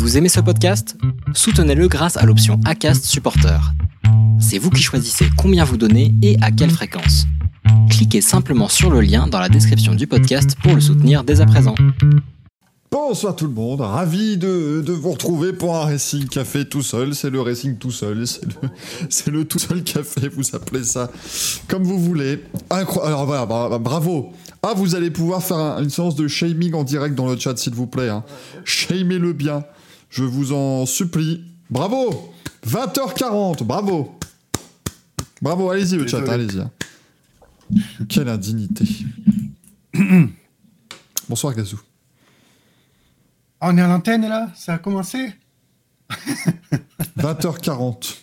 [0.00, 0.96] Vous aimez ce podcast?
[1.34, 3.60] Soutenez-le grâce à l'option ACAST Supporter.
[4.40, 7.26] C'est vous qui choisissez combien vous donnez et à quelle fréquence.
[7.90, 11.46] Cliquez simplement sur le lien dans la description du podcast pour le soutenir dès à
[11.46, 11.74] présent.
[12.90, 17.14] Bonsoir tout le monde, ravi de, vous retrouver pour un Racing Café tout seul.
[17.14, 18.24] C'est le Racing tout seul,
[19.10, 21.10] c'est le, tout seul café, vous appelez ça
[21.68, 22.42] comme vous voulez.
[22.70, 24.32] Alors voilà, bra- bravo.
[24.62, 27.56] Ah, vous allez pouvoir faire un- une séance de shaming en direct dans le chat,
[27.58, 28.08] s'il vous plaît.
[28.08, 28.24] Hein.
[28.64, 29.64] Shamez-le bien,
[30.10, 31.44] je vous en supplie.
[31.70, 32.34] Bravo
[32.66, 34.18] 20h40, bravo
[35.40, 36.62] Bravo, allez-y le chat, allez-y.
[38.08, 38.84] Quelle indignité.
[41.28, 41.80] Bonsoir Gazou.
[43.62, 44.50] On est à l'antenne là?
[44.54, 45.32] Ça a commencé?
[47.18, 48.16] 20h40.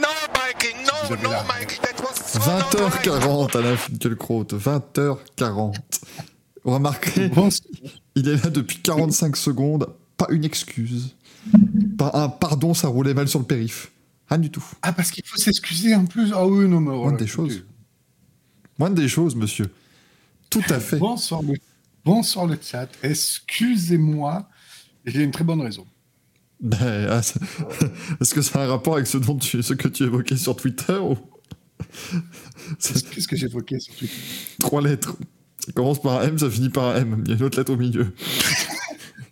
[0.00, 3.04] No, Mikey, no, no, la- Mikey, that was so not right.
[3.06, 5.74] 20h40 Alain Finkielkraut, 20h40.
[6.64, 7.48] Remarquez, Bon,
[8.16, 9.86] il est là depuis 45 secondes,
[10.18, 11.16] pas une excuse.
[11.96, 13.90] Pas un pardon, ça roulait mal sur le périph.
[14.28, 14.64] Rien du tout.
[14.82, 17.16] Ah, parce qu'il faut s'excuser en plus Ah oui, non, mais voilà.
[17.16, 17.64] des choses.
[18.78, 19.72] Moins des choses, monsieur.
[20.50, 20.98] Tout à fait.
[20.98, 21.54] Bonsoir le,
[22.04, 22.88] bonsoir le chat.
[23.02, 24.48] Excusez-moi.
[25.06, 25.86] J'ai une très bonne raison.
[26.60, 27.20] Ben, ah,
[28.20, 30.56] Est-ce que ça a un rapport avec ce, dont tu, ce que tu évoquais sur
[30.56, 31.16] Twitter ou...
[32.80, 34.14] Qu'est-ce que j'évoquais sur Twitter?
[34.58, 35.16] Trois lettres.
[35.64, 37.22] Ça commence par un M, ça finit par un M.
[37.24, 38.12] Il y a une autre lettre au milieu.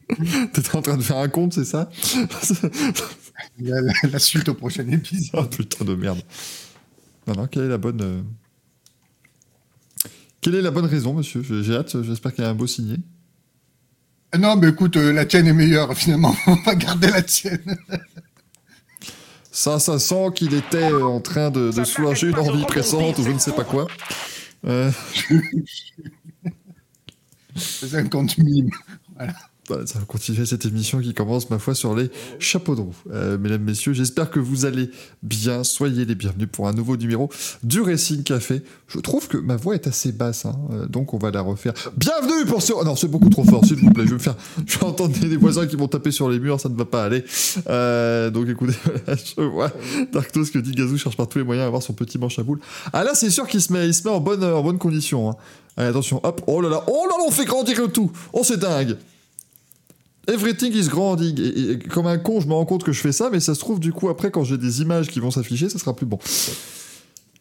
[0.52, 1.90] T'étais en train de faire un compte, c'est ça
[3.58, 5.30] la, la- la suite au prochain épisode.
[5.34, 6.20] Oh putain de merde.
[7.26, 8.00] Non, non, quelle est la bonne.
[8.00, 8.22] euh,
[10.40, 12.96] Quelle est la bonne raison, monsieur J'ai hâte, j'espère qu'il y a un beau signé.
[14.32, 16.34] Ah Non, mais écoute, euh, la tienne est meilleure finalement.
[16.46, 17.76] On va garder la tienne.
[19.50, 23.24] Ça, ça sent qu'il était euh, en train de, de soulager une envie pressante ou
[23.24, 23.86] je ne sais pas quoi.
[24.66, 24.90] Euh,
[27.56, 28.70] C'est un compte mime.
[29.16, 29.34] Voilà.
[29.68, 32.94] Voilà, ça va continuer cette émission qui commence, ma foi, sur les chapeaux de roue.
[33.12, 34.90] Euh, mesdames, messieurs, j'espère que vous allez
[35.22, 35.64] bien.
[35.64, 37.28] Soyez les bienvenus pour un nouveau numéro
[37.62, 38.62] du Racing Café.
[38.88, 41.72] Je trouve que ma voix est assez basse, hein, euh, donc on va la refaire.
[41.96, 42.72] Bienvenue pour ce...
[42.84, 44.04] non, c'est beaucoup trop fort, s'il vous plaît.
[44.04, 44.36] Je vais me faire...
[44.66, 46.84] Je vais entendre des, des voisins qui vont taper sur les murs, ça ne va
[46.84, 47.24] pas aller.
[47.68, 49.72] Euh, donc écoutez, voilà, je vois
[50.12, 52.42] Darktos que dit Gazou cherche par tous les moyens à avoir son petit manche à
[52.42, 52.60] boule.
[52.92, 55.30] Ah là, c'est sûr qu'il se met, il se met en bonne, en bonne condition.
[55.30, 55.36] Hein.
[55.76, 58.10] Allez, attention, hop, oh là là, oh là là, on fait grandir le tout.
[58.32, 58.96] Oh, c'est dingue.
[60.28, 61.38] Everything is growing.
[61.38, 63.60] Et, comme un con, je me rends compte que je fais ça, mais ça se
[63.60, 66.18] trouve, du coup, après, quand j'ai des images qui vont s'afficher, ça sera plus bon.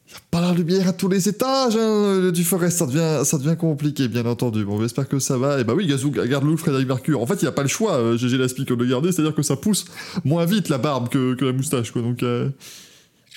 [0.07, 3.57] Il n'y a pas la lumière à tous les étages hein, du forest, ça devient,
[3.57, 4.63] compliqué, bien entendu.
[4.63, 5.59] Bon, j'espère que ça va.
[5.59, 7.21] Et bah oui, Gazou, garde-le, le Frédéric Mercure.
[7.21, 9.33] En fait, il n'y a pas le choix, euh, GG Laspi, de le garder, c'est-à-dire
[9.33, 9.85] que ça pousse
[10.23, 12.01] moins vite la barbe que, que la moustache, quoi.
[12.01, 12.49] Donc, euh,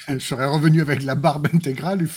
[0.08, 2.00] Je serais revenu avec la barbe intégrale.
[2.02, 2.08] Il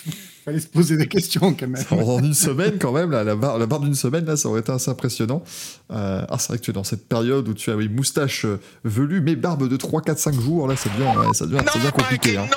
[0.44, 1.84] fallait se poser des questions quand même.
[1.92, 4.62] en une semaine, quand même, là, la, barbe, la barbe d'une semaine, là, ça aurait
[4.62, 5.44] été assez impressionnant.
[5.92, 8.46] Euh, ah, c'est vrai que tu es dans cette période où tu as, oui, moustache
[8.46, 11.64] euh, velue, mais barbe de 3, 4, 5 jours, là, ça devient, ouais, ça devient,
[11.72, 12.48] ça devient compliqué, hein.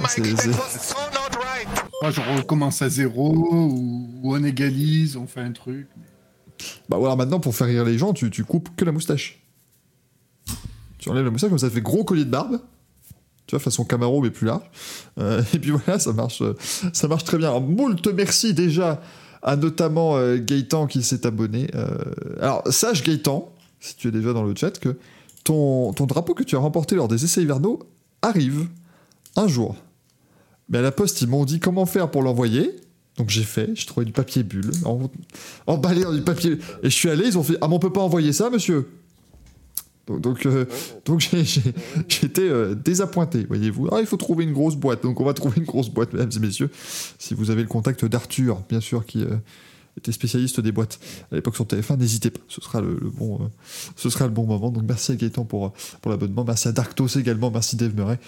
[0.00, 1.68] was so not right.
[2.02, 5.86] Moi, je recommence à zéro ou, ou on égalise, on fait un truc.
[6.88, 9.42] Bah voilà, maintenant pour faire rire les gens, tu, tu coupes que la moustache.
[10.98, 12.60] Tu enlèves la moustache, comme ça fait gros collier de barbe.
[13.46, 14.62] Tu vois, façon Camaro, mais plus large.
[15.18, 16.54] Euh, et puis voilà, ça marche, euh,
[16.92, 17.48] ça marche très bien.
[17.48, 19.00] Alors, moult merci déjà
[19.42, 21.68] à notamment euh, Gaëtan qui s'est abonné.
[22.40, 24.96] Alors, sache Gaëtan, si tu es déjà dans le chat, que
[25.44, 27.80] ton, ton drapeau que tu as remporté lors des essais hivernaux
[28.22, 28.68] arrive
[29.36, 29.76] un jour.
[30.68, 32.76] Mais à la poste, ils m'ont dit comment faire pour l'envoyer.
[33.18, 34.70] Donc j'ai fait, j'ai trouvé du papier bulle,
[35.66, 36.52] emballé dans du papier.
[36.82, 38.88] Et je suis allé, ils ont fait Ah, mais on peut pas envoyer ça, monsieur?
[40.06, 40.66] Donc, euh,
[41.04, 43.88] donc été euh, désappointé, voyez-vous.
[43.92, 45.02] Ah, il faut trouver une grosse boîte.
[45.02, 46.70] Donc on va trouver une grosse boîte, mesdames et messieurs.
[47.18, 49.36] Si vous avez le contact d'Arthur, bien sûr, qui euh,
[49.96, 50.98] était spécialiste des boîtes
[51.30, 52.40] à l'époque sur TF1, n'hésitez pas.
[52.48, 53.46] Ce sera le, le bon, euh,
[53.94, 54.70] ce sera le bon moment.
[54.70, 56.44] Donc merci à Gaëtan pour, pour l'abonnement.
[56.44, 57.52] Merci à Darktos également.
[57.52, 58.18] Merci Dave Murray.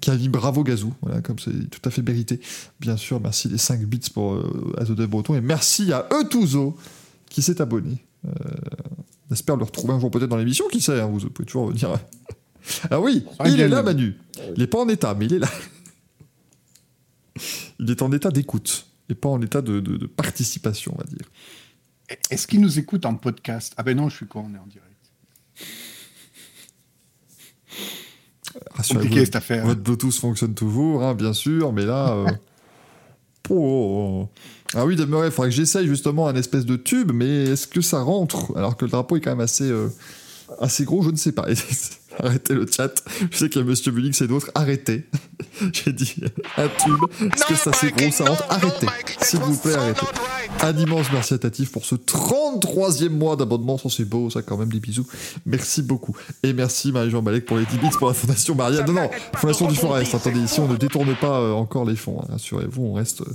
[0.00, 0.92] Qui a dit bravo Gazou.
[1.02, 2.40] Voilà, comme c'est tout à fait mérité.
[2.80, 5.36] Bien sûr, merci les 5 bits pour euh, à The Dev Breton.
[5.36, 6.76] Et merci à Etuzo
[7.30, 8.04] qui s'est abonné.
[9.30, 11.68] On espère le retrouver un jour peut-être dans l'émission, qui sait, hein, vous pouvez toujours
[11.68, 11.98] venir.
[12.90, 14.16] ah oui, Ah, il bien est là Manu.
[14.54, 15.48] Il n'est pas en état, mais il est là.
[17.80, 21.04] il est en état d'écoute et pas en état de, de- de participation, on va
[21.04, 21.26] dire.
[22.30, 23.72] Est-ce qu'ils nous écoutent en podcast?
[23.76, 24.92] Ah ben non, je suis con, on est en direct.
[28.72, 29.66] Rassurez-vous, Compliqué cette affaire.
[29.66, 32.12] Votre Bluetooth fonctionne toujours, hein, bien sûr, mais là.
[32.14, 32.30] euh,
[33.50, 34.28] oh.
[34.78, 37.80] Ah oui, Demeuré, il faudrait que j'essaye justement un espèce de tube, mais est-ce que
[37.80, 38.54] ça rentre?
[38.56, 39.88] Alors que le drapeau est quand même assez, euh,
[40.60, 41.46] assez gros, je ne sais pas.
[42.18, 43.02] Arrêtez le chat.
[43.30, 44.50] Je sais qu'il y a Monsieur Bunix et d'autres.
[44.54, 45.06] Arrêtez.
[45.72, 46.14] J'ai dit
[46.56, 47.30] un tube.
[47.34, 48.86] Est-ce que ça c'est gros, ça rentre Arrêtez.
[49.20, 50.06] S'il vous plaît, arrêtez.
[50.62, 53.76] Un immense merci à Tatif pour ce 33e mois d'abonnement.
[53.78, 55.06] Ça, c'est beau, ça, quand même, des bisous.
[55.44, 56.16] Merci beaucoup.
[56.42, 58.86] Et merci Marie-Jean Balek pour les 10 bits pour la Fondation Marianne.
[58.86, 60.14] Non, non, Fondation du Forest.
[60.14, 62.20] Attendez, ici, on ne détourne pas euh, encore les fonds.
[62.22, 62.26] hein.
[62.30, 63.34] Rassurez-vous, on reste, euh,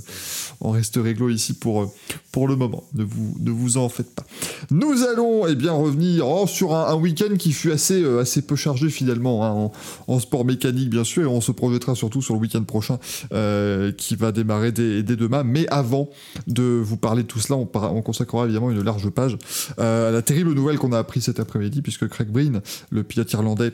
[0.60, 1.86] on reste réglo ici pour, euh,
[2.32, 2.82] pour le moment.
[2.94, 4.24] Ne vous, ne vous en faites pas.
[4.70, 8.42] Nous allons, eh bien, revenir oh, sur un, un week-end qui fut assez, euh, assez
[8.42, 9.72] peu chargé, finalement, hein, en,
[10.08, 11.22] en sport mécanique, bien sûr.
[11.22, 12.98] Et on se projettera surtout sur le week-end prochain,
[13.32, 15.42] euh, qui va démarrer dès, demain.
[15.44, 16.08] Mais avant
[16.46, 19.36] de vous parler de tout cela, on, consacrera évidemment une large page
[19.78, 22.60] euh, à la terrible nouvelle qu'on a appris cet après-midi, puisque Craig Breen,
[22.90, 23.72] le pilote irlandais,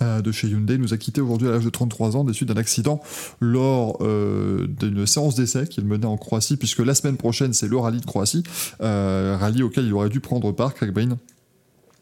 [0.00, 2.48] euh, de chez Hyundai nous a quitté aujourd'hui à l'âge de 33 ans des suite
[2.48, 3.02] d'un accident
[3.40, 8.00] lors d'une séance d'essai qu'il menait en Croatie puisque la semaine prochaine c'est le rallye
[8.00, 8.42] de Croatie
[8.80, 11.18] rallye auquel il aurait dû prendre part Craig Breen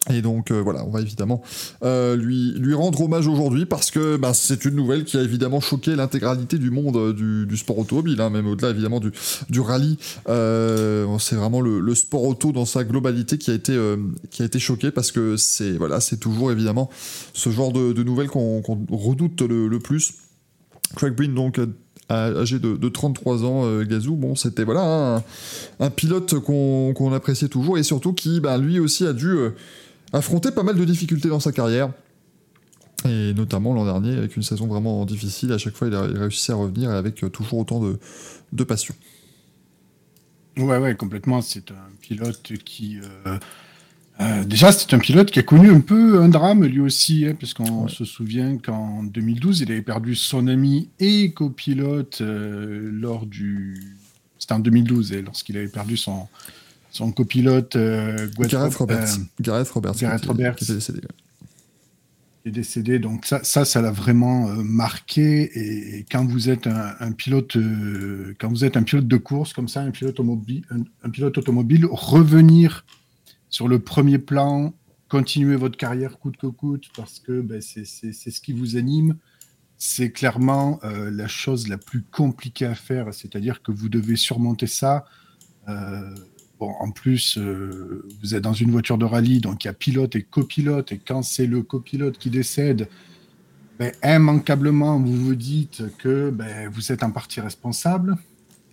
[0.08, 1.43] et donc euh, voilà, on va évidemment
[1.85, 5.61] euh, lui, lui rendre hommage aujourd'hui parce que ben, c'est une nouvelle qui a évidemment
[5.61, 9.12] choqué l'intégralité du monde euh, du, sport automobile, hein, même au-delà évidemment du,
[9.50, 9.99] du rallye.
[10.26, 13.79] C'est vraiment le, sport auto dans sa globalité qui a été,
[14.31, 16.88] qui a été choqué parce que c'est voilà, toujours évidemment
[17.35, 20.14] ce genre de, nouvelles qu'on redoute le, plus.
[20.96, 21.61] Craig Breen donc
[22.08, 25.23] âgé de, de 33 ans, Gazou, bon, c'était voilà
[25.79, 29.37] un, pilote qu'on qu'on appréciait toujours et surtout qui, ben, lui aussi, a dû
[30.12, 31.91] affronter pas mal de difficultés dans sa carrière.
[33.09, 36.53] Et notamment l'an dernier, avec une saison vraiment difficile, à chaque fois il a réussi
[36.53, 37.99] à revenir avec euh, toujours autant de,
[38.53, 38.95] de passion.
[40.59, 41.41] Ouais, ouais, complètement.
[41.41, 42.99] C'est un pilote qui.
[43.27, 43.39] euh,
[44.21, 47.35] euh, déjà, c'est un pilote qui a connu un peu un drame lui aussi, hein,
[47.41, 47.91] parce qu'on Ouais.
[47.91, 53.97] se souvient qu'en 2012, il avait perdu son ami et copilote euh, lors du.
[54.39, 56.27] C'était en 2012, et lorsqu'il avait perdu son,
[56.91, 59.19] son copilote euh, Guethrie- Gareth Roberts.
[59.19, 59.95] euh, Gareth Roberts.
[59.95, 60.57] qui Gareth Roberts.
[60.57, 61.01] qui était décédé.
[62.43, 62.99] qui est décédé.
[62.99, 65.43] Donc ça, ça, ça l'a vraiment euh, marqué.
[65.59, 69.17] Et, et quand vous êtes un, un pilote, euh, quand vous êtes un pilote de
[69.17, 72.85] course comme ça, un pilote automobile, un, un pilote automobile, revenir
[73.51, 74.73] sur le premier plan,
[75.09, 79.17] continuer votre carrière coûte que coûte, parce que ben, c'est ce qui vous anime.
[79.83, 84.67] C'est clairement euh, la chose la plus compliquée à faire, c'est-à-dire que vous devez surmonter
[84.67, 85.05] ça.
[85.69, 86.15] Euh,
[86.61, 90.15] En plus, euh, vous êtes dans une voiture de rallye, donc il y a pilote
[90.15, 92.89] et copilote, et quand c'est le copilote qui décède,
[93.79, 98.17] ben, immanquablement, vous vous dites que ben, vous êtes en partie responsable,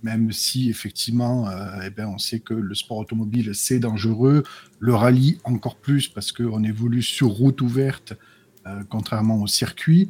[0.03, 4.43] même si effectivement, euh, eh ben, on sait que le sport automobile, c'est dangereux,
[4.79, 8.13] le rallye encore plus, parce qu'on évolue sur route ouverte,
[8.65, 10.09] euh, contrairement au circuit.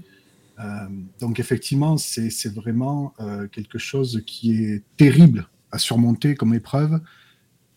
[1.19, 3.13] Donc effectivement, c'est vraiment
[3.51, 7.00] quelque chose qui est terrible à surmonter comme épreuve.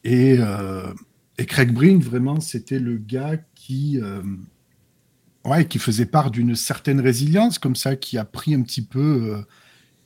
[0.04, 0.92] Et, euh,
[1.38, 4.22] et Craig Breen, vraiment, c'était le gars qui, euh,
[5.44, 9.34] ouais, qui faisait part d'une certaine résilience, comme ça, qui a pris un petit peu,
[9.34, 9.42] euh,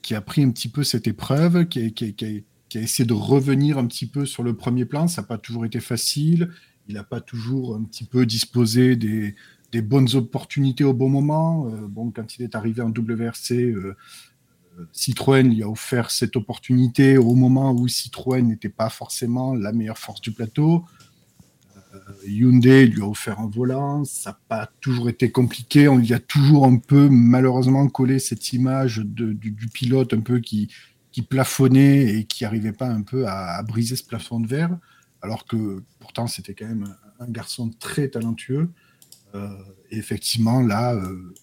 [0.02, 4.06] qui a pris un petit peu cette épreuve, qui a, essayé de revenir un petit
[4.06, 5.06] peu sur le premier plan.
[5.06, 6.50] Ça n'a pas toujours été facile.
[6.88, 9.36] Il n'a pas toujours un petit peu disposé des,
[9.72, 11.70] des bonnes opportunités au bon moment.
[11.88, 13.74] Bon, quand il est arrivé en WRC,
[14.92, 19.98] Citroën lui a offert cette opportunité au moment où Citroën n'était pas forcément la meilleure
[19.98, 20.84] force du plateau.
[21.94, 26.12] Euh, Hyundai lui a offert un volant, ça n'a pas toujours été compliqué, on lui
[26.12, 30.72] a toujours un peu malheureusement collé cette image du, pilote un peu qui,
[31.12, 34.76] qui plafonnait et qui n'arrivait pas un peu à, briser ce plafond de verre,
[35.22, 38.70] alors que pourtant c'était quand même un, un garçon très talentueux.
[39.34, 39.48] Euh,
[39.90, 41.34] et effectivement, là, euh,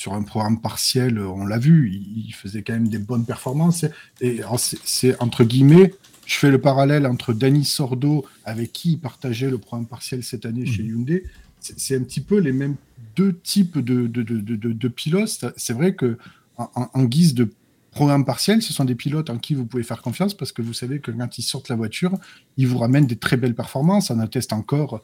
[0.00, 3.84] sur un programme partiel, on l'a vu, il, il faisait quand même des bonnes performances.
[4.22, 5.92] Et c'est- entre guillemets,
[6.24, 10.46] je fais le parallèle entre Danny Sordo, avec qui il partageait le programme partiel cette
[10.46, 11.24] année chez Hyundai.
[11.60, 12.76] C'est un petit peu les mêmes
[13.14, 15.44] deux types de, de, de, de, de- de pilotes.
[15.58, 16.16] C'est vrai que
[16.56, 17.50] en, guise de
[17.90, 20.72] programme partiel, ce sont des pilotes en qui vous pouvez faire confiance parce que vous
[20.72, 22.12] savez que quand ils sortent la voiture,
[22.56, 24.10] ils vous ramènent des très belles performances.
[24.10, 25.00] On atteste encore euh,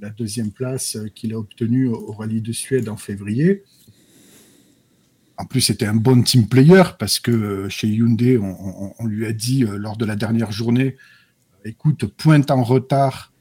[0.00, 3.64] la deuxième place euh, qu'il a obtenue au rallye de Suède en février.
[5.38, 9.32] En plus, c'était un bon team player parce que euh, chez Hyundai, on, lui a
[9.32, 10.96] dit euh, lors de la dernière journée,
[11.64, 13.32] écoute, pointe en retard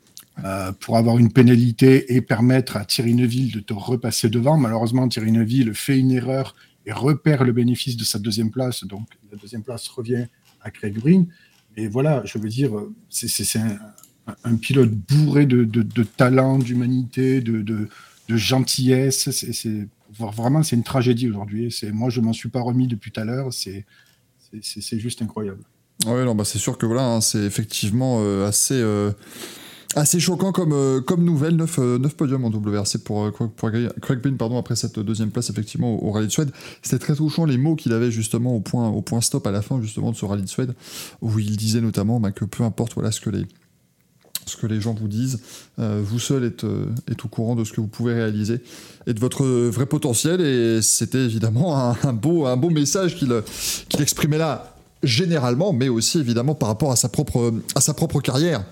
[0.45, 4.57] euh, pour avoir une pénalité et permettre à Thierry Neuville de te repasser devant.
[4.57, 8.83] Malheureusement, Thierry Neuville fait une erreur et repère le bénéfice de sa deuxième place.
[8.83, 10.27] Donc, la deuxième place revient
[10.61, 11.27] à Craig Green.
[11.75, 12.71] Et voilà, je veux dire,
[13.09, 13.59] c'est-
[14.43, 17.89] un, pilote bourré de, talent, d'humanité, de, de-
[18.29, 19.31] gentillesse.
[19.31, 19.87] C'est
[20.19, 21.73] vraiment c'est une tragédie aujourd'hui.
[21.91, 23.53] Moi, je m'en suis pas remis depuis tout à l'heure.
[23.53, 23.85] C'est
[24.99, 25.63] juste incroyable.
[26.05, 29.11] Ouais, non, bah c'est sûr que voilà, hein, c'est effectivement euh, assez, euh,
[29.95, 33.71] assez choquant comme, euh, comme nouvelle, 9, podiums en WRC pour, pour
[34.01, 36.51] Craig Breen, pardon, après cette deuxième place effectivement au, rallye de Suède.
[36.83, 39.63] C'était très touchant les mots qu'il avait justement au point, au point stop à la
[39.63, 40.75] fin justement de ce rallye de Suède,
[41.21, 43.47] où il disait notamment bah, que peu importe voilà, ce, que les,
[44.47, 45.39] ce que les gens vous disent,
[45.79, 46.65] euh, vous seul êtes,
[47.09, 48.61] êtes, au courant de ce que vous pouvez réaliser
[49.05, 50.41] et de votre vrai potentiel.
[50.41, 54.73] Et c'était évidemment un, beau, message qu'il exprimait là
[55.03, 58.63] généralement, mais aussi évidemment par rapport à sa propre carrière.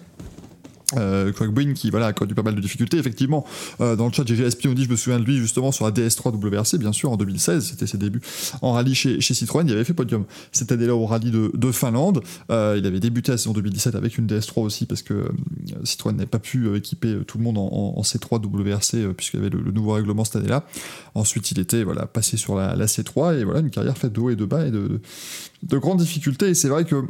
[0.98, 1.32] Euh,
[1.76, 3.46] qui voilà, a connu pas mal de difficultés effectivement.
[3.82, 5.92] Euh, dans le chat GGSP on dit je me souviens de lui justement sur la
[5.92, 8.22] DS3 WRC bien sûr en 2016 c'était ses débuts
[8.62, 9.66] en rallye chez, Citroën.
[9.68, 10.26] Il avait fait podium.
[10.52, 12.22] Cette année là au rallye de, de Finlande.
[12.52, 15.30] Euh, il avait débuté la saison 2017 avec une DS3 aussi parce que euh,
[15.84, 19.46] Citroën n'avait pas pu euh, équiper tout le monde en, en, C3 WRC puisqu'il y
[19.46, 20.66] avait le, nouveau règlement cette année là
[21.16, 24.20] ensuite il était voilà passé sur la, la C3 et voilà une carrière faite de
[24.20, 25.02] haut et de bas et de,
[25.64, 26.50] de grandes difficultés.
[26.50, 27.04] Et c'est vrai que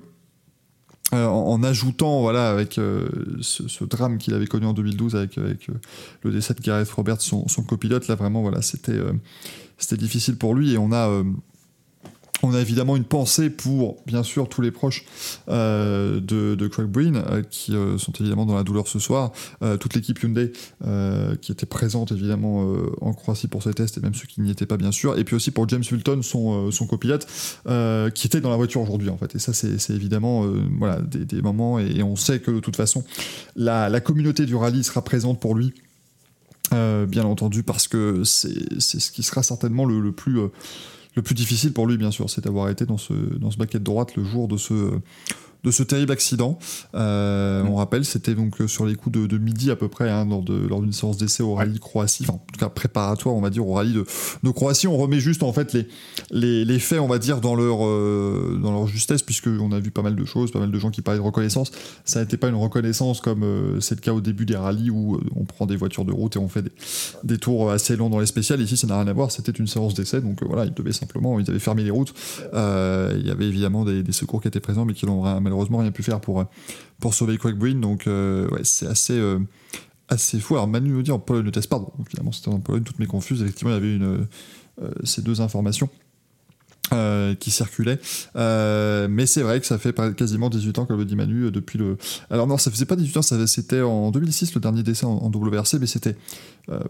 [1.13, 3.07] euh, en, ajoutant voilà avec euh,
[3.39, 5.53] ce, drame qu'il avait connu en 2012 avec, euh,
[6.23, 8.99] le décès de Gareth Roberts son, son copilote là vraiment voilà c'était
[9.77, 10.73] c'était difficile pour lui.
[10.73, 11.23] Et on a
[12.45, 15.05] on a évidemment une pensée pour, bien sûr, tous les proches
[15.49, 19.31] euh, de, Craig Breen, euh, qui euh, sont évidemment dans la douleur ce soir,
[19.79, 20.51] toute l'équipe Hyundai
[21.41, 24.65] qui était présente évidemment en Croatie pour ce test, et même ceux qui n'y étaient
[24.65, 27.25] pas, bien sûr, et puis aussi pour James Fulton, son, copilote,
[28.13, 29.35] qui était dans la voiture aujourd'hui, en fait.
[29.35, 30.45] Et ça, c'est évidemment
[30.77, 33.03] voilà, des, moments, et, on sait que de toute façon,
[33.55, 35.73] la, communauté du rallye sera présente pour lui.
[36.71, 40.39] bien entendu, parce que c'est ce qui sera certainement le plus
[41.15, 43.79] le plus difficile pour lui, bien sûr, c'est d'avoir été dans ce, dans ce baquet
[43.79, 44.99] de droite le jour de ce,
[45.65, 46.57] de ce terrible accident.
[46.93, 50.25] Euh, on rappelle, c'était donc euh, sur les coups de, midi à peu près, hein,
[50.25, 53.67] lors, d'une séance d'essai au rallye Croatie, enfin, en tout cas préparatoire, on va dire,
[53.67, 54.05] au rallye de,
[54.43, 54.87] de Croatie.
[54.87, 55.87] On remet juste en fait les,
[56.31, 59.89] les, les faits, on va dire, dans leur, euh, dans leur justesse, puisqu'on a vu
[59.89, 61.71] pas mal de choses, pas mal de gens qui parlaient de reconnaissance.
[62.05, 63.43] Ça n'était pas une reconnaissance comme
[63.81, 66.39] c'est le cas au début des rallyes où on prend des voitures de route et
[66.39, 66.71] on fait des,
[67.23, 68.61] des tours assez longs dans les spéciales.
[68.61, 71.39] Ici, ça n'a rien à voir, c'était une séance d'essai, donc voilà, ils devaient simplement,
[71.39, 72.13] ils avaient fermé les routes.
[72.53, 75.91] il y avait évidemment des, des secours qui étaient présents, mais qui l'ont malheureusement rien
[75.91, 76.43] pu faire pour, euh,
[76.99, 77.79] pour sauver Breen.
[77.81, 79.39] Donc, euh, c'est assez, euh,
[80.07, 80.55] assez fou.
[80.55, 81.79] Alors, Manu nous dit en Pologne, ne teste pas.
[81.79, 83.41] Donc, finalement, c'était en Pologne, toutes mes confuses.
[83.41, 83.89] Effectivement, il y avait
[85.03, 85.89] ces deux informations.
[87.39, 87.99] Qui circulaient
[88.35, 91.97] mais c'est vrai que ça fait quasiment 18 ans, comme le dit Manu, depuis le.
[92.29, 95.79] Alors non, ça faisait pas 18 ans, c'était en 2006 le dernier décès en, WRC,
[95.79, 96.15] mais c'était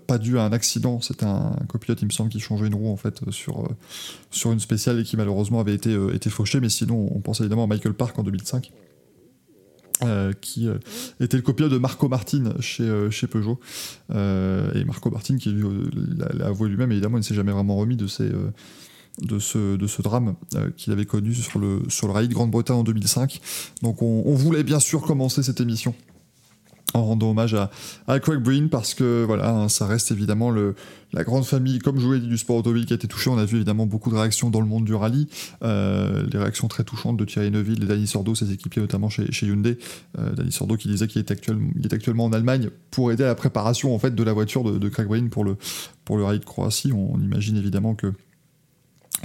[0.07, 1.01] pas dû à un accident.
[1.01, 3.67] C'était un copilote, il me semble, qui changeait une roue en fait sur
[4.31, 6.59] sur une spéciale et qui malheureusement avait été été fauché.
[6.59, 8.71] Mais sinon, on pense évidemment à Michael Park en 2005.
[10.03, 10.77] Euh, qui euh,
[11.21, 13.61] était le copilote de Marco Martin chez, euh, chez Peugeot.
[14.09, 15.55] et Marco Martin, qui
[16.33, 18.29] l'a avoué lui-même, évidemment, il ne s'est jamais vraiment remis de, ces,
[19.21, 20.35] de, ce, de ce drame
[20.77, 23.39] qu'il avait connu sur le, sur le rallye de Grande-Bretagne en 2005.
[23.81, 25.93] Donc on, voulait bien sûr commencer cette émission
[26.93, 27.71] en rendant hommage à,
[28.07, 30.75] à Craig Breen parce que voilà, hein, ça reste évidemment le,
[31.13, 33.29] la grande famille, comme je vous l'ai dit, du sport automobile qui a été touchée.
[33.29, 35.27] On a vu évidemment beaucoup de réactions dans le monde du rallye,
[35.63, 39.31] euh, des réactions très touchantes de Thierry Neuville et Danny Sordo, ses équipiers notamment chez,
[39.31, 39.77] chez Hyundai.
[40.19, 43.35] Euh, Danny Sordo qui disait qu'il est, est, actuellement en Allemagne pour aider à la
[43.35, 45.57] préparation en fait de la voiture de, de Craig Breen pour le,
[46.05, 46.91] pour le rallye de Croatie.
[46.93, 48.13] on imagine évidemment que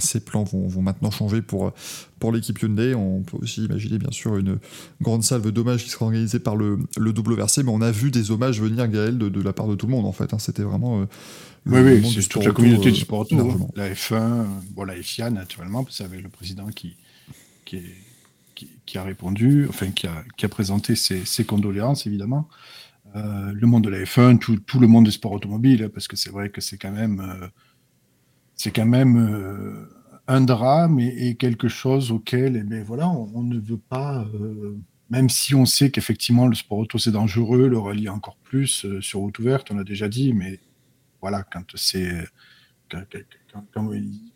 [0.01, 1.73] ces plans vont, maintenant changer pour,
[2.19, 2.93] pour l'équipe Hyundai.
[2.95, 4.57] On peut aussi imaginer bien sûr une
[5.01, 8.31] grande salve d'hommages qui sera organisée par le, le WRC, mais on a vu des
[8.31, 10.33] hommages venir, Gaël, de, la part de tout le monde en fait.
[10.33, 10.39] Hein.
[10.39, 11.01] C'était vraiment...
[11.01, 11.05] Euh,
[11.67, 13.37] oui, oui, c'est toute la communauté du sport auto.
[13.37, 13.67] Hein.
[13.75, 16.95] La F1, bon, la FIA naturellement, parce que le président qui,
[17.65, 17.81] qui,
[18.85, 22.49] qui, a répondu, enfin qui a, qui a présenté ses, ses, condoléances évidemment.
[23.15, 26.15] Euh, le monde de la F1, tout, tout, le monde du sport automobile, parce que
[26.15, 27.51] c'est vrai que c'est quand même...
[28.63, 29.89] C'est quand même euh,
[30.27, 34.77] un drame et, quelque chose auquel eh bien, voilà, on, ne veut pas, euh,
[35.09, 39.01] même si on sait qu'effectivement le sport auto c'est dangereux, le rallye encore plus euh,
[39.01, 40.59] sur route ouverte, on l'a déjà dit, mais
[41.21, 42.23] voilà, quand c'est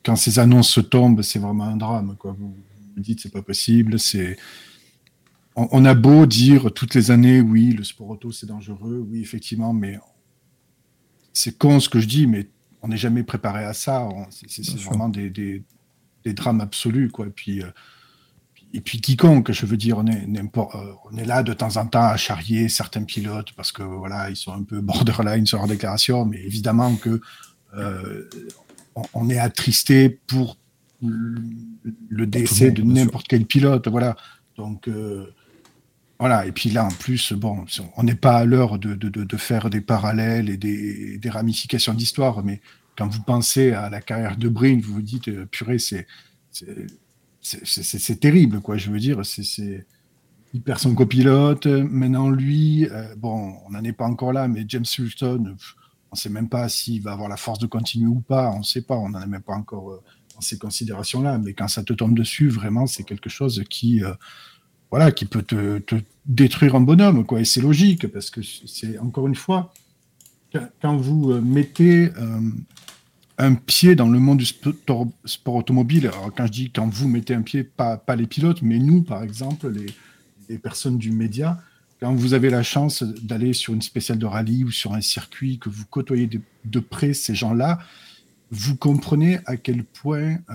[0.03, 2.17] quand, ces annonces tombent, c'est vraiment un drame.
[2.24, 2.55] Vous,
[2.98, 4.38] me dites c'est pas possible, c'est
[5.55, 9.72] on, a beau dire toutes les années, oui, le sport auto c'est dangereux, oui, effectivement,
[9.72, 10.00] mais
[11.32, 12.50] c'est con ce que je dis, mais
[12.85, 14.07] on n'est jamais préparé à ça.
[14.47, 17.25] C'est vraiment des, des, drames absolus, quoi.
[17.25, 17.67] Et puis, euh,
[18.73, 21.87] et puis quiconque, je veux dire, on est, euh, on est là de temps en
[21.87, 25.67] temps à charrier certains pilotes parce que voilà, ils sont un peu borderline sur leur
[25.67, 27.21] déclaration, mais évidemment que
[27.75, 28.29] euh,
[29.13, 30.57] on, est attristé pour
[31.01, 34.15] le, décès de n'importe quel pilote, voilà.
[34.57, 34.87] Donc
[36.19, 37.65] voilà, et puis là, en plus, bon,
[37.98, 41.93] on n'est pas à l'heure de, de, de, faire des parallèles et des, des ramifications
[41.93, 42.62] d'histoire, mais
[42.98, 46.07] quand vous pensez à la carrière de Breen, vous vous dites, euh, purée, c'est,
[47.41, 48.77] c'est, terrible, quoi.
[48.77, 49.86] Je veux dire, c'est,
[50.53, 51.67] il perd son copilote.
[51.67, 55.75] Maintenant, lui, euh, bon, on n'en est pas encore là, mais James pff,
[56.12, 58.51] on ne sait même pas s'il va avoir la force de continuer ou pas.
[58.51, 58.95] On ne sait pas.
[58.95, 60.01] On n'en est même pas encore euh,
[60.34, 61.39] dans ces considérations-là.
[61.39, 64.01] Mais quand ça te tombe dessus, vraiment, c'est quelque chose qui,
[64.95, 65.81] voilà, qui peut te,
[66.25, 67.41] détruire un bonhomme, quoi.
[67.41, 69.73] Et c'est logique parce que c'est encore une fois,
[70.81, 72.39] quand- vous euh, mettez euh,
[73.37, 75.09] un pied dans le monde du sport,
[75.47, 76.07] automobile.
[76.07, 79.21] Alors, quand je dis quand vous mettez un pied, pas, les pilotes, mais nous, par
[79.21, 81.59] exemple, les, personnes du média,
[81.99, 85.59] quand vous avez la chance d'aller sur une spéciale de rallye ou sur un circuit,
[85.59, 87.79] que vous côtoyez de, de près ces gens-là,
[88.49, 90.53] vous comprenez à quel point euh,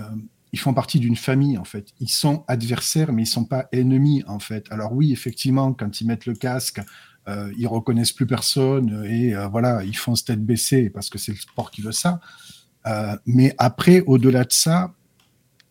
[0.53, 1.89] ils font partie d'une famille, en fait.
[1.99, 4.65] Ils sont adversaires, mais ils sont pas ennemis, en fait.
[4.69, 6.81] Alors oui, effectivement, quand ils mettent le casque,
[7.27, 11.31] euh, ils reconnaissent plus personne et euh, voilà, ils font tête baissée parce que c'est
[11.31, 12.19] le sport qui veut ça.
[12.87, 14.93] Euh, mais après, au-delà de ça,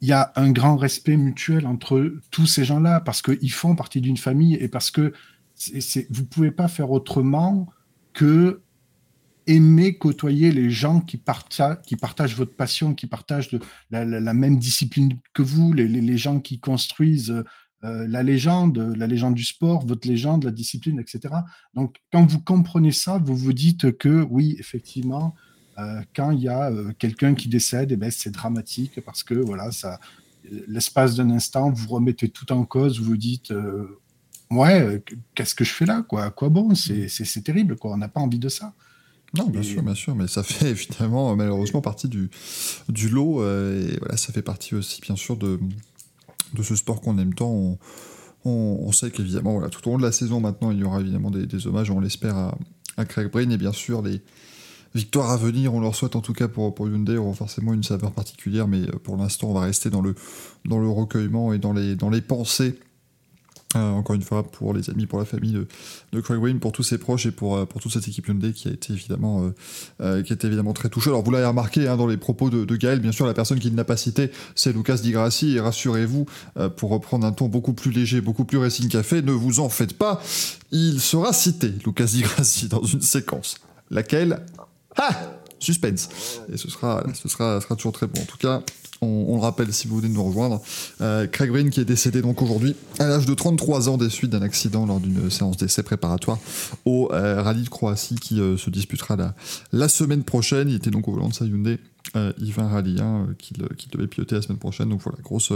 [0.01, 4.01] il y a un grand respect mutuel entre tous ces gens-là parce qu'ils font partie
[4.01, 5.13] d'une famille et parce que
[6.09, 7.67] vous pouvez pas faire autrement
[8.15, 8.63] que
[9.47, 13.51] aimer côtoyer les gens qui, parta- qui partagent votre passion, qui partagent
[13.91, 17.43] la, la- même discipline que vous, les, les- les gens qui construisent
[17.85, 21.35] euh, la légende, la légende du sport, votre légende, la discipline, etc.
[21.75, 25.35] Donc, quand vous comprenez ça, vous vous dites que oui, effectivement,
[25.79, 29.35] euh, quand il y a euh, quelqu'un qui décède, eh ben, c'est dramatique parce que
[29.35, 29.99] voilà, ça,
[30.69, 33.53] l'espace d'un instant, vous remettez tout en cause, vous vous dites,
[34.51, 35.03] ouais,
[35.35, 38.21] qu'est-ce que je fais là, quoi, à quoi bon, c'est terrible, quoi, on n'a pas
[38.21, 38.75] envie de ça.
[39.39, 42.31] Non, bien Et- sûr, bien sûr, mais ça fait évidemment malheureusement partie du,
[42.89, 45.59] du lot, euh, et voilà, ça fait partie aussi bien sûr de,
[46.55, 47.51] de ce sport qu'on aime tant.
[47.51, 47.79] On,
[48.45, 51.01] on, on sait qu'évidemment, voilà, tout au long de la saison maintenant, il y aura
[51.01, 52.59] évidemment des, des hommages, on l'espère, à,
[52.97, 54.21] à Craig Brain, et bien sûr les
[54.95, 57.85] victoires à venir, on leur souhaite en tout cas pour, pour Hyundai, auront forcément une
[57.85, 60.17] saveur particulière, mais euh, pour l'instant, on va rester dans le,
[60.65, 62.81] dans le recueillement et dans les, dans les pensées.
[63.77, 65.69] Euh, encore une fois, pour les amis, pour la famille de,
[66.13, 68.53] de Craig Wayne, pour tous ses proches et pour, euh, pour toute cette équipe Hyundai
[68.53, 69.55] qui a été évidemment, euh,
[70.01, 71.11] euh, qui a été évidemment très touchée.
[71.11, 73.61] Alors vous l'avez remarqué hein, dans les propos de, de Gaël, bien sûr, la personne
[73.61, 75.55] qu'il n'a pas cité, c'est Lucas Di Grassi.
[75.55, 79.31] Et rassurez-vous, euh, pour reprendre un ton beaucoup plus léger, beaucoup plus Racing Café, ne
[79.31, 80.21] vous en faites pas,
[80.73, 83.55] il sera cité, Lucas Di Grassi, dans une séquence.
[83.91, 84.41] Laquelle?
[84.97, 86.09] Ah Suspense.
[86.53, 88.21] Et ce sera, ce sera, sera toujours très bon.
[88.21, 88.63] En tout cas,
[89.03, 90.61] on, le rappelle si vous de nous rejoindre.
[91.01, 94.31] Euh, Craig Breen qui est décédé donc aujourd'hui à l'âge de 33 ans des suites
[94.31, 96.39] d'un accident lors d'une séance d'essai préparatoire
[96.85, 99.17] au euh, rallye de Croatie qui euh, se disputera
[99.73, 100.69] la, semaine prochaine.
[100.69, 101.79] Il était donc au volant de sa Hyundai
[102.15, 103.57] i20 Rallye 1 euh, qu'il
[103.93, 104.89] devait piloter la semaine prochaine.
[104.89, 105.53] Donc voilà, grosse...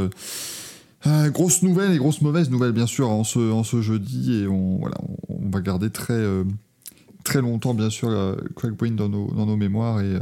[1.26, 4.78] grosse nouvelle et grosse mauvaise nouvelle bien sûr en ce, en ce jeudi et on,
[4.78, 4.96] voilà,
[5.28, 6.18] on, va garder très,
[7.24, 10.20] très longtemps bien sûr euh, Craig dans nos, dans nos mémoires et euh,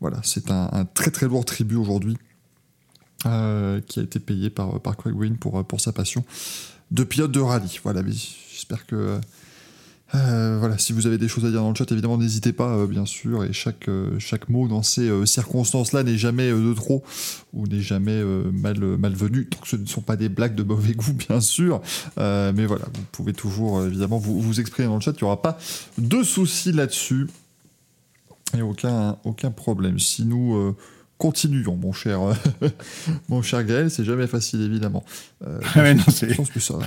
[0.00, 2.16] voilà, c'est un, très très lourd tribut aujourd'hui
[3.26, 6.24] euh, qui a été payé par, par Craig Breen pour, pour sa passion
[6.90, 7.80] de pilote de rallye.
[7.82, 9.20] Voilà, j'espère que
[10.14, 12.70] euh, voilà, si vous avez des choses à dire dans le chat, évidemment, n'hésitez pas,
[12.74, 13.44] euh, bien sûr.
[13.44, 17.04] Et chaque, euh, chaque mot dans ces circonstances-là n'est jamais de trop
[17.52, 19.46] ou n'est jamais mal, malvenu.
[19.46, 21.80] Tant que ce ne sont pas des blagues de mauvais goût, bien sûr.
[22.16, 25.12] Mais voilà, vous pouvez toujours, évidemment, vous, vous exprimer dans le chat.
[25.12, 25.58] Il n'y aura pas
[25.98, 27.28] de soucis là-dessus.
[28.56, 29.98] Et aucun, aucun problème.
[29.98, 30.74] Si nous
[31.18, 32.20] continuons, mon cher,
[33.28, 35.04] mon cher Gaël, c'est jamais facile, évidemment.
[35.46, 36.78] Euh, Ouais, non, c'est- je pense que ça.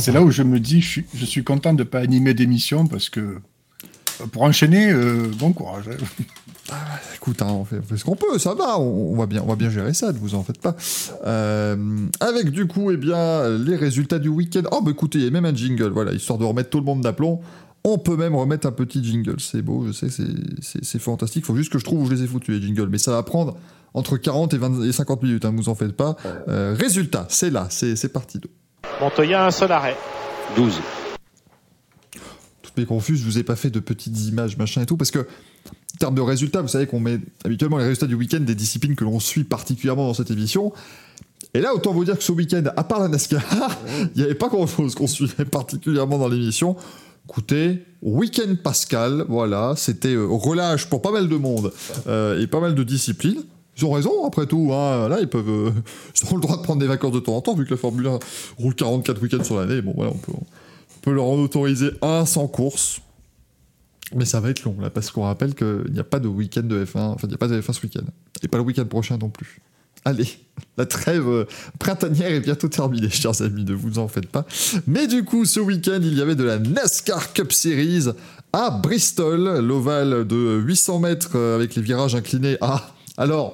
[0.00, 2.34] C'est là où je me dis, je suis, je suis content de ne pas animer
[2.34, 5.84] d'émission parce que euh, pour enchaîner, euh, bon courage.
[5.88, 6.74] hein.
[7.16, 9.42] Écoute, hein, on, fait, on fait ce qu'on peut, ça va, on, on va bien,
[9.42, 10.76] on va bien gérer ça, ne vous en faites pas.
[11.26, 11.76] Euh,
[12.20, 14.62] avec du coup, eh bien, les résultats du week-end.
[14.70, 16.84] Oh, bah écoutez, il y a même un jingle, voilà, histoire de remettre tout le
[16.84, 17.40] monde d'aplomb.
[17.82, 21.46] On peut même remettre un petit jingle, c'est beau, je sais, c'est- fantastique.
[21.46, 23.22] Faut juste que je trouve où je les ai foutus, les jingles, mais ça va
[23.22, 23.56] prendre
[23.94, 26.14] entre 40 et, 20 et 50 minutes, hein, vous en faites pas.
[26.48, 28.38] Euh, résultat, c'est là, c'est c'est parti.
[29.00, 29.96] Montoya, un seul arrêt.
[30.56, 30.80] 12.
[32.60, 35.10] toutes mes confuses, je vous ai pas fait de petites images, machin et tout, parce
[35.10, 38.54] que en termes de résultats, vous savez qu'on met habituellement les résultats du week-end des
[38.54, 40.72] disciplines que l'on suit particulièrement dans cette émission.
[41.54, 43.42] Et là, autant vous dire que ce week-end, à part la NASCAR,
[44.14, 46.76] il n'y avait pas grand-chose qu'on suivait particulièrement dans l'émission.
[47.28, 51.72] Écoutez, week-end Pascal, voilà, c'était euh, relâche pour pas mal de monde
[52.06, 53.44] euh, et pas mal de disciplines.
[53.80, 54.70] Ils ont raison, après tout.
[54.72, 55.70] Hein, là, ils peuvent, euh,
[56.22, 57.76] ils ont le droit de prendre des vacances de temps en temps, vu que la
[57.76, 58.18] Formule 1
[58.58, 59.80] roule 44 week-ends sur l'année.
[59.80, 63.00] Bon, voilà, on peut, on peut leur en autoriser un sans course.
[64.14, 66.62] Mais ça va être long, là, parce qu'on rappelle qu'il n'y a pas de week-end
[66.64, 68.04] de F1, enfin, il n'y a pas de F1 ce week-end.
[68.42, 69.60] Et pas le week-end prochain non plus.
[70.04, 70.28] Allez,
[70.76, 71.44] la trêve euh,
[71.78, 74.46] printanière est bientôt terminée, chers amis, ne vous en faites pas.
[74.86, 78.08] Mais du coup, ce week-end, il y avait de la NASCAR Cup Series
[78.52, 82.56] à Bristol, l'ovale de 800 mètres euh, avec les virages inclinés.
[82.60, 83.52] Ah, alors,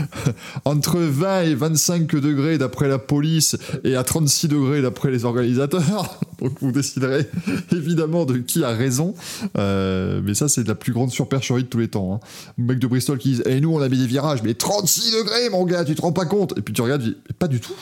[0.64, 3.54] entre 20 et 25 degrés d'après la police
[3.84, 6.18] et à 36 degrés d'après les organisateurs.
[6.40, 7.28] Donc vous déciderez
[7.72, 9.14] évidemment de qui a raison.
[9.58, 12.14] Euh, mais ça, c'est la plus grande supercherie de tous les temps.
[12.14, 12.20] Hein.
[12.56, 15.50] Mec de Bristol qui dit Et nous, on a mis des virages, mais 36 degrés,
[15.50, 17.76] mon gars, tu te rends pas compte Et puis tu regardes, tu pas du tout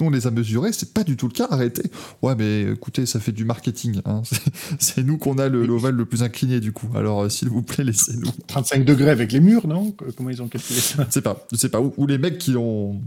[0.00, 1.82] nous, on les a mesurés, c'est pas du tout le cas, arrêtez.
[2.22, 4.00] Ouais, mais écoutez, ça fait du marketing.
[4.04, 4.22] hein.
[4.78, 6.88] C'est- nous qu'on a le- l'ovale le plus incliné, du coup.
[6.94, 8.30] Alors, euh, s'il vous plaît, laissez-nous.
[8.46, 9.94] 35 degrés avec les murs, non?
[10.16, 11.04] Comment ils ont calculé ça?
[11.08, 11.80] Je sais pas, je sais pas.
[11.80, 13.00] Ou, ou les mecs qui ont,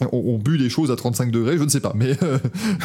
[0.00, 1.92] ont, ont bu des choses à 35 degrés, je ne sais pas.
[1.94, 2.38] Mais, euh,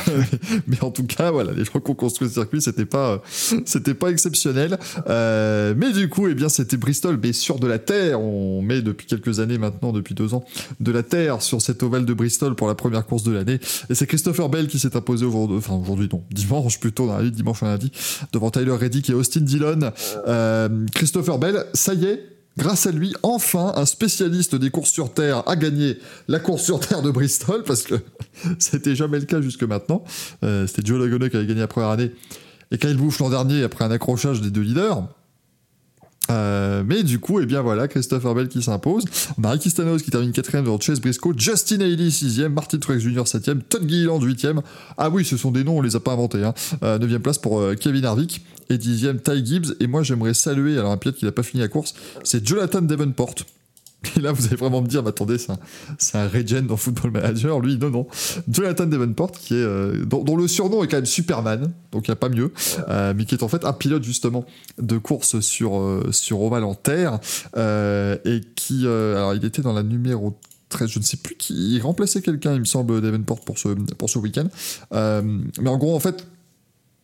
[0.68, 3.22] mais en tout cas, voilà, les gens qui ont construit ce circuit, c'était pas,
[3.66, 4.78] c'était pas exceptionnel.
[5.10, 8.20] Euh, mais du coup, eh bien, c'était Bristol, mais sur de la terre.
[8.22, 10.44] On met depuis quelques années maintenant, depuis deux ans,
[10.80, 13.60] de la terre sur cet ovale de Bristol pour la première course de l'année.
[13.90, 17.92] Et c'est Christopher Bell qui s'est imposé aujourd'hui, enfin aujourd'hui non, dimanche plutôt, dimanche lundi,
[18.34, 19.92] devant Tyler Reddick et Austin Dillon.
[20.28, 25.14] Euh, Christopher Bell, ça y est, grâce à lui, enfin, un spécialiste des courses sur
[25.14, 27.96] terre a gagné la course sur terre de Bristol, parce que
[28.60, 30.04] c'était jamais le cas jusque maintenant.
[30.44, 32.12] Euh, c'était Joe Logano qui avait gagné la première année,
[32.72, 35.08] et Kyle Busch l'an dernier, après un accrochage des deux leaders.
[36.30, 39.06] Euh, mais du coup, eh bien voilà, Christopher Bell qui s'impose.
[39.38, 43.26] On a qui termine quatrième devant Chase Briscoe, Justin Haley sixième, Martin Truex Jr.
[43.26, 44.62] septième, Todd Gilliland huitième.
[44.98, 46.44] Ah oui, ce sont des noms, on les a pas inventés.
[46.44, 46.54] Hein.
[46.84, 49.76] Euh, neuvième place pour euh, Kevin Harvick et dixième Ty Gibbs.
[49.80, 52.82] Et moi, j'aimerais saluer, alors un pilote qui n'a pas fini la course, c'est Jonathan
[52.82, 53.36] Davenport.
[54.18, 57.12] Et là, vous allez vraiment me dire, mais attendez, c'est un, un regen dans Football
[57.12, 57.60] Manager.
[57.60, 58.08] Lui, non, non.
[58.50, 62.14] Jonathan Davenport, qui est, euh, dont, le surnom est quand même Superman, donc il n'y
[62.14, 62.52] a pas mieux,
[62.90, 64.46] euh, mais qui est en fait un pilote justement
[64.78, 67.20] de course sur, euh, sur ovale en terre,
[67.56, 70.38] et qui, alors il était dans la numéro
[70.70, 73.70] 13, je ne sais plus qui, il remplaçait quelqu'un, il me semble, Davenport pour ce,
[73.70, 74.48] pour ce week-end.
[74.92, 76.28] Mais en gros, en fait,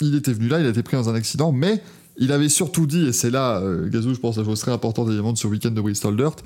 [0.01, 1.81] il était venu là, il a été pris dans un accident, mais
[2.17, 5.33] il avait surtout dit, et c'est là, Gazou, je pense, la chose très importante évidemment
[5.33, 6.43] de ce week-end de Bristol Dirt,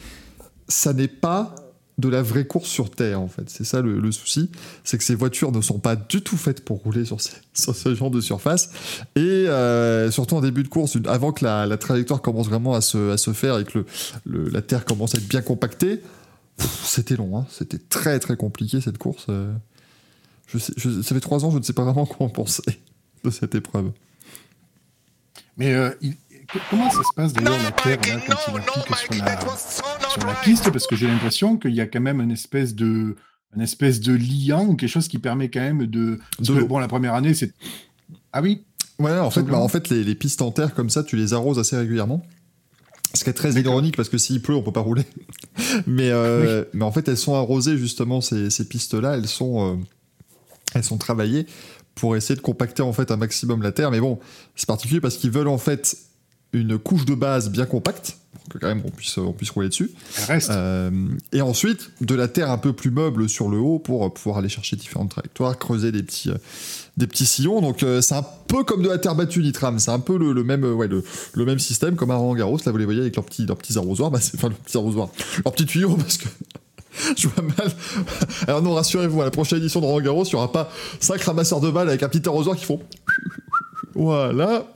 [0.68, 1.56] ça n'est pas
[1.98, 3.50] de la vraie course sur terre en fait.
[3.50, 4.52] C'est ça le, souci,
[4.84, 7.76] c'est que ces voitures ne sont pas du tout faites pour rouler sur, ces- sur
[7.76, 8.70] ce genre de surface.
[9.16, 13.16] Et euh, surtout en début de course, avant que la, trajectoire commence vraiment à se,
[13.34, 13.86] faire et que
[14.26, 16.02] la terre commence à être bien compactée,
[16.84, 17.46] c'était long, hein.
[17.52, 19.26] c'était très très compliqué cette course.
[19.30, 19.54] euh.
[20.58, 22.64] Ça fait trois ans, je ne sais pas vraiment quoi en penser
[23.24, 23.92] de cette épreuve.
[25.58, 25.90] Mais euh,
[26.70, 29.36] comment ça se passe No d'ailleurs la terre là, no, quand il applique sur la,
[29.36, 30.44] That was so not sur la right.
[30.44, 33.16] piste Parce que j'ai l'impression qu'il y a quand même une espèce de
[33.56, 36.20] une espèce de liant ou quelque chose qui permet quand même de.
[36.40, 37.54] bon, la première année, c'est.
[38.34, 38.64] Ah oui?
[39.00, 41.34] Ouais, en fait, bah, en fait les, les pistes en terre comme ça, tu les
[41.34, 42.24] arroses assez régulièrement.
[43.14, 45.06] Ce qui est très ironique parce que s'il pleut, on peut pas rouler.
[45.88, 49.16] mais, euh, mais en fait, elles sont arrosées justement ces, ces pistes-là.
[49.16, 49.76] Elles sont, euh,
[50.74, 51.46] elles sont travaillées
[51.96, 53.92] pour essayer de compacter en fait un maximum la terre.
[53.92, 54.20] Mais bon,
[54.56, 55.98] c'est particulier parce qu'ils veulent en fait
[56.54, 59.70] une couche de base bien compacte pour que quand même on puisse, on puisse rouler
[59.70, 59.92] dessus.
[60.28, 60.50] Reste.
[60.52, 60.90] Euh,
[61.32, 64.38] et ensuite, de la terre un peu plus meuble sur le haut pour euh, pouvoir
[64.38, 66.38] aller chercher différentes trajectoires, creuser des petits, euh,
[66.98, 67.62] des petits sillons.
[67.62, 69.80] Donc, euh, c'est un peu comme de la terre battue Nitram.
[69.80, 72.58] C'est un peu le, le même, ouais, le, le même système comme à Roland Garros.
[72.66, 74.12] Là, vous les voyez avec leurs petits, leurs petits arrosoirs.
[74.12, 75.10] Bah, enfin, leurs petits arrosoirs.
[75.44, 76.28] Leurs petits tuyaux parce que.
[77.16, 77.72] Je vois mal.
[78.48, 81.22] Alors non, rassurez-vous, à la prochaine édition de Roland Garros, il n'y aura pas cinq
[81.22, 82.82] ramasseurs de balles avec un petit arrosoir qui font.
[83.94, 84.68] Voilà.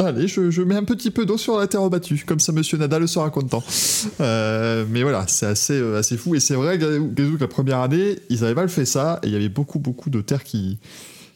[0.00, 3.06] Allez, je, mets un petit peu d'eau sur la terre battue, comme ça Monsieur Nadal
[3.06, 3.62] sera content.
[4.20, 6.34] Euh, mais voilà, c'est assez, euh, assez fou.
[6.34, 9.32] Et c'est vrai, Gazou, que la première année, ils avaient mal fait ça, et il
[9.32, 10.78] y avait beaucoup, beaucoup de terre qui,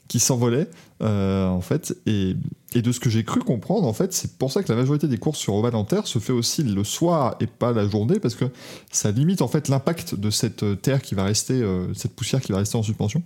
[0.08, 0.68] qui s'envolait,
[1.02, 1.94] euh, en fait.
[2.06, 2.36] Et,
[2.74, 5.18] de ce que j'ai cru comprendre, en fait, c'est pour ça que la majorité des
[5.18, 8.34] courses sur ovale en terre se fait aussi le soir et pas la journée, parce
[8.34, 8.46] que
[8.90, 11.62] ça limite en fait l'impact de cette terre qui va rester,
[11.94, 13.22] cette poussière qui va rester en suspension.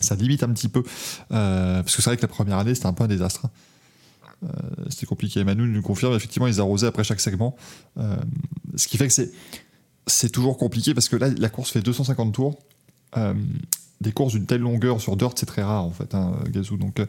[0.00, 0.82] Ça limite un petit peu,
[1.28, 3.44] parce que c'est vrai que la première année, c'était un peu un désastre.
[3.44, 3.50] hein.
[4.44, 4.48] Euh,
[4.90, 5.42] c'était compliqué.
[5.44, 7.56] Manu nous confirme, effectivement, ils arrosaient après chaque segment.
[7.98, 8.16] Euh,
[8.76, 9.30] ce qui fait que c'est,
[10.06, 12.58] c'est toujours compliqué parce que là, la course fait 250 tours.
[13.16, 13.34] Euh,
[14.00, 16.76] des courses d'une telle longueur sur dirt, c'est très rare en fait, hein, Gazou.
[16.76, 17.00] Donc,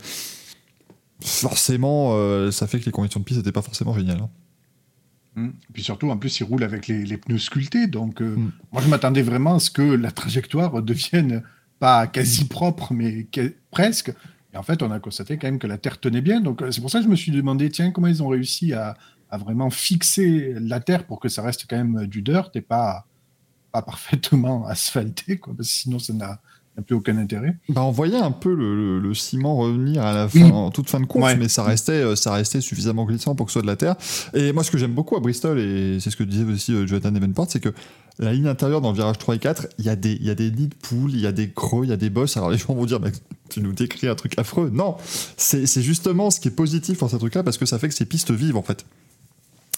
[1.21, 4.21] forcément, ça fait que les conditions de piste n'étaient pas forcément géniales.
[4.21, 4.29] hein.
[5.35, 5.47] Mm.
[5.47, 7.87] Et puis surtout, en plus, il roule avec les, les pneus sculptés.
[7.87, 8.51] Donc, Mm.
[8.71, 11.43] moi, je m'attendais vraiment à ce que la trajectoire devienne
[11.79, 14.11] pas quasi propre, mais que- presque.
[14.53, 16.41] Et en fait, on a constaté quand même que la Terre tenait bien.
[16.41, 18.73] Donc, euh, c'est pour ça que je me suis demandé, tiens, comment ils ont réussi
[18.73, 18.95] à,
[19.31, 23.05] vraiment fixer la Terre pour que ça reste quand même du dirt et pas,
[23.73, 26.39] pas parfaitement asphalté, quoi, parce que sinon, ça n'a
[26.77, 27.57] n'a plus aucun intérêt.
[27.69, 30.89] Bah, on voyait un peu le, le- le ciment revenir à la fin, en toute
[30.89, 31.35] fin de course, Ouais.
[31.35, 33.95] mais ça restait, euh, ça restait suffisamment glissant pour que ce soit de la terre.
[34.33, 36.85] Et moi, ce que j'aime beaucoup à Bristol, et c'est ce que disait aussi euh,
[36.87, 37.73] Jonathan Davenport, c'est que
[38.19, 40.35] la ligne intérieure dans le virage 3 et 4, il y, a des- y a
[40.35, 42.37] des nids de poules, il y a des creux, il y a des bosses.
[42.37, 43.11] Alors les gens vont dire, mais
[43.49, 44.69] tu nous décris un truc affreux.
[44.73, 44.95] Non,
[45.37, 47.93] c'est c'est justement ce qui est positif pour ces trucs-là, parce que ça fait que
[47.95, 48.85] ces pistes vivent en fait.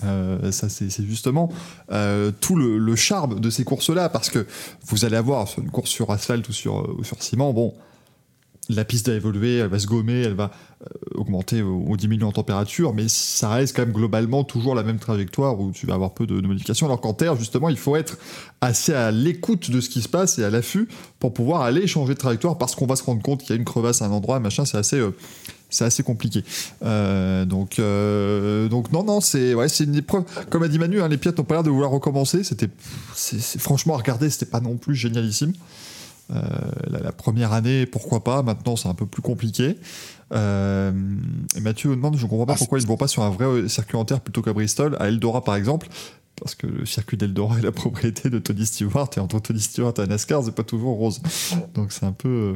[0.03, 1.49] Euh, ça, c'est justement
[1.91, 4.45] euh, tout le, le charme de ces courses-là, parce que
[4.85, 7.73] vous allez avoir une course sur asphalte ou sur, euh, ou sur ciment, bon,
[8.69, 10.51] la piste va évoluer, elle va se gommer, elle va
[10.81, 14.99] euh, augmenter ou, diminuer en température, mais ça reste quand même globalement toujours la même
[14.99, 16.85] trajectoire où tu vas avoir peu de, modifications.
[16.85, 18.17] Alors qu'en terre, justement, il faut être
[18.61, 20.87] assez à l'écoute de ce qui se passe et à l'affût
[21.19, 23.55] pour pouvoir aller changer de trajectoire parce qu'on va se rendre compte qu'il y a
[23.55, 24.99] une crevasse à un endroit, machin, c'est assez.
[24.99, 25.15] euh,
[25.81, 26.43] assez compliqué.
[26.83, 27.79] Euh, donc,
[28.69, 30.23] donc non, non, c'est ouais, une épreuve.
[30.49, 32.41] Comme a dit Manu, hein, les Piat n'ont pas l'air de vouloir recommencer.
[33.59, 35.53] Franchement à regarder, c'était pas non plus génialissime.
[36.31, 36.41] Euh,
[36.87, 38.43] la, la première année, pourquoi pas.
[38.43, 39.77] Maintenant, c'est un peu plus compliqué.
[40.31, 40.91] Euh,
[41.55, 43.29] et Mathieu nous demande, je comprends pas Ah, pourquoi ils ne vont pas sur un
[43.29, 45.87] vrai euh, circuit en terre plutôt qu'à Bristol, à Eldora par exemple.
[46.39, 49.93] Parce que le circuit d'Eldora est la propriété de Tony Stewart et entre Tony Stewart
[49.97, 51.21] et NASCAR, c'est pas toujours rose.
[51.73, 52.55] Donc c'est un peu,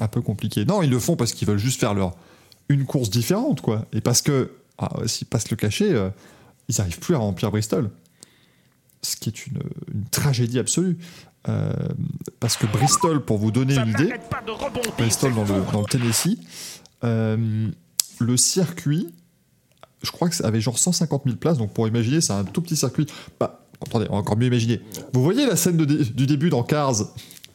[0.00, 0.64] un peu compliqué.
[0.64, 2.14] Non, ils le font parce qu'ils veulent juste faire leur
[2.68, 3.86] une course différente, quoi.
[3.92, 6.10] Et parce que, ah, s'ils passent le cachet, euh,
[6.68, 7.90] ils n'arrivent plus à remplir Bristol.
[9.02, 9.60] Ce qui est une,
[9.94, 10.98] une tragédie absolue.
[11.48, 11.72] Euh,
[12.40, 14.12] parce que Bristol, pour vous donner une idée,
[14.98, 16.38] Bristol dans le, dans le Tennessee,
[17.04, 17.68] euh,
[18.18, 19.08] le circuit,
[20.02, 22.62] je crois que ça avait genre 150 000 places, donc pour imaginer, c'est un tout
[22.62, 23.06] petit circuit.
[23.38, 24.80] Bah, attendez, on va encore mieux imaginer.
[25.12, 26.94] Vous voyez la scène de du début dans Cars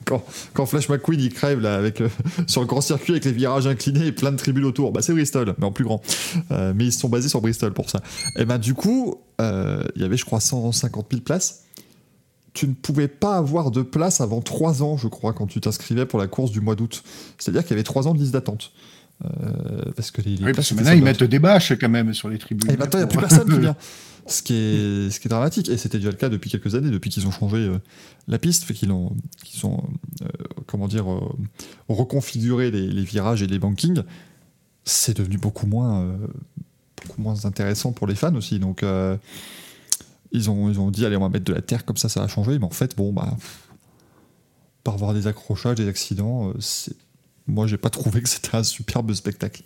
[0.05, 0.23] quand,
[0.53, 2.09] quand Flash McQueen il crève là, avec le-
[2.47, 5.13] sur le grand circuit avec les virages inclinés et plein de tribunes autour, bah c'est
[5.13, 6.01] Bristol, mais en plus grand.
[6.51, 8.01] Euh, mais ils se sont basés sur Bristol pour ça.
[8.37, 11.65] Et ben du coup, euh, il y avait je crois 150 000 places.
[12.53, 16.05] Tu ne pouvais pas avoir de place avant 3 ans, je crois, quand tu t'inscrivais
[16.05, 17.03] pour la course du mois d'août.
[17.37, 18.71] C'est-à-dire qu'il y avait 3 ans de liste d'attente.
[19.23, 22.13] Euh, parce que les, les Oui, parce que maintenant, ils mettent des bâches quand même
[22.13, 22.71] sur les tribunes.
[22.71, 23.75] Et maintenant, il n'y a plus personne qui vient.
[24.27, 25.69] Ce qui, est, ce qui est dramatique.
[25.69, 27.77] Et c'était déjà le cas depuis quelques années, depuis qu'ils ont changé euh,
[28.27, 29.13] la piste, fait qu'ils ont,
[29.63, 30.27] euh,
[30.67, 31.05] comment dire,
[31.89, 34.03] reconfiguré les, les virages et les bankings.
[34.85, 36.15] C'est devenu beaucoup moins,
[37.01, 38.59] beaucoup moins intéressant pour les fans aussi.
[38.59, 38.83] Donc,
[40.31, 42.21] ils, ont, ils ont dit, allez, on va mettre de la terre, comme ça, ça
[42.21, 42.57] va changer.
[42.59, 43.35] Mais en fait, bon, bah,
[44.83, 46.95] par voir des accrochages, des accidents, euh, c'est...
[47.47, 49.63] moi, j'ai pas trouvé que c'était un superbe spectacle.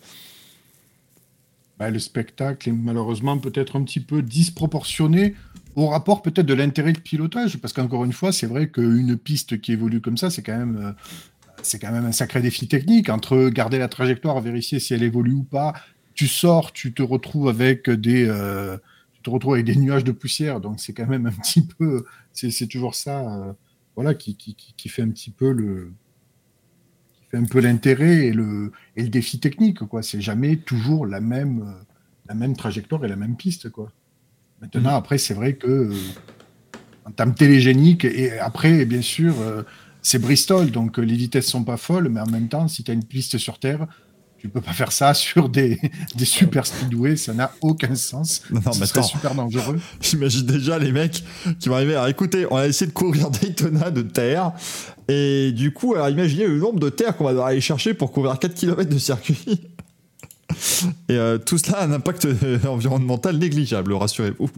[1.78, 5.36] Bah, le spectacle est malheureusement peut-être un petit peu disproportionné
[5.76, 9.60] au rapport peut-être de l'intérêt de pilotage, parce qu'encore une fois, c'est vrai qu'une piste
[9.60, 10.92] qui évolue comme ça, c'est quand même euh,
[11.62, 15.34] c'est quand même un sacré défi technique entre garder la trajectoire, vérifier si elle évolue
[15.34, 15.74] ou pas.
[16.14, 18.78] Tu sors, tu te retrouves avec des euh,
[19.26, 22.68] te retrouves avec des nuages de poussière, donc c'est quand même un petit peu c'est
[22.68, 23.54] toujours ça euh,
[23.96, 25.92] voilà qui, qui, qui, fait un petit peu le
[27.14, 30.04] qui fait un peu l'intérêt et le et le défi technique quoi.
[30.04, 31.84] C'est jamais toujours la même euh,
[32.28, 33.92] la même trajectoire et la même piste quoi.
[34.62, 34.98] Maintenant Mhm.
[34.98, 35.94] après c'est vrai que euh,
[37.06, 39.64] en termes télégéniques et après bien sûr euh,
[40.02, 40.72] c'est Bristol.
[40.72, 43.38] Donc les vitesses sont pas folles mais en même temps si tu as une piste
[43.38, 43.88] sur terre
[44.46, 45.80] tu peux pas faire ça sur des,
[46.16, 50.92] des super speedways ça n'a aucun sens Non, mais serait super dangereux J'imagine déjà les
[50.92, 51.24] mecs
[51.60, 51.96] qui vont arriver.
[51.96, 54.52] Alors écoutez, on a essayé de courir Daytona de terre.
[55.08, 58.12] Et du coup, alors imaginez le nombre de terres qu'on va devoir aller chercher pour
[58.12, 59.62] couvrir 4 km de circuit.
[61.10, 64.50] Et euh, tout cela a un impact euh, environnemental négligeable, rassurez-vous.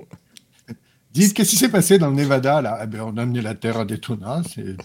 [1.14, 2.80] Dites, qu'est-ce qui s'est passé dans le Nevada là?
[2.84, 4.42] Eh ben, On a amené la terre à Daytona.
[4.54, 4.76] C'est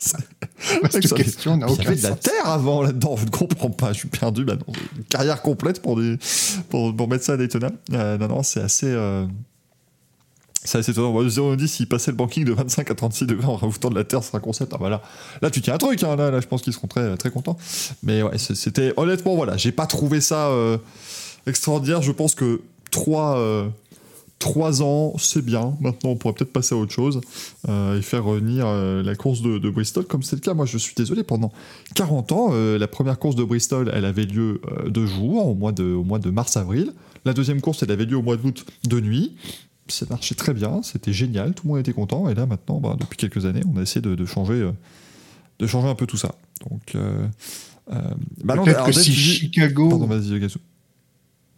[0.00, 2.20] Cette question n'a Il y aucun avait de la sens.
[2.20, 4.72] terre avant là-dedans, je ne comprends pas, je suis perdu maintenant.
[4.96, 6.16] Une carrière complète pour, des,
[6.68, 7.70] pour, pour mettre ça à Daytona.
[7.92, 8.86] Euh, non, non, c'est assez.
[8.86, 9.26] euh,
[10.64, 11.12] C'est assez étonnant.
[11.12, 13.94] Moi, on dit s'il passait le banking de 25 à 36 degrés en rajoutant de
[13.94, 14.72] la terre, ce sera un concept.
[14.74, 15.02] Ah, voilà.
[15.42, 17.56] Là, tu tiens un truc, hein, là, là, je pense qu'ils seront très, très contents.
[18.02, 18.92] Mais ouais, c'était.
[18.96, 20.78] Honnêtement, voilà, j'ai pas trouvé ça euh,
[21.46, 22.02] extraordinaire.
[22.02, 22.60] Je pense que
[24.40, 24.50] 3.
[24.52, 25.76] Trois ans, c'est bien.
[25.80, 27.20] Maintenant, on pourrait peut-être passer à autre chose
[27.68, 30.54] euh, et faire revenir euh, la course de, de Bristol comme c'est le cas.
[30.54, 31.52] Moi, je suis désolé, pendant
[31.94, 35.72] 40 ans, euh, la première course de Bristol, elle avait lieu de jour, au mois
[35.72, 36.92] de, au mois de mars-avril.
[37.24, 39.36] La deuxième course, elle avait lieu au mois d'août de nuit.
[39.88, 42.28] Ça marchait très bien, c'était génial, tout le monde était content.
[42.28, 44.70] Et là, maintenant, bah, depuis quelques années, on a essayé de, de changer,
[45.58, 46.34] de changer un peu tout ça.
[46.68, 47.26] Donc, euh,
[48.44, 49.88] bah Peut-être que si dis- Chicago.
[49.88, 50.06] Pardon.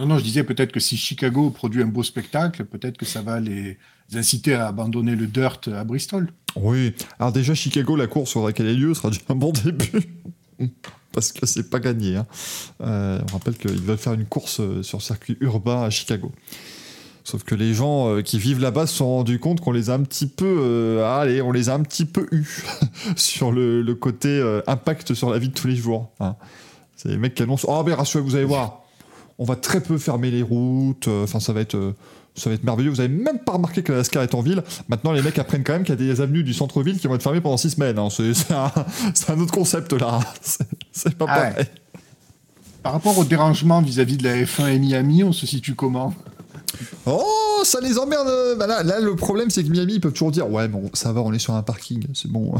[0.06, 3.40] Non, je disais peut-être que si Chicago produit un beau spectacle, peut-être que ça va
[3.40, 3.78] les
[4.14, 6.28] inciter à abandonner le dirt à Bristol.
[6.56, 9.90] Oui, alors déjà Chicago, la course faudrait qu'elle ait lieu, sera déjà un bon début.
[11.12, 12.16] Parce que c'est pas gagné.
[12.16, 12.26] hein.
[12.82, 16.32] Euh, on rappelle qu'ils veulent faire une course euh, sur circuit urbain à Chicago.
[17.24, 19.94] Sauf que les gens euh, qui vivent là-bas se sont rendus compte qu'on les a
[19.94, 22.46] un petit peu, euh, allez, on les a un petit peu eu
[23.16, 26.10] sur le, côté impact sur la vie de tous les jours.
[26.20, 26.36] hein.
[26.96, 28.81] C'est les mecs qui annoncent, oh mais rassurez, vous allez voir,
[29.38, 31.08] on va très peu fermer les routes.
[31.08, 31.74] euh, Enfin, ça va être.
[31.76, 31.94] euh,
[32.34, 32.88] ça va être merveilleux.
[32.90, 34.62] Vous avez même pas remarqué que la NASCAR est en ville.
[34.88, 37.14] Maintenant, les mecs apprennent quand même qu'il y a des avenues du centre-ville qui vont
[37.14, 37.98] être fermées pendant six semaines.
[37.98, 38.08] hein.
[38.10, 38.72] C'est c'est un,
[39.14, 40.18] c'est un autre concept là.
[40.40, 41.66] C'est- C'est pas Ah ouais.
[42.82, 46.14] Par rapport au dérangement vis-à-vis de la F1 et Miami, on se situe comment?
[47.06, 48.56] Oh, ça les emmerde.
[48.58, 51.12] bah là, là, le problème, c'est que Miami, ils peuvent toujours dire Ouais, bon, ça
[51.12, 52.54] va, on est sur un parking, c'est bon.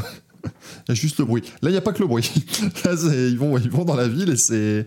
[0.45, 1.43] Il y a juste le bruit.
[1.63, 2.31] Là, il n'y a pas que le bruit.
[2.85, 2.93] Là,
[3.29, 4.87] ils vont, ils vont dans la ville et c'est,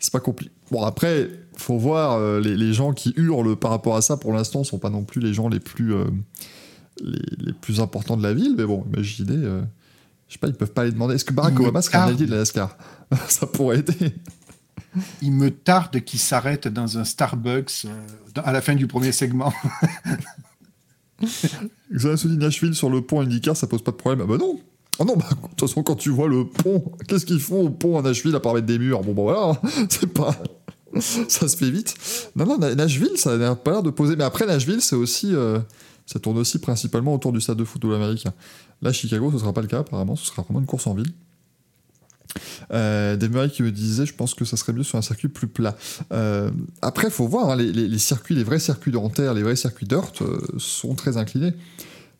[0.00, 0.50] c'est pas compliqué.
[0.70, 4.32] Bon, après, faut voir, euh, les, les gens qui hurlent par rapport à ça, pour
[4.32, 6.04] l'instant, sont pas non plus les gens les plus, euh,
[7.02, 8.54] les, les plus importants de la ville.
[8.58, 9.62] Mais bon, imaginez, euh,
[10.28, 12.06] je sais pas, ils peuvent pas aller demander Est-ce que Barack Il Obama serait un
[12.08, 12.76] allié de la NASCAR?
[13.28, 14.12] Ça pourrait aider.
[15.22, 17.90] Il me tarde qu'il s'arrête dans un Starbucks euh,
[18.34, 19.52] dans- à la fin du premier segment.
[21.92, 24.20] Xana se dit Nashville sur le pont IndyCar, ça pose pas de problème.
[24.24, 24.60] Ah bah non
[24.98, 27.70] Oh non, bah, de toute façon, quand tu vois le pont, qu'est-ce qu'ils font au
[27.70, 29.02] pont à Nashville à part mettre des murs?
[29.02, 30.34] Bon, bah voilà, hein, c'est pas.
[31.00, 31.94] ça se fait vite.
[32.34, 34.16] Non, non, Na- Nashville, ça n'a pas l'air de poser.
[34.16, 35.34] Mais après, Nashville, c'est aussi.
[35.34, 35.58] euh,
[36.06, 38.32] ça tourne aussi principalement autour du stade de football américain.
[38.80, 41.12] Là, Chicago, ce sera pas le cas, apparemment, ce sera vraiment une course en ville.
[42.72, 45.28] Euh, Dave Murray qui me disait, je pense que ça serait mieux sur un circuit
[45.28, 45.76] plus plat.
[46.12, 46.50] Euh,
[46.82, 50.12] après, faut voir, hein, les circuits, les vrais circuits de terre, les vrais circuits dirt
[50.22, 51.54] euh, sont très inclinés.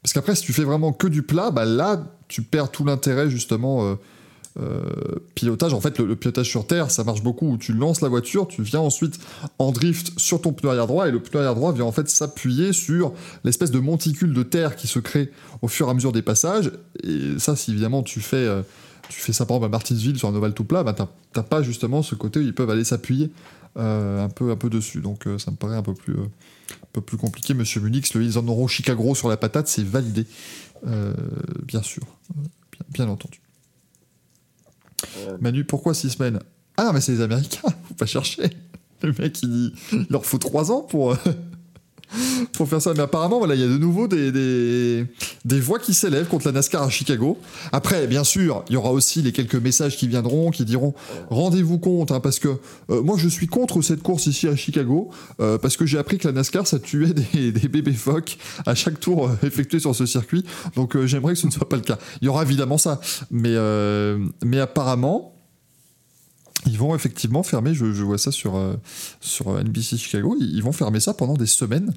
[0.02, 3.28] Parce qu'après, si tu fais vraiment que du plat, bah là, tu perds tout l'intérêt
[3.28, 3.94] justement euh,
[4.58, 4.80] euh,
[5.34, 5.74] pilotage.
[5.74, 7.58] En fait, le, pilotage sur terre, ça marche beaucoup.
[7.58, 9.18] Tu lances la voiture, tu viens ensuite
[9.58, 12.08] en drift sur ton pneu arrière droit, et le pneu arrière droit vient en fait
[12.08, 13.12] s'appuyer sur
[13.44, 15.30] l'espèce de monticule de terre qui se crée
[15.60, 16.72] au fur et à mesure des passages.
[17.02, 18.62] Et ça, si évidemment tu fais, euh,
[19.10, 20.94] ça par exemple à Martinsville sur un ovale tout plat, bah
[21.32, 23.30] t'as pas justement ce côté où ils peuvent aller s'appuyer
[23.76, 25.00] euh, un peu, un peu dessus.
[25.00, 26.24] Donc euh, ça me paraît un peu plus, euh,
[26.72, 27.54] un peu plus compliqué.
[27.54, 30.26] Monsieur Munix, le ils en auront Chicago sur la patate, c'est validé,
[31.64, 32.02] bien sûr,
[32.34, 32.48] bien,
[32.90, 33.40] bien entendu.
[35.40, 36.40] Manu, pourquoi six semaines?
[36.76, 38.50] Ah non, mais c'est les Américains, faut pas chercher.
[39.02, 41.16] Le mec, il, dit- il leur faut trois ans pour,
[42.52, 42.92] pour faire ça.
[42.94, 45.06] Mais apparemment, voilà, il y a de nouveau des, des,
[45.44, 47.38] des voix qui s'élèvent contre la NASCAR à Chicago.
[47.72, 50.94] Après, bien sûr, il y aura aussi les quelques messages qui viendront, qui diront
[51.30, 52.48] rendez-vous compte, hein, parce que
[52.90, 56.18] euh, moi je suis contre cette course ici à Chicago, euh, parce que j'ai appris
[56.18, 59.94] que la NASCAR ça tuait des, des bébés phoques à chaque tour euh, effectué sur
[59.94, 60.44] ce circuit.
[60.74, 61.98] Donc euh, j'aimerais que ce ne soit pas le cas.
[62.20, 65.35] Il y aura évidemment ça, mais, euh, mais apparemment.
[66.66, 68.74] Ils vont effectivement fermer, je, je vois ça sur, euh,
[69.20, 71.94] sur NBC Chicago, ils, ils vont fermer ça pendant des semaines.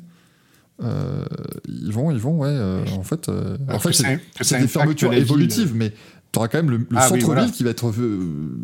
[0.82, 1.26] Euh,
[1.68, 3.94] ils vont, ils vont, ouais, euh, en fait, en fait
[4.42, 5.92] c'est des fermetures évolutives, mais
[6.32, 7.50] tu auras quand même le, le Ah oui, centre-ville voilà.
[7.50, 7.92] qui va être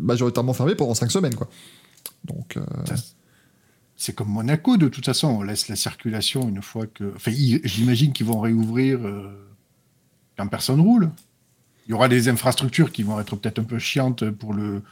[0.00, 1.48] majoritairement fermé pendant 5 semaines, quoi.
[2.24, 2.58] Donc,
[3.96, 7.12] C'est comme Monaco, de toute façon, on laisse la circulation une fois que.
[7.16, 7.32] Enfin,
[7.64, 9.00] j'imagine qu'ils vont réouvrir
[10.38, 11.10] quand personne roule.
[11.86, 14.82] Il y aura des infrastructures qui vont être peut-être un peu chiantes pour le,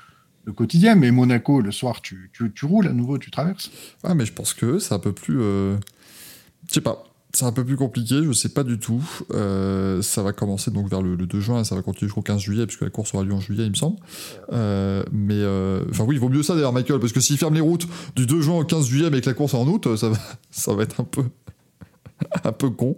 [0.44, 2.30] le quotidien, mais Monaco, le soir, tu,
[2.62, 3.70] roules à nouveau, tu traverses.
[4.04, 5.40] Ouais, mais je pense que c'est un peu plus.
[5.40, 5.76] euh,
[6.68, 7.04] Je sais pas.
[7.32, 9.02] C'est un peu plus compliqué, je sais pas du tout.
[9.32, 12.40] Euh, ça va commencer donc vers le, le 2 juin ça va continuer jusqu'au 15
[12.40, 13.96] juillet, puisque la course aura lieu en juillet, il me semble.
[14.52, 15.42] Euh, mais.
[15.90, 18.26] Enfin, oui, il vaut mieux ça d'ailleurs, Michael, parce que s'ils ferment les routes du
[18.26, 20.16] 2 juin au 15 juillet, mais que la course est en août, ça va,
[20.52, 21.24] ça va être un peu.
[22.44, 22.96] un peu con.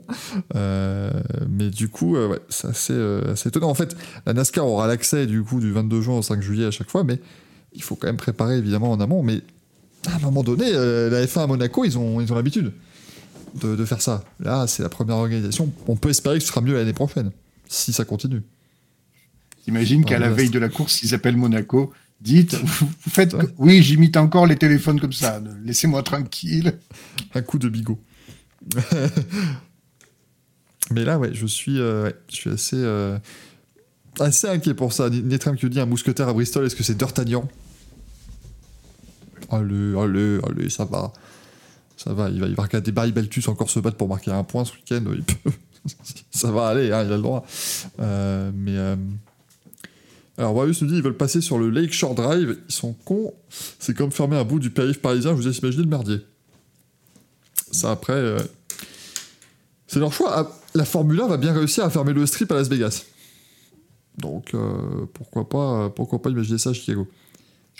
[0.54, 1.10] Euh,
[1.48, 3.68] mais du coup, euh, ouais, c'est assez, euh, assez étonnant.
[3.68, 6.70] En fait, la NASCAR aura l'accès du coup du 22 juin au 5 juillet à
[6.70, 7.20] chaque fois, mais
[7.72, 9.22] il faut quand même préparer évidemment en amont.
[9.22, 9.42] Mais
[10.06, 12.72] à un moment donné, la F1 à Monaco, ils ont ils ont l'habitude
[13.60, 14.24] de, de faire ça.
[14.40, 15.72] Là, c'est la première organisation.
[15.86, 17.30] On peut espérer que ce sera mieux l'année prochaine,
[17.68, 18.42] si ça continue.
[19.64, 23.34] T'imagines Ah, qu'à la veille de la course, ils appellent Monaco, dites, vous faites.
[23.58, 26.78] Oui, j'imite encore les téléphones comme ça, laissez-moi tranquille.
[27.34, 27.98] Un coup de bigot.
[30.92, 33.18] Mais là, ouais, je suis, euh, je suis assez, euh,
[34.20, 35.10] assez inquiet pour ça.
[35.10, 37.48] Netram qui dit un mousquetaire à Bristol, est-ce que c'est D'Artagnan?
[39.50, 41.12] Allez, allez, allez, ça va.
[41.96, 44.44] Ça va, il va, il va regarder Barry Baltus encore se battre pour marquer un
[44.44, 45.02] point ce week-end.
[46.30, 47.44] ça va aller, hein, il a le droit.
[48.00, 48.76] Euh, mais.
[48.76, 48.96] euh,
[50.38, 52.58] Alors, Warius nous dit ils veulent passer sur le Lakeshore Drive.
[52.68, 53.32] Ils sont cons.
[53.78, 55.30] C'est comme fermer un bout du périph' parisien.
[55.32, 56.18] Je vous laisse imaginer le merdier.
[57.70, 58.12] Ça, après.
[58.14, 58.38] euh,
[59.86, 60.32] C'est leur choix.
[60.34, 63.04] Ah, La Formule 1 va bien réussir à fermer le strip à Las Vegas.
[64.18, 67.06] Donc, euh, pourquoi, pas, pourquoi pas imaginer ça à Chicago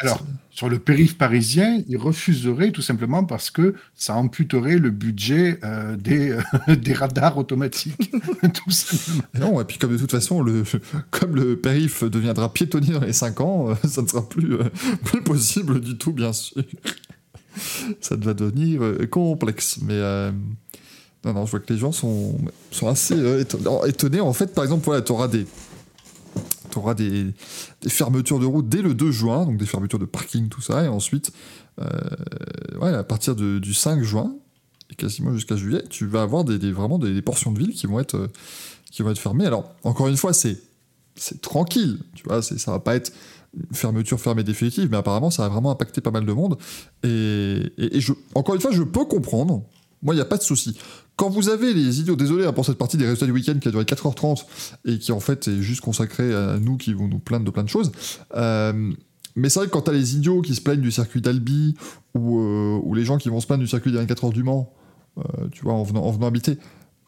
[0.01, 5.59] Alors, sur le périph' parisien, ils refuseraient tout simplement parce que ça amputerait le budget
[5.65, 8.11] euh, des, euh, des radars automatiques.
[8.55, 9.23] tout simplement.
[9.35, 10.63] Et non, et puis comme de toute façon, le,
[11.11, 14.65] comme le périph deviendra piétonnier dans les 5 ans, euh, ça ne sera plus, euh,
[15.05, 16.63] plus possible du tout, bien sûr.
[18.01, 19.79] Ça va devenir euh, complexe.
[19.83, 20.33] Mais euh,
[21.25, 22.39] non, non, je vois que les gens sont,
[22.71, 24.21] sont assez euh, éton- étonnés.
[24.21, 25.47] En fait, par exemple, voilà, tu auras des.
[26.77, 27.33] auras des,
[27.89, 30.89] fermetures de route dès le 2 juin, donc des fermetures de parking, tout ça, et
[30.89, 31.33] ensuite,
[32.81, 34.35] ouais, à partir du 5 juin,
[34.91, 37.99] et quasiment jusqu'à juillet, tu vas avoir des, vraiment des, portions de ville qui vont
[37.99, 38.29] être,
[38.91, 39.47] qui vont être fermées.
[39.47, 40.61] Alors, encore une fois, c'est
[41.41, 43.13] tranquille, tu vois, ça va pas être
[43.73, 46.57] fermeture fermée définitive, mais apparemment, ça a vraiment impacté pas mal de monde.
[47.03, 49.63] Et, et- je, encore une fois, je peux comprendre,
[50.03, 50.77] Moi, il n'y a pas de souci.
[51.17, 53.69] Quand vous avez les idiots, désolé hein, pour cette partie des résultats du week-end qui
[53.69, 54.45] a duré 4h30
[54.85, 57.65] et qui en fait est juste consacrée à nous qui vont nous plaindre de plein
[57.65, 57.91] de choses.
[58.37, 58.93] euh,
[59.39, 61.75] mais c'est vrai que quand t'as les idiots qui se plaignent du circuit d'Albi
[62.15, 64.43] ou, euh, ou les gens qui vont se plaindre du circuit des 24 heures du
[64.43, 64.73] Mans,
[65.19, 66.57] euh, tu vois, en venant, en venant habiter,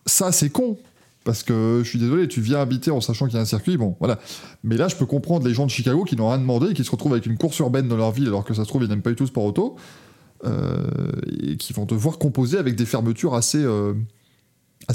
[0.06, 0.76] ça c'est con.
[1.28, 3.76] Parce que je suis désolé, tu viens habiter en sachant qu'il y a un circuit,
[3.76, 4.18] bon, voilà.
[4.64, 6.82] Mais là, je peux comprendre les gens de Chicago qui n'ont rien demandé et qui
[6.84, 8.88] se retrouvent avec une course urbaine dans leur ville alors que ça se trouve, ils
[8.88, 9.76] n'aiment pas du tout le sport auto.
[10.46, 10.86] euh,
[11.42, 13.92] et qui vont devoir composer avec des fermetures assez, euh,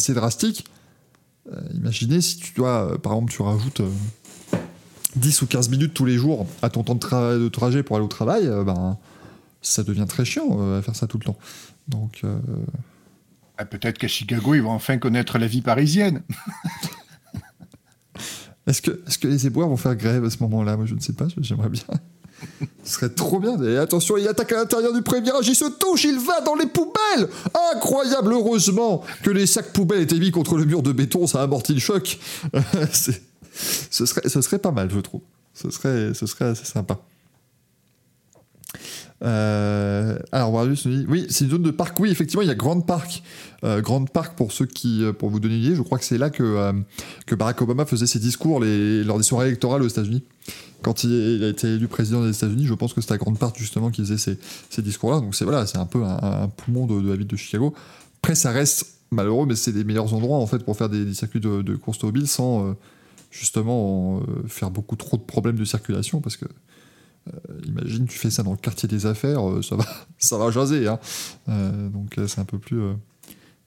[0.09, 0.65] drastiques.
[1.51, 4.57] Euh, imaginez si tu dois, par exemple, tu rajoutes euh,
[5.17, 7.95] 10 ou 15 minutes tous les jours à ton temps de, tra- de trajet pour
[7.97, 8.97] aller au travail, ben,
[9.61, 11.37] ça devient très chiant à faire ça tout le temps.
[11.89, 12.23] Donc,
[13.57, 16.23] Ah, Peut-être qu'à Chicago, ils vont enfin connaître la vie parisienne.
[18.67, 20.77] est-ce que, est que les éboueurs vont faire grève à ce moment-là?
[20.77, 21.83] Moi, je ne sais pas, j'aimerais bien.
[22.83, 23.59] Ce serait trop bien.
[23.79, 26.65] Attention, il attaque à l'intérieur du premier virage, il se touche, il va dans les
[26.65, 27.29] poubelles
[27.73, 31.43] Incroyable, heureusement que les sacs poubelles étaient mis contre le mur de béton, ça a
[31.43, 32.19] amorti le choc.
[33.91, 35.21] Ce, serait, ce serait pas mal, je trouve.
[35.53, 36.99] Ce serait, ce serait assez sympa.
[39.23, 41.99] Euh, alors, nous dit oui, c'est une zone de parc.
[41.99, 43.23] Oui, effectivement, il y a Grand Park.
[43.63, 46.05] Euh, Grand Park, pour ceux qui, euh, pour vous donner une idée, je crois que
[46.05, 46.73] c'est là que,
[47.25, 50.23] que Barack Obama faisait ses discours lors des soirées électorales aux États-Unis.
[50.81, 53.55] Quand il, a été élu président des États-Unis, je pense que c'était à Grand Park
[53.57, 54.37] justement qu'il faisait ces,
[54.69, 55.21] ces discours-là.
[55.21, 57.73] Donc c'est voilà, c'est un peu un, un poumon de, la ville de Chicago.
[58.21, 61.39] Après, ça reste malheureux, mais c'est des meilleurs endroits en fait pour faire des, circuits
[61.39, 62.75] de, de course automobile sans
[63.31, 66.45] justement faire beaucoup trop de problèmes de circulation parce que
[67.27, 69.85] euh, imagine tu fais ça dans le quartier des affaires, euh, ça va,
[70.17, 70.87] ça va jaser.
[70.87, 70.99] Hein.
[71.49, 72.81] Euh, donc c'est un peu plus,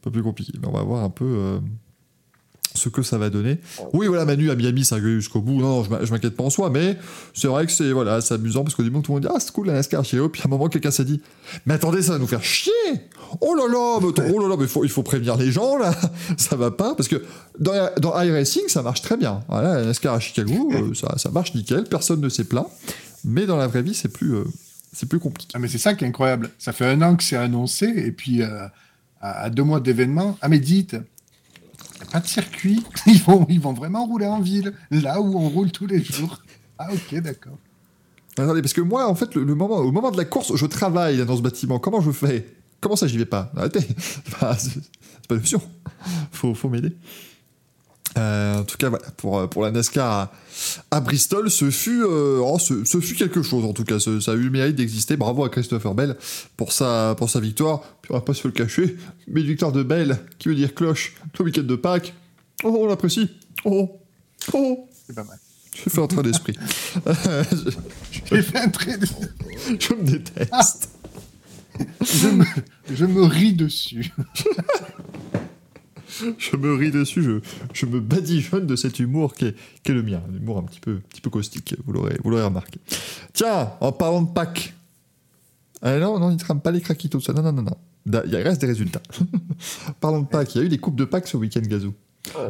[0.02, 0.52] peu plus compliqué.
[0.60, 1.60] Mais on va voir un peu
[2.74, 3.58] ce que ça va donner.
[3.94, 5.60] Oui, voilà, Manu à Miami, ça a gueulé jusqu'au bout.
[5.60, 6.98] Non, non, je m'inquiète pas en soi, mais
[7.32, 9.40] c'est vrai que c'est voilà, c'est amusant parce qu'au début tout le monde dit ah
[9.40, 11.20] c'est cool la NASCAR chez eux, puis à un moment quelqu'un s'est dit
[11.64, 12.72] mais attendez ça va nous faire chier.
[13.40, 15.94] Oh là là, mais, oh là là, mais faut, il faut prévenir les gens là,
[16.36, 17.24] ça va pas parce que
[17.58, 19.42] dans, dans iRacing ça marche très bien.
[19.48, 22.66] Voilà, la NASCAR à Chicago, ça, ça marche nickel, personne ne s'est plaint,
[23.26, 24.44] mais dans la vraie vie c'est plus euh,
[24.92, 25.52] c'est plus compliqué.
[25.54, 26.50] Ah, mais c'est ça qui est incroyable.
[26.58, 28.66] Ça fait un an que c'est annoncé, et puis euh,
[29.20, 33.20] à, à deux mois d'événement, ah mais dites, il n'y a pas de circuit, ils
[33.22, 36.42] vont, ils vont vraiment rouler en ville, là où on roule tous les jours.
[36.78, 37.58] Ah ok, d'accord.
[38.38, 40.66] Attendez, parce que moi, en fait, le, le moment, au moment de la course, je
[40.66, 41.78] travaille dans ce bâtiment.
[41.78, 42.46] Comment je fais?
[42.80, 43.50] Comment ça, j'y vais pas?
[43.56, 43.80] Arrêtez
[44.58, 45.62] C'est c'est pas une option.
[46.32, 46.94] Faut, faut m'aider.
[48.16, 50.32] Euh, en tout cas, voilà, pour, euh, pour la NASCAR à,
[50.90, 53.98] à Bristol, ce fut, euh, oh, ce, ce fut quelque chose, en tout cas.
[53.98, 55.16] Ce- ça a eu le mérite d'exister.
[55.16, 56.16] Bravo à Christopher Bell
[56.56, 57.80] pour sa, pour sa victoire.
[58.02, 58.96] Puis on va pas se le cacher,
[59.28, 62.14] mais une victoire de Bell, qui veut dire cloche, le week-end de Pâques.
[62.64, 63.30] Oh, on l'apprécie.
[63.64, 64.00] Oh,
[64.54, 65.38] oh, C'est pas mal.
[65.74, 66.56] j'ai fait un train d'esprit.
[68.30, 69.06] J'ai fait un trait de-
[69.78, 70.88] je me déteste.
[72.02, 72.44] je, me,
[72.94, 74.10] je me ris dessus.
[76.38, 77.40] je me ris dessus,
[77.72, 81.00] je, me badigeonne de cet humour qui est, le mien, un humour un petit peu,
[81.08, 82.80] petit peu caustique, vous l'aurez, remarqué.
[83.32, 84.74] Tiens, en parlant de Pâques,
[85.82, 87.76] ah non, non, il ne trame pas les craquitos, ça, non, non, non, non.
[88.26, 89.02] Il reste des résultats.
[90.00, 91.92] Parlons de Pâques, il y a eu des coupes de Pâques ce week-end, Gazou.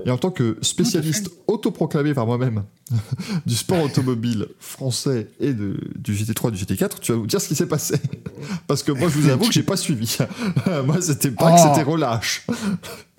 [0.05, 2.65] Et en tant que spécialiste autoproclamé par moi-même
[3.47, 7.49] du sport automobile français et de, du GT3 du GT4, tu vas vous dire ce
[7.49, 7.97] qui s'est passé.
[8.67, 10.17] Parce que moi, je vous avoue que j'ai pas suivi.
[10.87, 11.69] moi, c'était Pâques, Oh.
[11.75, 12.47] c'était relâche.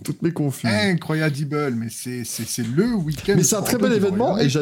[0.03, 0.69] Toutes mes confuses.
[0.71, 3.33] Incroyable, mais c'est c'est- c'est le week-end.
[3.35, 4.59] Mais c'est un très bel événement et je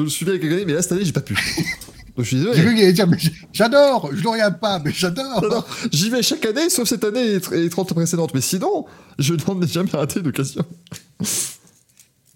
[0.00, 1.34] le suivais avec années, mais là, cette année, j'ai pas pu.
[2.16, 2.60] Donc, je suis J'ai désolé.
[2.62, 3.18] vu qu'il allait dire, mais
[3.52, 5.66] j'adore, je ne regarde pas, mais j'adore.
[5.90, 8.32] J'y vais chaque année, sauf cette année et les 30 précédentes.
[8.34, 8.86] Mais sinon,
[9.18, 10.64] je n'en ai jamais raté d'occasion.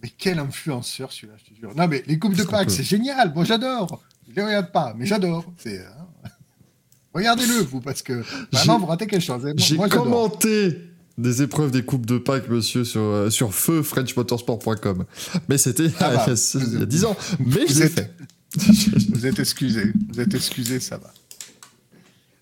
[0.02, 1.74] Mais quel influenceur celui-là, je te jure.
[1.76, 3.32] Non, mais les coupes de Pâques, c'est génial.
[3.34, 4.02] Moi, j'adore.
[4.28, 5.44] Je les regarde pas, mais j'adore.
[5.58, 5.78] C'est.
[5.80, 6.28] hein.
[7.14, 8.12] Regardez-le, vous, parce que
[8.52, 9.42] vraiment, J'ai- vous ratez quelque chose.
[9.42, 10.78] Moi- J'ai commenté
[11.16, 15.04] des épreuves des Coupes de Pâques, monsieur, sur, euh, sur feu frenchmotorsport.com.
[15.48, 17.16] Mais c'était Ah bah, il, y a- il y a 10 ans.
[17.44, 18.12] Mais je l'ai fait.
[19.10, 19.92] Vous êtes excusés.
[20.08, 21.12] Vous êtes excusés, ça va.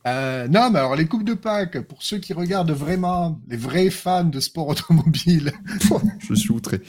[0.06, 3.90] Euh, non, mais alors les coupes de Pâques, pour ceux qui regardent vraiment, les vrais
[3.90, 5.52] fans de sport automobile,
[6.20, 6.80] je suis outré.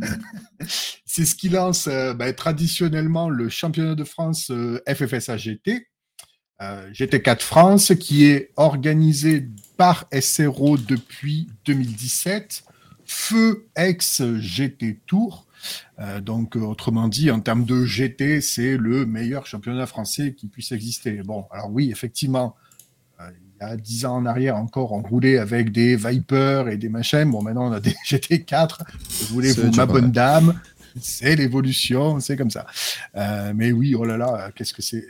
[1.06, 5.88] c'est ce qui lance euh, ben, traditionnellement le championnat de France euh, FFSA GT,
[6.60, 12.64] euh, GT4 France, qui est organisé par SRO depuis 2017,
[13.04, 15.46] feu ex GT Tour.
[15.98, 20.48] Euh, donc, euh, autrement dit, en termes de GT, c'est le meilleur championnat français qui
[20.48, 21.22] puisse exister.
[21.24, 22.54] Bon, alors oui, effectivement,
[23.20, 23.30] euh,
[23.60, 26.88] il y a dix ans en arrière encore, on roulait avec des Viper et des
[26.88, 27.30] machins.
[27.30, 28.78] Bon, maintenant, on a des GT4.
[29.30, 30.60] Voulez-vous, ma bonne dame
[31.00, 32.66] C'est l'évolution, c'est comme ça.
[33.16, 35.06] Euh, mais oui, oh là là, qu'est-ce que c'est-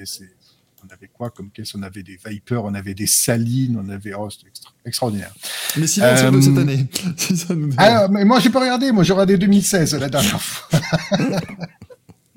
[0.88, 4.14] On avait quoi comme caisse On avait des Viper, on avait des Salines, on avait.
[4.14, 5.32] Oh, c'était extra- extraordinaire.
[5.76, 6.86] Mais Euh, de cette année.
[7.16, 7.72] Si ça nous-
[8.10, 8.90] mais moi, j'ai pas regardé.
[8.92, 10.80] Moi, j'ai regardé 2016 la dernière fois.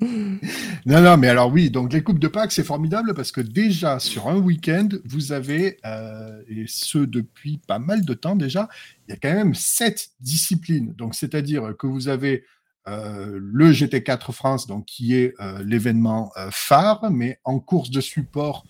[0.86, 3.98] non, non, mais alors oui, donc les coupes de Pâques, c'est formidable parce que déjà
[4.00, 8.68] sur un week-end, vous avez, euh, et ce depuis pas mal de temps déjà,
[9.06, 10.92] il y a quand même sept disciplines.
[10.98, 12.44] Donc, c'est-à-dire que vous avez
[12.88, 18.00] euh, le GT4 France, donc qui est euh, l'événement euh, phare, mais en course de
[18.00, 18.64] support,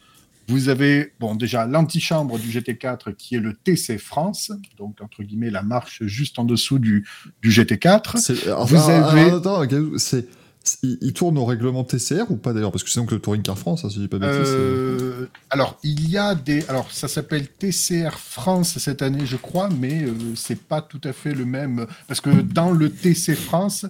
[0.49, 5.51] vous avez, bon, déjà l'antichambre du GT4 qui est le TC France, donc entre guillemets
[5.51, 7.07] la marche juste en dessous du,
[7.43, 8.19] du GT4.
[8.19, 9.65] C'est- alors, Vous avez- attends,
[9.99, 10.27] c'est.
[10.83, 12.71] Il tourne au règlement TCR ou pas d'ailleurs?
[12.73, 15.27] Parce que c'est donc le Touring Car France, hein, si je dis pas c'est- Euh,
[15.51, 16.65] alors, il y a des.
[16.69, 21.13] Alors, ça s'appelle TCR France cette année, je crois, mais euh, c'est pas tout à
[21.13, 21.87] fait le même.
[22.07, 23.87] Parce que dans le TC France,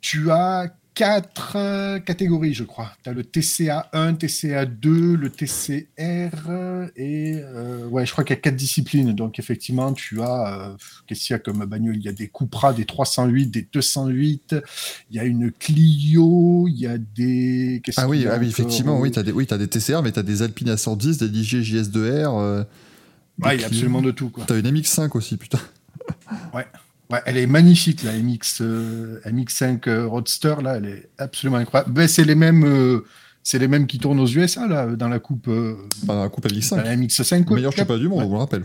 [0.00, 0.68] tu as
[0.98, 2.90] quatre euh, catégories, je crois.
[3.04, 7.36] Tu as le TCA1, TCA2, le TCR et.
[7.40, 9.12] euh, ouais, je crois qu'il y a quatre disciplines.
[9.12, 10.70] Donc, effectivement, tu as.
[10.70, 10.76] euh,
[11.06, 11.94] Qu'est-ce qu'il y a comme bagnole?
[11.96, 14.56] Il y a des Cupra, des 308, des 208.
[15.12, 17.80] Il y a une Clio, il y a des.
[17.96, 20.42] Ah oui, ah oui effectivement, oui, t'as des, oui, t'as des TCR, mais t'as des
[20.42, 22.40] Alpine A110, des DJ JS2R.
[22.40, 22.64] euh,
[23.38, 24.30] des Ouais, il y a absolument de tout.
[24.30, 24.44] Quoi.
[24.48, 25.60] T'as une MX5 aussi, putain.
[26.52, 26.66] Ouais,
[27.26, 31.92] elle est magnifique, la MX, euh, MX5 euh, Roadster, là, elle est absolument incroyable.
[31.92, 32.64] Ben, c'est les mêmes.
[32.64, 33.04] euh,
[33.42, 35.48] c'est les mêmes qui tournent aux USA, là, dans la coupe.
[35.48, 36.76] euh, Enfin, la coupe dans MX5.
[36.84, 37.48] la MX5.
[37.48, 38.64] Le meilleur championnat du monde, Ouais, on vous le rappelle.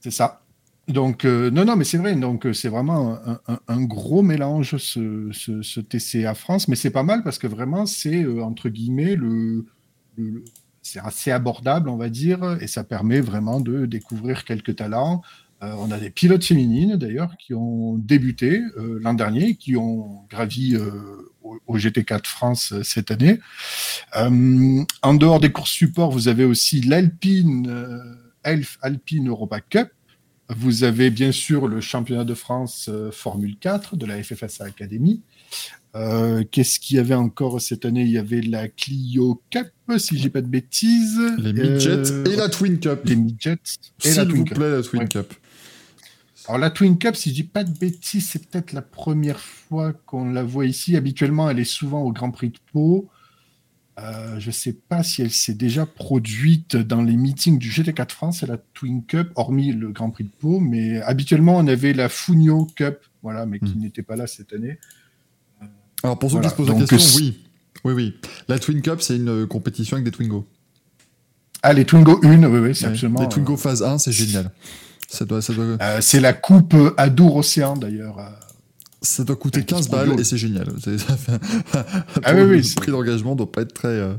[0.00, 0.42] C'est ça.
[0.88, 2.14] Donc, non, non, mais c'est vrai.
[2.14, 6.68] Donc, c'est vraiment un, un- un gros mélange, ce, ce, ce TCA France.
[6.68, 9.66] Mais c'est pas mal parce que vraiment, c'est, entre guillemets, le,
[10.16, 10.44] le-
[10.80, 15.22] c'est assez abordable, on va dire, et ça permet vraiment de découvrir quelques talents.
[15.62, 20.26] Euh, on a des pilotes féminines, d'ailleurs, qui ont débuté euh, l'an dernier, qui ont
[20.28, 20.90] gravi euh,
[21.42, 23.40] au, au GT4 France euh, cette année.
[24.16, 27.98] Euh, en dehors des courses support, vous avez aussi l'Alpine euh,
[28.44, 29.88] Elf Alpine Europa Cup.
[30.50, 35.22] Vous avez bien sûr le championnat de France euh, Formule 4 de la FFSA Academy.
[35.96, 38.02] Euh, Qu'est-ce qu'il y avait encore cette année?
[38.02, 41.18] Il y avait la Clio Cup, si j'ai pas de bêtises.
[41.38, 43.00] Les midgets Euh, et la Twin Cup.
[43.06, 43.52] les midgets
[44.04, 44.54] et la S'il vous Twin Cup.
[44.58, 45.08] plaît, la Twin Ouais.
[45.08, 45.34] Cup.
[46.48, 49.92] Alors la Twin Cup, si je dis pas de bêtises, c'est peut-être la première fois
[49.92, 50.96] qu'on la voit ici.
[50.96, 53.08] Habituellement, elle est souvent au Grand Prix de Pau.
[53.98, 58.10] Euh, je ne sais pas si elle s'est déjà produite dans les meetings du GT4
[58.10, 61.94] France et la Twin Cup, hormis le Grand Prix de Pau, mais habituellement on avait
[61.94, 63.80] la Fugno Cup, voilà, mais qui Hmm.
[63.80, 64.78] n'était pas là cette année.
[66.02, 67.42] Alors, pour ceux Voilà, qui se posent la question, euh, oui.
[67.84, 68.14] Oui, oui.
[68.48, 70.46] La Twin Cup, c'est une euh, compétition avec des Twingo.
[71.62, 72.90] Ah, les Twingo 1, oui, oui, c'est Ouais.
[72.92, 73.20] absolument.
[73.22, 74.52] Les Twingo phase 1, c'est génial.
[75.08, 78.18] Ça doit, ça, doit, euh, c'est la coupe euh, Adour Océan d'ailleurs.
[78.18, 78.28] euh.
[79.02, 80.66] ça doit coûter Ouais, 15 qui balles et c'est génial.
[82.24, 84.14] Ah oui, oui, le prix d'engagement doit pas être très, euh,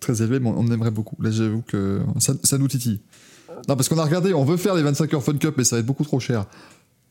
[0.00, 1.16] très élevé, mais on aimerait beaucoup.
[1.22, 3.00] Là, j'avoue que ça, ça nous titille.
[3.68, 5.76] Non, parce qu'on a regardé, on veut faire les 25 heures Fun Cup, mais ça
[5.76, 6.46] va être beaucoup trop cher.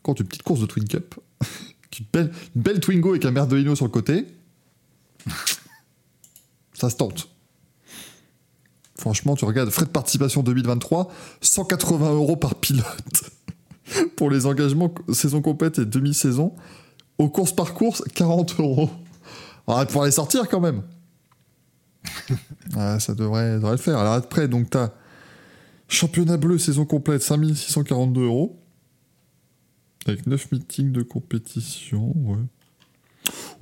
[0.03, 1.15] Quand une petite course de Twin Cup,
[1.99, 4.25] une belle, une belle Twingo avec un Merdolino sur le côté,
[6.73, 7.29] ça se tente.
[8.97, 12.85] Franchement, tu regardes, frais de participation 2023, 180 euros par pilote.
[14.15, 16.53] Pour les engagements saison complète et demi-saison,
[17.17, 18.89] aux courses par course, 40 euros.
[19.67, 20.83] On va pouvoir les sortir quand même.
[22.75, 23.97] Ouais, ça devrait, devrait le faire.
[23.97, 24.91] Alors après, donc t'as
[25.87, 28.61] championnat bleu saison complète, 5642 euros.
[30.05, 32.37] Avec 9 meetings de compétition, ouais.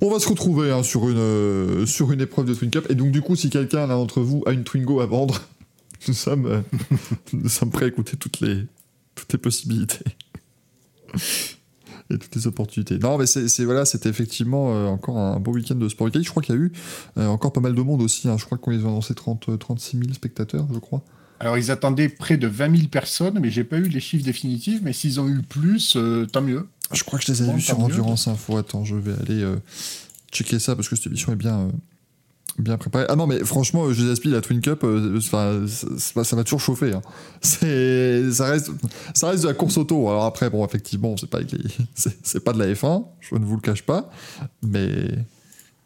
[0.00, 2.86] On va se retrouver hein, sur, une, euh, sur une épreuve de Twin Cup.
[2.90, 5.42] Et donc, du coup, si quelqu'un d'entre vous a une Twingo à vendre,
[6.08, 6.60] nous sommes, euh,
[7.32, 8.66] nous sommes prêts à écouter toutes les,
[9.14, 10.04] toutes les possibilités.
[12.08, 12.98] Et toutes les opportunités.
[13.00, 16.08] Non, mais c'est voilà, c'était effectivement euh, encore un beau week-end de sport.
[16.12, 16.72] Je crois qu'il y a eu
[17.26, 18.28] encore pas mal de monde aussi.
[18.28, 18.36] hein.
[18.38, 21.02] Je crois qu'ils ont annoncé 30, euh, 36 000 spectateurs, je crois.
[21.40, 24.80] Alors ils attendaient près de 20 000 personnes, mais j'ai pas eu les chiffres définitifs.
[24.82, 26.66] Mais s'ils ont eu plus, euh, tant mieux.
[26.92, 27.84] Je crois que je les ai vus sur mieux.
[27.84, 28.56] Endurance Info.
[28.56, 29.56] Attends, je vais aller euh,
[30.32, 31.70] checker ça parce que cette émission est bien, euh,
[32.58, 33.04] bien préparée.
[33.08, 34.84] Ah non, mais franchement, je les la Twin Cup,
[35.20, 36.92] ça, va toujours chauffer.
[36.94, 37.02] hein.
[37.42, 38.70] Ça, reste,
[39.14, 40.08] ça reste de la course auto.
[40.08, 41.40] Alors après, bon, effectivement, c'est pas,
[42.22, 44.10] c'est pas de la F1, je ne vous le cache pas,
[44.62, 45.10] mais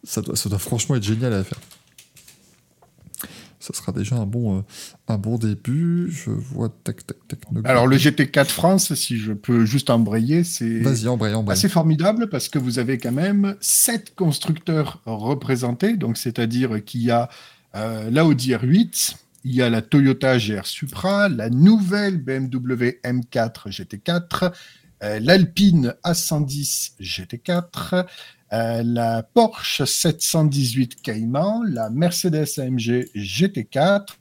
[0.05, 1.59] ça doit, ça doit franchement être génial à faire.
[3.61, 4.63] Ça sera déjà un bon, euh,
[5.07, 6.11] un bon début.
[6.11, 7.53] Je vois tac tac tac.
[7.53, 10.81] no- Alors le GT4 France, si je peux juste embrayer, c'est
[11.53, 15.97] assez formidable parce que vous avez quand même sept constructeurs représentés.
[15.97, 17.29] Donc c'est-à-dire qu'il y a
[17.77, 23.69] euh, la Audi R8, il y a la Toyota GR Supra, la nouvelle BMW M4
[23.71, 24.53] GT4,
[25.03, 28.07] euh, l'Alpine A110 GT4,
[28.53, 34.17] euh, la Porsche 718 Cayman, la Mercedes AMG GT4,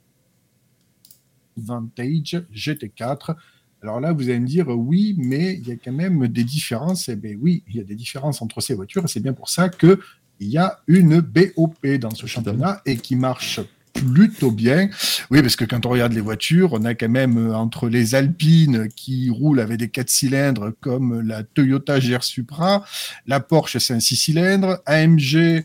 [1.56, 3.34] Vantage GT4.
[3.82, 7.08] Alors là, vous allez me dire oui, mais il y a quand même des différences.
[7.08, 9.48] Eh bien oui, il y a des différences entre ces voitures et c'est bien pour
[9.48, 9.98] ça qu'il
[10.40, 13.60] y a une BOP dans ce championnat et qui marche
[13.92, 14.88] plutôt bien.
[15.30, 18.14] Oui, parce que quand on regarde les voitures, on a quand même euh, entre les
[18.14, 22.84] Alpines qui roulent avec des 4 cylindres comme la Toyota GR Supra,
[23.26, 25.64] la Porsche c'est un 6 cylindres, AMG,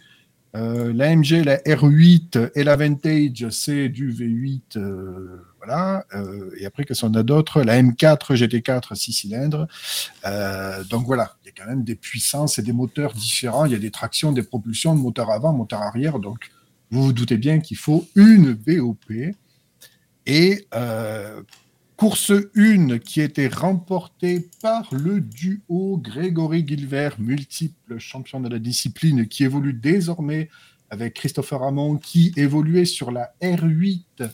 [0.56, 6.06] euh, la la R8 et la Vantage c'est du V8, euh, voilà.
[6.14, 9.68] Euh, et après qu'est-ce qu'on a d'autres La M4 GT4 6 cylindres.
[10.90, 13.66] Donc voilà, il y a quand même des puissances et des moteurs différents.
[13.66, 16.20] Il y a des tractions, des propulsions, moteur avant, moteur arrière.
[16.20, 16.52] Donc
[16.92, 19.12] vous vous doutez bien qu'il faut une BOP.
[20.28, 21.42] Et euh,
[21.98, 29.28] course 1 qui était remportée par le duo Grégory Gilbert, multiple champion de la discipline,
[29.28, 30.50] qui évolue désormais
[30.90, 34.30] avec Christopher Hamon, qui évoluait sur la R8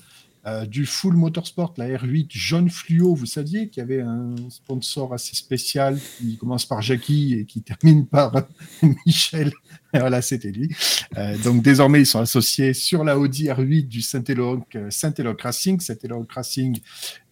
[0.48, 5.14] euh, du Full Motorsport, la R8 jaune fluo, vous saviez qu'il y avait un sponsor
[5.14, 8.34] assez spécial qui commence par Jackie et qui termine par
[9.06, 9.54] Michel.
[9.94, 10.76] voilà, c'était lui.
[11.16, 15.80] Euh, donc désormais, ils sont associés sur la Audi R8 du Saint-Éloque Saint Racing.
[15.80, 16.80] Saint-Éloque Racing,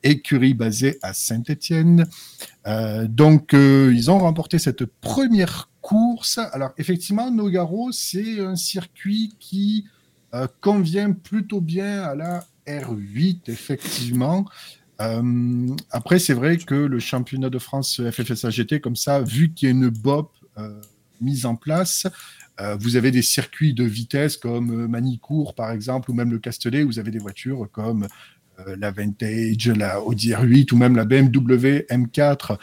[0.04, 2.06] écurie basée à Saint-Étienne.
[2.68, 6.38] Euh, donc ils ont remporté cette première course.
[6.52, 9.88] Alors effectivement, Nogaro, c'est un circuit qui
[10.62, 14.46] convient plutôt bien à la R8, effectivement.
[15.02, 19.68] Euh, après, c'est vrai que le championnat de France FFSA GT, comme ça, vu qu'il
[19.68, 20.82] y a une BOP euh,
[21.22, 22.08] mise en place,
[22.60, 26.84] euh, vous avez des circuits de vitesse comme Manicourt, par exemple, ou même le Castellet,
[26.84, 28.08] vous avez des voitures comme
[28.78, 32.58] la Vantage, la Audi R8 ou même la BMW M4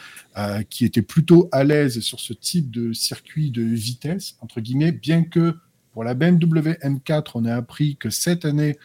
[0.68, 5.22] qui étaient plutôt à l'aise sur ce type de circuit de vitesse, entre guillemets, bien
[5.22, 5.54] que
[5.96, 8.76] pour la BMW M4, on a appris que cette année,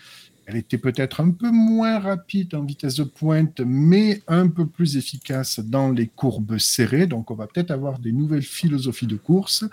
[0.51, 4.97] elle était peut-être un peu moins rapide en vitesse de pointe, mais un peu plus
[4.97, 7.07] efficace dans les courbes serrées.
[7.07, 9.63] Donc, on va peut-être avoir des nouvelles philosophies de course.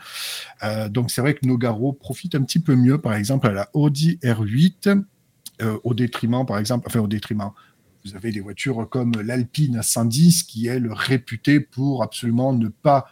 [0.63, 3.69] Euh, donc, c'est vrai que Nogaro profite un petit peu mieux, par exemple, à la
[3.75, 5.03] Audi R8,
[5.63, 7.51] euh, au détriment, par exemple, enfin, au détriment.
[8.05, 13.11] Vous avez des voitures comme l'Alpine 110 qui, est réputée pour absolument ne pas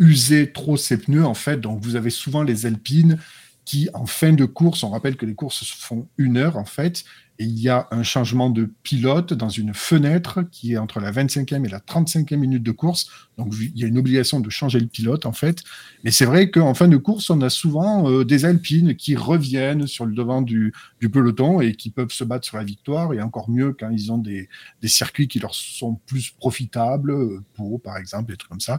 [0.00, 1.60] user trop ses pneus, en fait.
[1.60, 3.18] Donc, vous avez souvent les Alpines
[3.66, 6.64] qui, en fin de course, on rappelle que les courses se font une heure en
[6.64, 7.04] fait,
[7.38, 11.12] et il y a un changement de pilote dans une fenêtre qui est entre la
[11.12, 13.10] 25e et la 35e minute de course.
[13.38, 15.62] Donc il y a une obligation de changer le pilote en fait.
[16.04, 19.86] Mais c'est vrai qu'en fin de course, on a souvent euh, des Alpines qui reviennent
[19.86, 23.12] sur le devant du, du, peloton et qui peuvent se battre sur la victoire.
[23.12, 24.48] Et encore mieux quand ils ont des,
[24.80, 28.78] des circuits qui leur sont plus profitables, euh, pour par exemple, des trucs comme ça.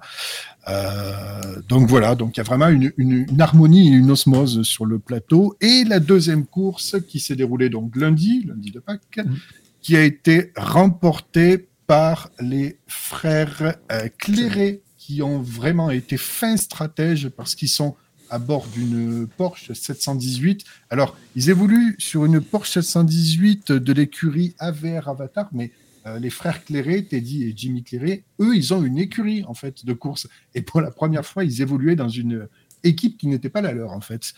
[0.67, 4.63] Euh, donc voilà, donc il y a vraiment une, une, une harmonie et une osmose
[4.63, 5.55] sur le plateau.
[5.61, 9.33] Et la deuxième course qui s'est déroulée donc lundi, lundi de Pâques, mmh.
[9.81, 17.29] qui a été remporté par les frères euh, Cléré, qui ont vraiment été fins stratèges
[17.29, 17.95] parce qu'ils sont
[18.29, 20.65] à bord d'une Porsche 718.
[20.89, 25.71] Alors, ils évoluent sur une Porsche 718 de l'écurie AVR Avatar, mais
[26.05, 29.85] euh, les frères Cléré, Teddy et Jimmy Cléré, eux, ils ont une écurie en fait
[29.85, 30.27] de course.
[30.55, 32.49] Et pour la première fois, ils évoluaient dans une
[32.83, 34.33] équipe qui n'était pas la leur en fait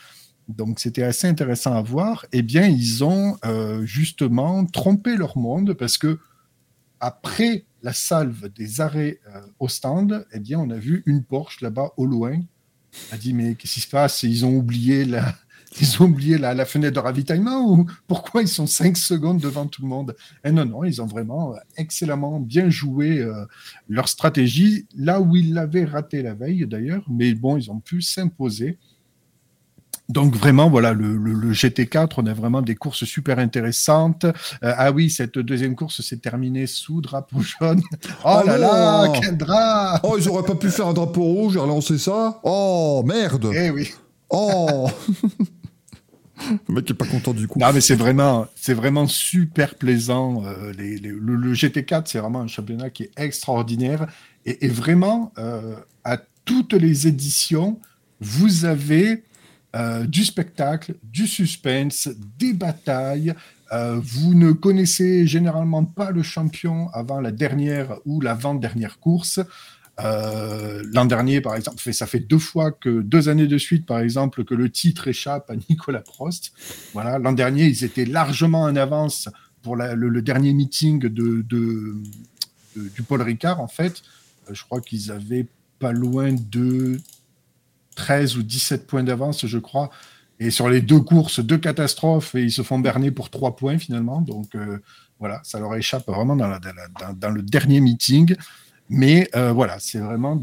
[0.50, 5.74] donc c'était assez intéressant à voir, eh bien ils ont euh, justement trompé leur monde
[5.74, 6.18] parce que
[7.00, 11.62] après la salve des arrêts euh, au stand, eh bien on a vu une Porsche
[11.62, 12.40] là-bas au loin.
[13.12, 14.24] A dit mais qu'est-ce qui se passe?
[14.24, 15.36] Ils ont oublié la,
[15.82, 19.68] ils ont oublié la, la, fenêtre de ravitaillement ou pourquoi ils sont 5 secondes devant
[19.68, 20.16] tout le monde?
[20.44, 23.46] Et eh non, non, ils ont vraiment excellemment bien joué euh,
[23.88, 28.02] leur stratégie, là où ils l'avaient raté la veille d'ailleurs, mais bon, ils ont pu
[28.02, 28.78] s'imposer.
[30.10, 34.26] Donc vraiment, voilà, le, le, GT4, on a vraiment des courses super intéressantes.
[34.26, 37.82] Euh, ah oui, cette deuxième course s'est terminée sous drapeau jaune.
[38.26, 41.56] Oh, oh là là, quel drap Oh, ils auraient pas pu faire un drapeau rouge
[41.56, 43.92] et relancer ça Oh, merde Eh oui
[44.32, 44.90] Oh
[46.68, 47.60] Le mec est pas content du coup.
[47.60, 50.44] Non, mais c'est vraiment, c'est vraiment super plaisant.
[50.46, 54.08] Euh, les, les, le, GT4, c'est vraiment un championnat qui est extraordinaire.
[54.46, 57.78] Et, et vraiment, euh, à toutes les éditions,
[58.22, 59.24] vous avez
[59.76, 62.10] euh, du spectacle, du suspense,
[62.40, 63.36] des batailles.
[63.72, 69.40] Euh, vous ne connaissez généralement pas le champion avant la dernière ou l'avant-dernière course.
[70.00, 74.00] Euh, L'an dernier, par exemple, ça fait deux fois que deux années de suite, par
[74.00, 76.52] exemple, que le titre échappe à Nicolas Prost.
[76.94, 79.30] Voilà, l'an dernier, ils étaient largement en avance
[79.62, 81.96] pour le, dernier meeting de, de,
[82.76, 84.02] du Paul Ricard, en fait.
[84.50, 85.46] Je crois qu'ils avaient
[85.78, 87.00] pas loin de
[88.00, 89.90] 13 ou 17 points d'avance, je crois.
[90.40, 93.78] Et sur les deux courses, deux catastrophes, et ils se font berner pour trois points
[93.78, 94.22] finalement.
[94.22, 94.80] Donc euh,
[95.20, 98.36] voilà, ça leur échappe vraiment dans, le dernier meeting.
[98.88, 100.42] Mais euh, voilà, c'est vraiment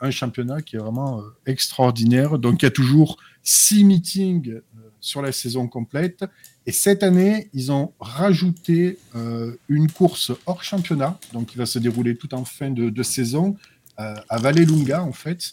[0.00, 2.40] un championnat qui est vraiment euh, extraordinaire.
[2.40, 4.60] Donc il y a toujours six meetings
[5.00, 6.24] sur la saison complète.
[6.66, 8.98] Et cette année, ils ont rajouté
[9.68, 13.56] une course hors championnat, donc qui va se dérouler tout en fin de, de saison,
[13.96, 15.52] à Vallelunga en fait.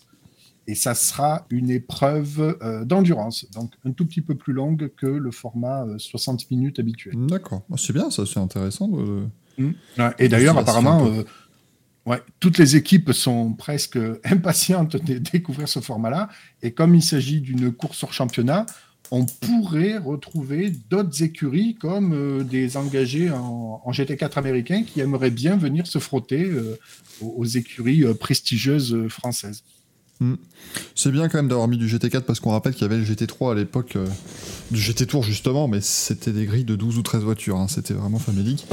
[0.67, 5.05] Et ça sera une épreuve euh, d'endurance, donc un tout petit peu plus longue que
[5.07, 7.15] le format euh, 60 minutes habituel.
[7.27, 7.63] D'accord.
[7.71, 8.87] Ah, C'est bien, ça, c'est intéressant.
[8.87, 9.25] de-
[9.59, 11.23] Ouais, Et d'ailleurs, apparemment, euh,
[12.05, 16.29] ouais, toutes les équipes sont presque impatientes de découvrir ce format-là.
[16.61, 18.65] Et comme il s'agit d'une course hors championnat,
[19.11, 25.29] on pourrait retrouver d'autres écuries comme euh, des engagés en, en GT4 américains qui aimeraient
[25.29, 26.79] bien venir se frotter euh,
[27.21, 29.09] aux, aux écuries euh, prestigieuses euh,
[30.19, 30.37] françaises.
[30.95, 33.03] C'est bien quand même d'avoir mis du GT4 parce qu'on rappelle qu'il y avait le
[33.03, 34.07] GT3 à l'époque, euh,
[34.71, 37.93] du GT Tour justement, mais c'était des grilles de 12 ou 13 voitures, hein, c'était
[37.93, 38.65] vraiment famélique.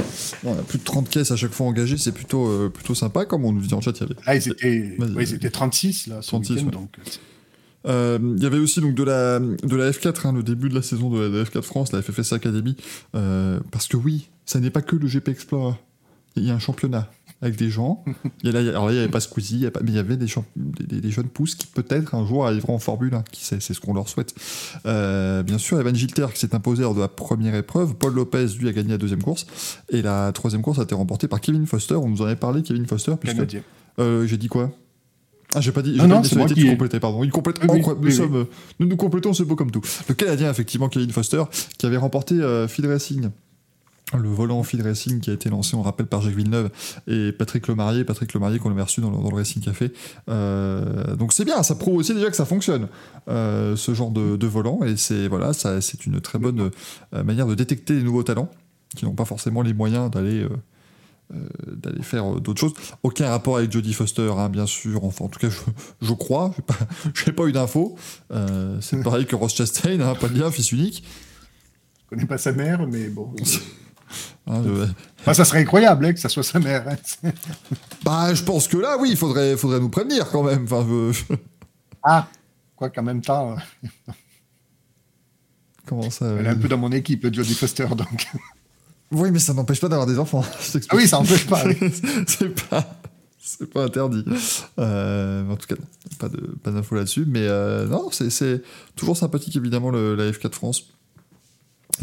[0.43, 3.25] On a plus de 30 caisses à chaque fois engagées, c'est plutôt, euh, plutôt sympa,
[3.25, 4.15] comme on nous dit en chat, il y avait.
[4.25, 6.71] Là, ils étaient, ouais, ils étaient 36 là, ce 36, week-end, ouais.
[6.71, 7.01] donc euh,
[7.87, 10.75] Euh, Il y avait aussi donc de la, de la F4, hein, le début de
[10.75, 12.75] la saison de la, de la F4 France, la FFS Academy,
[13.11, 15.75] parce que oui, ça n'est pas que le GP Explorer,
[16.35, 17.11] il y a un championnat
[17.41, 18.03] avec des gens.
[18.43, 19.99] Là, alors là, il n'y avait pas Squeezie, il y a pas- mais il y
[19.99, 23.13] avait des, champ- des, des- des jeunes pousses qui peut-être un jour arriveront en Formule
[23.13, 24.33] 1, qui sait, c'est ce qu'on leur souhaite.
[24.85, 28.45] Euh, bien sûr, Evan Gilter qui s'est imposé lors de la première épreuve, Paul Lopez
[28.59, 29.45] lui a gagné la deuxième course,
[29.89, 31.95] et la troisième course a été remportée par Kevin Foster.
[31.95, 33.61] On nous en avait parlé, Kevin Foster, puisque canadien.
[33.99, 34.71] euh, j'ai dit quoi?
[35.53, 37.23] Ah, j'ai pas dit, j'ai Non, pas non, dit c'est moi qui complétais, pardon.
[37.25, 38.05] Il complète, Oui, oui, incroyable.
[38.05, 38.29] oui, nous, oui.
[38.29, 38.45] sommes, euh,
[38.79, 39.81] nous nous complétons, c'est beau comme tout.
[40.07, 41.43] Le Canadien, effectivement, Kevin Foster,
[41.77, 43.29] qui avait remporté euh, Field Racing.
[44.17, 46.69] Le volant Field Racing qui a été lancé, on rappelle, par Jacques Villeneuve
[47.07, 48.03] et Patrick Lemarié.
[48.03, 49.91] Patrick Lemarié qu'on avait reçu dans le, dans le Racing Café.
[50.29, 52.87] Euh, donc c'est bien, ça prouve aussi déjà que ça fonctionne,
[53.29, 54.83] euh, ce genre de, de volant.
[54.83, 56.71] Et c'est voilà, c'est une très bonne
[57.13, 58.49] euh, manière de détecter les nouveaux talents
[58.95, 60.43] qui n'ont pas forcément les moyens d'aller
[61.33, 62.73] euh, d'aller faire d'autres choses.
[63.03, 65.05] Aucun rapport avec Jodie Foster, hein, bien sûr.
[65.05, 65.59] Enfin, en tout cas, je,
[66.05, 66.53] je crois.
[67.13, 67.95] Je n'ai pas, eu d'infos.
[68.81, 71.05] C'est pareil que Ross Chastain, hein, pas de lien, fils unique.
[72.03, 73.33] Je connais pas sa mère, mais bon.
[74.47, 74.61] Hein,
[75.33, 76.85] ça serait incroyable hein, que ça soit sa mère.
[76.87, 77.31] hein.
[78.03, 80.65] Bah, je pense que là, oui, il faudrait, faudrait nous prévenir quand même.
[80.69, 80.85] Enfin,
[82.03, 82.27] Ah,
[82.75, 84.11] quoi qu'en même temps, euh,
[85.85, 88.27] Comment ça elle est un peu dans mon équipe, Jodie Foster, donc.
[89.11, 90.43] Oui, mais ça n'empêche pas d'avoir des enfants.
[90.89, 91.63] Ah oui, ça n'empêche pas.
[91.65, 91.75] oui.
[92.27, 92.97] c'est pas
[93.43, 94.23] c'est pas interdit
[94.79, 95.87] Euh, en tout cas non,
[96.19, 98.61] pas de pas d'infos là-dessus mais euh, non c'est, c'est
[98.95, 100.83] toujours sympathique évidemment le, la F4 France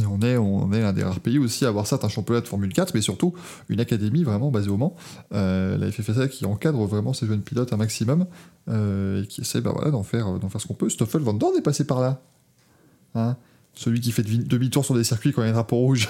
[0.01, 2.41] et on est on est l'un des rares pays aussi à avoir certes un championnat
[2.41, 3.35] de Formule 4 mais surtout
[3.69, 4.97] une académie vraiment basée au Mans.
[5.33, 8.27] Euh, la FFSA qui encadre vraiment ces jeunes pilotes un maximum
[8.69, 10.89] euh, et qui essaie bah, voilà, d'en faire d'en faire ce qu'on peut.
[10.89, 12.23] Stoffel Van Dorn est passé par là
[13.15, 13.37] Hein.
[13.75, 16.09] Celui qui fait demi-tour sur des circuits quand il y a un drapeau rouge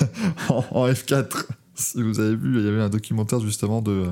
[0.48, 1.46] en, en F4
[1.76, 4.06] si vous avez vu, il y avait un documentaire justement de,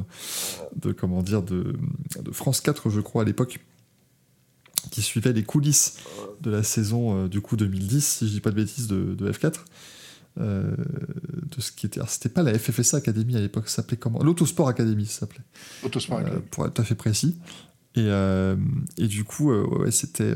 [0.76, 1.74] de comment dire, de,
[2.20, 3.58] de France 4, je crois, à l'époque,
[4.90, 5.98] qui suivait les coulisses
[6.40, 9.30] de la saison euh, du coup 2010, si je dis pas de bêtises, de, de
[9.32, 9.54] F4.
[10.40, 10.74] Euh,
[11.56, 12.00] de ce qui était.
[12.00, 14.20] alors, C'était pas la FFSA Academy à l'époque, ça s'appelait comment?
[14.20, 15.44] L'Autosport Academy, ça s'appelait
[15.84, 16.18] Autosport.
[16.18, 17.36] euh, pour être tout à fait précis.
[17.94, 18.56] Et, euh,
[18.98, 20.34] et du coup, ouais, c'était.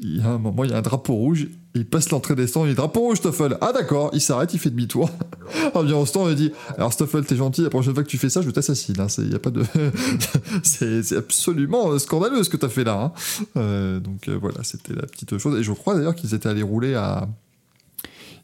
[0.00, 2.46] il y a un moment, il y a un drapeau rouge, il passe l'entrée des
[2.46, 3.56] stands, il dit drapeau rouge, Stoffel.
[3.60, 5.10] Ah d'accord, il s'arrête, il fait demi-tour.
[5.74, 8.18] Ah bien au stand, il dit Alors Stoffel, t'es gentil, la prochaine fois que tu
[8.18, 9.00] fais ça, je t'assassine.
[9.00, 9.08] Hein.
[9.08, 9.64] C'est- y a pas de...
[10.62, 13.00] c'est absolument euh, scandaleux ce que t'as fait là.
[13.00, 13.12] hein.
[13.56, 15.58] Euh, donc euh, voilà, c'était la petite chose.
[15.58, 17.28] Et je crois d'ailleurs qu'ils étaient allés rouler à.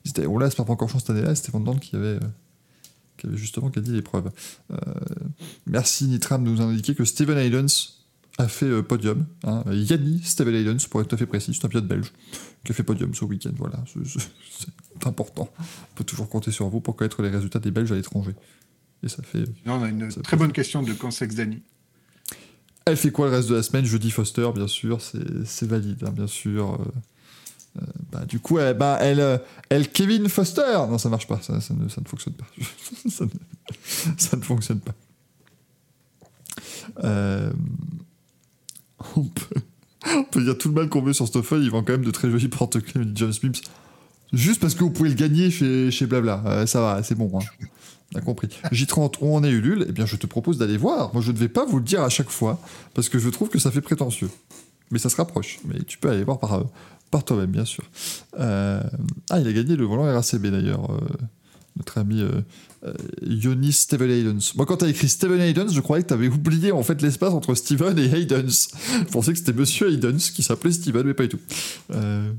[0.04, 2.18] Ils étaient allés rouler à Spa-Francorchamps cette année-là, c'était Van qui avait.
[3.18, 4.30] qui avait justement gagné l'épreuve.
[4.72, 4.76] Euh,
[5.66, 7.66] merci Nitram de nous indiquer que Steven Haydens
[8.38, 9.26] a fait euh, podium.
[9.44, 12.12] Hein, Yanni Steven Haydens, pour être tout à fait précis, c'est un pilote belge
[12.64, 13.52] qui a fait podium ce week-end.
[13.56, 14.68] Voilà, c'est-
[15.06, 15.50] important.
[15.58, 18.34] On peut toujours compter sur vous pour connaître les résultats des Belges à l'étranger.
[19.02, 19.44] Et ça fait.
[19.66, 21.60] Non, on a une très bonne question de Consex Dani.
[22.86, 23.84] Elle fait quoi le reste de la semaine?
[23.84, 26.74] Jeudi Foster, bien sûr, c'est valide, hein, bien sûr.
[26.80, 31.40] Euh, euh, bah, du coup, elle, bah, elle, elle, Kevin Foster Non, ça marche pas,
[31.42, 32.46] ça, ça ne, ça ne fonctionne pas.
[33.10, 33.30] ça, ne,
[34.16, 34.94] ça ne fonctionne pas.
[37.02, 37.52] Euh,
[39.16, 39.60] on, peut,
[40.36, 42.30] on dire tout le mal qu'on veut sur Stoffel, il vend quand même de très
[42.30, 43.62] jolis porte-clés, John Smith.
[44.32, 46.42] Juste parce que vous pouvez le gagner chez, chez Blabla.
[46.46, 47.30] Euh, ça va, c'est bon.
[47.38, 47.66] Hein.
[48.14, 48.48] On a compris.
[48.72, 51.12] J30, où en est Ulule Eh bien, je te propose d'aller voir.
[51.14, 52.60] Moi, je ne vais pas vous le dire à chaque fois,
[52.94, 54.30] parce que je trouve que ça fait prétentieux.
[54.90, 55.58] Mais ça se rapproche.
[55.64, 56.62] Mais tu peux aller voir par, euh,
[57.10, 57.84] par toi-même, bien sûr.
[58.40, 58.82] Euh,
[59.30, 60.88] Ah, il a gagné le volant RACB, d'ailleurs.
[61.76, 62.22] notre ami
[62.86, 64.52] euh, euh, Steven Haydens.
[64.56, 67.54] Moi, quand t'as écrit Steven Haydens, je croyais que t'avais oublié en fait l'espace entre
[67.54, 68.68] Steven et Haydens.
[69.00, 71.40] Je pensais que c'était Monsieur Haydens qui s'appelait Steven, mais pas du tout.
[71.92, 72.30] Euh,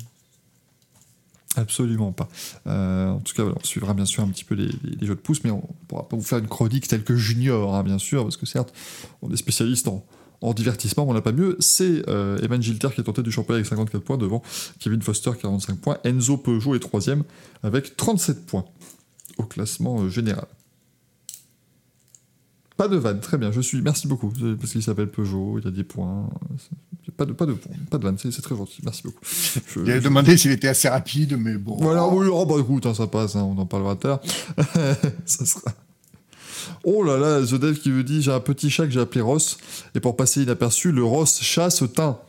[1.57, 2.27] Absolument pas.
[2.67, 4.69] Euh, en tout cas, on suivra bien sûr un petit peu les,
[5.01, 7.75] jeux de pouce, mais on ne pourra pas vous faire une chronique telle que Junior,
[7.75, 8.73] hein, bien sûr, parce que certes,
[9.21, 10.05] on est spécialiste en,
[10.41, 11.55] en divertissement, mais on n'a pas mieux.
[11.59, 14.41] C'est euh, Evan Gilter qui est en tête du championnat avec 54 points devant
[14.79, 15.97] Kevin Foster 45 points.
[16.03, 17.23] Enzo Peugeot est troisième
[17.63, 18.65] avec 37 points
[19.37, 20.47] au classement euh, général.
[22.77, 25.71] Pas de vanne, très bien, je suis, merci beaucoup, parce qu'il s'appelle Peugeot, il a
[25.71, 26.29] des points.
[27.15, 29.19] Pas de, pas de, points, pas de vanne, c'est très gentil, merci beaucoup.
[29.23, 31.77] Je- Il avait je- demandé s'il était assez rapide, mais bon.
[31.77, 34.19] voilà, oui, oh, bah écoute, hein, ça passe, hein, on en parlera l'heure.
[35.25, 35.71] ça sera.
[36.83, 39.21] Oh là là, The Dev qui me dit j'ai un petit chat que j'ai appelé
[39.21, 39.57] Ross,
[39.93, 42.19] et pour passer inaperçu, le Ross chat se teint.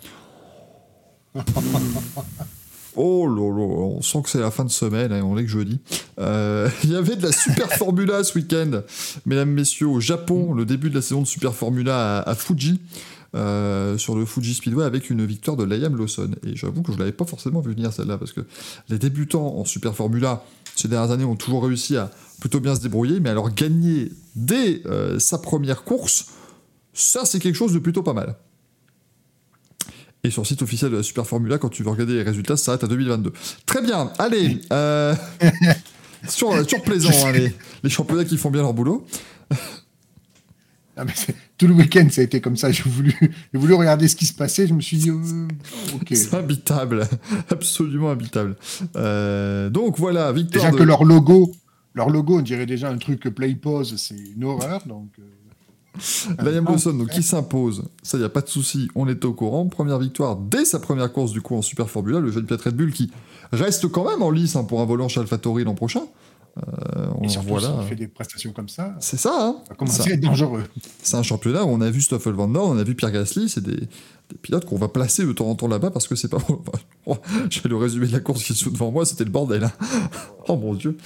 [2.97, 5.51] Oh là là, on sent que c'est la fin de semaine, hein, on est que
[5.51, 5.78] jeudi.
[6.18, 8.82] Euh, Il y avait de la Super Formula ce week-end,
[9.26, 12.80] mesdames, messieurs, au Japon, le début de la saison de Super Formula à, Fuji,
[13.34, 16.30] euh, sur le Fuji Speedway, avec une victoire de Liam Lawson.
[16.47, 18.40] Et j'avoue que je ne l'avais pas forcément vu venir celle-là, parce que
[18.88, 20.42] les débutants en Super Formula,
[20.74, 24.80] ces dernières années, ont toujours réussi à plutôt bien se débrouiller, mais alors gagner dès
[24.86, 26.28] euh, sa première course,
[26.94, 28.36] ça c'est quelque chose de plutôt pas mal.
[30.27, 32.57] Et sur le site officiel de la Super Formula, quand tu veux regarder les résultats,
[32.57, 33.33] ça s'arrête à 2022.
[33.64, 34.61] Très bien, allez.
[34.72, 35.14] Euh...
[36.24, 37.55] c'est toujours, toujours plaisant, hein, les,
[37.85, 39.07] les championnats qui font bien leur boulot.
[40.97, 41.12] Ah, mais
[41.59, 42.72] tout le week-end, ça a été comme ça.
[42.72, 43.14] J'ai voulu,
[43.55, 44.66] voulu regarder ce qui se passait.
[44.66, 45.47] Je me suis dit, euh,
[45.95, 46.09] ok.
[46.11, 47.07] C'est imbitable,
[47.51, 48.57] absolument imbitable.
[48.97, 50.64] Euh, donc voilà, victoire.
[50.64, 51.55] Déjà de- que leur logo,
[51.95, 54.83] leur logo, on dirait déjà un truc play pause, c'est une horreur.
[54.87, 55.22] Donc, euh,
[56.42, 57.14] Liam Ah, donc, ouais.
[57.14, 59.66] qui s'impose, ça y a pas de souci, on est au courant.
[59.66, 62.76] Première victoire dès sa première course du coup en Super Formula, le jeune Piat Red
[62.76, 63.11] Bull qui
[63.53, 66.03] reste quand même en lice hein, pour un volant chez AlphaTauri l'an prochain.
[66.59, 67.74] Euh, on et surtout, voit là.
[67.80, 69.57] s'il fait des prestations comme ça, C'est ça, hein
[69.88, 70.64] Ça- à être dangereux.
[71.03, 73.51] C'est un championnat où on a vu Stoffel Van Dorn, on a vu Pierre Gasly,
[73.51, 76.28] c'est des, des pilotes qu'on va placer de temps en temps là-bas parce que c'est
[76.28, 76.38] pas.
[77.09, 77.16] Oh,
[77.51, 79.62] J'ai le résumé de la course qui est sous devant moi, c'était le bordel.
[79.64, 79.72] hein.
[80.49, 80.97] Oh mon dieu,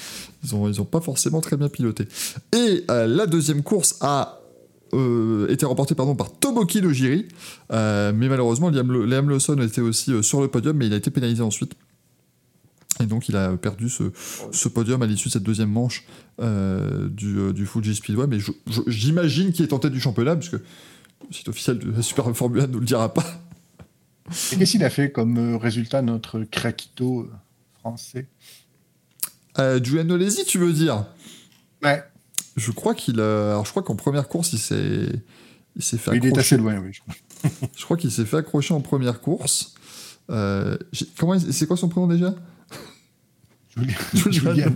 [0.45, 2.07] ils ont, ils ont pas forcément très bien piloté.
[2.55, 4.40] Et euh, la deuxième course a
[4.93, 7.27] euh, été remportée pardon, par Tomoki Nojiri,
[7.73, 10.93] euh, mais malheureusement Liam, Le- Liam Lawson était aussi euh, sur le podium, mais il
[10.93, 11.75] a été pénalisé ensuite.
[13.01, 14.13] Et donc il a perdu ce,
[14.53, 16.05] ce podium à l'issue de cette deuxième manche
[16.41, 18.27] euh, du, du Fuji Speedway.
[18.27, 18.39] Mais
[18.87, 20.63] j'imagine qu'il est en tête du championnat, puisque le
[21.31, 23.25] site officiel de la Super Formula ne nous le dira pas.
[24.53, 27.31] Et qu'est-ce qu'il a fait comme résultat, notre Krakito
[27.79, 28.29] français?
[29.59, 31.07] Euh, Giuliano Lesi, tu veux dire?
[31.83, 32.03] Ouais,
[32.57, 33.51] Je crois qu'il a...
[33.53, 35.09] Alors je crois qu'en première course, il s'est...
[35.77, 36.41] Il s'est fait il est accrocher.
[36.41, 36.99] assez loin, oui.
[37.77, 39.75] Je crois qu'il s'est fait accrocher en première course.
[40.31, 40.77] Euh,
[41.19, 42.35] comment il- c'est quoi son prénom déjà?
[43.77, 43.95] Julien.
[44.31, 44.73] Julian.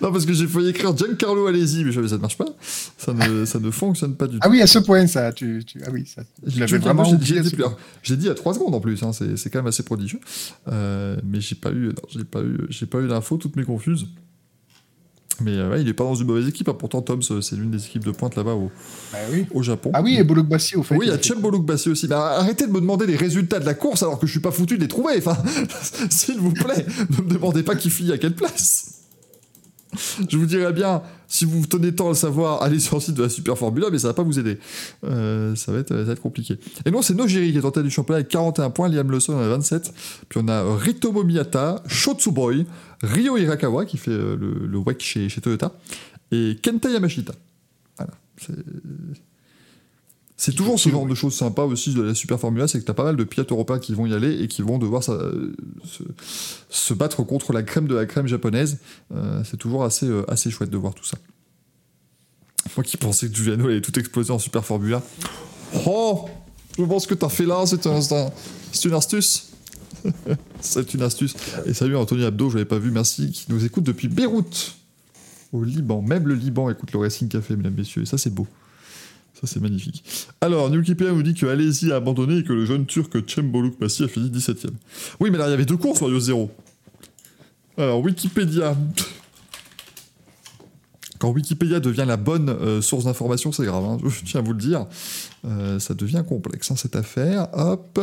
[0.00, 2.46] Non parce que j'ai failli écrire Giancarlo Alesi, mais je savais ça ne marche pas.
[2.60, 4.40] Ça ne, ça ne fonctionne pas du tout.
[4.42, 5.32] Ah oui, à ce point, ça.
[5.32, 6.22] Tu, tu- Ah oui, ça.
[6.46, 7.40] Je l'avais Giancarlo, vraiment j'ai-
[8.12, 10.20] dit, dit à 3 secondes en plus, hein, c'est c'est quand même assez prodigieux.
[10.68, 13.64] Euh, mais j'ai pas eu, non, j'ai pas eu, j'ai pas eu l'info, toutes mes
[13.64, 14.06] confuses.
[15.40, 16.68] Mais euh, ouais, il est pas dans une mauvaise équipe.
[16.68, 16.76] hein.
[16.78, 18.70] Pourtant, euh, c'est l'une des équipes de pointe là-bas au,
[19.12, 19.46] Bah oui.
[19.52, 19.90] au Japon.
[19.94, 20.94] Ah oui, et Bolok Bassi, au fait.
[20.96, 22.06] Oui, il y a était- Chembo Bassi aussi.
[22.08, 24.50] Mais arrêtez de me demander les résultats de la course alors que je suis pas
[24.52, 25.14] foutu de les trouver.
[25.18, 25.36] Enfin,
[26.10, 26.84] s'il vous plaît,
[27.18, 28.98] ne me demandez pas qui finit à quelle place.
[30.26, 33.14] Je vous dirais bien, si vous tenez tant à le savoir, allez sur le site
[33.14, 34.58] de la Super Formula, mais ça va pas vous aider.
[35.04, 36.56] Euh, ça, va être, ça va être compliqué.
[36.86, 39.34] Et non, c'est Nojiri qui est en tête du championnat avec 41 points, Liam Lawson
[39.34, 39.92] en a 27.
[40.30, 42.64] Puis on a Ritomo Miyata, Shotsuboy,
[43.02, 45.72] Ryo Hirakawa qui fait euh, le, le WEC chez, chez Toyota,
[46.30, 47.34] et Kenta Yamashita.
[47.98, 48.12] Voilà.
[50.36, 52.94] C'est- toujours ce genre de choses sympas aussi de la Super Formula, c'est que t'as
[52.94, 55.54] pas mal de pilotes européens qui vont y aller et qui vont devoir euh,
[56.68, 58.78] se, battre contre la crème de la crème japonaise.
[59.14, 61.16] Euh, c'est toujours assez, assez chouette de voir tout ça.
[62.76, 65.02] Moi qui pensais que Giuliano allait tout exploser en Super Formula.
[65.86, 66.28] Oh
[66.76, 68.00] Je pense que t'as fait là, c'est un-
[68.84, 69.51] une astuce.
[70.60, 71.34] c'est une astuce.
[71.66, 74.76] Et salut Anthony Abdo, je l'avais pas vu, merci, qui nous écoute depuis Beyrouth,
[75.52, 76.02] au Liban.
[76.02, 78.46] Même le Liban écoute le Racing Café, mesdames, messieurs, et ça c'est beau.
[79.42, 80.04] Ça, c'est magnifique.
[80.40, 84.04] Alors, Newkeeper nous dit que Alési a abandonné et que le jeune turc Cemboluk Passi
[84.04, 84.70] a fini 17ème.
[85.18, 86.50] Oui, mais là, il y avait deux courses, Mario 0.
[87.76, 88.76] Alors, Wikipédia.
[91.18, 94.52] Quand Wikipédia devient la bonne euh, source d'information, c'est grave, hein, je tiens à vous
[94.52, 94.86] le dire.
[95.44, 97.48] Euh, ça devient complexe, hein, cette affaire.
[97.52, 98.00] Hop.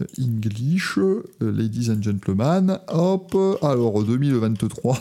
[0.00, 2.78] Euh, English, euh, ladies and gentlemen.
[2.88, 3.36] Hop.
[3.62, 4.98] Alors, 2023.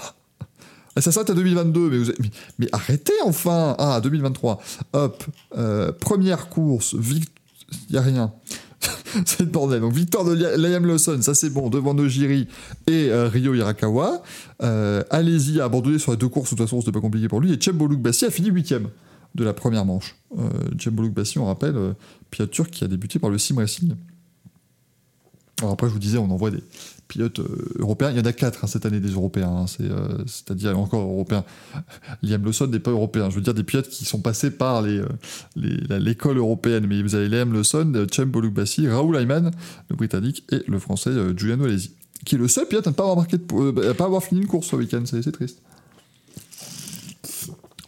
[0.95, 2.13] Ah, Ça s'arrête à 2022,
[2.59, 4.61] mais, arrêtez enfin Ah, 2023.
[4.93, 5.23] Hop,
[5.57, 7.23] euh, première course, il
[7.91, 8.33] n'y a rien.
[9.25, 9.79] c'est le bordel.
[9.79, 12.47] Donc victoire de Lia- Liam Lawson, ça c'est bon, devant Nojiri
[12.87, 14.21] et euh, Ryo Hirakawa.
[14.63, 17.39] Euh, Alési a abandonné sur les deux courses, de toute façon c'était pas compliqué pour
[17.39, 17.53] lui.
[17.53, 18.89] Et Chemboluk Bassi a fini huitième
[19.35, 20.15] de la première manche.
[20.37, 20.43] Euh,
[21.13, 21.75] Bassi, on rappelle,
[22.47, 23.93] turc qui a débuté par le Sim Racing.
[25.61, 26.63] Alors après, je vous disais, on envoie des
[27.07, 28.11] pilotes euh, européens.
[28.11, 29.49] Il y en a quatre hein, cette année des européens.
[29.49, 29.65] hein.
[29.81, 31.43] Euh, c'est-à-dire encore européens.
[32.23, 33.29] Liam Lawson n'est pas européen.
[33.29, 35.05] Je veux dire des pilotes qui sont passés par euh,
[35.55, 36.85] l'école européenne.
[36.87, 39.51] Mais vous avez Liam Lawson, Cem Bolukbassi, Raoul Ayman,
[39.89, 41.91] le britannique, et le français euh, Giuliano Alesi,
[42.25, 44.23] qui est le seul pilote à ne pas avoir, marqué de euh, à pas avoir
[44.23, 45.03] fini une course ce week-end.
[45.05, 45.61] C'est, triste.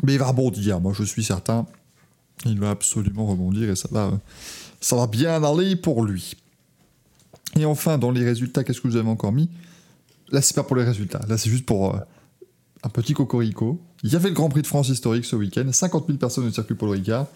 [0.03, 0.79] Mais il va rebondir.
[0.81, 1.65] Moi, je suis certain.
[2.45, 4.11] Il va absolument rebondir et ça va,
[4.81, 6.35] ça va bien aller pour lui.
[7.57, 9.49] Et enfin, dans les résultats, qu'est-ce que vous avez encore mis?
[10.31, 11.21] Là, c'est pas pour les résultats.
[11.27, 11.99] Là, c'est juste pour euh,
[12.83, 13.79] un petit cocorico.
[14.03, 15.71] Il y avait le Grand Prix de France historique ce week-end.
[15.71, 17.27] 50 000 personnes au circuit Paul Ricard.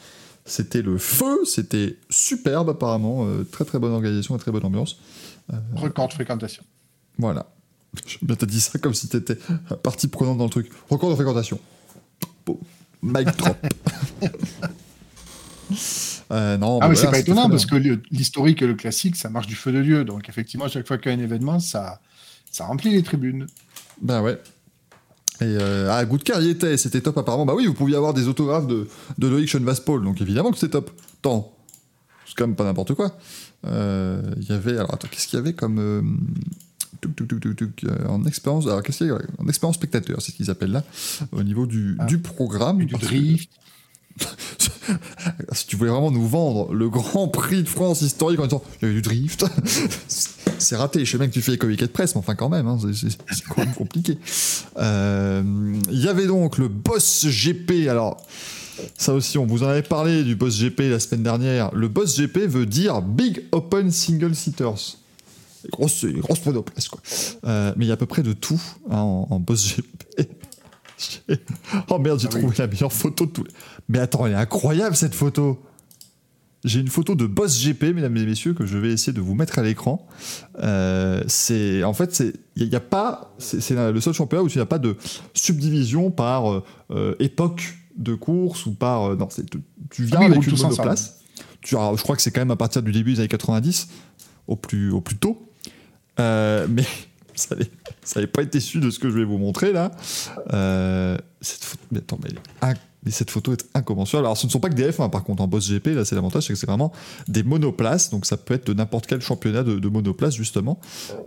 [0.45, 1.43] C'était le feu.
[1.45, 3.25] C'était superbe, apparemment.
[3.27, 4.97] Euh, très, très bonne organisation et très bonne ambiance.
[5.75, 6.63] Record de fréquentation.
[7.19, 7.45] Voilà.
[8.05, 9.37] Je- Bien, t'as dit ça comme si t'étais
[9.83, 10.69] partie prenante dans le truc.
[10.89, 11.59] Record de fréquentation.
[13.03, 13.57] Mic drop.
[16.31, 17.75] Euh, non, Ah, mais mais voilà, c'est pas étonnant parce que
[18.11, 20.03] l'historique et le classique, ça marche du feu de Dieu.
[20.03, 22.01] Donc, effectivement, à chaque fois qu'il y a un événement, ça,
[22.51, 23.47] ça remplit les tribunes.
[24.01, 24.33] Ben ouais.
[25.39, 27.45] Et euh, ah, Good Car y était, c'était top apparemment.
[27.45, 30.71] Bah oui, vous pouviez avoir des autographes de, de Loïc Schoenvaspol, donc évidemment que c'était
[30.71, 30.91] top.
[31.21, 31.53] Tant.
[32.25, 33.17] C'est quand même pas n'importe quoi.
[33.65, 34.73] Euh, Il y avait.
[34.77, 35.79] Alors attends, qu'est-ce qu'il y avait comme.
[35.79, 36.01] euh,
[37.01, 38.65] tuc, tuc, tuc, tuc, tuc, euh, en expérience.
[38.67, 40.83] Alors qu'est-ce qu'il y En expérience spectateur, c'est ce qu'ils appellent là,
[41.31, 42.05] au niveau du, Ah.
[42.05, 42.79] du programme.
[42.83, 43.49] Du que- drift.
[45.51, 48.87] Si tu voulais vraiment nous vendre le Grand Prix de France historique en disant il
[48.87, 49.45] y a eu du drift,
[50.57, 51.03] c'est raté.
[51.05, 52.77] Je sais bien que tu fais les communiqués de presse, mais enfin quand même, hein,
[52.93, 53.17] c'est-
[53.49, 54.17] quand même compliqué.
[54.77, 55.43] Euh,
[55.91, 57.87] Il y avait donc le Boss GP.
[57.89, 58.17] Alors,
[58.97, 61.73] ça aussi, on vous en avait parlé du Boss GP la semaine dernière.
[61.75, 64.97] Le Boss GP veut dire Big Open Single Seaters.
[65.63, 67.01] Les grosses monoplaces, quoi.
[67.45, 70.29] Euh, mais il y a à peu près de tout hein, en Boss GP.
[71.89, 72.41] Oh merde, j'ai Ah oui.
[72.41, 73.51] trouvé la meilleure photo de tous les...
[73.89, 75.61] Mais attends, elle est incroyable cette photo
[76.65, 79.35] J'ai une photo de Boss GP, mesdames et messieurs, que je vais essayer de vous
[79.35, 80.07] mettre à l'écran.
[80.59, 82.23] Euh, c'est en fait,
[82.55, 84.97] il n'y a, pas, c'est le seul championnat où il n'y a pas de
[85.33, 89.43] subdivision par euh, époque de course ou par euh, non, tu,
[89.89, 91.19] tu viens Ah oui, avec une monoplace.
[91.61, 93.87] Tu, alors, je crois que c'est quand même à partir du début des années 90
[94.47, 95.41] au plus au plus tôt.
[96.19, 96.83] Mais
[97.35, 97.55] ça
[98.15, 99.91] n'avait pas été su de ce que je vais vous montrer là.
[100.53, 101.83] Euh, cette photo,
[103.07, 104.25] mais cette photo est incommensurable.
[104.25, 106.15] Alors, ce ne sont pas que des F1, par contre, en Boss GP, là, c'est
[106.15, 106.91] l'avantage, c'est que c'est vraiment
[107.29, 110.79] des monoplaces, donc ça peut être de n'importe quel championnat de, de monoplaces, justement,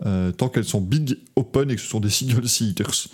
[0.04, 3.06] euh, tant qu'elles sont big open et que ce sont des single seaters.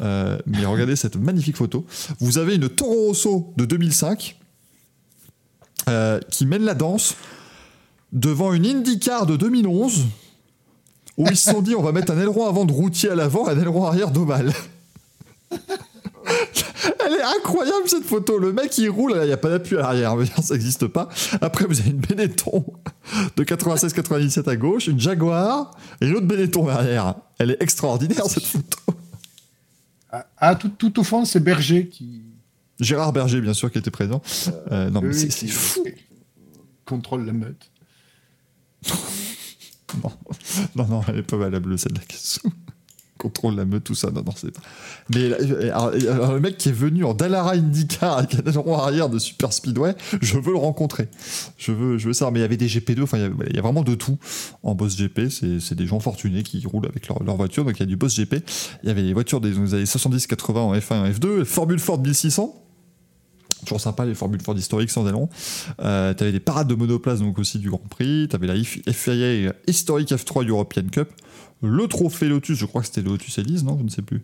[0.00, 1.86] Euh, mais regardez cette magnifique photo.
[2.18, 4.36] Vous avez une Toro Rosso de 2005
[5.88, 7.14] euh, qui mène la danse
[8.12, 10.06] devant une IndyCar de 2011
[11.18, 13.48] où ils se sont dit on va mettre un aileron avant de routier à l'avant
[13.48, 14.52] et un aileron arrière d'ovale.
[17.04, 18.38] Elle est incroyable cette photo.
[18.38, 21.08] Le mec il roule, il n'y a pas d'appui à l'arrière, ça n'existe pas.
[21.40, 22.64] Après vous avez une Benetton
[23.36, 27.16] de 96-97 à gauche, une Jaguar et une autre Benetton derrière.
[27.38, 28.78] Elle est extraordinaire cette photo.
[30.10, 32.22] Ah, ah, tout, tout au fond, c'est Berger qui.
[32.80, 34.22] Gérard Berger bien sûr qui était présent.
[34.70, 35.84] Euh, non mais eux, c'est fou.
[36.84, 37.70] Contrôle la meute.
[40.02, 40.12] Non,
[40.76, 42.00] non, non, elle est pas valable celle-là.
[43.16, 44.10] Contrôle la meute, tout ça.
[44.10, 44.60] Non, non, c'est pas.
[45.12, 49.08] Mais euh, alors, le mec qui est venu en Dallara IndyCar avec un aileron arrière
[49.08, 51.08] de Super Speedway, je veux le rencontrer.
[51.56, 52.32] Je veux, je veux savoir.
[52.32, 53.82] Mais il y avait des GP2, enfin, il y a, voilà, il y a vraiment
[53.82, 54.18] de tout
[54.62, 55.28] en Boss GP.
[55.30, 57.64] C'est des gens fortunés qui roulent avec leur, leur voiture.
[57.64, 58.36] Donc il y a du Boss GP.
[58.82, 61.44] Il y avait les voitures des des années 70-80 en F1 et en F2.
[61.44, 62.67] Formule Ford 1600.
[63.64, 65.28] Toujours sympa les formules Ford historiques sans aileron.
[65.80, 68.28] Euh, t'avais des parades de monoplace donc aussi du Grand Prix.
[68.30, 71.08] T'avais la FIA Historic F3 European Cup.
[71.62, 74.22] Le trophée Lotus, je crois que c'était Lotus Elise, non Je ne sais plus.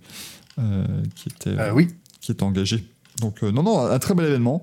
[0.58, 0.84] Euh,
[1.16, 1.88] qui, était, Euh, oui.
[2.20, 2.84] qui était engagé.
[3.20, 4.62] Donc non, non, un très bel événement.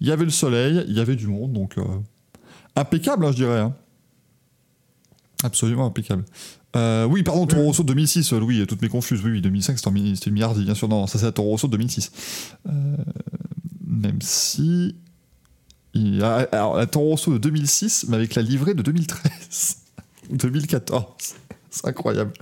[0.00, 1.76] Il y avait le soleil, il y avait du monde, donc
[2.76, 3.60] impeccable, hein, je dirais.
[3.60, 3.74] hein.
[5.42, 6.24] Absolument impeccable.
[6.76, 9.20] Euh, oui, pardon, Toro Rosso 2006, euh, Louis, toutes mes confuses.
[9.24, 9.90] Oui, oui, 2005, c'était
[10.26, 10.88] une milliardie, bien sûr.
[10.88, 12.10] Non, ça c'est la Toro Rosso 2006.
[12.66, 12.96] Euh,
[13.86, 14.96] même si.
[15.94, 19.76] il a- alors, la Toro de 2006, mais avec la livrée de 2013
[20.30, 21.06] ou 2014.
[21.70, 22.32] C'est incroyable.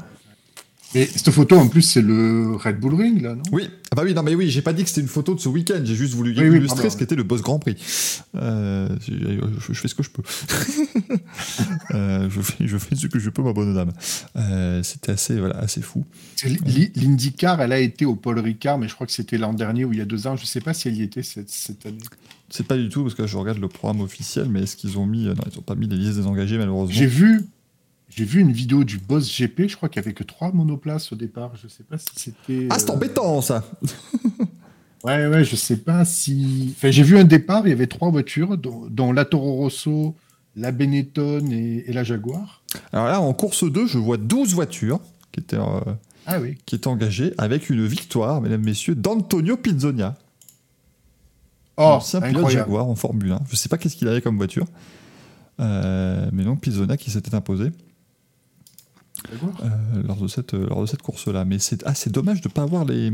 [0.95, 3.43] Et cette photo, en plus, c'est le Red Bull Ring, là, non?
[3.51, 5.40] Oui, ah bah oui, non mais oui, j'ai pas dit que c'était une photo de
[5.40, 6.90] ce week-end, j'ai juste voulu Oui, oui, illustrer pardon.
[6.90, 7.76] ce qu'était le Boss Grand Prix.
[8.36, 10.22] Euh, je, je fais ce que je peux.
[11.95, 13.93] Euh, je, fais, je fais ce que je peux, ma bonne dame.
[14.36, 16.05] Euh, c'était assez, voilà, assez fou.
[16.45, 19.93] L'IndyCar, elle a été au Paul Ricard, mais je crois que c'était l'an dernier ou
[19.93, 20.36] il y a deux ans.
[20.36, 21.99] Je sais pas si elle y était cette, cette année.
[22.51, 24.99] C'est pas du tout parce que là, je regarde le programme officiel, mais est-ce qu'ils
[24.99, 25.26] ont mis.
[25.26, 26.95] euh, Non, ils ont pas mis les listes des engagés, malheureusement.
[26.95, 27.43] J'ai vu,
[28.15, 29.69] j'ai vu une vidéo du Boss GP.
[29.69, 31.53] Je crois qu'il y avait que trois monoplaces au départ.
[31.57, 32.67] Je sais pas si c'était.
[32.71, 33.65] Ah, c'est euh, embêtant ça
[35.05, 36.75] Ouais, ouais, je sais pas si.
[36.77, 37.67] Enfin, j'ai vu un départ.
[37.67, 40.15] Il y avait trois voitures, dont, dont la Toro Rosso,
[40.55, 42.63] la Benetton et, et la Jaguar.
[42.93, 45.01] Alors là, en course 2, je vois 12 voitures
[45.33, 45.81] qui étaient, euh,
[46.27, 46.57] Ah oui.
[46.67, 50.17] qui étaient engagées avec une victoire, mesdames, messieurs, d'Antonio Pizzonia.
[51.79, 52.51] Oh, ancien pilote.
[52.51, 53.41] Jaguar en Formule 1.
[53.51, 54.67] Je sais pas qu'est-ce qu'il avait comme voiture.
[55.59, 57.71] Euh, mais donc Pizzonia qui s'était imposé
[59.31, 61.45] euh, lors de cette, euh, lors de cette course-là.
[61.45, 63.12] Mais c'est ah, c'est dommage de ne pas avoir les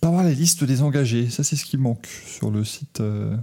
[0.00, 1.30] pas avoir les listes des engagés.
[1.30, 3.36] Ça, c'est ce qui manque sur le site euh,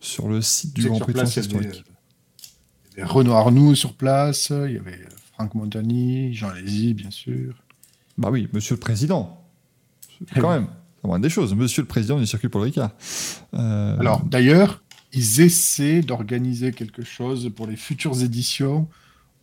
[0.00, 1.84] sur le site du Grand Prix de France il y avait, historique.
[2.92, 5.00] il y avait Renaud Arnoux sur place, il y avait
[5.34, 7.54] Franck Montagny, Jean Lézy, bien sûr.
[8.16, 9.40] Bah oui, Monsieur le Président.
[10.20, 10.66] Eh Quand même,
[11.00, 11.54] c'est la des choses.
[11.54, 12.90] Monsieur le Président du circuit Paul Ricard.
[13.54, 18.88] Euh, Alors, d'ailleurs, ils essaient d'organiser quelque chose pour les futures éditions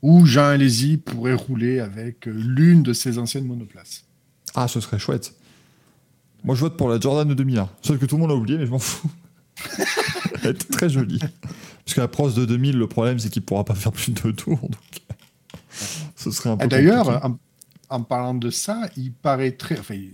[0.06, 4.04] où Jean Lézy pourrait rouler avec euh, l'une de ses anciennes monoplaces.
[4.54, 5.34] Ah, ce serait chouette.
[6.44, 7.68] Moi, je vote pour la Jordan de 2001.
[7.82, 9.10] Celle que tout le monde a oubliée, mais je m'en fous.
[10.44, 11.18] Elle était très jolie.
[11.18, 14.22] Parce que la Prost de 2000, le problème, c'est qu'il pourra pas faire plus de
[14.22, 14.62] deux tours.
[14.62, 15.02] Donc,
[16.16, 16.68] ce serait un peu.
[16.68, 17.40] D'ailleurs, en,
[17.90, 20.12] en parlant de ça, il paraîtrait, enfin, il,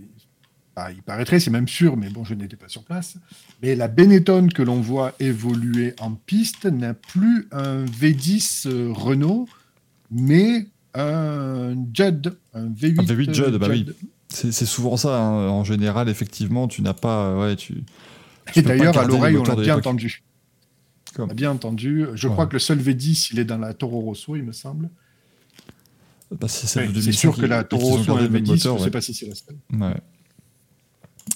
[0.78, 3.18] ah, il paraîtrait, c'est même sûr, mais bon, je n'étais pas sur place,
[3.62, 9.50] mais la Benetton que l'on voit évoluer en piste n'a plus un V10 euh, Renault,
[10.12, 13.86] mais un Judd, un V8, Un V8 Judd, euh, bah oui.
[14.30, 15.18] c'est souvent ça.
[15.20, 15.48] hein.
[15.50, 17.38] En général, effectivement, tu n'as pas.
[17.40, 17.84] Ouais, tu.
[18.52, 20.24] tu Et d'ailleurs, à l'oreille, on l'a bien entendu.
[21.18, 22.06] On a bien entendu.
[22.16, 22.34] Je Ouais.
[22.34, 24.90] crois que le seul V10, il est dans la Toro Rosso, il me semble.
[26.40, 28.76] Bah, c'est celle Ouais, de c'est 2005 sûr que la Toro Rosso même V10, moteur,
[28.78, 29.58] je ne sais pas si c'est la seule.
[29.78, 29.96] Ouais.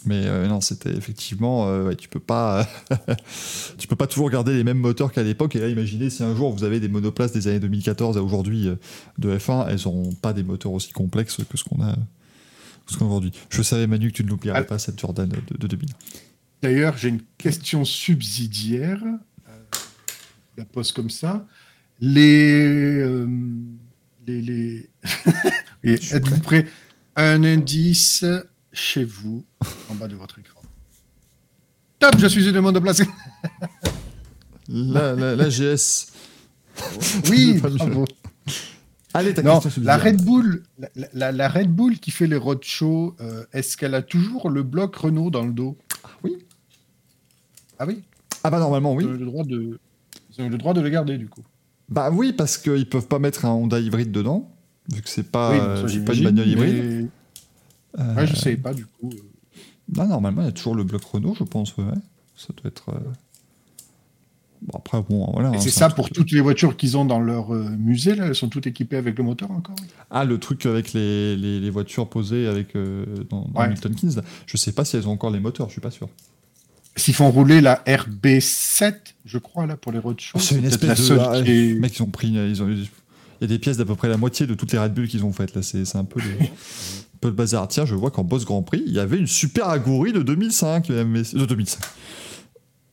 [0.05, 2.67] Mais euh, non, c'était effectivement, euh, ouais, tu peux pas,
[3.77, 5.55] tu peux pas toujours garder les mêmes moteurs qu'à l'époque.
[5.55, 8.67] Et là, imaginez si un jour vous avez des monoplaces des années 2014 à aujourd'hui
[8.67, 8.75] euh,
[9.17, 11.95] de F1, elles n'auront pas des moteurs aussi complexes que ce qu'on a,
[12.97, 13.31] qu'on a aujourd'hui.
[13.49, 14.63] Je savais Manu que tu ne l'oublierais Ah.
[14.63, 15.89] pas cette Jordan de, de 2000.
[16.61, 19.01] D'ailleurs, j'ai une question subsidiaire.
[20.57, 21.45] La pose comme ça.
[21.99, 22.51] Les.
[23.01, 23.27] euh,
[24.27, 24.89] les, les...
[25.83, 26.65] Êtes-vous prêts
[27.15, 28.23] Un indice
[28.75, 29.43] chez vous,
[29.89, 30.61] en bas de votre écran.
[31.99, 33.01] Top, je suis une demande de place.
[34.67, 36.07] La, la, la GS.
[37.29, 38.05] Oui, bravo.
[39.13, 39.97] Allez, ta Non, question la.
[39.97, 44.01] Red Bull, la, la- la Red Bull qui fait les roadshows, euh, est-ce qu'elle a
[44.01, 45.77] toujours le bloc Renault dans le dos?
[46.23, 46.37] Oui.
[47.79, 48.03] Ah oui,
[48.43, 49.05] Ah bah normalement oui.
[49.05, 49.79] Ils ont eu le droit de,
[50.37, 51.43] ils ont eu le droit de le garder du coup.
[51.87, 54.51] Bah oui, parce qu'ils peuvent pas mettre un Honda hybride dedans,
[54.91, 56.83] vu que c'est pas, oui, euh, pas une bagnole hybride.
[56.83, 57.07] mais-
[57.97, 59.09] Ouais, je savais pas du coup.
[59.95, 61.75] Non, normalement, il y a toujours le bloc Renault, je pense.
[61.77, 61.83] Ouais.
[62.35, 62.89] Ça doit être.
[62.89, 62.99] euh,
[64.61, 65.51] Bon, après, bon, voilà.
[65.51, 68.15] Et hein, c'est ça pour truc- toutes les voitures qu'ils ont dans leur euh, musée,
[68.15, 69.75] là, elles sont toutes équipées avec le moteur encore
[70.09, 73.69] Ah, le truc avec les, les, les voitures posées avec, euh, dans, dans Ouais.
[73.69, 74.23] Milton Keynes, là.
[74.47, 76.09] je sais pas si elles ont encore les moteurs, je suis pas sûr.
[76.95, 80.39] S'ils font rouler la RB7, je crois, là, pour les roadshows.
[80.39, 80.99] c'est une espèce la de.
[81.01, 82.29] seule ah, qui est- Les mecs, ils ont pris.
[82.29, 82.87] Ils ont, il
[83.41, 85.25] y a des pièces d'à peu près la moitié de toutes les Red Bull qu'ils
[85.25, 85.61] ont faites, là.
[85.61, 86.21] C'est un peu
[87.21, 87.67] peu le bazar.
[87.67, 90.89] Tiens, je vois qu'en Boss Grand Prix, il y avait une super Agourie de 2005.
[90.89, 91.83] mesdames, messieurs- De 2005.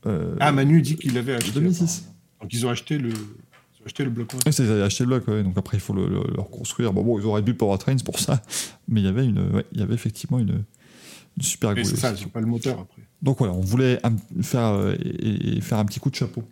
[0.07, 1.53] Euh, Ah, Manu dit qu'il avait acheté.
[1.53, 1.83] 2006.
[1.83, 2.13] apparemment.
[2.43, 3.13] Donc ils ont acheté le, ils
[3.83, 5.93] ont acheté le bloc c'est ils avaient acheté le bloc, ouais, donc après il faut
[5.93, 6.93] le, le- le reconstruire.
[6.93, 8.43] Bon, bon, ils auraient dû Powertrains pour ça,
[8.89, 10.65] mais il y avait, une, ouais, il y avait effectivement une,
[11.37, 13.03] une super c'est ça, c'est pas le moteur après.
[13.23, 14.01] Donc voilà, on voulait
[14.43, 16.43] faire, euh, et, et faire un petit coup de chapeau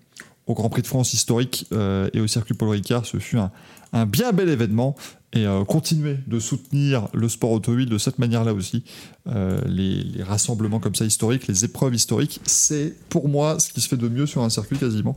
[0.47, 3.05] au Grand Prix de France historique euh, et au circuit Paul Ricard.
[3.05, 3.51] Ce fut un,
[3.93, 4.97] un bien bel événement
[5.33, 8.83] et euh, continuer de soutenir le sport automobile de cette manière-là aussi.
[9.29, 13.81] Euh, les, les rassemblements comme ça historiques, les épreuves historiques, c'est pour moi ce qui
[13.81, 15.17] se fait de mieux sur un circuit quasiment.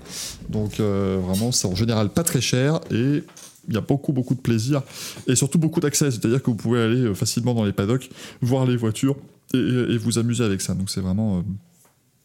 [0.50, 3.24] Donc euh, vraiment, c'est en général pas très cher et
[3.68, 4.84] il y a beaucoup beaucoup de plaisir
[5.28, 6.12] et surtout beaucoup d'accès.
[6.12, 8.10] C'est-à-dire que vous pouvez aller facilement dans les paddocks,
[8.42, 9.16] voir les voitures
[9.54, 10.74] et, et vous amuser avec ça.
[10.74, 11.44] Donc c'est vraiment...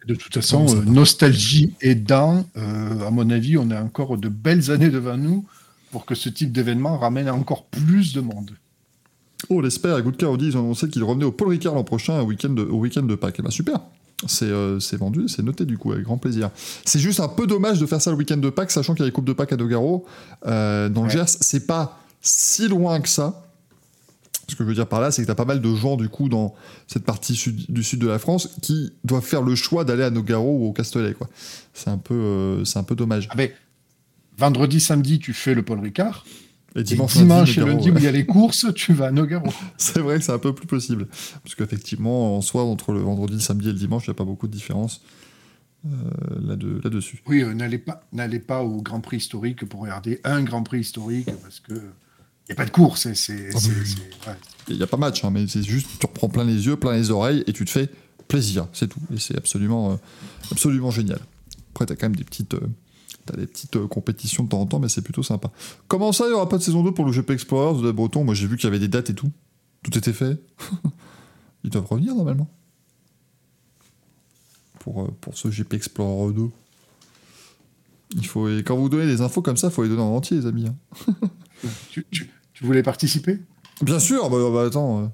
[0.06, 4.88] De toute façon, nostalgie aidant, euh, à mon avis, on a encore de belles années
[4.88, 5.44] devant nous
[5.90, 8.50] pour que ce type d'événement ramène encore plus de monde.
[9.48, 10.00] Oh, l'espère.
[10.02, 12.50] Good Car Audi, ils ont annoncé qu'ils revenaient au Paul Ricard l'an prochain au week-end
[12.50, 13.36] de, week-end de Pâques.
[13.38, 13.80] Eh ben, super.
[14.26, 16.50] C'est euh, c'est vendu, c'est noté du coup, avec grand plaisir.
[16.84, 19.04] C'est juste un peu dommage de faire ça le week-end de Pâques, sachant qu'il y
[19.04, 20.04] a les Coupes de Pâques à Dogaro.
[20.46, 21.12] Euh, dans le Ouais.
[21.14, 23.44] Gers, c'est pas si loin que ça.
[24.48, 25.96] Ce que je veux dire par là, c'est que tu as pas mal de gens,
[25.96, 26.54] du coup, dans
[26.88, 30.10] cette partie sud- du sud de la France, qui doivent faire le choix d'aller à
[30.10, 31.14] Nogaro ou au Castellet.
[31.74, 33.28] C'est un peu, euh, un peu dommage.
[33.30, 33.50] Ah ben,
[34.38, 36.24] vendredi, samedi, tu fais le Paul Ricard.
[36.76, 37.96] Et Et dimanche, lundi, et lundi, ouais.
[37.96, 39.52] où il y a les courses, tu vas à Nogaro.
[39.78, 41.08] C'est vrai que c'est un peu plus possible.
[41.42, 44.16] Parce qu'effectivement, en soi, entre le vendredi, le samedi et le dimanche, il n'y a
[44.16, 45.00] pas beaucoup de différence
[45.86, 45.90] euh,
[46.46, 47.22] là-de- là-dessus.
[47.26, 50.80] Oui, euh, n'allez pas, n'allez pas au Grand Prix historique pour regarder un Grand Prix
[50.80, 53.06] historique parce que il n'y a pas de course.
[53.06, 53.10] Ah
[54.30, 54.34] ouais.
[54.68, 56.92] Il n'y a pas match, hein, mais c'est juste, tu reprends plein les yeux, plein
[56.94, 57.88] les oreilles, et tu te fais
[58.26, 59.00] plaisir, c'est tout.
[59.14, 59.96] Et c'est absolument, euh,
[60.52, 61.20] absolument génial.
[61.72, 62.54] Après, tu as quand même des petites,
[63.30, 65.50] t'as des petites euh, compétitions de temps en temps, mais c'est plutôt sympa.
[65.86, 68.24] Comment ça, il n'y aura pas de saison 2 pour le GP Explorers de Breton
[68.24, 69.30] Moi, j'ai vu qu'il y avait des dates et tout.
[69.82, 70.40] Tout était fait.
[71.64, 72.48] Ils doivent revenir, normalement.
[74.78, 76.48] Pour, euh, pour ce GP Explorer 2.
[78.16, 80.14] Il faut, et quand vous donnez des infos comme ça, il faut les donner en
[80.16, 80.66] entier, les amis.
[80.68, 80.76] hein.
[81.90, 83.40] Tu, tu- tu voulais participer?
[83.82, 85.02] Bien sûr, bah, bah, attends.
[85.02, 85.06] euh,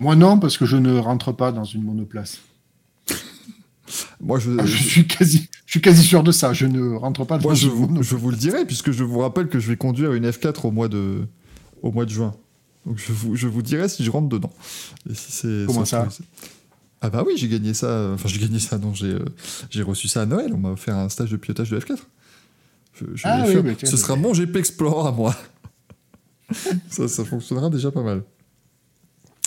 [0.00, 2.40] Moi non, parce que je ne rentre pas dans une monoplace.
[4.24, 6.52] Moi, je, Ah, je suis quasi, je suis quasi sûr de ça.
[6.52, 8.06] Je ne rentre pas dans Moi, je vous, monoplace.
[8.06, 10.70] je vous le dirai, puisque je vous rappelle que je vais conduire une F4 au
[10.70, 11.26] mois de,
[11.82, 12.34] au mois de juin.
[12.86, 14.52] Donc, je vous, je vous dirai si je rentre dedans.
[15.08, 16.08] Et si c'est, Comment ça.
[17.00, 18.12] Ah bah oui, j'ai gagné ça.
[18.14, 19.24] Enfin, j'ai gagné ça, non, j'ai, euh,
[19.68, 20.52] j'ai reçu ça à Noël.
[20.54, 21.98] On m'a offert un stage de pilotage de F4.
[22.94, 25.36] Je, je Ah oui, mais Ce sera mon GP Explorer à moi.
[26.88, 28.22] ça, ça fonctionnera déjà pas mal.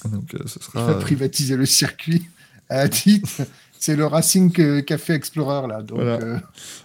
[0.05, 0.85] Donc, euh, ce sera...
[0.85, 2.27] va privatiser le circuit
[2.69, 3.41] à titre.
[3.79, 4.51] C'est le Racing
[4.83, 5.81] Café Explorer là.
[5.81, 6.19] Donc, Voilà.
[6.21, 6.39] euh,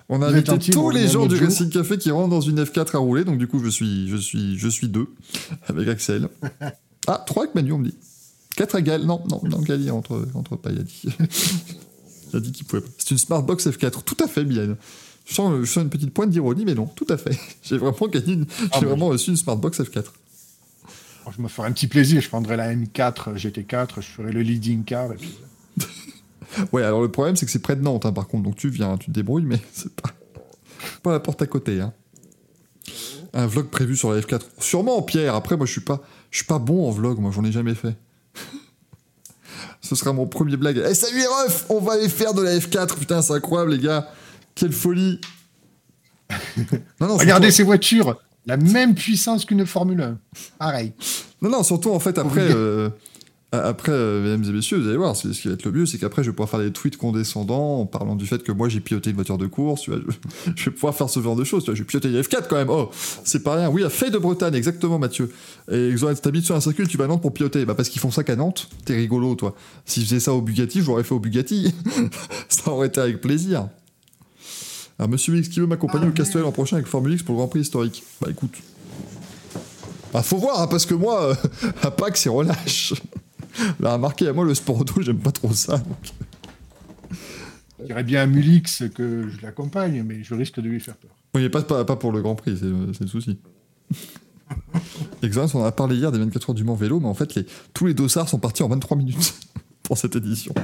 [0.08, 1.46] On a invité tous les gens du jour.
[1.46, 4.16] Racing Café qui rentrent dans une F4 à rouler, donc du coup je suis, je
[4.16, 5.08] suis, je suis deux
[5.68, 6.28] avec Axel.
[7.08, 7.96] Ah, trois avec Manu, on me dit.
[8.54, 9.02] Quatre à Gal.
[9.04, 11.02] Non, non, non, Gal, il entre, entre pas, il a dit.
[12.32, 12.88] il a dit qu'il pouvait pas.
[12.96, 14.76] C'est une Smartbox F4, tout à fait, Mylène.
[15.26, 17.36] Je sens, je sens une petite pointe d'ironie, mais non, tout à fait.
[17.64, 20.04] J'ai vraiment gagné une, Ah, j'ai vraiment reçu une Smartbox F4.
[21.36, 22.20] je me ferai un petit plaisir.
[22.22, 23.96] Je prendrai la M4 GT4.
[23.96, 25.10] Je ferai le leading car.
[25.12, 25.34] Et puis,
[26.72, 28.68] Ouais, alors le problème, c'est que c'est près de Nantes, hein, par contre, donc tu
[28.68, 30.10] viens, tu te débrouilles, mais c'est pas,
[31.02, 31.80] pas la porte à côté.
[31.80, 31.92] Hein.
[33.32, 34.40] Un vlog prévu sur la F4.
[34.58, 35.34] Sûrement, Pierre.
[35.34, 37.74] Après, moi, je suis pas, je suis pas bon en vlog, moi, j'en ai jamais
[37.74, 37.96] fait.
[39.80, 40.82] Ce sera mon premier blague.
[40.88, 43.78] Eh, salut les refs On va aller faire de la F4, putain, c'est incroyable, les
[43.78, 44.08] gars.
[44.54, 45.20] Quelle folie
[47.00, 48.20] non, non, Regardez surtout- ces voitures.
[48.44, 50.18] La même puissance qu'une Formule 1.
[50.58, 50.92] Pareil.
[51.40, 52.90] Non, non, surtout en fait, après, euh,
[53.52, 55.98] après euh, mesdames et messieurs, vous allez voir, ce qui va être le mieux, c'est
[55.98, 58.80] qu'après, je vais pouvoir faire des tweets condescendants en parlant du fait que moi, j'ai
[58.80, 61.44] piloté une voiture de course, tu vois, je, je vais pouvoir faire ce genre de
[61.44, 62.90] choses, tu vois, je vais piloter une F4 quand même, oh,
[63.24, 63.68] c'est pas rien.
[63.68, 65.30] Oui, à Fay de Bretagne, exactement, Mathieu.
[65.70, 68.00] Et Xoran, t'habites sur un circuit, tu vas à Nantes pour piloter, bah parce qu'ils
[68.00, 69.54] font ça qu'à Nantes, t'es rigolo, toi.
[69.84, 71.74] S'ils faisaient ça au Bugatti, je l'aurais fait au Bugatti.
[72.48, 73.68] ça aurait été avec plaisir.
[74.98, 77.38] Alors, monsieur X, qui veut m'accompagner au Castellet l'an prochain avec Formule X pour le
[77.38, 78.02] Grand Prix historique?
[78.20, 78.54] Bah écoute.
[80.12, 81.34] Bah faut voir, hein, parce que moi, euh,
[81.82, 82.94] à Pâques, c'est relâche.
[83.80, 85.78] Là, remarquez, à moi, le sport auto, j'aime pas trop ça.
[85.78, 85.96] donc.
[87.80, 91.10] Je dirais bien à Mulix que je l'accompagne, mais je risque de lui faire peur.
[91.34, 93.38] Oui, mais pas, pas, pas pour le Grand Prix, c'est le, c'est le souci.
[95.22, 97.34] Exemple, on en a parlé hier des 24 heures du Mans vélo, mais en fait,
[97.34, 99.34] les, tous les dossards sont partis en 23 minutes
[99.82, 100.54] pour cette édition.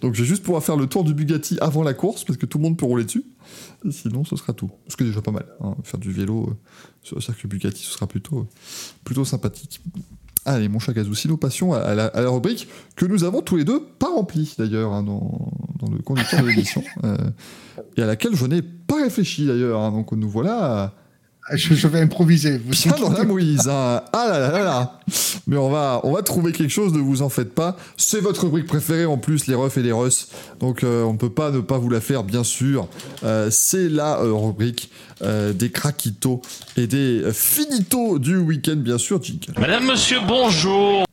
[0.00, 2.46] Donc, je vais juste pouvoir faire le tour du Bugatti avant la course, parce que
[2.46, 3.24] tout le monde peut rouler dessus.
[3.84, 4.70] Et sinon, ce sera tout.
[4.88, 5.46] Ce qui est déjà pas mal.
[5.62, 5.74] hein.
[5.84, 6.54] Faire du vélo euh,
[7.02, 8.46] sur le circuit Bugatti, ce sera plutôt, euh,
[9.04, 9.80] plutôt sympathique.
[10.44, 13.24] Allez, mon chat Gazou, si nos passions à, à la, à la rubrique que nous
[13.24, 17.16] avons tous les deux pas remplie d'ailleurs hein, dans, dans le conducteur de l'émission euh,
[17.96, 19.80] et à laquelle je n'ai pas réfléchi d'ailleurs.
[19.80, 19.90] hein.
[19.90, 20.94] donc nous voilà
[21.54, 22.58] Je, je vais improviser.
[22.58, 23.68] Vous bien dans la inquiétez mouise.
[23.68, 24.02] hein.
[24.12, 25.00] Ah là là là là.
[25.46, 27.76] Mais on va, on va trouver quelque chose, ne vous en faites pas.
[27.96, 30.28] C'est votre rubrique préférée en plus, les refs et les russes.
[30.60, 32.88] Donc euh, on ne peut pas ne pas vous la faire, bien sûr.
[33.24, 34.90] Euh, c'est la euh, rubrique
[35.22, 36.42] euh, des craquitos
[36.76, 39.22] et des finitos du week-end, bien sûr.
[39.22, 39.58] Jingle.
[39.58, 41.04] Madame, monsieur, bonjour.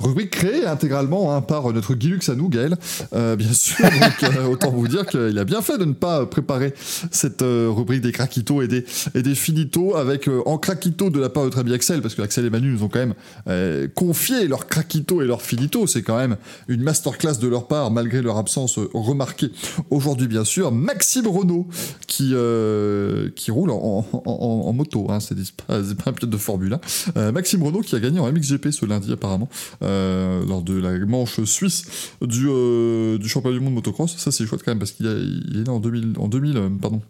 [0.00, 2.76] Rubrique créée intégralement hein, par notre Guilux à nous, Gaël.
[3.14, 6.20] Euh, bien sûr, donc, euh, autant vous dire qu'il a bien fait de ne pas
[6.20, 6.72] euh, préparer
[7.10, 8.84] cette euh, rubrique des craquitos et des,
[9.14, 12.14] et des finitos avec euh, en craquito de la part de notre ami Axel, parce
[12.14, 13.14] que Axel et Manu nous ont quand même
[13.48, 15.86] euh, confié leurs craquitos et leurs finitos.
[15.88, 16.36] C'est quand même
[16.68, 19.50] une masterclass de leur part, malgré leur absence remarquée
[19.90, 20.70] aujourd'hui, bien sûr.
[20.70, 21.66] Maxime Renault,
[22.06, 25.34] qui, euh, qui roule en, en, en- en moto, hein, c'est
[25.66, 26.80] pas, pas un pilote de Formule 1.
[27.16, 29.48] Euh, Maxime Renault qui a gagné en MXGP ce lundi apparemment
[29.88, 34.16] euh, lors de la manche suisse du, euh, du championnat du monde motocross.
[34.16, 37.02] Ça c'est chouette quand même parce qu'il est né en 2000, en 2000 euh, pardon,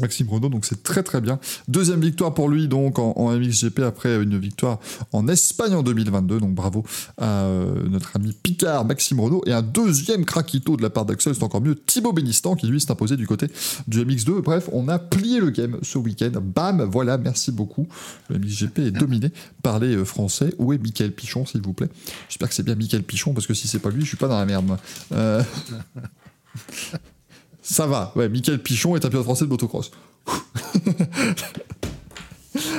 [0.00, 1.38] Maxime Renault, donc c'est très très bien.
[1.68, 4.78] Deuxième victoire pour lui donc en, MXGP après une victoire
[5.12, 6.84] en Espagne en 2022, donc bravo
[7.18, 11.34] à euh, notre ami Picard, Maxime Renault, et un deuxième craquito de la part d'Axel,
[11.34, 13.48] c'est encore mieux, Thibaut Bénistan qui lui s'est imposé du côté
[13.88, 14.42] du MX2.
[14.42, 16.32] Bref, on a plié le game ce week-end.
[16.42, 17.88] Bam, voilà, merci beaucoup.
[18.28, 19.30] Le MXGP est dominé
[19.62, 20.54] par les euh, Français.
[20.58, 21.88] Où est Michael Pichon, s'il vous plaît?
[22.28, 24.28] J'espère que c'est bien Michael Pichon, parce que si c'est pas lui, je suis pas
[24.28, 24.76] dans la merde.
[27.68, 29.90] Ça va, ouais, Michael Pichon est un pilote français de motocross.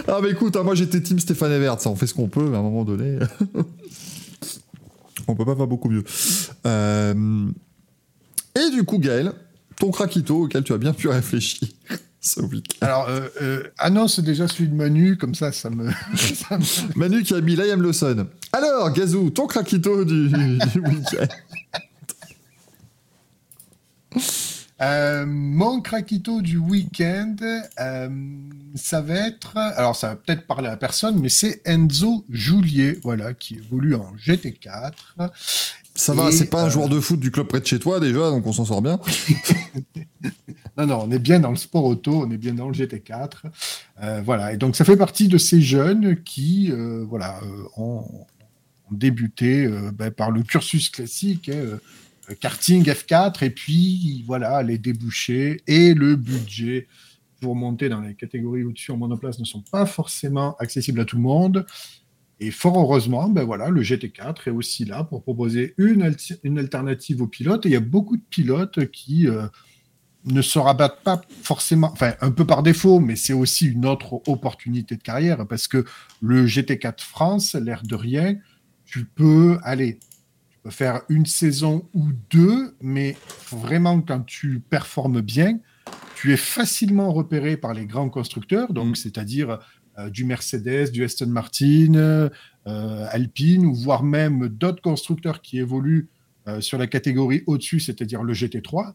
[0.07, 2.47] ah mais écoute, hein, moi j'étais team Stéphane Evert, ça on fait ce qu'on peut,
[2.49, 3.19] mais à un moment donné,
[5.27, 6.03] on peut pas faire beaucoup mieux.
[6.65, 7.47] Euh,
[8.55, 9.34] Et du coup Gaël,
[9.80, 11.68] ton craquito auquel tu as bien pu réfléchir
[12.22, 12.85] ce week-end.
[12.85, 15.89] Alors, euh, euh, annonce déjà celui de Manu, comme ça, ça me.
[16.15, 18.27] ça me- Manu qui a mis Liam Lawson.
[18.53, 21.27] Alors Gazou, ton craquito du, du week-end.
[24.79, 27.35] Euh, mon craquito du week-end,
[27.79, 28.09] euh,
[28.75, 29.57] ça va être.
[29.57, 34.13] Alors, ça va peut-être parler à personne, mais c'est Enzo Joulier, voilà, qui évolue en
[34.15, 34.91] GT4.
[35.95, 37.99] Ça va, c'est pas un euh, joueur de foot du club près de chez toi
[37.99, 38.99] déjà, donc on s'en sort bien.
[40.77, 43.31] Non, non, on est bien dans le sport auto, on est bien dans le GT4.
[44.03, 46.71] Euh, voilà, et donc ça fait partie de ces jeunes qui,
[47.09, 47.39] voilà,
[47.77, 51.79] ont, ont débuté ben, par le cursus classique, hein,
[52.35, 56.87] karting F4, et puis voilà, les débouchés et le budget
[57.41, 61.17] pour monter dans les catégories au-dessus en monoplace ne sont pas forcément accessibles à tout
[61.17, 61.65] le monde.
[62.39, 67.21] Et fort heureusement, ben voilà, le GT4 est aussi là pour proposer une, une alternative
[67.21, 67.65] aux pilotes.
[67.65, 69.47] Et il y a beaucoup de pilotes qui euh,
[70.25, 74.21] ne se rabattent pas forcément, enfin un peu par défaut, mais c'est aussi une autre
[74.27, 75.83] opportunité de carrière parce que
[76.21, 78.35] le GT4 France, l'air de rien,
[78.85, 79.99] tu peux aller,
[80.69, 83.15] faire une saison ou deux, mais
[83.52, 85.60] vraiment quand tu performes bien,
[86.15, 88.95] tu es facilement repéré par les grands constructeurs, donc Mm.
[88.95, 89.60] c'est-à-dire
[89.99, 92.30] euh, du Mercedes, du Aston Martin, euh,
[93.11, 96.10] Alpine, ou voire même d'autres constructeurs qui évoluent
[96.48, 98.85] euh, sur la catégorie au-dessus, c'est-à-dire le GT3.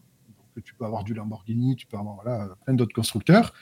[0.55, 3.53] Donc, tu peux avoir du Lamborghini, tu peux avoir voilà, plein d'autres constructeurs.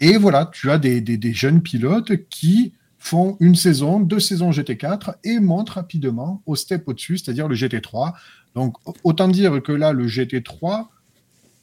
[0.00, 2.72] Et voilà, tu as des, des- des jeunes pilotes qui
[3.08, 8.12] font une saison, deux saisons GT4 et montent rapidement au step au-dessus, c'est-à-dire le GT3.
[8.54, 10.88] Donc, autant dire que là, le GT3,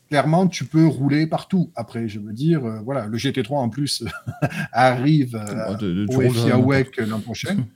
[0.10, 1.72] clairement, tu peux rouler partout.
[1.76, 4.04] Après, je veux dire, euh, voilà, le GT3 en plus
[4.72, 5.72] arrive euh,
[6.18, 7.58] Ouais, au FIA WEC l'an prochain.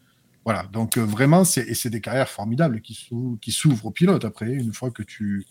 [0.45, 4.25] Voilà, donc euh, vraiment, c'est des carrières formidables qui s'ou- qui s'ouvrent aux pilotes.
[4.25, 5.45] Après, une fois que tu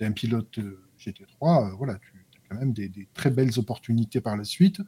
[0.00, 3.56] es un pilote euh, GT3, euh, voilà, tu as quand même des, des très belles
[3.58, 4.80] opportunités par la suite.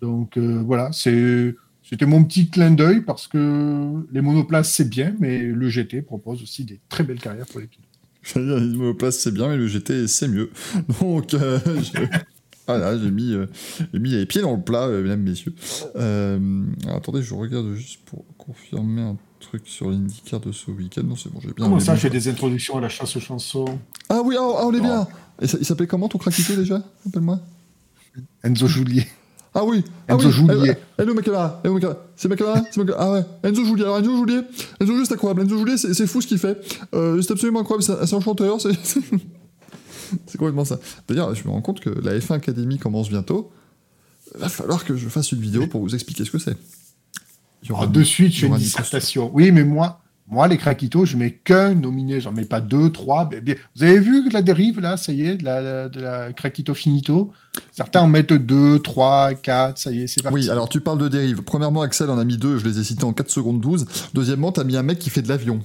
[0.00, 1.54] Donc voilà, c'est
[1.88, 6.42] c'était mon petit clin d'œil parce que les monoplaces c'est bien, mais le GT propose
[6.42, 7.84] aussi des très belles carrières pour les pilotes.
[8.36, 10.50] Me place, c'est bien, mais le GT, c'est mieux.
[11.00, 12.18] Donc, euh, je-
[12.66, 13.46] voilà, j'ai mis, euh,
[13.92, 15.54] j'ai mis les pieds dans le plat, euh, mesdames, messieurs.
[15.94, 21.04] Euh, alors, attendez, je regarde juste pour confirmer un truc sur l'IndyCar de ce week-end.
[21.04, 21.66] Non, c'est bon, j'ai bien.
[21.66, 23.78] Comment les ça, je fais des introductions à la chasse aux chansons?
[24.08, 25.06] Ah oui, ah, ah, on est bien.
[25.40, 26.82] Et ça- il s'appelait comment ton craquito déjà?
[27.04, 27.38] Rappelle-moi.
[28.42, 29.06] Enzo Joulier.
[29.58, 30.32] Ah oui, ah Enzo oui.
[30.34, 30.74] Joulier.
[30.98, 31.94] Hello hello.
[32.14, 32.96] C'est McKenna, c'est McKenna.
[32.98, 33.84] Ah ouais, Enzo Joulier.
[33.84, 34.42] Alors Enzo Joulier,
[34.78, 35.42] Enzo Joulier c'est incroyable.
[35.44, 36.58] Enzo Joulier c'est c'est fou ce qu'il fait.
[36.92, 38.72] Euh, c'est absolument incroyable, c'est un chanteur, c'est
[40.26, 40.78] c'est complètement ça.
[41.08, 43.50] D'ailleurs, je me rends compte que la F1 Academy commence bientôt.
[44.34, 46.56] Va falloir que je fasse une vidéo pour vous expliquer ce que c'est.
[47.62, 49.30] Il y aura Alors, de suite, je il fais une dissertation.
[49.32, 53.30] Oui, mais moi, moi, les craquitos, je mets qu'un nominé, j'en mets pas deux, trois.
[53.76, 57.32] Vous avez vu la dérive, là, ça y est, de la, craquito finito?
[57.70, 60.34] Certains en mettent deux, trois, quatre, ça y est, c'est parti.
[60.34, 61.42] Oui, alors tu parles de dérive.
[61.42, 63.86] Premièrement, Axel en a mis deux, je les ai cités en 4 secondes 12.
[64.14, 65.62] Deuxièmement, t'as mis un mec qui fait de l'avion.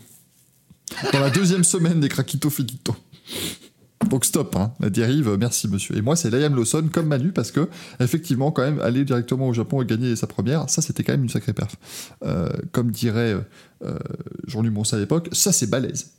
[1.11, 2.95] Dans la deuxième semaine des Krakito Finito.
[4.11, 5.95] Donc stop, hein, la dérive, euh, merci monsieur.
[5.95, 7.69] Et moi, c'est Liam Lawson comme Manu, parce que,
[8.01, 11.23] effectivement, quand même, aller directement au Japon et gagner sa première, ça c'était quand même
[11.23, 11.77] une sacrée perf.
[12.23, 13.39] Euh, comme dirait euh,
[13.85, 13.97] euh,
[14.47, 16.11] Jean-Luc Monsa à l'époque, ça c'est balèze.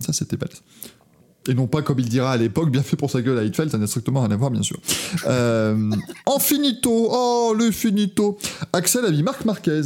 [0.00, 0.62] Ça c'était balèze.
[1.46, 3.70] Et non pas comme il dira à l'époque, bien fait pour sa gueule à Hitfeld,
[3.70, 4.80] ça n'a strictement rien à voir, bien sûr.
[5.26, 5.92] Euh,
[6.26, 8.38] en finito, oh le finito.
[8.72, 9.82] Axel a mis Marc Marquez.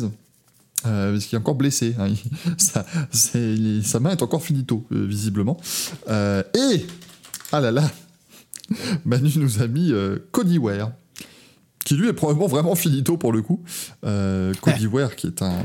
[0.87, 1.95] Euh, parce qu'il est encore blessé.
[1.99, 2.09] hein.
[3.11, 5.59] Sa main est encore finito, euh, visiblement.
[6.09, 6.87] Euh, et,
[7.53, 7.91] ah là là,
[9.05, 10.93] Manu nous a mis euh, Cody Ware,
[11.85, 13.63] qui lui est probablement vraiment finito pour le coup.
[14.05, 15.65] Euh, Cody Ware, qui est un,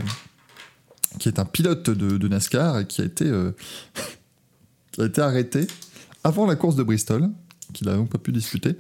[1.20, 3.52] qui est un pilote de, de NASCAR et qui a été, euh,
[4.92, 5.68] qui a été arrêté
[6.24, 7.30] avant la course de Bristol,
[7.74, 8.78] qu'il n'a donc pas pu disputer,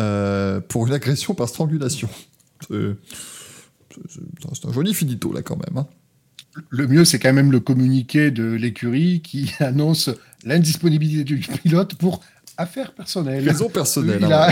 [0.00, 2.08] euh, pour une agression par strangulation.
[2.68, 2.96] C'est
[4.66, 5.78] un joli finito là quand même.
[5.78, 5.86] hein.
[6.68, 10.10] Le mieux, c'est quand même le communiqué de l'écurie qui annonce
[10.44, 12.20] l'indisponibilité du pilote pour
[12.56, 13.48] affaires personnelles.
[13.48, 14.20] Raison personnelle.
[14.20, 14.48] Il hein,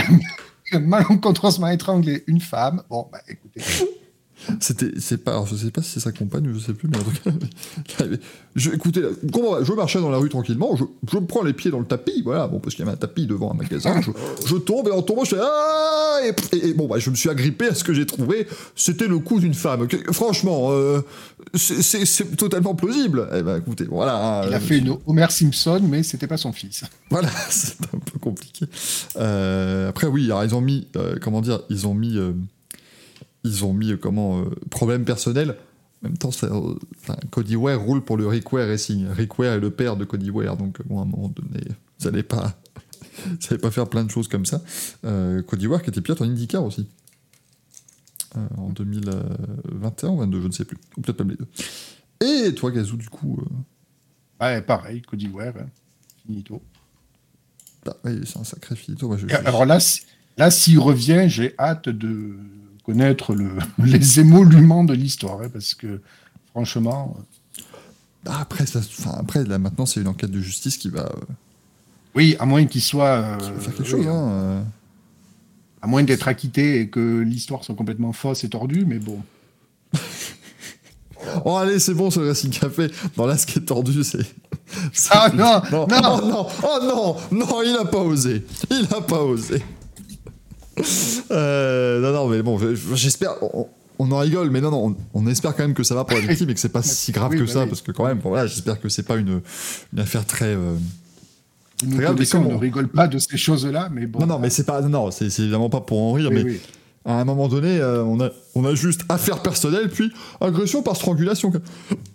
[0.73, 2.83] a, malencontreusement étranglé une femme.
[2.89, 3.61] Bon, bah écoutez.
[4.59, 6.97] C'était, c'est pas, alors je sais pas si c'est sa compagne je sais plus, mais
[6.97, 8.05] en tout cas,
[8.55, 11.79] je, écoutez, je marchais dans la rue tranquillement, je, je me prends les pieds dans
[11.79, 14.11] le tapis, voilà, bon, parce qu'il y avait un tapis devant un magasin, je,
[14.47, 17.15] je tombe et en tombant, je fais ah, et, et- et bon, bah, je me
[17.15, 19.87] suis agrippé à ce que j'ai trouvé, c'était le cou d'une femme.
[19.87, 21.01] Que- Franchement, euh,
[21.55, 23.27] c'est, totalement plausible.
[23.35, 24.43] Eh ben, écoutez, voilà.
[24.47, 26.83] Il euh, a fait une Homer Simpson, mais c'était pas son fils.
[27.09, 28.65] Voilà, c'est un peu compliqué.
[29.17, 32.17] Euh, après, oui, alors ils ont mis, euh, comment dire, ils ont mis,
[33.43, 35.57] ils ont mis, euh, comment, euh, problème personnel.
[36.03, 39.07] En même temps, ça, euh, enfin, Cody Ware roule pour le Rick Ware Racing.
[39.07, 41.63] Rick Ware est le père de Cody Ware, donc bon, à un moment donné,
[41.99, 42.59] vous n'allez pas,
[43.25, 44.61] vous allez pas faire plein de choses comme ça.
[45.05, 46.87] Euh, Cody Ware qui était pilote en IndyCar aussi.
[48.37, 50.77] Euh, en 2021 ou 22, je ne sais plus.
[50.97, 51.47] Ou peut-être même les deux.
[52.47, 53.45] Et toi, Gazou, du coup, euh,
[54.45, 55.67] Ouais, pareil, Cody Ware, hein.
[56.25, 56.61] finito.
[57.85, 59.07] bah, oui, c'est un sacré finito.
[59.07, 60.01] Moi, je- Et alors là, si-
[60.37, 62.35] là, s'il revient, j'ai hâte de
[62.83, 63.51] connaître le,
[63.83, 66.01] les émoluments de l'histoire, hein, parce que
[66.51, 67.61] franchement, euh,
[68.27, 68.79] Ah, après, ça,
[69.17, 71.33] après, là, maintenant, c'est une enquête de justice qui va, euh,
[72.15, 74.07] oui, à moins qu'il soit, euh, qui va faire quelque oui, chose.
[74.07, 74.61] Hein, euh.
[75.81, 79.19] à moins d'être acquitté et que l'histoire soit complètement fausse et tordue, mais bon.
[81.45, 82.89] Oh, allez, c'est bon, ce Racing Café.
[83.15, 84.25] Non, là, ce qui est tordu, c'est.
[85.11, 85.87] Ah non, non, non.
[86.01, 88.43] oh, non, oh non, non, il a pas osé.
[88.71, 89.61] Il a pas osé.
[91.31, 93.31] Euh, non, non, mais bon, je- je- j'espère.
[93.41, 93.67] On,
[93.99, 96.17] on en rigole, mais non, non, on, on espère quand même que ça va pour
[96.17, 97.67] la victime et que c'est pas si grave Oui, que bah ça, oui.
[97.69, 99.41] parce que quand même, bon, voilà, j'espère que c'est pas une,
[99.93, 100.45] une affaire très.
[100.55, 100.73] euh,
[101.85, 104.19] mais cas, on ne rigole pas de ces choses-là, mais bon.
[104.19, 104.81] Non, non, mais c'est pas.
[104.81, 106.59] Non, c'est évidemment pas pour en rire, Oui, mais
[107.05, 110.11] à un moment donné, euh, on, a, on a juste affaire personnelle, puis
[110.41, 111.51] agression par strangulation.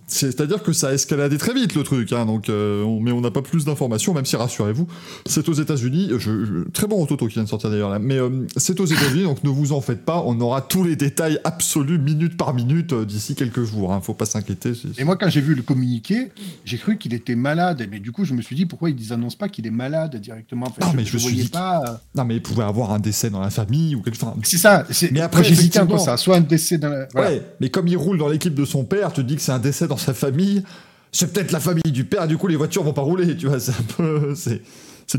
[0.08, 3.20] C'est-à-dire que ça a escaladé très vite le truc, hein, donc, euh, on- mais on
[3.20, 4.86] n'a pas plus d'informations, même si rassurez-vous,
[5.26, 6.10] c'est aux États-Unis.
[6.12, 8.84] Je, je- très bon Rototo qui vient de sortir d'ailleurs là, mais euh, c'est aux
[8.86, 12.54] États-Unis, donc ne vous en faites pas, on aura tous les détails absolus minute par
[12.54, 13.92] minute euh, d'ici quelques jours.
[13.92, 14.72] Hein, faut pas s'inquiéter.
[14.96, 16.28] Et moi, quand j'ai vu le communiqué,
[16.64, 17.84] j'ai cru qu'il était malade.
[17.90, 20.66] Mais du coup, je me suis dit, pourquoi ils annoncent pas qu'il est malade directement
[20.68, 22.00] Enfin, Non, mais je me suis voyais dit pas.
[22.14, 24.28] Non, mais il pouvait avoir un décès dans la famille ou quelque chose.
[24.44, 24.84] C'est ça.
[24.90, 26.16] c'est- Mais après, moi, j'hésitais un peu effectivement- ça.
[26.26, 27.06] Soit un décès dans la.
[27.12, 27.30] voilà.
[27.30, 29.52] Ouais, mais comme il roule dans l'équipe de son père, tu te dis que c'est
[29.52, 30.64] un décès dans sa famille.
[31.12, 33.60] C'est peut-être la famille du père, du coup les voitures vont pas rouler, tu vois.
[33.60, 34.60] C'est un peu, c'est,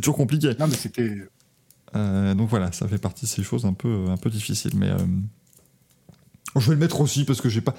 [0.01, 0.49] toujours compliqué.
[0.59, 1.09] Non, mais c'était.
[1.95, 4.73] Euh, donc voilà, ça fait partie de ces choses un peu, un peu difficiles.
[4.75, 4.97] Mais euh,
[6.57, 7.73] je vais le mettre aussi parce que j'ai pas,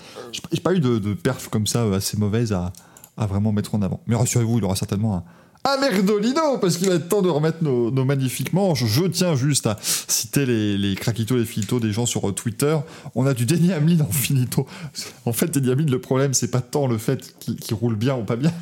[0.51, 2.73] j'ai pas- eu de, de perf comme ça euh, assez mauvaise à,
[3.19, 4.01] à vraiment mettre en avant.
[4.07, 5.25] Mais rassurez-vous, il aura certainement un,
[5.75, 8.85] un merdolino parce qu'il va être temps de remettre nos, magnifiques manches.
[8.87, 12.77] Je tiens juste à citer les, les craquitos, les filitos des gens sur euh, Twitter.
[13.15, 14.67] On a du Denny Hamlin en finito.
[15.25, 18.25] En fait, Denny Hamlin, le problème, c'est pas tant le fait qu'il roule bien ou
[18.25, 18.53] pas bien.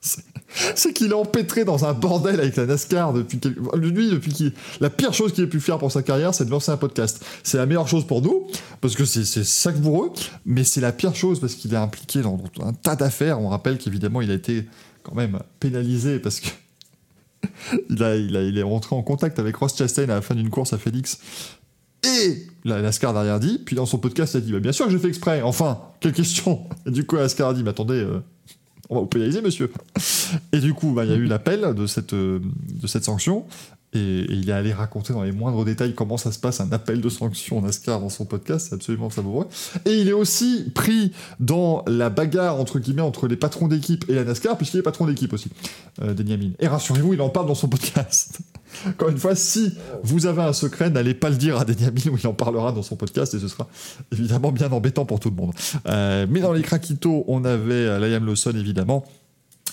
[0.00, 4.90] C'est- qu'il est empêtré dans un bordel avec la NASCAR depuis quel- lui depuis la
[4.90, 7.56] pire chose qu'il ait pu faire pour sa carrière c'est de lancer un podcast c'est
[7.56, 8.46] la meilleure chose pour nous
[8.80, 10.12] parce que c'est savoureux
[10.46, 13.78] mais c'est la pire chose parce qu'il est impliqué dans un tas d'affaires on rappelle
[13.78, 14.66] qu'évidemment il a été
[15.04, 16.48] quand même pénalisé parce que
[17.90, 20.78] il, il, est rentré en contact avec Ross Chastain à la fin d'une course à
[20.78, 21.20] Félix
[22.02, 24.86] et la NASCAR derrière dit puis dans son podcast il a dit bah, bien sûr
[24.86, 27.70] que j'ai fait exprès enfin quelle question et du coup la NASCAR a dit mais
[27.70, 28.20] attendez euh,
[28.90, 29.72] on va vous pénaliser, monsieur.
[30.52, 32.40] Et du coup, bah, il y a eu l'appel de cette, euh,
[32.70, 33.44] de cette sanction.
[33.94, 37.00] Et, il est allé raconter dans les moindres détails comment ça se passe, un appel
[37.00, 38.66] de sanction NASCAR dans son podcast.
[38.68, 39.46] C'est absolument savoureux.
[39.84, 44.14] Et il est aussi pris dans la bagarre, entre guillemets, entre les patrons d'équipe et
[44.14, 45.50] la NASCAR, puisqu'il est patron d'équipe aussi,
[46.02, 46.14] euh.
[46.58, 48.38] Et rassurez-vous, il en parle dans son podcast.
[48.88, 49.72] Encore une fois, si
[50.02, 52.72] vous avez un secret, n'allez pas le dire à Denny Hamlin, où il en parlera
[52.72, 53.68] dans son podcast, et ce sera
[54.12, 55.52] évidemment bien embêtant pour tout le monde.
[55.86, 59.04] Euh, mais dans les craquitos, on avait euh, Liam Lawson, évidemment.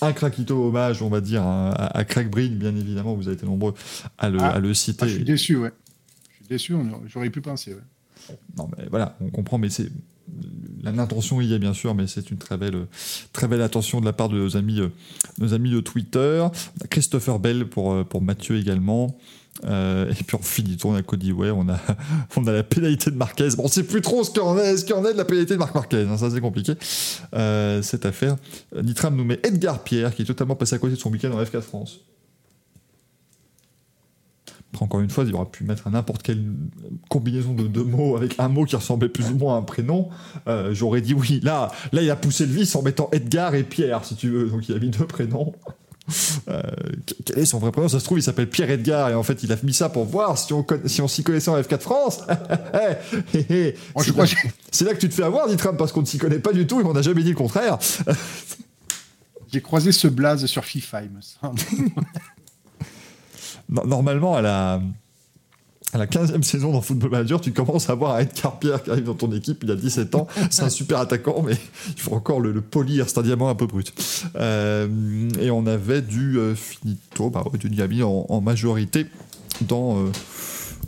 [0.00, 3.36] Un craquito hommage, on va dire, à, à- à Craig Breen, bien évidemment, vous avez
[3.36, 3.74] été nombreux
[4.18, 4.50] à le, Ah.
[4.54, 5.04] à le citer.
[5.04, 5.70] Ah, je suis déçu, ouais.
[6.30, 6.74] Je suis déçu,
[7.06, 8.36] j'aurais pu penser, ouais.
[8.56, 9.88] Non, mais voilà, on comprend, mais c'est
[10.82, 12.86] l'intention y est bien sûr, mais c'est une très belle,
[13.32, 14.88] très belle attention de la part de nos amis, euh,
[15.38, 16.46] nos amis de Twitter.
[16.82, 19.16] A Christopher Bell pour, euh, pour Mathieu également.
[19.64, 21.78] Euh, et puis on finit, on a Cody Way, on a,
[22.36, 23.48] on a la pénalité de Marquez.
[23.56, 25.24] Bon, on sait plus trop ce qu'il en est, ce qu'il en est de la
[25.24, 26.72] pénalité de Marc Marquez, hein, ça c'est compliqué
[27.34, 28.36] euh, cette affaire.
[28.74, 31.32] Euh, Nitram nous met Edgar Pierre qui est totalement passé à côté de son week-end
[31.32, 32.00] en F4 France.
[34.80, 36.42] Encore une fois, il aurait pu mettre n'importe quelle
[37.10, 40.08] combinaison de deux mots avec un mot qui ressemblait plus ou moins à un prénom.
[40.70, 41.40] J'aurais dit oui.
[41.42, 44.48] Là, là, il a poussé le vice en mettant Edgar et Pierre, si tu veux.
[44.48, 45.52] Donc, il a mis deux prénoms.
[46.48, 46.60] Euh,
[47.24, 47.88] quel est son vrai prénom?
[47.88, 50.04] Ça se trouve, il s'appelle Pierre Edgar et en fait, il a mis ça pour
[50.04, 52.20] voir si on, si on s'y connaissait en F4 France.
[52.74, 53.74] Eh, eh, eh.
[53.96, 56.52] C'est là- que là tu te fais avoir, Nitram, parce qu'on ne s'y connaît pas
[56.52, 57.78] du tout et on n'a jamais dit le contraire.
[59.52, 61.60] J'ai croisé ce blaze sur FIFA, il me semble.
[63.68, 64.82] No- Normalement, à la,
[65.92, 68.90] à la 15e saison dans Football Manager, tu commences à voir un Edgar Pierre qui
[68.90, 71.56] arrive dans ton équipe, il a 17 ans, c'est un super attaquant, mais
[71.94, 73.92] il faut encore le, le polir, c'est un diamant un peu brut.
[74.36, 74.88] Euh,
[75.40, 79.06] et on avait du euh, Finito, bah du Niami en, en majorité
[79.68, 80.10] dans, euh,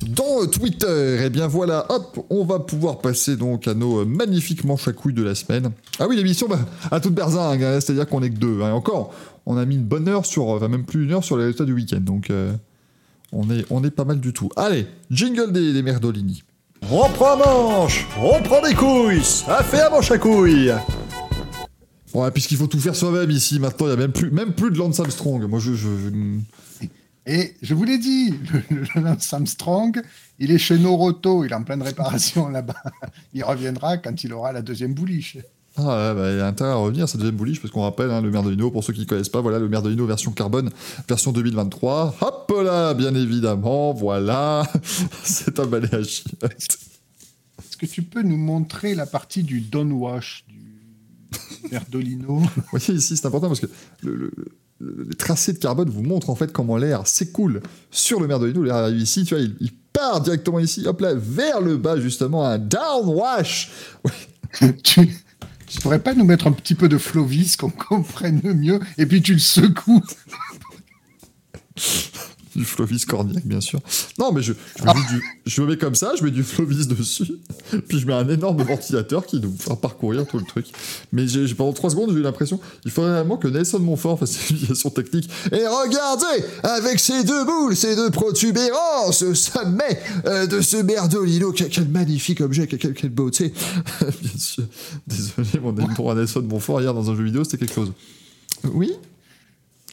[0.09, 1.23] dans Twitter.
[1.25, 4.93] Et bien voilà, hop, on va pouvoir passer donc à nos euh, magnifiques manches à
[4.93, 5.71] couilles de la semaine.
[5.99, 6.61] Ah oui, l'émission, bah,
[6.91, 8.63] à toute berzingue, hein, c'est-à-dire qu'on est que deux.
[8.63, 8.69] hein.
[8.71, 9.13] Et encore,
[9.45, 11.67] on a mis une bonne heure sur, enfin même plus une heure sur les résultats
[11.67, 12.31] du week-end, donc...
[12.31, 12.55] euh,
[13.35, 14.49] on est, on est pas mal du tout.
[14.57, 16.43] Allez, jingle des, des Merdolini.
[16.91, 20.73] On prend manche, on prend des couilles, ça fait un manche à couilles.
[22.13, 24.71] Ouais, puisqu'il faut tout faire soi-même ici, maintenant, il n'y a même plus, même plus
[24.71, 25.43] de Lance Armstrong.
[25.49, 25.73] Moi, je...
[25.75, 25.89] je-
[26.81, 26.87] je-
[27.27, 28.35] Et je vous l'ai dit,
[28.71, 30.01] le, le Lance Armstrong,
[30.39, 32.83] il est chez Noroto, il est en pleine réparation là-bas.
[33.33, 35.39] Il reviendra quand il aura la deuxième bouliche.
[35.77, 38.11] Ah, ouais, bah, il y a intérêt à revenir, cette deuxième bullish, parce qu'on rappelle,
[38.11, 40.71] hein, le Merdolino, pour ceux qui ne connaissent pas, voilà, le Merdolino version carbone,
[41.09, 42.17] version 2023.
[42.21, 44.69] Hop là, bien évidemment, voilà.
[45.25, 46.79] C'est un balai à chiottes.
[47.59, 50.61] Est-ce que tu peux nous montrer la partie du downwash du
[51.73, 52.41] Merdolino
[52.71, 53.67] voyez ici, c'est important parce que
[54.03, 54.33] le, le-
[54.81, 58.63] le- le tracé de carbone vous montre en fait comment l'air s'écoule sur le Merdolino.
[58.63, 61.99] L'air arrive ici, tu vois, il, il part directement ici, hop là, vers le bas,
[61.99, 63.71] justement, un downwash.
[64.85, 65.17] tu,
[65.75, 69.21] tu pourrais pas nous mettre un petit peu de Flovis qu'on comprenne mieux et puis
[69.21, 70.05] tu le secoues
[72.57, 73.81] Du Flovis Corniac, bien sûr.
[74.19, 74.83] Non, mais je, je,
[75.57, 77.33] du- me mets comme ça, je mets du Flovis dessus,
[77.89, 80.67] puis je mets un énorme ventilateur qui nous fera parcourir tout le truc.
[81.13, 84.51] Mais j'ai, pendant 3 secondes, j'ai eu l'impression, il faudrait vraiment que Nelson Montfort fasse
[84.51, 85.29] une utilisation technique.
[85.51, 91.51] Et regardez, avec ces deux boules, ces deux protubérances au sommet euh, de ce merdolino,
[91.53, 93.53] quel, quel magnifique objet, quelle, quelle beauté.
[94.01, 94.65] bien sûr.
[95.07, 97.93] Désolé, mon ami pour Nelson Montfort hier dans un jeu vidéo, c'était quelque chose.
[98.73, 98.93] Oui?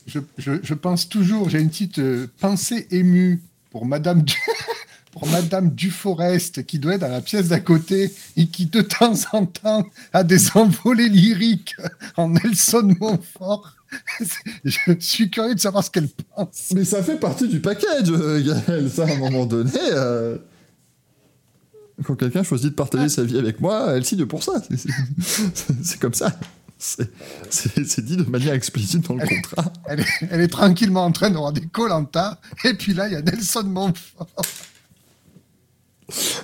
[0.07, 3.41] Je, je- je pense toujours, j'ai une petite euh, pensée émue
[3.71, 4.35] pour Madame, du...
[5.11, 9.13] pour Madame Duforest qui doit être dans la pièce d'à côté et qui de temps
[9.33, 11.75] en temps a des envolées lyriques
[12.17, 13.75] en Nelson Montfort.
[14.63, 16.69] Je suis curieux de savoir ce qu'elle pense.
[16.73, 19.71] Mais ça fait partie du package, euh, Gaël, ça, à un moment donné.
[19.91, 20.37] euh,
[22.05, 24.53] Quand quelqu'un choisit de partager sa vie avec moi, elle signe pour ça.
[25.83, 26.39] C'est comme ça.
[26.83, 29.71] C'est- dit de manière explicite dans le contrat.
[29.85, 33.15] Elle est, elle est tranquillement en train d'avoir des colantas et puis là il y
[33.15, 34.27] a Nelson Montfort.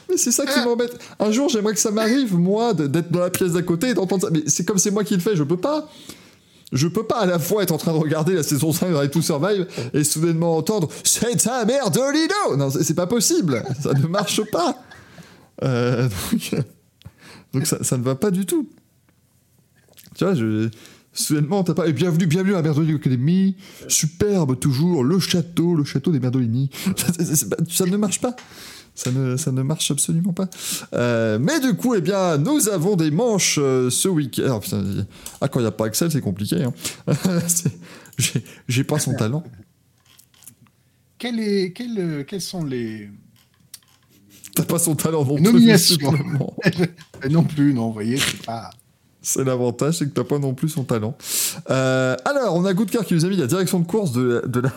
[0.09, 0.97] Mais c'est ça qui m'embête.
[1.19, 3.93] Un jour, j'aimerais que ça m'arrive, moi, de- d'être dans la pièce d'à côté et
[3.93, 4.29] d'entendre ça.
[4.31, 5.89] Mais c'est comme c'est moi qui le fais, je peux pas.
[6.71, 9.05] Je peux pas à la fois être en train de regarder la saison 5 de
[9.07, 13.63] to Survive et soudainement entendre C'est un merdolino Non, c'est c'est pas possible.
[13.81, 14.77] Ça ne marche pas.
[15.63, 16.65] Euh, donc,
[17.53, 18.69] donc ça, ça ne va pas du tout.
[20.17, 20.69] Tu vois, je.
[21.13, 21.87] Soudainement, t'as pas.
[21.87, 23.55] Et bienvenue, bienvenue à Merdolino Academy.
[23.87, 25.03] Superbe, toujours.
[25.03, 26.69] Le château, le château des Merdolini.
[27.69, 28.35] Ça ne marche pas.
[28.93, 30.49] Ça ne, ça ne marche absolument pas.
[30.93, 34.59] Euh, mais du coup, eh bien, nous avons des manches euh, ce week-end.
[34.59, 34.83] Putain,
[35.39, 36.63] ah, quand il n'y a pas Axel, c'est compliqué.
[36.63, 36.73] hein.
[38.67, 39.43] J'ai- pas son talent.
[41.19, 43.11] Quel est, quel, euh, quels sont les.
[44.55, 45.43] T'as pas son talent non plus.
[45.43, 45.97] Nomination.
[47.29, 48.71] non plus, non, vous voyez, c'est pas.
[49.21, 51.17] C'est l'avantage, c'est que t'as pas non plus son talent.
[51.69, 54.41] Euh, alors, on a Goodcar qui nous a mis la direction de course de la,
[54.41, 54.71] de la,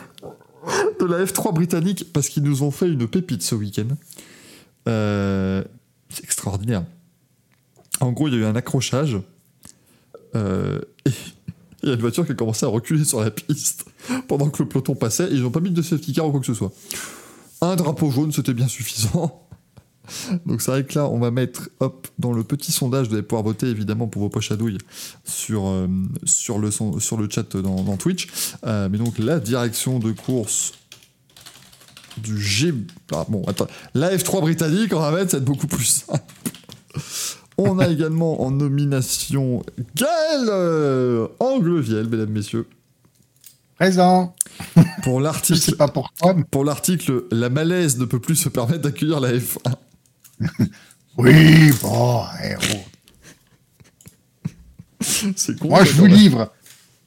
[0.99, 3.89] de la F3 britannique parce qu'ils nous ont fait une pépite ce week-end.
[4.89, 5.63] Euh,
[6.09, 6.85] c'est extraordinaire.
[8.01, 9.19] En gros, il y a eu un accrochage.
[10.35, 11.11] euh, et
[11.83, 13.87] il y a une voiture qui a commencé à reculer sur la piste
[14.29, 16.41] pendant que le peloton passait et ils n'ont pas mis de safety car ou quoi
[16.41, 16.73] que ce soit.
[17.63, 19.47] Un drapeau jaune, c'était bien suffisant.
[20.47, 23.23] Donc c'est vrai que là, on va mettre, hop, dans le petit sondage, vous allez
[23.23, 24.79] pouvoir voter évidemment pour vos poches à douille
[25.25, 25.87] sur, euh,
[26.25, 28.29] sur, le, son- sur le chat dans, dans Twitch.
[28.67, 30.73] Euh, mais donc la direction de course
[32.19, 32.75] du G...
[33.13, 33.67] Ah, bon, attends.
[33.95, 36.21] La F3 britannique, on va mettre, c'est beaucoup plus simple.
[37.57, 39.63] On a également en nomination
[39.95, 42.67] Gaël euh, Angleviel, mesdames, messieurs,
[43.79, 44.35] Présent.
[45.03, 46.35] pour l'article pas pourquoi.
[46.51, 49.57] pour l'article La malaise ne peut plus se permettre d'accueillir la F1.
[51.19, 52.77] Oui, bon, eh, oh.
[55.37, 55.69] C'est con.
[55.69, 56.53] Moi, je vous livre.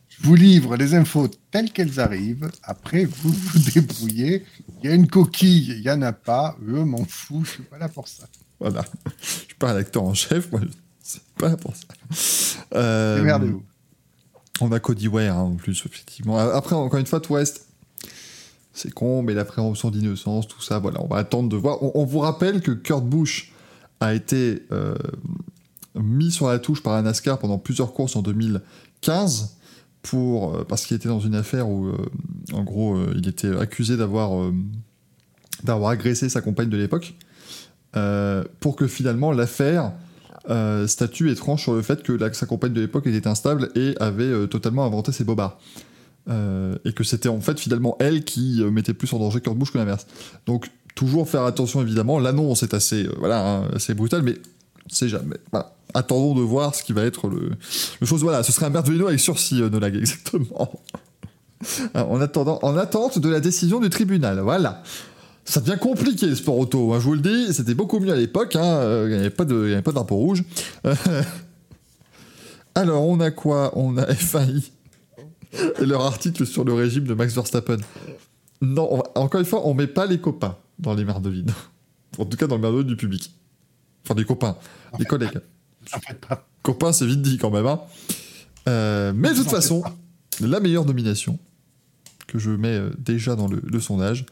[0.10, 2.50] Je vous livre les infos telles qu'elles arrivent.
[2.64, 4.46] Après, vous vous débrouillez.
[4.82, 6.56] Il y a une coquille, il n'y en a pas.
[6.68, 8.26] Eux, m'en fous, je suis pas là pour ça.
[8.60, 8.86] Voilà.
[9.22, 10.62] Je suis pas rédacteur en chef, moi.
[11.02, 11.84] C'est pas là pour ça.
[12.76, 13.64] Euh, Démerdez-vous.
[14.62, 16.38] on a Cody Ware, hein, en plus, effectivement.
[16.38, 17.68] Après, encore une fois, reste.
[18.74, 21.02] C'est con, mais la présomption d'innocence, tout ça, voilà.
[21.04, 21.78] On va attendre de voir.
[21.95, 23.54] On, vous rappelle que Kurt Busch
[24.00, 24.95] a été euh,
[25.95, 29.58] mis sur la touche par la NASCAR pendant plusieurs courses en 2015
[30.02, 31.98] pour, euh, parce qu'il était dans une affaire où, euh,
[32.52, 34.50] en gros, il était accusé d'avoir
[35.88, 37.14] agressé sa compagne de l'époque,
[38.60, 39.91] pour que finalement l'affaire
[40.88, 44.48] statue et tranche sur le fait que sa compagne de l'époque était instable et avait
[44.48, 45.60] totalement inventé ses bobards.
[46.30, 49.58] Euh, et que c'était en fait finalement elle qui euh, mettait plus en danger Kurt
[49.58, 50.08] Busch que l'inverse.
[50.45, 54.36] Donc toujours faire attention évidemment, l'annonce est assez, euh, voilà, hein, assez brutale, mais
[54.88, 55.38] c'est jamais.
[55.94, 57.52] Attendons de voir ce qui va être le,
[58.06, 58.22] chose.
[58.24, 60.82] Voilà, ce serait un Merdolino avec sursis, euh, Nolag, exactement.
[61.94, 64.84] Ah, en, attendant, en attente de la décision du tribunal, voilà.
[65.45, 68.16] Ça devient compliqué le sport auto, hein, je vous le dis, c'était beaucoup mieux à
[68.16, 70.44] l'époque, hein, euh, il n'y avait pas de- drapeau rouge.
[72.76, 73.72] Alors, on a quoi?
[73.78, 74.62] On a FAI
[75.80, 77.78] leur article sur le régime de Max Verstappen.
[78.62, 81.52] Non, on encore une fois, on met pas les copains dans les merdelines.
[82.20, 83.34] En tout cas, dans le merdeline du public.
[84.06, 84.56] Enfin, des copains,
[85.00, 85.40] des collègues.
[85.96, 86.48] En fait, pas.
[86.62, 87.66] Copains, c'est vite dit quand même.
[87.66, 87.82] hein.
[88.70, 89.84] Euh, mais de toute façon,
[90.40, 91.40] la meilleure nomination
[92.28, 94.26] que je mets euh, déjà dans le, le sondage.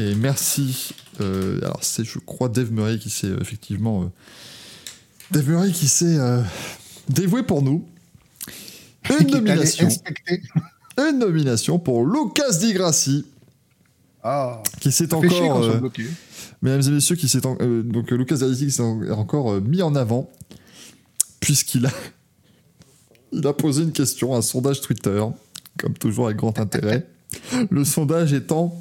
[0.00, 0.90] Et merci.
[1.20, 4.02] euh, alors, c'est, je crois, Dave Murray qui s'est effectivement.
[4.02, 4.06] euh,
[5.30, 6.18] Dave Murray qui s'est
[7.08, 7.88] dévoué pour nous.
[9.08, 9.88] Une nomination.
[10.98, 13.24] Une nomination pour Lucas Di Grassi,
[14.22, 15.64] Ah, qui s'est chier encore.
[15.64, 16.04] soit euh, bloqué.
[16.60, 19.52] Mesdames et messieurs, qui s'est en- euh, donc euh, Lucas Di qui s'est en- encore
[19.52, 20.28] euh, mis en avant,
[21.40, 21.90] puisqu'il a,
[23.32, 25.24] il a posé une question, un sondage Twitter,
[25.78, 27.06] comme toujours avec grand intérêt.
[27.70, 28.76] Le sondage étant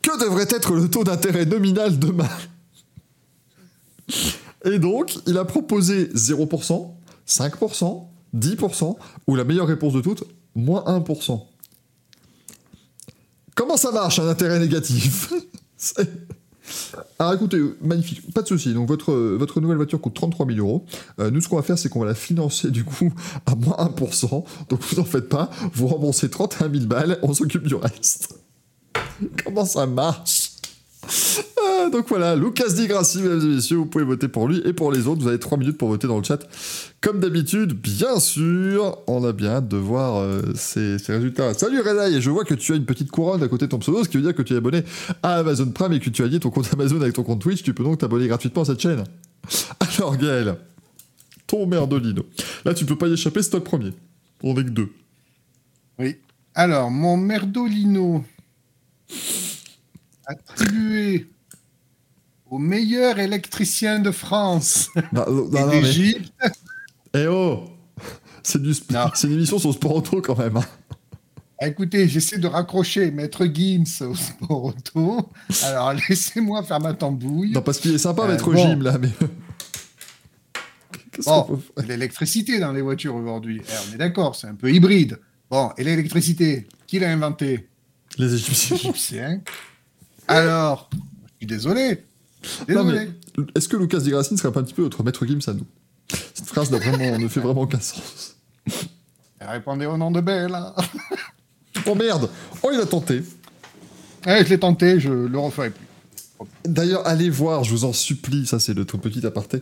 [0.00, 2.28] Que devrait être le taux d'intérêt nominal demain?
[4.64, 6.90] Et donc, il a proposé 0%,
[7.28, 8.04] 5%,
[8.36, 8.96] 10%,
[9.26, 10.24] ou la meilleure réponse de toutes,
[10.54, 11.40] moins 1%.
[13.54, 15.32] Comment ça marche un intérêt négatif
[17.18, 18.72] Alors écoutez, euh, magnifique, pas de souci.
[18.72, 20.86] Donc votre, votre nouvelle voiture coûte 33 000 euros.
[21.20, 23.12] Euh, nous, ce qu'on va faire, c'est qu'on va la financer du coup
[23.46, 24.44] à moins 1%.
[24.70, 28.38] Donc vous en faites pas, vous remboursez 31 000 balles, on s'occupe du reste.
[29.44, 30.52] Comment ça marche?
[31.92, 34.90] Donc voilà, Lucas Di Grassi, mesdames et messieurs, vous pouvez voter pour lui et pour
[34.90, 35.22] les autres.
[35.22, 36.38] Vous avez 3 minutes pour voter dans le chat.
[37.00, 41.54] Comme d'habitude, bien sûr, on a bien hâte de voir euh, ces, résultats.
[41.54, 44.02] Salut Renaï, je vois que tu as une petite couronne à côté de ton pseudo,
[44.02, 44.82] ce qui veut dire que tu es abonné
[45.22, 47.62] à Amazon Prime et que tu as lié ton compte Amazon avec ton compte Twitch.
[47.62, 49.04] Tu peux donc t'abonner gratuitement à cette chaîne.
[49.98, 50.56] Alors Gaël,
[51.46, 52.24] ton merdolino.
[52.64, 53.92] Là, tu peux pas y échapper, c'est toi le premier.
[54.42, 54.88] On est que deux.
[55.98, 56.16] Oui.
[56.54, 58.24] Alors, mon merdolino
[60.26, 61.26] attribué
[62.54, 66.32] au meilleur électricien de France Non, non, et non, mais- d'Égypte.
[67.14, 67.64] Eh oh
[68.44, 70.56] C'est du sp- c'est une émission sur le sport auto quand même.
[70.56, 70.64] hein.
[71.60, 75.28] Écoutez, j'essaie de raccrocher Maître Gims au sport auto.
[75.62, 77.52] Alors, laissez-moi faire ma tambouille.
[77.52, 78.78] Non, parce qu'il est sympa, Euh, maître bon.
[78.80, 79.08] Là, mais.
[81.24, 83.62] Bon, l'électricité dans les voitures aujourd'hui.
[83.66, 85.18] Eh, on est d'accord, c'est un peu hybride.
[85.50, 87.68] Bon, et l'électricité, qui l'a inventé?
[88.18, 88.76] Les Égyptiens.
[88.76, 89.40] Égyptien.
[90.28, 92.04] Alors, je suis désolé.
[92.68, 93.08] Non, Désolé.
[93.38, 95.40] mais est-ce que Lucas Di Grassi ne serait pas un petit peu notre maître Gims
[95.46, 95.66] à nous?
[96.34, 98.36] Cette phrase vraiment, ne fait vraiment aucun sens.
[99.40, 100.56] Répondez au nom de Belle.
[101.86, 102.30] Oh merde
[102.62, 103.22] Oh, il a tenté.
[104.26, 105.84] Eh, je l'ai tenté, je le referai plus.
[106.64, 109.60] D'ailleurs, allez voir, je vous en supplie, ça c'est le tout petit aparté,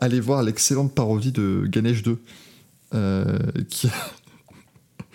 [0.00, 2.18] allez voir l'excellente parodie de Ganesh 2,
[2.94, 3.38] euh,
[3.68, 3.90] qui, a...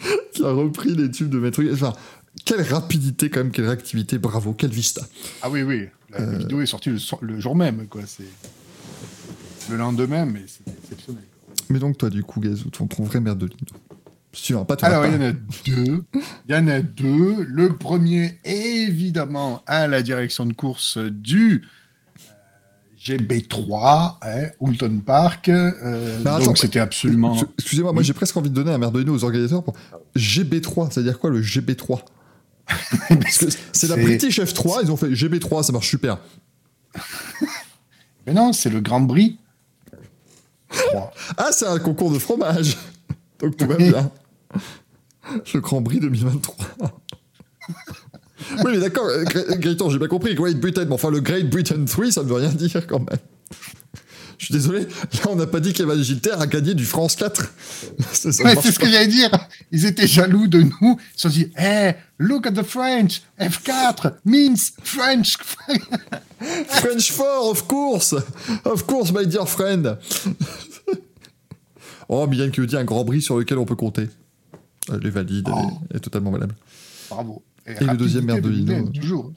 [0.34, 1.74] qui a repris les tubes de Maître Gims.
[1.74, 1.94] Enfin,
[2.46, 5.02] quelle rapidité quand même, quelle réactivité, bravo, quelle vista.
[5.42, 5.88] Ah oui, oui.
[6.12, 6.38] La Euh.
[6.38, 8.02] vidéo est sortie le, so- le jour même, quoi.
[8.06, 8.24] C'est
[9.70, 11.24] le lendemain, mais c'est exceptionnel.
[11.70, 13.80] Mais donc toi, du coup, Gazou, ton, ton vrai merde de Lino.
[14.34, 14.76] Suivant, pas.
[14.82, 16.04] Alors, il y en a deux.
[16.48, 17.44] Il y en a deux.
[17.44, 21.64] Le premier, évidemment, à la direction de course du
[22.18, 25.50] euh, GB3, hein, Houlton Park.
[25.50, 27.38] Euh, Bah, donc, c'était absolument.
[27.58, 29.76] Excusez-moi, moi j'ai presque envie de donner un merdolino aux organisateurs pour
[30.16, 32.06] GB3, c'est-à-dire quoi le GB3 Parce que
[33.74, 36.20] c'est la British F3, ils ont fait GB3, ça marche super.
[38.28, 39.38] Mais non, c'est le Grand Prix.
[40.70, 41.14] 3.
[41.38, 42.78] Ah, c'est un concours de fromage
[43.40, 44.12] Donc tout va bien.
[45.54, 46.56] Le Grand Prix 2023.
[47.70, 49.24] oui, mais d'accord, euh,
[49.58, 52.36] Gaëtan, j'ai bien compris, Great Britain, mais enfin le Great Britain 3, ça ne veut
[52.36, 53.20] rien dire quand même.
[54.42, 57.54] Je suis désolé, là on n'a pas dit qu'Evan Gilter a gagné du France 4.
[58.12, 59.30] Ça, ça Ouais, c'est ce que j'allais dire.
[59.72, 60.72] Ils étaient jaloux de nous.
[60.82, 63.22] Ils se sont dit, hey, look at the French.
[63.40, 65.38] F4 means French.
[66.70, 68.16] French 4, of course
[68.66, 70.00] Of course, my dear friend
[72.10, 74.10] Oh, Mylène qui nous dit un grand prix sur lequel on peut compter.
[74.92, 75.80] Elle est valide, elle, est, Oh.
[75.92, 76.56] elle est totalement valable.
[77.12, 77.44] Bravo.
[77.68, 78.56] Et le deuxième rapidité de.
[78.80, 79.32] Mylène, Toujours.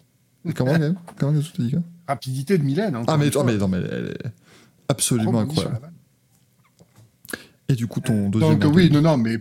[0.57, 0.95] Comment, même?
[1.19, 1.81] Comment tu dis quoi?
[2.09, 2.97] Rapidité de Mylène.
[2.97, 4.31] encore Ah, mais, oh, mais non, mais elle est
[4.89, 5.93] absolument incroyable.
[7.69, 9.39] Et du coup, ton deuxième Donc, oui, non, non, mais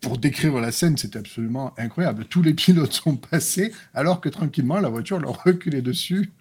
[0.00, 2.26] pour décrire la scène, c'était absolument incroyable.
[2.26, 6.32] Tous les pilotes sont passés, alors que tranquillement, la voiture leur reculait dessus.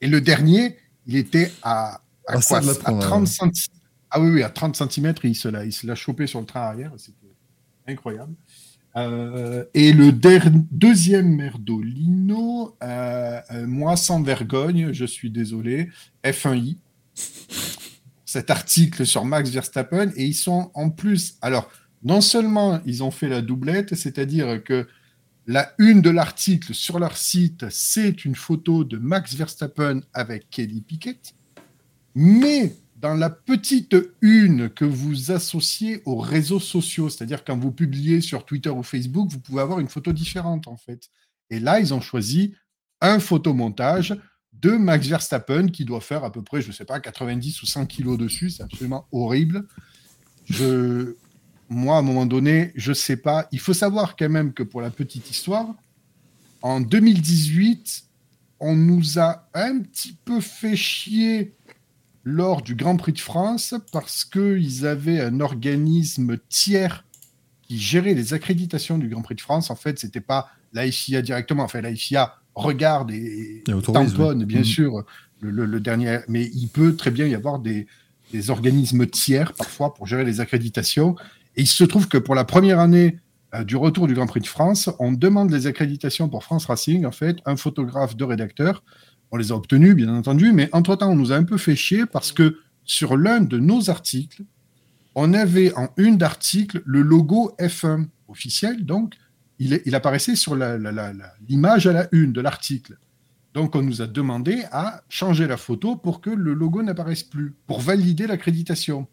[0.00, 3.68] Et le dernier, il était à, à, Ah, quoi, à prendre, 30 centi-
[4.10, 6.46] Ah oui, oui, à 30 cm, il se l'a, il se l'a chopé sur le
[6.46, 6.92] train arrière.
[6.96, 7.16] C'était
[7.86, 8.34] incroyable.
[8.96, 15.90] Euh, et le deuxième Merdolino, euh, euh, moi sans vergogne, je suis désolé,
[16.24, 16.76] F1i.
[18.24, 21.36] Cet article sur Max Verstappen, et ils sont en plus.
[21.42, 21.70] Alors,
[22.02, 24.86] non seulement ils ont fait la doublette, c'est-à-dire que
[25.46, 30.80] la une de l'article sur leur site, c'est une photo de Max Verstappen avec Kelly
[30.80, 31.34] Pickett,
[32.14, 38.20] mais dans la petite une que vous associez aux réseaux sociaux, c'est-à-dire quand vous publiez
[38.20, 41.08] sur Twitter ou Facebook, vous pouvez avoir une photo différente en fait.
[41.48, 42.54] Et là, ils ont choisi
[43.00, 44.14] un photomontage
[44.60, 47.66] de Max Verstappen qui doit faire à peu près, je ne sais pas, 90 ou
[47.66, 48.50] 100 kilos dessus.
[48.50, 49.66] C'est absolument horrible.
[51.68, 53.48] Moi, à un moment donné, je ne sais pas.
[53.52, 55.68] Il faut savoir quand même que pour la petite histoire,
[56.62, 58.04] en 2018,
[58.58, 61.54] on nous a un petit peu fait chier
[62.24, 67.04] lors du Grand Prix de France parce qu'ils avaient un organisme tiers
[67.62, 69.70] qui gérait les accréditations du Grand Prix de France.
[69.70, 71.62] En fait, ce n'était pas la FIA directement.
[71.62, 74.44] Enfin, la FIA regarde et, Et tamponne, oui.
[74.44, 74.64] bien Mhm.
[74.64, 75.04] sûr,
[75.40, 76.18] le, le- le dernier.
[76.28, 77.86] Mais il peut très bien y avoir des,
[78.32, 81.16] des organismes tiers parfois pour gérer les accréditations.
[81.56, 83.18] Et il se trouve que pour la première année
[83.54, 87.04] euh, du retour du Grand Prix de France, on demande les accréditations pour France Racing,
[87.04, 88.82] en fait, un photographe, deux rédacteurs.
[89.32, 92.04] On les a obtenus, bien entendu, mais entre-temps, on nous a un peu fait chier
[92.06, 94.42] parce que sur l'un de nos articles,
[95.16, 99.14] on avait en une d'article le logo F1 officiel, donc
[99.60, 102.98] il, est- il apparaissait sur l'image à la une de l'article.
[103.54, 107.54] Donc on nous a demandé à changer la photo pour que le logo n'apparaisse plus,
[107.66, 109.06] pour valider l'accréditation.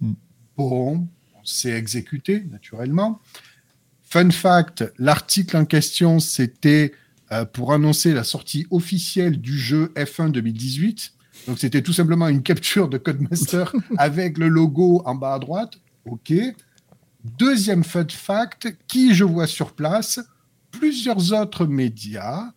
[0.00, 0.12] Hmm.
[0.56, 3.20] Bon, on s'est exécuté naturellement.
[4.02, 6.92] Fun fact, l'article en question, c'était
[7.32, 11.12] euh, pour annoncer la sortie officielle du jeu F1 2018.
[11.48, 15.74] Donc c'était tout simplement une capture de Codemaster avec le logo en bas à droite.
[16.06, 16.32] OK.
[17.38, 20.20] Deuxième fun fact, qui je vois sur place?
[20.70, 22.52] Plusieurs autres médias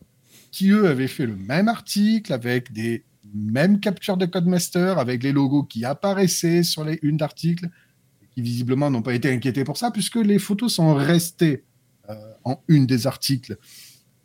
[0.52, 5.32] qui, eux, avaient fait le même article avec des mêmes captures de Codemaster, avec les
[5.32, 7.70] logos qui apparaissaient sur les unes d'articles,
[8.34, 11.64] qui visiblement n'ont pas été inquiétés pour ça, puisque les photos sont restées
[12.10, 13.58] euh, en une des articles.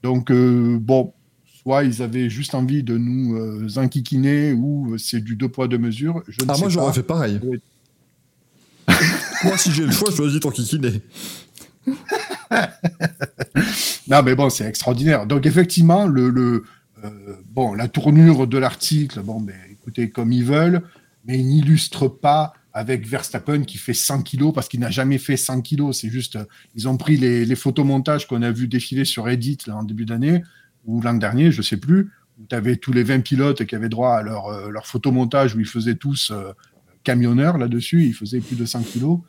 [0.03, 1.13] Donc, euh, bon,
[1.63, 5.79] soit ils avaient juste envie de nous euh, enquiquiner, ou c'est du deux poids, deux
[5.79, 6.23] mesures.
[6.29, 7.41] Je ne Ah, sais moi, j'aurais fait pareil.
[9.45, 11.03] Moi, si j'ai le choix, je choisis ton kikiné.
[14.07, 15.27] Non, mais bon, c'est extraordinaire.
[15.27, 16.65] Donc, effectivement, le, le,
[17.05, 20.83] euh, bon, la tournure de l'article, bon, ben, écoutez, comme ils veulent,
[21.25, 25.37] mais ils n'illustrent pas avec Verstappen qui fait 100 kilos parce qu'il n'a jamais fait
[25.37, 26.01] 100 kilos.
[26.01, 26.45] C'est juste, euh,
[26.75, 30.05] ils ont pris les, les photomontages qu'on a vu défiler sur Reddit là, en début
[30.05, 30.43] d'année
[30.85, 33.89] ou l'an dernier, je sais plus, où tu avais tous les 20 pilotes qui avaient
[33.89, 36.53] droit à leur, euh, leur photomontage où ils faisaient tous euh,
[37.05, 39.21] camionneurs là-dessus, ils faisaient plus de 100 kilos.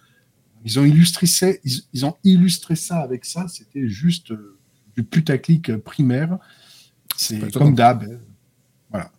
[0.65, 4.57] Ils ont illustré ça, ils, ils ont illustré ça avec ça, c'était juste euh,
[4.97, 6.37] du putaclic primaire.
[7.15, 8.03] C'est comme d'hab.
[8.03, 8.17] hein.
[8.89, 9.11] Voilà.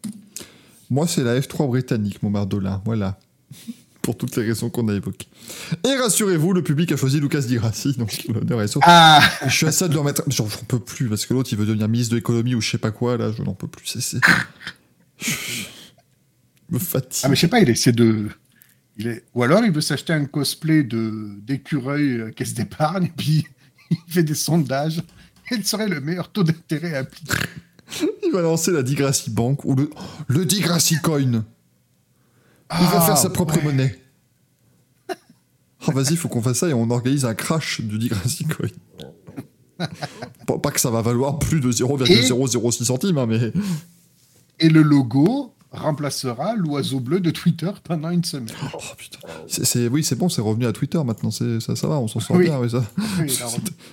[0.90, 2.82] Moi, c'est la F3 britannique, mon Mardolin.
[2.85, 3.18] Voilà.
[4.02, 5.27] Pour toutes les raisons qu'on a évoquées.
[5.85, 8.81] Et rassurez-vous, le public a choisi Lucas Di Grassi, donc l'honneur est sûr.
[8.85, 10.23] Ah Je suis à ça de le remettre.
[10.28, 12.78] J'en peux plus, parce que l'autre, il veut devenir ministre de l'économie ou je sais
[12.78, 13.86] pas quoi, là, je n'en peux plus.
[14.01, 14.18] C'est.
[15.18, 17.23] Je me fatigue.
[17.24, 18.28] Ah, mais je sais pas, il essaie de.
[18.98, 19.24] Il est...
[19.35, 23.47] Ou alors il veut s'acheter un cosplay de d'écureuil euh, caisse d'épargne, et puis
[23.90, 25.02] il fait des sondages.
[25.48, 27.35] Quel serait le meilleur taux d'intérêt à appliquer
[28.24, 29.90] Il va lancer la Digrassi Bank ou le,
[30.28, 31.20] le Digrassi Coin.
[31.20, 31.44] Il va
[32.70, 33.62] Ah, faire sa propre ouais.
[33.62, 33.98] monnaie.
[35.09, 38.68] Ah, vas-y, faut qu'on fasse ça et on organise un crash du Digrassi Coin.
[40.47, 43.52] pas, pas que ça va valoir plus de 0,006 centimes, hein, mais.
[44.59, 48.55] Et le logo remplacera l'oiseau bleu de Twitter pendant une semaine.
[48.74, 49.19] Oh putain.
[49.48, 51.31] C'est- c'est- oui, c'est bon, c'est revenu à Twitter maintenant.
[51.31, 52.44] Ça, ça va, on s'en sort Oui.
[52.47, 52.59] bien.
[52.59, 52.85] oui, ça.
[53.20, 53.31] Oui,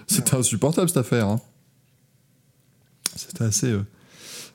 [0.08, 1.28] C'était- insupportable cette affaire.
[1.28, 1.40] hein.
[3.16, 3.86] C'était assez, euh,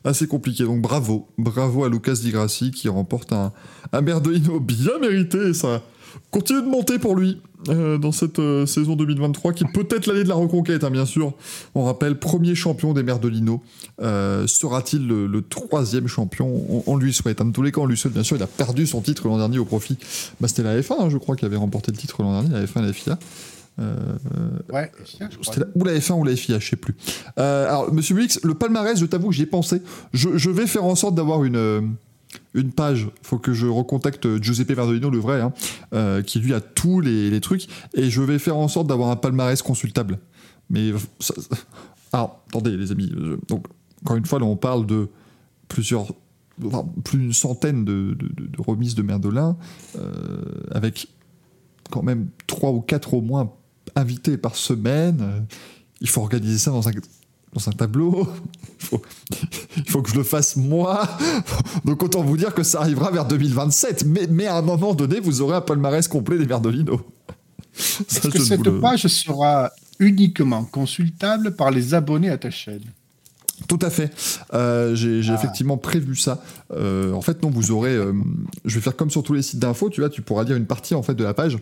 [0.05, 0.65] assez compliqué.
[0.65, 1.29] Donc bravo.
[1.39, 3.53] Bravo à Lucas Di Grassi qui remporte un,
[3.93, 5.55] un Merdolino bien mérité.
[5.55, 5.83] Ça
[6.31, 10.25] continue de monter pour lui euh, dans cette euh, saison 2023 qui est peut-être l'année
[10.25, 11.33] de la reconquête, hein, bien sûr.
[11.75, 13.63] On rappelle, premier champion des Merdolino.
[14.01, 16.47] Euh, Sera-t-il le, le troisième champion?
[16.71, 17.43] On, on lui souhaite.
[17.43, 18.37] De tous les cas, on lui souhaite, bien sûr.
[18.37, 19.99] Il a perdu son titre l'an dernier au profit.
[20.41, 22.65] Bah, C'était la F1, hein, je crois, qui avait remporté le titre l'an dernier, la
[22.67, 23.19] F1 et la FIA.
[23.81, 23.95] Euh,
[24.73, 24.91] ouais,
[25.57, 26.97] la- ou la F1 ou la FIA, je sais plus.
[27.39, 29.83] Euh, alors, Monsieur Mulix, le palmarès, je t'avoue, j'y ai pensé.
[30.13, 31.95] Je, je vais faire en sorte d'avoir une,
[32.55, 33.09] une page.
[33.23, 35.53] faut que je recontacte Giuseppe Verdolino, le vrai, hein,
[35.93, 37.69] euh, qui lui a tous les, trucs.
[37.95, 40.19] Et je vais faire en sorte d'avoir un palmarès consultable.
[40.71, 40.93] Mais.
[42.13, 43.13] alors, attendez, les amis.
[43.49, 43.67] donc,
[44.03, 45.09] encore une fois, là, on parle de
[45.69, 46.07] plusieurs.
[46.65, 49.57] enfin, plus d'une centaine de, de- remises de Merdolin,
[49.97, 51.09] euh, avec
[51.91, 53.53] quand même trois ou quatre au moins
[53.95, 55.47] invités par semaine.
[56.01, 56.93] Il faut organiser ça dans un,
[57.55, 58.27] dans un tableau.
[58.81, 59.03] Il faut,
[59.77, 61.03] il faut que je le fasse moi.
[61.85, 64.05] Donc autant vous dire que ça arrivera vers 2027.
[64.07, 67.01] Mais, mais à un moment donné, vous aurez un palmarès complet des Merdolino.
[67.73, 72.83] Ça, Est-ce que cette le- page sera uniquement consultable par les abonnés à ta chaîne?
[73.67, 74.13] Tout à fait.
[74.55, 75.35] Euh, J'ai Ah.
[75.35, 76.41] effectivement prévu ça.
[76.73, 77.95] Euh, en fait, non, vous aurez.
[77.97, 78.13] euh,
[78.65, 79.91] je vais faire comme sur tous les sites d'infos.
[79.91, 81.59] Tu vois, tu pourras lire une partie en fait de la page.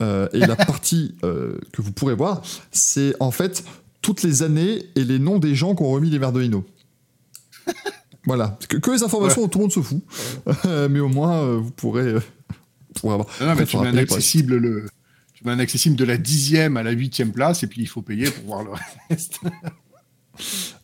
[0.00, 3.62] Et la partie que vous pourrez voir, c'est en fait
[4.02, 6.64] toutes les années et les noms des gens qui ont remis les Merdolino.
[8.26, 8.58] voilà.
[8.68, 10.02] Que, que les informations dont tout le monde se fout.
[10.90, 12.02] Mais au moins, euh, vous pourrez.
[12.02, 13.28] euh, vous pourrez avoir.
[13.40, 14.88] Non, non, mais tu mets un accessible le.
[15.34, 18.02] Tu mets un accessible de la dixième à la huitième place et puis il faut
[18.02, 18.70] payer pour voir le
[19.08, 19.40] reste.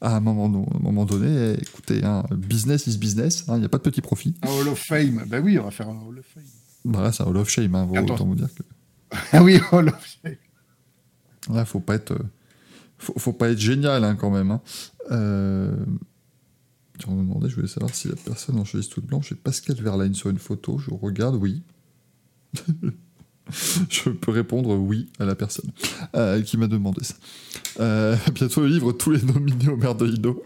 [0.03, 3.45] À un moment, don- un moment donné, écoutez, hein, business is business.
[3.49, 4.35] hein, Il n'y a pas de petit profit.
[4.43, 5.25] Un Hall of Fame.
[5.27, 6.45] Ben oui, on va faire un Hall of Fame.
[6.85, 7.75] Bah là, c'est un Hall of Shame.
[7.75, 8.63] Hein, autant vous dire que.
[9.33, 10.37] Ah oui, Hall of Fame.
[11.51, 12.19] Là, faut pas être, euh,
[12.99, 14.51] faut, faut pas être génial hein, quand même.
[14.51, 14.61] Hein.
[15.11, 15.75] Euh...
[17.07, 19.77] On me demandait, je voulais savoir si la personne en chemise toute blanche est Pascal
[19.77, 20.79] Verlaine sur une photo.
[20.79, 21.63] Je regarde, oui.
[23.89, 25.71] je peux répondre oui à la personne
[26.17, 27.15] euh, qui m'a demandé ça.
[27.81, 30.43] Euh, bientôt le livre Tous les nominés au Merdolino.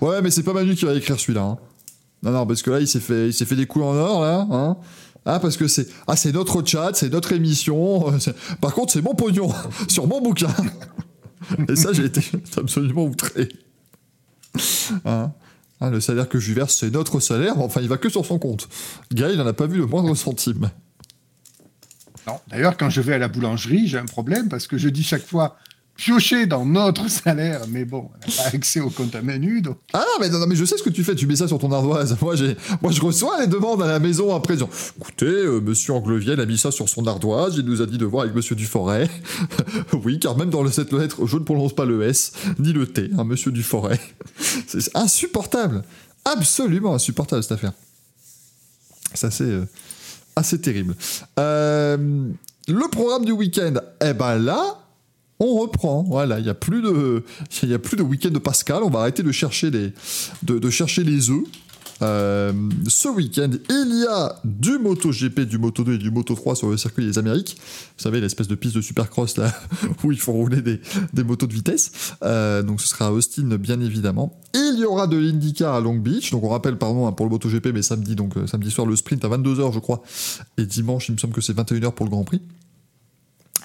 [0.00, 1.42] ouais, mais c'est pas Manu qui va écrire celui-là.
[1.42, 1.58] hein.
[2.22, 4.76] Non, non, parce que là, il s'est fait, fait des coups en or, là.
[5.26, 8.10] Ah, parce que c'est ah, c'est notre chat, c'est notre émission.
[8.12, 8.18] euh,
[8.60, 9.52] Par contre, c'est mon pognon
[9.88, 10.48] sur mon bouquin.
[11.68, 12.22] Et ça, j'ai été
[12.56, 13.48] absolument outré.
[15.04, 15.32] Hein
[15.80, 17.58] Hein, le salaire que je lui verse, c'est notre salaire.
[17.58, 18.68] Enfin, il va que sur son compte.
[19.12, 20.70] Gaël, il n'en a pas vu le moindre centime.
[22.26, 22.38] Non.
[22.48, 25.24] D'ailleurs, quand je vais à la boulangerie, j'ai un problème parce que je dis chaque
[25.24, 25.56] fois
[26.00, 29.76] piocher dans notre salaire, mais bon, on n'a pas accès au compte à menu, donc
[29.92, 31.58] Ah non, mais, non, mais je sais ce que tu fais, tu mets ça sur
[31.58, 32.16] ton ardoise.
[32.22, 32.34] Moi,
[32.80, 34.54] moi je reçois les demandes à la maison après.
[34.54, 37.98] disant, Écoutez, euh, monsieur Angleviel a mis ça sur son ardoise, il nous a dit
[37.98, 39.10] de voir avec monsieur Duforêt.
[40.04, 43.10] oui, car même dans cette lettre, je ne prononce pas le S, ni le T,
[43.18, 44.00] hein, monsieur Duforêt.
[44.66, 45.82] c'est insupportable.
[46.24, 47.72] Absolument insupportable cette affaire.
[49.12, 50.94] C'est assez, euh, terrible.
[51.38, 52.28] Euh,
[52.68, 54.79] le programme du week-end, eh ben là,
[55.40, 56.02] on reprend.
[56.02, 57.24] Voilà, il n'y a plus de,
[57.62, 58.82] il a plus de week-end de Pascal.
[58.84, 59.92] On va arrêter de chercher les,
[60.42, 61.42] de, chercher les œufs.
[62.02, 62.52] Euh,
[62.88, 66.70] ce week-end, il y a du MotoGP, du Moto 2 et du Moto 3 sur
[66.70, 67.58] le circuit des Amériques.
[67.98, 69.52] Vous savez, l'espèce de piste de supercross là
[70.04, 70.80] où il faut rouler des,
[71.12, 72.14] des motos de vitesse.
[72.22, 74.38] Euh, donc ce sera à Austin, bien évidemment.
[74.54, 76.30] Il y aura de l'IndyCar à Long Beach.
[76.30, 78.96] Donc on rappelle, pardon, hein, pour le MotoGP, mais samedi, donc euh, samedi soir, le
[78.96, 80.02] sprint à 22h, je crois.
[80.56, 82.40] Et dimanche, il me semble que c'est 21h pour le Grand Prix.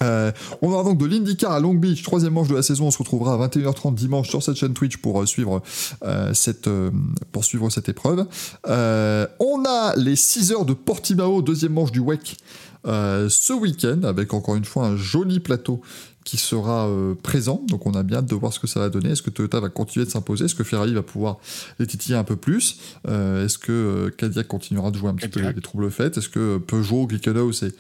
[0.02, 0.32] Euh,
[0.62, 2.88] on aura donc de l'IndyCar à Long Beach, troisième manche de la saison.
[2.88, 5.62] On se retrouvera à 21h30 dimanche sur cette chaîne Twitch pour euh, suivre
[6.04, 6.92] euh, cette euh,
[7.32, 8.26] pour suivre cette épreuve.
[8.66, 12.38] On a les 6 heures de Portimao, deuxième manche du WEC
[12.86, 15.82] ce week-end avec encore une fois un joli plateau
[16.24, 16.88] qui sera
[17.24, 17.64] présent.
[17.68, 19.12] Donc on a bien hâte de voir ce que ça va donner.
[19.12, 20.46] Est-ce que Toyota va continuer de s'imposer?
[20.46, 21.38] Est-ce que Ferrari va pouvoir
[21.80, 22.80] les titiller un peu plus?
[23.08, 27.08] Est-ce que Cadillac continuera de jouer un petit peu les troubles faits Est-ce que Peugeot,
[27.08, 27.74] Glickenhaus et,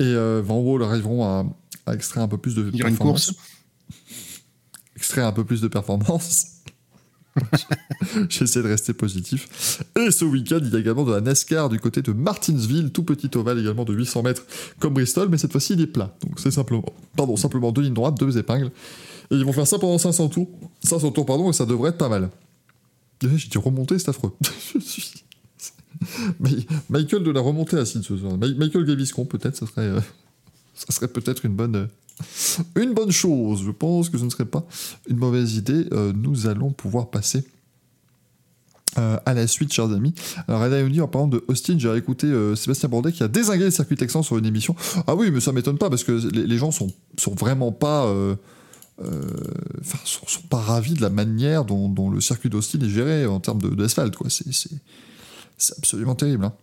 [0.00, 1.44] et euh, Van Wall arriveront à,
[1.86, 3.38] à extraire un peu plus de il y a une performance course.
[4.96, 6.46] extraire un peu plus de performance.
[8.28, 9.82] J'essaie de rester positif.
[9.96, 13.04] Et ce week-end, il y a également de la NASCAR du côté de Martinsville, tout
[13.04, 14.42] petit ovale également de 800 mètres
[14.80, 16.16] comme Bristol, mais cette fois-ci il est plat.
[16.24, 18.72] Donc c'est simplement, pardon, simplement deux lignes droites, deux épingles.
[19.30, 20.48] Et ils vont faire ça pendant 500 tours.
[20.82, 22.30] 500 tours, pardon, et ça devrait être pas mal.
[23.22, 24.34] J'ai dit remonter, c'est affreux.
[26.90, 28.36] Michael de la remontée acide ce soir.
[28.38, 30.00] Michael Gaviscon, peut-être, ça serait, euh,
[30.88, 33.62] serait peut-être une bonne, euh, une bonne chose.
[33.64, 34.66] Je pense que ce ne serait pas
[35.08, 35.86] une mauvaise idée.
[35.92, 37.44] Euh, nous allons pouvoir passer
[39.24, 40.12] à la suite, chers amis.
[40.46, 43.70] Alors, Red Eye en parlant de Austin, j'ai écouté Sébastien Bourdet qui a désingué le
[43.70, 44.74] circuit texan sur une émission.
[45.06, 48.12] Ah oui, mais ça m'étonne pas parce que les, gens sont, sont vraiment pas.
[50.04, 53.70] sont, pas ravis de la manière dont, le circuit d'Austin est géré en termes de-
[53.70, 54.28] d'asphalte, quoi.
[54.28, 54.50] C'est,
[55.60, 56.54] c'est, absolument terrible, hein.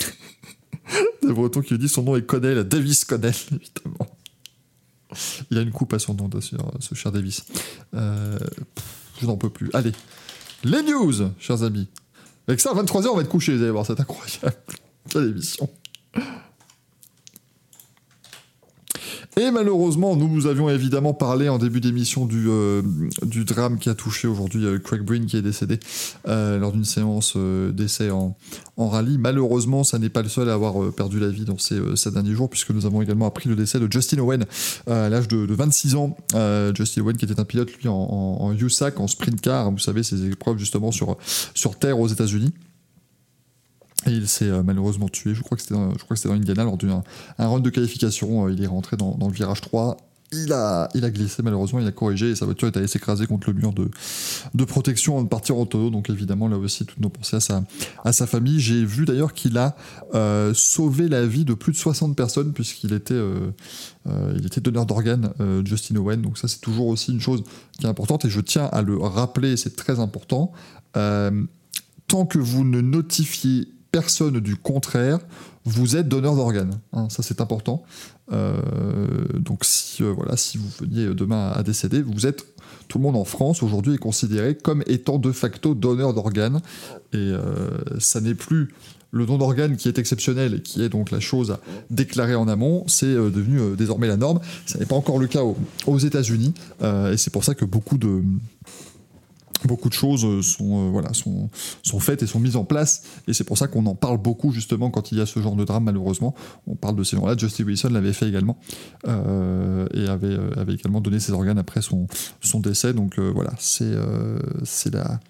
[1.22, 4.16] Des Bretons qui lui dit son nom est Connell, Davis Connell, évidemment.
[5.50, 7.44] Il a une coupe à son nom, d'ailleurs, ce cher Davis.
[7.94, 8.38] Euh,
[9.20, 9.70] je n'en peux plus.
[9.74, 9.92] Allez,
[10.64, 11.88] les news, chers amis.
[12.48, 14.56] Avec ça, à 23h, on va être couché, vous allez voir, c'est incroyable.
[15.08, 15.68] Quelle émission.
[19.40, 22.82] Et malheureusement, nous vous avions évidemment parlé en début d'émission du, euh,
[23.46, 25.80] drame qui a touché aujourd'hui euh, Craig Breen qui est décédé
[26.28, 28.36] euh, lors d'une séance d'essai en,
[28.76, 29.16] rallye.
[29.16, 32.50] Malheureusement, ça n'est pas le seul à avoir perdu la vie dans ces, derniers jours,
[32.50, 34.44] puisque nous avons également appris le décès de Justin Owen
[34.86, 36.16] à l'âge de, de 26 ans.
[36.74, 40.26] Justin Owen qui était un pilote, lui, en USAC, en sprint car, vous savez, ces
[40.26, 41.16] épreuves justement sur,
[41.54, 42.52] sur terre aux États-Unis.
[44.06, 46.28] Et il s'est euh, malheureusement tué, je crois que c'était dans, je
[46.62, 47.02] lors d'un
[47.38, 48.46] un run de qualification.
[48.46, 49.96] euh, il est rentré dans, le virage 3.
[50.34, 53.26] Il a, il a glissé malheureusement, il a corrigé et sa voiture est allée s'écraser
[53.26, 53.90] contre le mur de,
[54.54, 55.90] de protection avant de partir en tonneau.
[55.90, 57.64] Donc évidemment, là aussi, toutes nos pensées à sa,
[58.02, 58.58] à sa famille.
[58.58, 59.76] J'ai vu d'ailleurs qu'il a
[60.14, 63.20] euh, sauvé la vie de plus de 60 personnes puisqu'il était,
[64.42, 65.32] était donneur d'organes,
[65.66, 66.22] Justin Owen.
[66.22, 67.44] Donc ça, c'est toujours aussi une chose
[67.78, 70.52] qui est importante et je tiens à le rappeler, c'est très important.
[70.94, 75.20] Tant que vous ne notifiez personne du contraire,
[75.64, 76.74] vous êtes donneur d'organes.
[76.92, 77.84] hein, ça, c'est important.
[78.32, 78.56] Euh,
[79.38, 82.02] donc, si, euh, si vous veniez demain à décéder.
[82.88, 86.60] Tout le monde en France aujourd'hui est considéré comme étant de facto donneur d'organes.
[87.12, 88.74] Et euh, ça n'est plus
[89.12, 91.60] le don d'organes qui est exceptionnel et qui est donc la chose à
[91.90, 94.40] déclarer en amont, c'est euh, devenu euh, désormais la norme.
[94.66, 95.56] Ça n'est pas encore le cas au-
[95.86, 96.54] aux États-Unis.
[96.82, 98.22] euh, et c'est pour ça que beaucoup de
[99.66, 101.50] beaucoup de choses euh, sont, euh, voilà, sont,
[101.82, 103.02] sont faites et sont mises en place.
[103.26, 105.56] Et c'est pour ça qu'on en parle beaucoup, justement, quand il y a ce genre
[105.56, 106.34] de drame, malheureusement.
[106.66, 107.36] On parle de ces gens-là.
[107.36, 108.58] Justin Wilson l'avait fait également.
[109.08, 112.06] euh, et avait, avait également donné ses organes après son,
[112.40, 112.92] son décès.
[112.92, 113.92] Donc voilà, c'est
[114.64, 115.20] c'est la.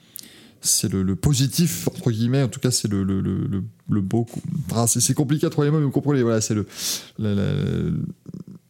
[0.65, 4.27] C'est le, positif, entre guillemets, en tout cas, c'est le, le, le, beau.
[4.87, 6.67] C'est compliqué à trouver mais vous comprenez, voilà, c'est le,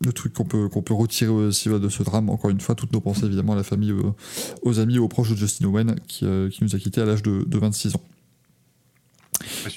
[0.04, 2.30] le truc qu'on peut, qu'on peut retirer aussi voilà, de ce drame.
[2.30, 4.14] Encore une fois, toutes nos pensées, évidemment, à la famille, aux,
[4.62, 7.22] aux amis, aux proches de Justin Owen, qui, euh, qui nous a quittés à l'âge
[7.22, 8.00] de, de 26 ans.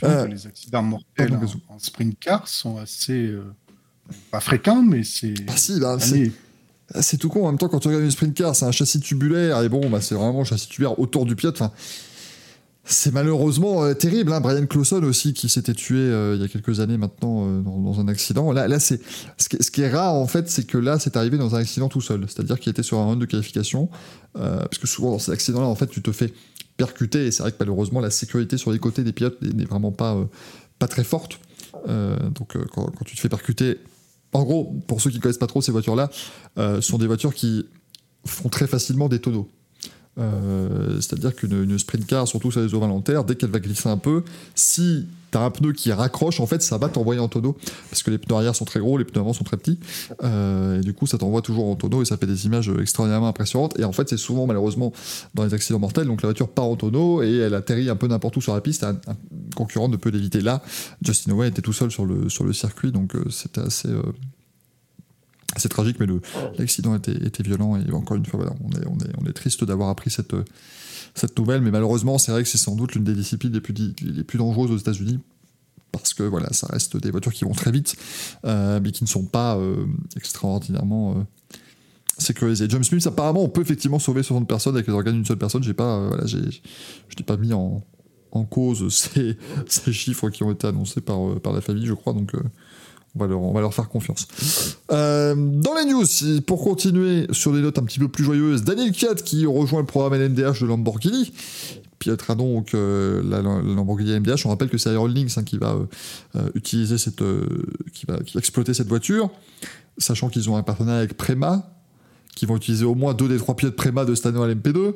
[0.03, 3.27] Euh, les accidents mortels pardon, en, en sprint car sont assez.
[3.27, 3.43] euh,
[4.31, 5.33] pas fréquents, mais c'est.
[5.47, 6.31] Ah si, bah, c'est
[6.93, 7.45] ah, c'est tout con.
[7.45, 9.89] En même temps, quand tu regardes une sprint car, c'est un châssis tubulaire, et bon,
[9.89, 11.55] bah, c'est vraiment un châssis tubulaire autour du pilote.
[11.59, 11.71] Enfin,
[12.87, 14.31] c'est malheureusement euh, terrible.
[14.31, 14.41] Hein.
[14.41, 17.99] Brian Clauson aussi, qui s'était tué euh, il y a quelques années maintenant euh, dans,
[17.99, 18.51] un accident.
[18.51, 19.01] Là, c'est
[19.37, 22.01] ce qui, est rare en fait, c'est que là, c'est arrivé dans un accident tout
[22.01, 22.25] seul.
[22.27, 23.89] C'est-à-dire qu'il était sur un run de qualification,
[24.33, 26.31] parce que souvent dans ces accidents-là, en fait, tu te fais
[26.77, 27.27] percuter.
[27.27, 30.27] Et c'est vrai que malheureusement, la sécurité sur les côtés des pilotes n'est vraiment pas
[30.87, 31.39] très forte.
[31.87, 33.79] Donc quand, tu te fais percuter,
[34.33, 36.09] en gros, pour ceux qui connaissent pas trop ces voitures-là,
[36.81, 37.65] sont des voitures qui
[38.25, 39.49] font très facilement des tonneaux.
[40.17, 43.89] Euh, C'est-à-dire qu'une une sprint car, surtout sur les eaux volontaires, dès qu'elle va glisser
[43.89, 44.23] un peu,
[44.53, 47.57] si tu as un pneu qui raccroche, en fait, ça va t'envoyer en tonneau.
[47.89, 49.79] Parce que les pneus arrière sont très gros, les pneus avant sont très petits.
[50.23, 53.27] Euh, et du coup, ça t'envoie toujours en tonneau et ça fait des images extraordinairement
[53.27, 53.77] impressionnantes.
[53.79, 54.93] Et en fait, c'est souvent, malheureusement,
[55.33, 58.07] dans les accidents mortels, donc la voiture part en tonneau et elle atterrit un peu
[58.07, 58.83] n'importe où sur la piste.
[58.83, 58.97] Un,
[59.55, 60.41] concurrent ne peut l'éviter.
[60.41, 60.61] Là,
[61.01, 63.89] Justin Owen était tout seul sur le, sur le circuit, donc euh, c'était assez.
[65.57, 66.07] C'est tragique, mais
[66.57, 70.33] l'accident était, violent et encore une fois, on, est, triste d'avoir appris cette,
[71.37, 74.71] nouvelle, mais malheureusement, c'est vrai que c'est sans doute l'une des disciplines les plus, dangereuses
[74.71, 75.19] aux États-Unis
[75.91, 77.95] parce que voilà, ça reste des voitures qui vont très vite,
[78.43, 79.85] euh, mais qui ne sont pas euh,
[80.17, 81.23] extraordinairement euh,
[82.17, 82.67] sécurisées.
[82.69, 85.63] James Smith, apparemment, on peut effectivement sauver 60 personnes avec les organes d'une seule personne.
[85.63, 87.81] J'ai pas, voilà, je n'ai pas mis en,
[88.49, 89.37] cause ces,
[89.93, 92.33] chiffres qui ont été annoncés par, par la famille, je crois, donc.
[93.15, 94.27] On va, leur, on va leur faire confiance.
[94.91, 96.05] Euh, dans les news,
[96.45, 99.85] pour continuer sur des notes un petit peu plus joyeuses, Daniel Kiat qui rejoint le
[99.85, 101.31] programme LMDH de Lamborghini,
[101.99, 104.45] pilotera donc euh, la, la Lamborghini LMDH.
[104.45, 105.77] On rappelle que c'est Iron Links hein, qui va
[106.35, 107.23] euh, utiliser cette,
[107.93, 109.29] qui va, qui va exploiter cette voiture,
[109.97, 111.71] sachant qu'ils ont un partenariat avec Prema,
[112.35, 114.93] qui vont utiliser au moins deux des trois pilotes Prema de cette année à l'MP2.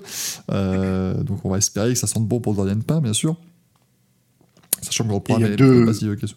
[0.51, 3.37] Euh, donc on va espérer que ça sente bon pour Dorian Pain, bien sûr.
[4.81, 6.27] Sachant que le programme LMP2, deux-.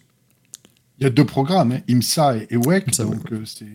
[1.03, 3.65] Il y a deux programmes, hein, IMSA et, et WEC, IMSA, donc euh, c'est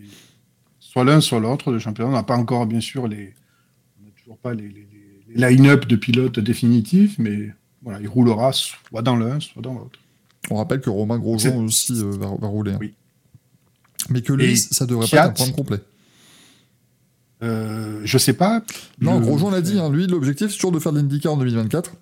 [0.80, 2.08] soit l'un, soit l'autre de championnat.
[2.10, 3.34] On n'a pas encore, bien sûr, les,
[4.00, 4.88] on n'a toujours pas les, les-
[5.28, 7.50] les- les line-up de pilotes définitifs, mais
[7.82, 9.98] voilà, il roulera soit dans l'un, soit dans l'autre.
[10.50, 12.72] On rappelle que Romain Grosjean aussi euh, va, va rouler.
[12.72, 12.78] hein.
[12.80, 12.94] Oui.
[14.08, 15.78] Mais que lui, ça devrait Kiat- pas être un programme complet.
[17.42, 18.62] Euh, je sais pas.
[19.00, 21.36] Non, je- Grosjean l'a dit, hein, lui, l'objectif, c'est toujours de faire de l'IndyCar en
[21.36, 21.92] 2024.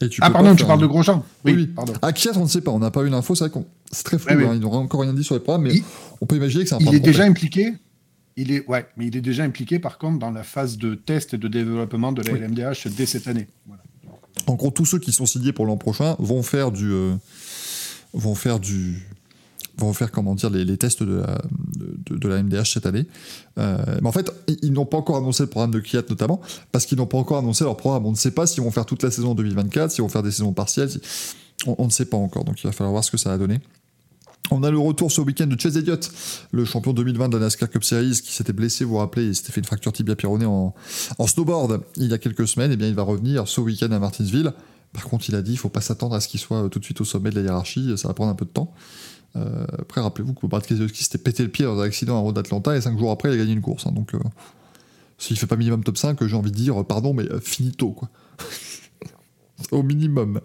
[0.00, 1.92] Et tu Ah, pardon, tu parles un- de Grosjean Oui, Oui, pardon.
[2.02, 3.66] À Kiat, on ne sait pas, on n'a pas eu l'info, c'est vrai qu'on.
[3.90, 5.84] C'est très flou, Ouais, hein, ils n'ont encore rien dit sur les programmes, mais Il-
[6.20, 7.72] on peut imaginer que c'est un Il est déjà impliqué.
[8.36, 11.34] Il est, ouais, mais il est déjà impliqué, par contre, dans la phase de test
[11.34, 12.38] et de développement de la Oui.
[12.40, 13.48] LMDH dès cette année.
[13.66, 13.82] Voilà.
[14.46, 16.90] En gros, tous ceux qui sont signés pour l'an prochain vont faire du.
[16.92, 17.14] euh,
[18.14, 19.04] vont faire du.
[19.78, 21.38] vont faire, comment dire, les, les tests de la,
[21.78, 23.06] de, de la MDH cette année.
[23.58, 24.30] Euh, mais en fait,
[24.62, 26.40] ils, n'ont pas encore annoncé le programme de Kiat notamment,
[26.72, 28.06] parce qu'ils n'ont pas encore annoncé leur programme.
[28.06, 30.30] On ne sait pas s'ils vont faire toute la saison 2024, s'ils vont faire des
[30.32, 30.90] saisons partielles.
[30.90, 31.00] si-
[31.66, 33.38] On, on ne sait pas encore, donc il va falloir voir ce que ça va
[33.38, 33.58] donner.
[34.50, 36.10] On a le retour ce week-end de Chase Elliott,
[36.52, 39.36] le champion 2020 de la NASCAR Cup Series, qui s'était blessé, vous vous rappelez, il
[39.36, 40.74] s'était fait une fracture tibia pyronée en,
[41.26, 42.72] snowboard il y a quelques semaines.
[42.72, 44.52] Et bien, il va revenir ce week-end à Martinsville.
[44.92, 46.78] Par contre, il a dit, il faut pas s'attendre à ce qu'il soit euh, tout
[46.78, 47.92] de suite au sommet de la hiérarchie.
[47.98, 48.72] Ça va prendre un peu de temps.
[49.36, 52.34] Euh, après, rappelez-vous que Brad Keselowski s'était pété le pied dans un accident à Road
[52.34, 53.86] d'Atlanta et cinq jours après, il a gagné une course.
[53.86, 53.92] hein.
[53.92, 54.18] donc, euh,
[55.18, 58.08] s'il fait pas minimum top 5, j'ai envie de dire, pardon, mais euh, finito, quoi.
[59.72, 60.40] au minimum.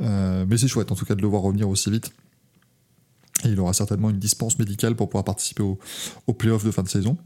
[0.00, 2.10] Euh, mais c'est chouette, en tout cas, de le voir revenir aussi vite.
[3.44, 5.78] Et il aura certainement une dispense médicale pour pouvoir participer au,
[6.26, 7.16] au playoff de fin de saison.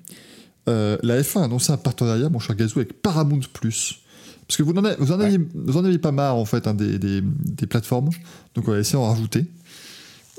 [0.68, 3.40] Euh, la F1 a annoncé un partenariat, mon cher Gazou, avec Paramount+.
[3.52, 6.66] Parce que vous en avez, vous en aviez, vous en aviez pas marre, en fait,
[6.66, 8.10] hein, des, des- des plateformes.
[8.54, 9.46] Donc on va essayer d'en rajouter.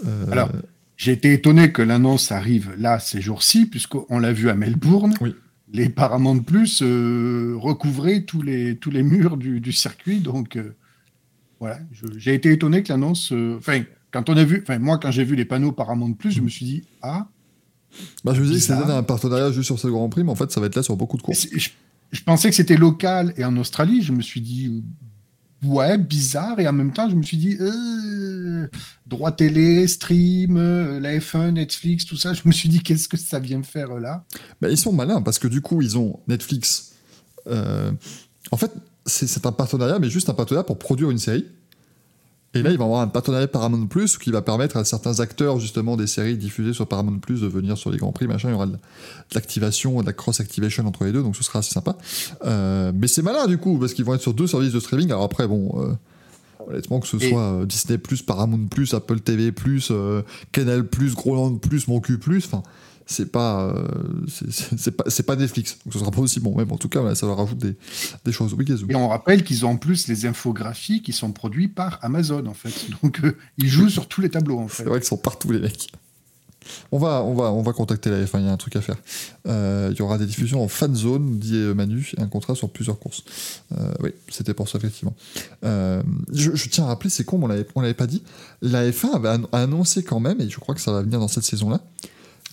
[0.06, 0.52] Euh, Alors,
[0.98, 5.16] j'ai été étonné que l'annonce arrive là ces jours-ci, puisqu'on l'a vu à Melbourne.
[5.22, 5.34] Oui.
[5.74, 10.20] Les Paramount Plus euh, recouvraient tous les, tous les murs du, du circuit.
[10.20, 10.60] Donc,
[11.60, 11.80] voilà,
[12.18, 13.34] j'ai été étonné que l'annonce.
[13.58, 13.82] Enfin,
[14.14, 14.61] quand on a vu.
[14.61, 17.27] Enfin, moi, quand j'ai vu les panneaux Paramount Plus, je me suis dit Ah,
[18.23, 20.35] bah, je vous disais que c'était un partenariat juste sur ce Grand Prix, mais en
[20.35, 21.48] fait, ça va être là sur beaucoup de courses.
[21.53, 21.69] je,
[22.11, 24.02] je pensais que c'était local et en Australie.
[24.02, 24.84] Je me suis dit
[25.64, 26.60] Ouais, bizarre.
[26.60, 28.68] Et en même temps, je me suis dit euh,
[29.07, 32.34] Droit télé, stream, euh, la F1, Netflix, tout ça.
[32.34, 34.23] Je me suis dit Qu'est-ce que ça vient faire là?
[34.61, 36.94] Bah, ils sont malins parce que du coup, ils ont Netflix.
[37.48, 37.91] Euh,
[38.52, 38.72] en fait,
[39.06, 41.45] c'est un partenariat, mais juste un partenariat pour produire une série.
[42.56, 45.20] Et là, il va y avoir un partenariat Paramount Plus qui va permettre à certains
[45.22, 48.50] acteurs, justement, des séries diffusées sur Paramount Plus de venir sur les Grands Prix, machin.
[48.50, 48.78] Il y aura de,
[49.34, 51.96] l'activation, de la cross-activation entre les deux, donc ce sera assez sympa.
[52.46, 55.08] Euh, mais c'est malin, du coup, parce qu'ils vont être sur deux services de streaming.
[55.12, 55.72] Alors après, bon.
[55.82, 55.94] euh,
[56.70, 59.52] Honnêtement, que ce Et- soit euh, Disney+, Paramount+, Apple TV+,
[60.54, 61.60] Canal+, Groland+,
[61.90, 62.64] Mon Cul+, enfin,
[63.06, 63.88] c'est pas, euh,
[64.28, 65.78] c'est- c'est c'est pas, c'est pas Netflix.
[65.86, 66.54] Donc ce sera pas aussi bon.
[66.58, 67.76] Mais bon, en tout cas, voilà, ça leur rajoute des,
[68.26, 68.54] des choses.
[68.58, 68.66] Oui.
[68.90, 72.54] Et on rappelle qu'ils ont en plus les infographies qui sont produites par Amazon, en
[72.54, 72.74] fait.
[73.04, 74.84] Donc, euh, ils jouent sur tous les tableaux, en fait.
[74.84, 75.92] C'est vrai qu'ils sont partout, les mecs.
[76.94, 78.82] On va, on va, on va contacter la F1, il y a un truc à
[78.82, 78.96] faire.
[79.50, 82.70] Euh, Il y aura des diffusions en fan zone, dit Manu, et un contrat sur
[82.70, 83.24] plusieurs courses.
[83.78, 85.14] Euh, oui, c'était pour ça, effectivement.
[85.66, 86.02] Euh,
[86.32, 88.24] je, je tiens à rappeler, c'est con, on l'avait- on l'avait pas dit.
[88.62, 91.28] La F1 avait an- annoncé quand même, et je crois que ça va venir dans
[91.28, 91.82] cette saison-là,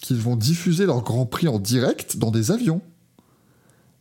[0.00, 2.80] qu'ils vont diffuser leur Grand Prix en direct dans des avions.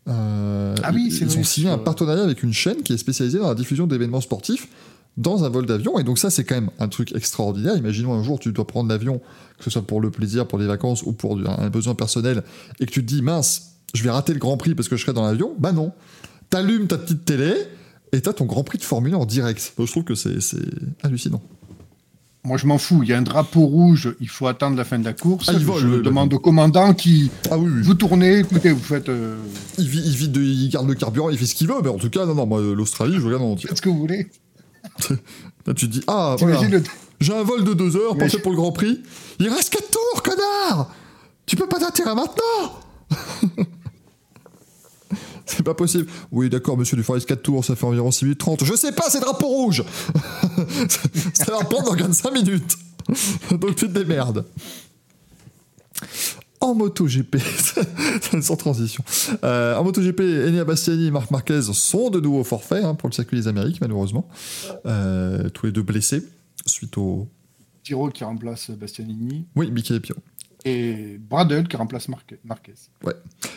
[0.08, 3.38] Euh, Ah oui, ils- Ils ont signé un partenariat avec une chaîne qui est spécialisée
[3.40, 4.68] dans la diffusion d'événements sportifs
[5.18, 6.00] dans un vol d'avion.
[6.00, 7.76] Et donc ça, c'est quand même un truc extraordinaire.
[7.78, 9.22] Imaginons un jour, tu dois prendre l'avion,
[9.58, 12.44] que ce soit pour le plaisir, pour les vacances ou pour un besoin personnel,
[12.80, 15.02] et que tu te dis, mince, je vais rater le Grand Prix parce que je
[15.04, 15.54] serai dans l'avion.
[15.60, 15.92] Bah non.
[16.50, 17.54] T'allumes ta petite télé
[18.12, 19.74] et t'as ton Grand Prix de Formule 1 en direct.
[19.78, 20.38] Je trouve que c'est
[21.04, 21.42] hallucinant.
[22.45, 23.02] Moi, je m'en fous.
[23.03, 25.49] Il y a un drapeau rouge, il faut attendre la fin de la course.
[25.49, 27.30] Ah, il vole, je le- demande au commandant qui.
[27.52, 27.82] Ah oui, oui.
[27.84, 29.36] Vous tournez, écoutez, vous faites, euh,
[29.78, 31.90] Il, vit- il, vide de- il garde le carburant, il fait ce qu'il veut, mais
[31.90, 33.68] en tout cas, non, non, moi, l'Australie, je regarde en entier.
[33.68, 34.28] faites ce que vous voulez.
[35.66, 36.56] Là, tu te dis, ah, voilà.
[36.57, 36.84] T'imagines le-
[37.20, 39.02] J'ai un vol de deux heures, je- pour le Grand Prix.
[39.40, 40.91] Il reste 4 tours, connard
[41.45, 42.80] Tu peux pas t'attirer maintenant
[45.50, 46.06] C'est pas possible.
[46.32, 48.64] Oui, d'accord, monsieur du Forest 4 tours, ça fait environ 6 minutes 30.
[48.64, 49.84] Je sais pas, c'est drapeau rouge
[51.34, 52.78] Ça va prendre dans 5 minutes.
[53.52, 54.46] Donc tu te démerdes.
[56.62, 57.38] En MotoGP,
[58.42, 59.04] sans transition.
[59.44, 63.14] Euh, en MotoGP, Enea Bastiani et Marc Marquez sont de nouveau forfaits hein, pour le
[63.14, 64.28] circuit des Amériques, malheureusement.
[64.86, 66.24] Euh, tous les deux blessés
[66.66, 67.28] suite au.
[67.84, 70.22] Tiro qui remplace Bastianini Oui, Mickey et Pierrot.
[70.65, 72.73] Et Bradle qui remplace Marque- Marquez.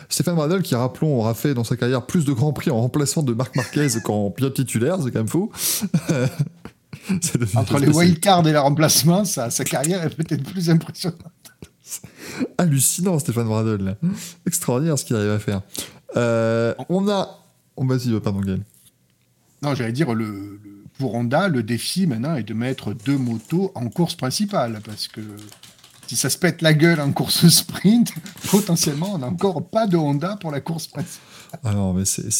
[0.08, 3.22] Stéphane Bradel, qui, rappelons, aura fait dans sa carrière plus de grands prix en remplaçant
[3.22, 5.50] de Marc Marquez qu'en pilote titulaire, c'est quand même fou.
[7.56, 11.20] Entre les wildcards et le remplacement, sa, sa carrière est peut-être plus impressionnante.
[12.58, 13.82] hallucinant, Stéphane Bradel.
[13.82, 13.96] là.
[14.46, 15.62] Extraordinaire ce qu'il arrive à faire.
[16.16, 17.38] Euh, on a.
[17.76, 18.62] Oh, vas-y, pardon, Gaël.
[19.62, 23.72] Non, j'allais dire, le, le- pour Honda, le défi maintenant est de mettre deux motos
[23.74, 25.20] en course principale, parce que
[26.06, 28.12] si ça se pète la gueule en course sprint,
[28.50, 31.60] potentiellement, on n'a encore pas de Honda pour la course principale.
[31.64, 32.30] Ah non, mais c'est.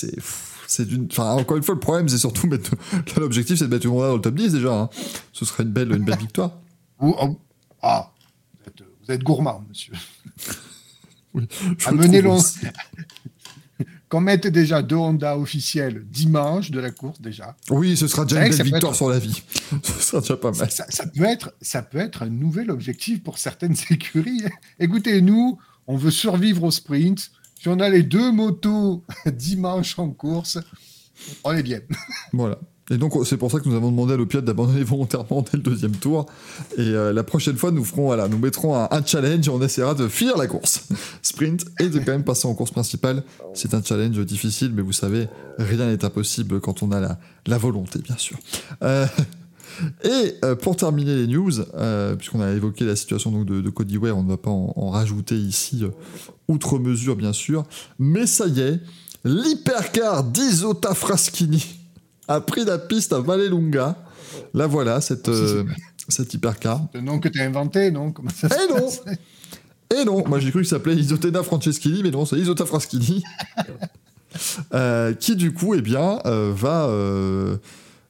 [0.67, 1.07] c'est d'une.
[1.11, 2.71] Enfin, encore une fois, le problème, c'est surtout mettre.
[2.93, 4.73] Là, l'objectif, c'est de mettre une Honda dans le top 10 déjà.
[4.75, 4.89] hein.
[5.33, 6.53] Ce serait une belle, une belle victoire.
[7.01, 7.39] Ou- oh,
[7.83, 8.11] ah,
[8.61, 9.93] vous êtes, vous êtes gourmand, monsieur.
[11.35, 11.49] Oui,
[11.87, 12.39] Amenez l'on-.
[14.13, 17.57] Qu'on mette déjà deux Honda officiels dimanche de la course, déjà.
[17.71, 19.43] Oui, ce sera déjà une belle victoire être- sur la vie.
[19.83, 20.71] ce sera déjà pas mal.
[20.71, 24.43] Ça, ça peut être, ça peut être un nouvel objectif pour certaines écuries.
[24.79, 27.31] Écoutez, nous, on veut survivre au sprint.
[27.59, 29.03] Si on a les deux motos
[29.33, 30.59] dimanche en course,
[31.43, 31.81] on est bien.
[32.35, 32.59] Voilà.
[32.91, 35.63] Et donc, c'est pour ça que nous avons demandé à l'Opiade d'abandonner volontairement dès le
[35.63, 36.27] deuxième tour.
[36.77, 39.95] Et euh, la prochaine fois, nous ferons, voilà, nous mettrons un, challenge et on essaiera
[39.95, 40.89] de finir la course.
[41.23, 43.23] Sprint et de quand même passer en course principale.
[43.55, 45.29] C'est un challenge difficile, mais vous savez,
[45.59, 48.39] rien n'est impossible quand on a la, la volonté, bien sûr.
[48.83, 49.07] Euh,
[50.05, 51.51] Et euh, pour terminer les news,
[52.19, 54.91] puisqu'on a évoqué la situation donc, de, Cody Ware, on ne va pas en, en
[54.91, 55.83] rajouter ici,
[56.47, 57.65] outre mesure bien sûr,
[57.99, 58.81] mais ça y est,
[59.25, 61.82] l'hypercar d'Isota Fraschini
[62.33, 63.97] a pris la piste à Vallelunga.
[64.55, 65.65] Là voilà, cette, euh,
[66.09, 66.81] cette hypercar.
[66.95, 68.89] Le nom que tu as inventé, non Comment ça Eh non
[70.01, 73.23] Et non, moi j'ai cru qu'il s'appelait Isotena Franceschini, mais non, c'est Isota Fraschini.
[74.73, 76.89] Euh, qui du coup, eh bien, euh, va,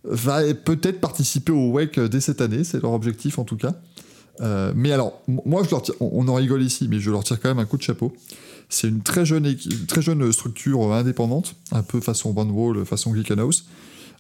[0.05, 3.75] va peut-être participer au WEC dès cette année, c'est leur objectif en tout cas.
[4.75, 7.41] Mais alors, moi, je leur tire- on on en rigole ici, mais je leur tire
[7.41, 8.13] quand même un coup de chapeau.
[8.69, 9.53] C'est une très jeune,
[9.89, 13.65] très jeune structure indépendante, un peu façon Van Wall, façon Glickenhaus.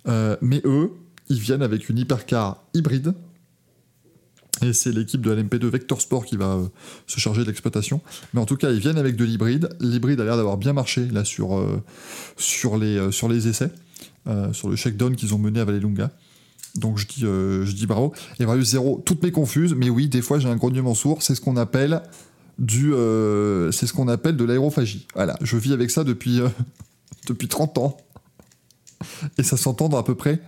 [0.08, 0.92] Euh, mais eux,
[1.28, 3.14] ils viennent avec une hypercar hybride.
[4.62, 6.68] Et c'est l'équipe de LMP2 Vector Sport qui va euh,
[7.06, 8.00] se charger de l'exploitation.
[8.32, 9.70] Mais en tout cas, ils viennent avec de l'hybride.
[9.80, 11.82] L'hybride a l'air d'avoir bien marché là sur, euh,
[12.36, 13.70] sur, les, sur les essais,
[14.52, 16.10] sur le shakedown qu'ils ont mené à Vallelunga.
[16.76, 18.14] Donc je dis, je dis bravo.
[18.38, 21.22] Et Varius Zero, toutes mes confuses, mais oui, des fois j'ai un grognement sourd.
[21.22, 22.02] C'est ce qu'on appelle
[22.58, 22.92] du,
[23.72, 25.06] c'est ce qu'on appelle de l'aérophagie.
[25.14, 26.40] Voilà, je vis avec ça depuis,
[27.26, 27.96] depuis 30 ans.
[29.38, 30.40] Et ça s'entend dans à peu près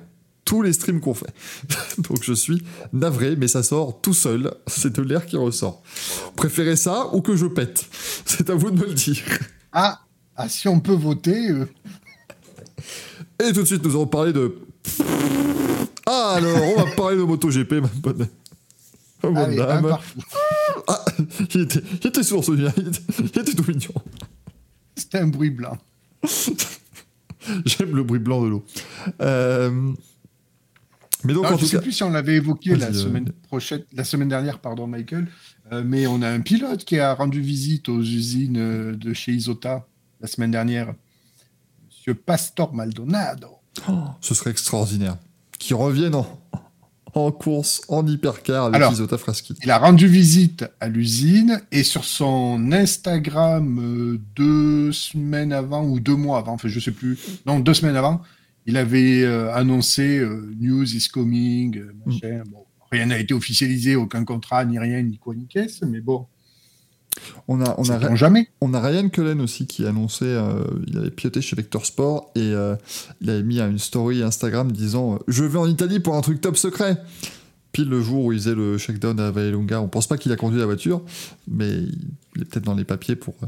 [0.45, 1.33] tous les streams qu'on fait.
[1.99, 2.63] Donc je suis
[2.93, 4.53] navré, mais ça sort tout seul.
[4.67, 5.83] C'est de l'air qui ressort.
[6.37, 7.87] Préférez ça ou que je pète?
[8.27, 9.23] C'est à vous de me le dire.
[9.73, 10.01] ah,
[10.37, 11.67] ah, si on peut voter, euh,
[13.43, 14.57] Et tout de suite, nous allons parler de.
[16.07, 18.29] Ah alors, on va parler de MotoGP, ma bonne.
[19.23, 19.99] ma bonne allez, dame.
[20.87, 21.03] Ah,
[21.55, 23.95] il était, il était sourd celui-là, il était tout mignon.
[24.95, 25.79] C'était un bruit blanc.
[27.67, 28.65] J'aime le bruit blanc de l'eau.
[29.21, 29.93] Euh,
[31.25, 31.83] Mais donc, en je tout sais cas.
[31.83, 32.93] plus si on l'avait évoqué la euh.
[32.93, 35.29] semaine prochaine, la semaine dernière, pardon, Michael.
[35.73, 39.87] euh, mais on a un pilote qui a rendu visite aux usines de chez Isota
[40.21, 40.95] la semaine dernière.
[41.87, 43.49] Monsieur Pastor Maldonado.
[44.21, 45.17] Ce serait extraordinaire.
[45.59, 46.27] Qui reviennent en,
[47.15, 48.93] en course, en hypercar avec Alors.
[48.93, 49.17] Isota.
[49.63, 56.01] Il a rendu visite à l'usine et sur son Instagram euh, deux semaines avant ou
[56.01, 58.21] deux mois avant, enfin je sais plus, non deux semaines avant,
[58.67, 61.83] il avait euh, annoncé euh, news is coming.
[62.05, 66.27] Bon, rien n'a été officialisé, aucun contrat, ni rien, ni quoi, ni caisse, mais bon,
[67.49, 68.49] On a, on, a, jamais.
[68.61, 72.41] on a Ryan Cullen aussi qui annonçait, euh, il avait piloté chez Vector Sport et
[72.41, 72.75] euh,
[73.21, 76.41] il avait mis une story Instagram disant euh, Je vais en Italie pour un truc
[76.41, 77.03] top secret.
[77.73, 79.81] Pile le jour où il faisait le shakedown à Vallelunga.
[79.81, 81.03] On pense pas qu'il a conduit la voiture,
[81.49, 81.71] mais
[82.37, 83.47] il est peut-être dans les papiers pour, euh,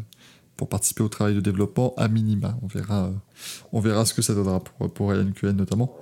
[0.56, 2.58] pour participer au travail de développement à minima.
[2.62, 3.12] On verra,
[3.72, 5.96] on verra ce que ça donnera pour, pour Ryan Cullen notamment.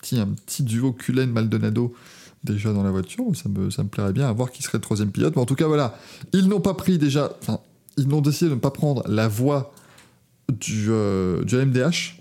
[0.00, 1.94] Petit, un petit duo Cullen-Maldonado
[2.44, 4.82] déjà dans la voiture, ça me, ça me plairait bien à voir qui serait le
[4.82, 5.34] troisième pilote.
[5.36, 5.96] Mais en tout cas, voilà,
[6.32, 7.60] ils n'ont pas pris déjà, enfin,
[7.96, 9.72] ils n'ont décidé de ne pas prendre la voie
[10.50, 12.18] du, euh, du MDH.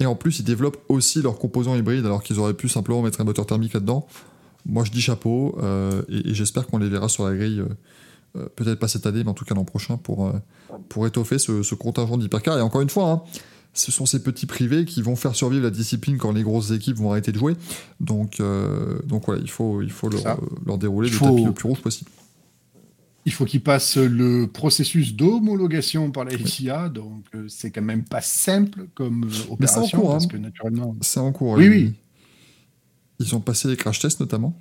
[0.00, 3.20] Et en plus, ils développent aussi leurs composants hybrides alors qu'ils auraient pu simplement mettre
[3.20, 4.06] un moteur thermique là-dedans.
[4.66, 7.62] Moi, je dis chapeau euh, et, j'espère qu'on les verra sur la grille,
[8.36, 10.32] euh, peut-être pas cette année, mais en tout cas l'an prochain pour,
[10.88, 12.58] pour étoffer ce, ce contingent d'hypercars.
[12.58, 13.22] Et encore une fois, hein,
[13.74, 16.96] ce sont ces petits privés qui vont faire survivre la discipline quand les grosses équipes
[16.96, 17.54] vont arrêter de jouer.
[18.00, 20.36] Donc, euh, donc voilà, il faut, il faut leur, euh,
[20.66, 22.10] leur dérouler Il le faut- tapis le plus rouge possible.
[23.24, 28.02] Il faut qu'il passe le processus d'homologation par la FIA, donc euh, c'est quand même
[28.04, 29.52] pas simple comme Mais c'est en
[29.84, 30.28] opération, cours, parce hein.
[30.28, 31.52] que naturellement, C'est en cours.
[31.52, 31.94] Oui, oui.
[33.20, 34.58] Ils ont passé les crash tests notamment.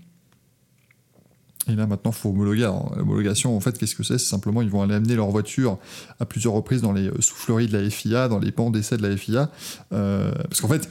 [1.68, 2.64] Et là maintenant, il faut homologuer.
[2.64, 4.18] Alors, L'homologation, en fait, qu'est-ce que c'est?
[4.18, 5.78] C'est simplement, ils vont aller amener leur voiture
[6.20, 9.08] à plusieurs reprises dans les euh, souffleries de la FIA, dans les pans d'essai de
[9.08, 9.50] la FIA.
[9.94, 10.90] Euh, parce qu'en fait,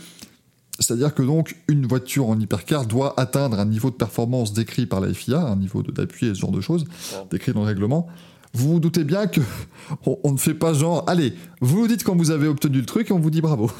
[0.78, 5.00] c'est-à-dire que donc, une voiture en hypercar doit atteindre un niveau de performance décrit par
[5.00, 6.86] la FIA, un niveau d'appui et ce genre de choses,
[7.30, 8.06] décrit dans le règlement.
[8.52, 9.40] Vous vous doutez bien que
[10.06, 12.86] on, on ne fait pas genre, allez, vous nous dites quand vous avez obtenu le
[12.86, 13.70] truc et on vous dit bravo.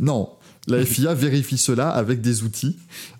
[0.00, 0.30] Non,
[0.66, 2.76] la FIA vérifie cela avec des outils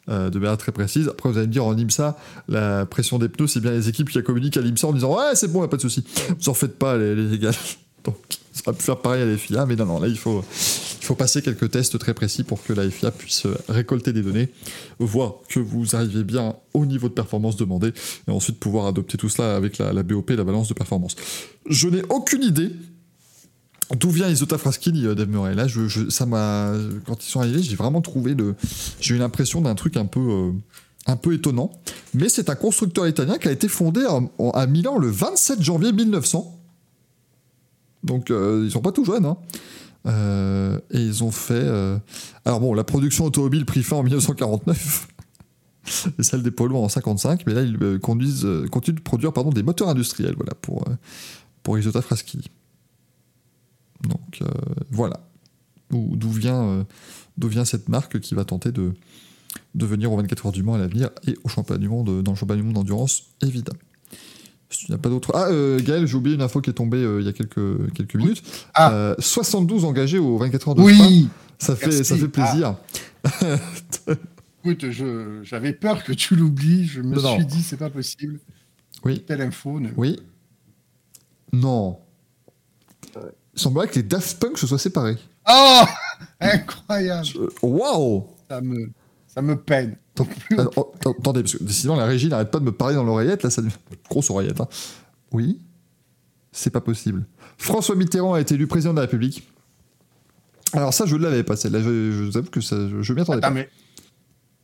[0.09, 1.09] euh, de manière très précise.
[1.09, 2.17] Après, vous allez me dire en IMSA,
[2.49, 5.35] la pression des pneus, c'est bien les équipes qui communiquent à l'IMSA en disant ouais,
[5.35, 6.05] c'est bon, y a pas de souci.
[6.39, 7.53] Vous en faites pas, les, les gars.
[8.05, 8.17] Donc,
[8.53, 10.43] ça va pu faire pareil à la FIA, mais non, non, là, il faut,
[11.01, 14.49] il faut passer quelques tests très précis pour que la FIA puisse récolter des données,
[14.99, 17.93] voir que vous arrivez bien au niveau de performance demandé,
[18.27, 21.15] et ensuite pouvoir adopter tout cela avec la, la BOP, la balance de performance.
[21.69, 22.73] Je n'ai aucune idée
[23.99, 26.73] D'où vient Isota Fraschini, euh, Dave Là, je, ça m'a,
[27.07, 28.55] quand ils sont arrivés, j'ai vraiment trouvé le,
[29.01, 30.53] j'ai eu l'impression d'un truc un peu, euh,
[31.07, 31.73] un peu étonnant.
[32.15, 34.07] Mais c'est un constructeur italien qui a été fondé
[34.55, 36.57] à, Milan le 27 janvier 1900.
[38.05, 39.27] Donc euh, ils sont pas tout jeunes.
[39.27, 39.37] hein.
[40.07, 41.69] Euh, et ils ont fait.
[42.45, 45.09] Alors bon, la production automobile prit fin en 1949.
[46.19, 49.89] Et celle des lourds en 55, mais là ils continuent de produire pardon, des moteurs
[49.89, 50.85] industriels voilà, pour,
[51.63, 52.51] pour Isota Fraschini.
[54.09, 54.47] Donc euh,
[54.91, 55.21] voilà
[55.91, 56.85] d'où vient, euh,
[57.37, 58.93] d'où vient cette marque qui va tenter de,
[59.75, 62.31] de venir aux 24 heures du Mans à l'avenir et au championnat du monde, dans
[62.33, 63.81] le championnat du monde d'endurance, évidemment.
[64.73, 65.33] Si tu n'as pas d'autres.
[65.35, 67.93] Ah, euh, Gaël, j'ai oublié une info qui est tombée euh, il y a quelques,
[67.93, 68.41] quelques minutes.
[68.73, 68.93] Ah.
[68.93, 71.03] Euh, 72 engagés aux 24 heures de Spa.
[71.05, 71.29] Oui
[71.59, 72.77] Ça fait, ça fait plaisir.
[74.65, 76.85] Écoute, je- j'avais peur que tu l'oublies.
[76.87, 77.35] Je me non.
[77.35, 78.39] suis dit, c'est pas possible.
[79.05, 79.25] Oui.
[79.27, 79.81] Telle info.
[79.81, 80.21] ne- Oui.
[81.53, 81.99] Non.
[83.55, 85.19] Il semblerait que les Daft Punk se soient séparés.
[85.49, 85.83] Oh
[86.41, 87.27] Incroyable
[87.63, 88.91] Waouh ça me,
[89.27, 89.97] ça me peine.
[90.19, 90.27] Attends,
[90.61, 93.43] attends, Attendez, parce que décidément, la régie n'arrête pas de me parler dans l'oreillette.
[93.43, 93.75] Là, ça devient-
[94.09, 94.61] Grosse oreillette.
[94.61, 94.69] hein.
[95.33, 95.61] Oui.
[96.53, 97.25] C'est pas possible.
[97.57, 99.49] François Mitterrand a été élu président de la République.
[100.73, 101.57] Alors, ça, je ne l'avais pas.
[101.57, 103.55] Celle-là, je, je vous avoue que ça, je, je m'y attendais Attends, pas.
[103.55, 103.69] mais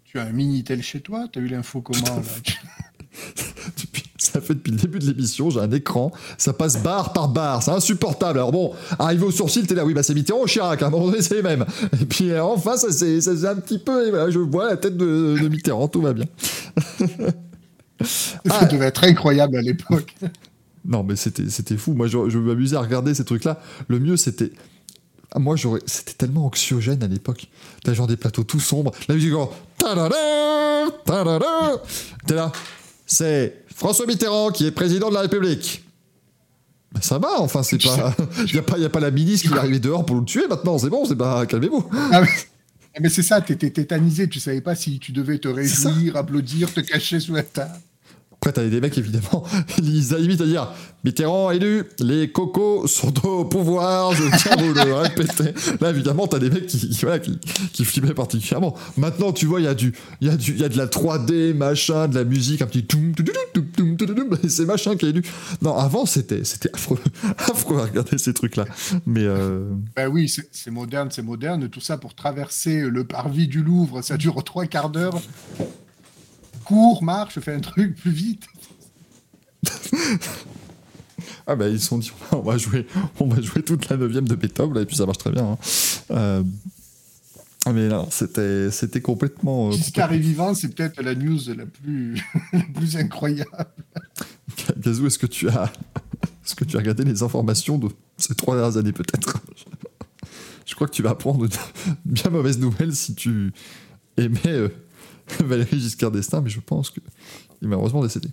[0.04, 2.22] tu as un Minitel chez toi T'as eu l'info comment là?
[4.36, 7.62] Ça fait depuis le début de l'émission, j'ai un écran, ça passe barre par barre,
[7.62, 8.38] c'est insupportable.
[8.38, 10.90] Alors bon, arrivé au sourcil, t'es là, oui, bah c'est Mitterrand ou Chirac, à un
[10.90, 11.64] moment donné, c'est les mêmes.
[11.98, 14.98] Et puis euh, enfin, ça c'est un petit peu, et voilà, je vois la tête
[14.98, 16.26] de, de Mitterrand, tout va bien.
[18.44, 20.14] Ça devait être incroyable à l'époque.
[20.84, 21.94] Non, mais c'était c'était fou.
[21.94, 23.58] Moi, je, je m'amusais à regarder ces trucs-là.
[23.88, 24.52] Le mieux, c'était.
[25.32, 25.80] Ah, Moi, j'aurais.
[25.86, 27.48] C'était tellement anxiogène à l'époque.
[27.82, 28.92] T'as genre des plateaux tout sombres.
[29.08, 29.56] La musique, genre.
[29.78, 31.82] Ta-da-da, ta-da-da.
[32.26, 32.52] T'es là.
[33.06, 35.84] C'est François Mitterrand qui est président de la République.
[36.92, 38.14] Ben, ça va, enfin, c'est pas.
[38.46, 40.24] Il n'y a, pas- y a pas la ministre qui est arrivée dehors pour le
[40.24, 41.46] tuer maintenant, c'est bon, c'est pas.
[41.46, 41.88] Calmez-vous.
[42.12, 42.28] Ah, mais,
[42.94, 44.28] ah, mais c'est ça, t'étais tétanisé.
[44.28, 47.72] Tu savais pas si tu devais te réjouir, applaudir, te cacher sous la table.
[48.46, 49.42] Après, t'avais des mecs, évidemment,
[49.78, 50.70] ils limitent à dire
[51.02, 55.52] Mitterrand élu, les cocos sont au pouvoir, je tiens à vous le répéter.
[55.80, 57.40] Là, évidemment, t'as des mecs qui, qui, voilà, qui,
[57.72, 58.76] qui flippaient particulièrement.
[58.96, 61.54] Maintenant, tu vois, il y, a du- y, a du- y a de la 3D,
[61.54, 64.94] machin, de la musique, un petit toum, toum, toum, toum, toum, toum, et c'est machin
[64.94, 65.22] qui est élu.
[65.60, 67.00] Non, avant, c'était c'était affreux,
[67.38, 68.66] affreux à regarder ces trucs-là.
[69.06, 71.68] Mais euh, Ben oui, c'est moderne, c'est moderne.
[71.68, 75.20] Tout ça pour traverser le parvis du Louvre, ça dure trois quarts d'heure.
[76.66, 78.44] Cours, marche, fais un truc plus vite.
[81.48, 82.86] Ah bah ils se sont dit on va jouer,
[83.20, 85.44] on va jouer toute la neuvième de Beethoven là, et puis ça marche très bien.
[85.52, 85.58] hein.
[86.10, 86.42] Euh,
[87.72, 89.70] mais non, c'était c'était complètement.
[89.70, 89.72] euh,
[90.12, 92.14] est vivant, c'est peut-être la news la plus,
[92.52, 93.50] la plus incroyable.
[94.78, 95.72] Gazou, est-ce que tu as
[96.44, 97.88] est-ce que tu as regardé les informations de
[98.18, 99.38] ces trois dernières années peut-être?
[100.64, 101.50] Je crois que tu vas apprendre une
[102.04, 103.52] bien mauvaise nouvelle si tu
[104.16, 104.68] aimais euh,
[105.44, 107.00] Valéry Giscard d'Estaing, mais je pense que
[107.60, 108.28] il est malheureusement décédé.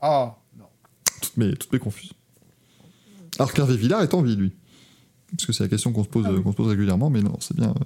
[0.00, 0.66] Ah, non.
[1.22, 2.12] Toutes mes, toutes mes confuses.
[3.38, 4.52] Alors qu'Hervé Villard est en vie, lui.
[5.30, 6.42] Parce que c'est la question qu'on se pose, Ah oui.
[6.42, 7.70] qu'on se pose régulièrement, mais non, c'est bien.
[7.70, 7.84] euh,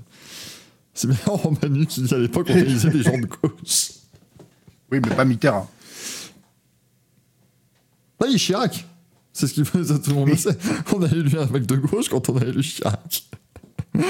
[0.95, 3.91] C'est bien en Manu qui dit à l'époque on utilisait des gens de gauche.
[4.93, 5.71] Oui, mais pas Mitterrand.
[8.23, 8.87] Ah oui, Chirac
[9.33, 10.57] C'est ce qu'il fait, ça tout le monde le sait.
[10.95, 13.25] On a élu un mec de gauche quand on a élu Chirac.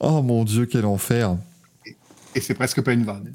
[0.00, 1.36] oh mon dieu, quel enfer.
[2.34, 3.32] Et c'est presque pas une vanne.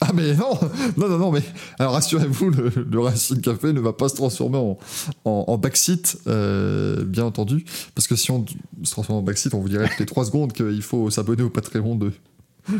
[0.00, 0.58] Ah mais non,
[0.96, 1.42] non, non, non, mais
[1.78, 4.76] alors rassurez-vous, le, le Racing Café ne va pas se transformer en,
[5.24, 7.64] en, en backseat, euh, bien entendu,
[7.94, 8.44] parce que si on
[8.82, 11.48] se transforme en backseat, on vous dirait toutes les 3 secondes qu'il faut s'abonner au
[11.48, 12.12] Patreon de,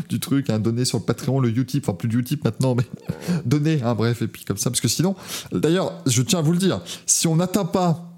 [0.09, 2.83] du truc, hein, donner sur le Patreon le Utip, enfin plus du Utip maintenant, mais
[3.45, 5.15] donner, hein, bref, et puis comme ça, parce que sinon,
[5.53, 8.11] d'ailleurs, je tiens à vous le dire, si on n'atteint pas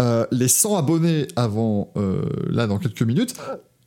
[0.00, 3.34] euh, les 100 abonnés avant, euh, là, dans quelques minutes,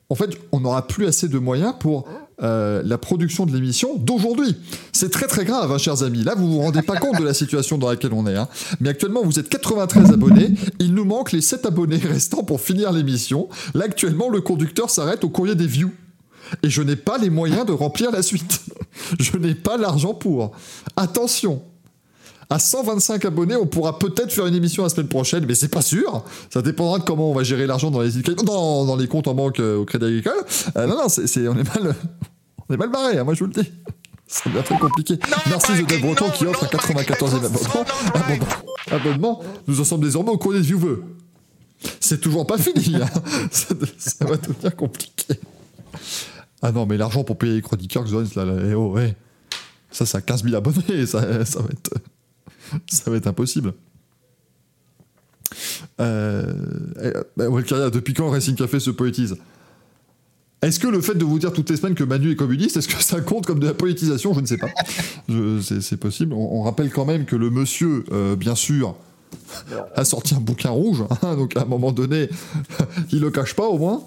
[0.10, 2.08] en fait, on n'aura plus assez de moyens pour
[2.41, 4.56] euh, la production de l'émission d'aujourd'hui.
[4.94, 6.24] C'est très très grave, hein, chers amis.
[6.24, 8.36] Là, vous vous rendez pas compte de la situation dans laquelle on est.
[8.36, 8.48] hein.
[8.80, 10.52] Mais actuellement, vous êtes 93 abonnés.
[10.80, 13.49] Il nous manque les 7 abonnés restants pour finir l'émission.
[13.74, 15.91] Là, actuellement, le conducteur s'arrête au courrier des views.
[16.64, 18.61] Et je n'ai pas les moyens de remplir la suite.
[19.20, 20.52] Je n'ai pas l'argent pour.
[20.98, 21.61] Attention,
[22.49, 25.84] à 125 abonnés, on pourra peut-être faire une émission la semaine prochaine, mais c'est pas
[25.84, 26.24] sûr.
[26.49, 28.10] Ça dépendra de comment on va gérer l'argent dans les,
[28.44, 30.44] dans, les comptes en banque euh, au Crédit Agricole.
[30.76, 31.95] Euh, non, non, on, est mal,
[32.70, 33.70] on est mal barré, hein, moi je vous le dis.
[34.28, 35.18] Ça devient très compliqué.
[35.48, 37.86] Merci The Dev Breton qui offre un 94e abonnement.
[38.14, 38.46] abonnement.
[38.91, 39.44] Abonnement.
[39.68, 41.04] Nous en sommes désormais au courrier de Vieweux.
[42.00, 42.96] C'est toujours pas fini.
[42.98, 43.08] hein.
[43.50, 45.34] ça, ça va devenir compliqué.
[46.62, 49.16] Ah non, mais l'argent pour payer les chroniqueurs, là, là, eh oh, ouais.
[49.90, 51.08] Ça, ça a 15 000 abonnés.
[51.08, 51.91] Ça, ça va être
[52.88, 53.74] ça va être impossible.
[56.00, 56.54] Euh,
[57.02, 59.38] eh, bah, Walcaria, depuis quand Racing Café se poétise?
[60.61, 62.90] Est-ce que le fait de vous dire toutes les semaines que Manu est communiste, est-ce
[62.90, 64.34] que ça compte comme de la politisation?
[64.34, 64.69] Je ne sais pas.
[65.81, 66.34] C'est, possible.
[66.34, 68.95] On, rappelle quand même que le monsieur, euh, bien sûr,
[69.95, 71.03] a sorti un bouquin rouge.
[71.22, 72.30] hein, donc à un moment donné,
[73.11, 74.03] il le cache pas au moins.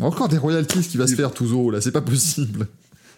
[0.00, 2.68] Encore des royalties qui va se faire, Touzo, là, c'est pas possible.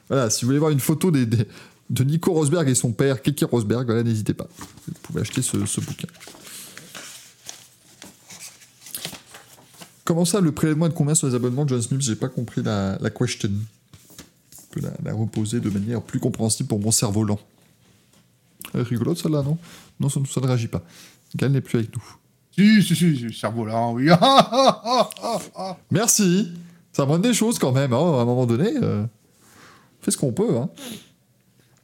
[0.09, 3.90] Voilà, si vous voulez voir une photo de Nico Rosberg et son père, Kiki Rosberg,
[4.05, 4.47] n'hésitez pas.
[4.86, 6.09] Vous pouvez acheter ce bouquin.
[10.09, 12.28] Comment ça, le prélèvement est de combien sur les abonnements de John Smith J'ai pas
[12.30, 13.51] compris la, la question.
[14.70, 17.39] peux la, la reposer de manière plus compréhensible pour mon cerveau lent.
[18.74, 19.59] Est rigolote celle-là, non?
[20.01, 20.82] Non, ça, ça ne réagit pas.
[21.36, 22.02] Gal n'est plus avec nous.
[22.56, 24.09] Si, si, si, si, cerveau-là, oui.
[25.90, 26.52] Merci
[26.93, 28.70] Ça montre des choses quand même, hein, à un moment donné.
[28.82, 29.02] euh,
[30.01, 30.56] on fait ce qu'on peut.
[30.56, 30.70] Hein.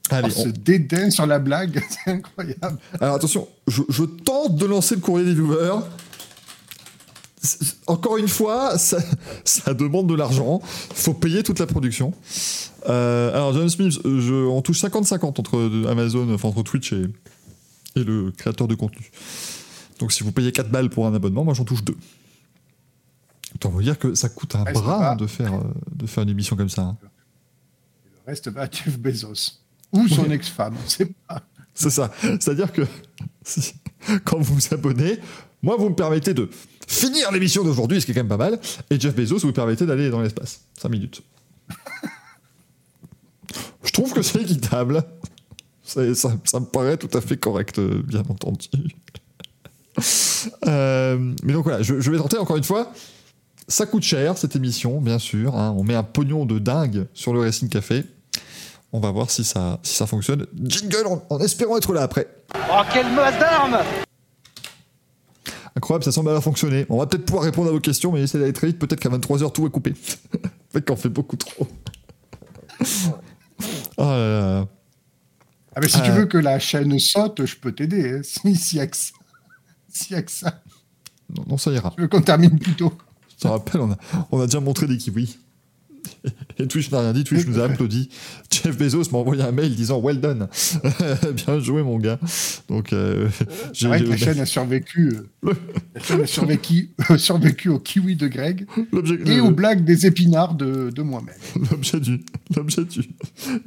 [0.09, 2.79] Allez, Oh, on- ce dédain sur la blague, c'est incroyable.
[3.01, 5.81] Alors attention, je, je tente de lancer le courrier des viewers.
[7.87, 8.99] Encore une fois, ça,
[9.45, 10.61] ça demande de l'argent.
[10.91, 12.13] Il faut payer toute la production.
[12.89, 16.93] Euh, alors, John Smith, euh, je, on touche 50-50 entre euh, Amazon, enfin entre Twitch
[16.93, 17.05] et,
[17.97, 19.11] et le créateur de contenu.
[20.01, 21.95] Donc, si vous payez 4 balles pour un abonnement, moi j'en touche 2.
[23.55, 25.53] Autant vous dire que ça coûte un c'est bras hein, de, faire,
[25.95, 26.83] de faire une émission comme ça.
[26.83, 26.97] hein.
[28.27, 29.61] Le reste va à Jeff Bezos.
[29.93, 31.43] Ou son ex-femme, on sait pas.
[31.73, 32.11] C'est ça.
[32.21, 32.83] C'est-à-dire que
[33.45, 33.75] si-
[34.25, 35.19] quand vous vous abonnez,
[35.63, 36.51] moi, vous me permettez de
[36.87, 38.59] finir l'émission d'aujourd'hui, ce qui est quand même pas mal,
[38.91, 40.61] et Jeff Bezos, vous permettez d'aller dans l'espace.
[40.81, 41.23] 5 minutes.
[43.85, 45.05] Je trouve que c'est équitable.
[45.83, 48.69] Ça, ça me paraît tout à fait correct, euh, bien entendu.
[50.67, 52.93] Euh, mais donc voilà, je, vais tenter encore une fois.
[53.69, 55.55] Ça coûte cher cette émission, bien sûr.
[55.57, 55.75] hein.
[55.77, 58.05] On met un pognon de dingue sur le Racing Café.
[58.93, 60.47] On va voir si ça, si ça fonctionne.
[60.65, 62.29] Jingle en, en espérant être là après.
[62.71, 63.79] Oh, quelle masse d'armes
[65.77, 66.87] Incroyable, ça semble avoir fonctionné.
[66.89, 68.79] On va peut-être pouvoir répondre à vos questions, mais essayez d'aller très vite.
[68.79, 69.93] Peut-être qu'à 23h, tout est coupé.
[70.73, 71.67] Fait qu'on fait beaucoup trop.
[73.97, 74.67] Oh là là.
[75.77, 76.15] Ah, mais si tu Euh.
[76.15, 78.15] veux que la chaîne saute, je peux t'aider.
[78.19, 78.21] Hein.
[78.25, 79.13] Si, si, y a que ça.
[79.89, 80.61] S'il y a que ça.
[81.37, 81.93] Non, non, ça ira.
[81.97, 82.93] Tu veux qu'on termine plus tôt?
[83.31, 83.97] Je te rappelle, on a,
[84.33, 85.39] on a déjà montré des kiwis.
[86.59, 88.09] Et Twitch n'a rien dit, Twitch nous a applaudi.
[88.51, 90.49] Jeff Bezos m'a envoyé un mail disant Well done.
[91.35, 92.19] Bien joué, mon gars.
[92.69, 95.13] Donc, euh, C'est j'ai- vrai que la chaîne a survécu.
[95.43, 95.53] la
[96.03, 98.97] chaîne a survécu, survécu au kiwi de Greg et
[99.37, 101.35] le- aux blagues des épinards de, de moi-même.
[101.71, 102.25] L'objet du,
[102.57, 103.01] l'objet du,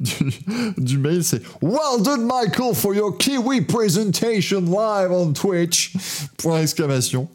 [0.00, 0.12] du,
[0.78, 5.92] du mail, c'est Well done, Michael, for your Kiwi presentation live on Twitch.
[6.38, 7.28] Point d'exclamation.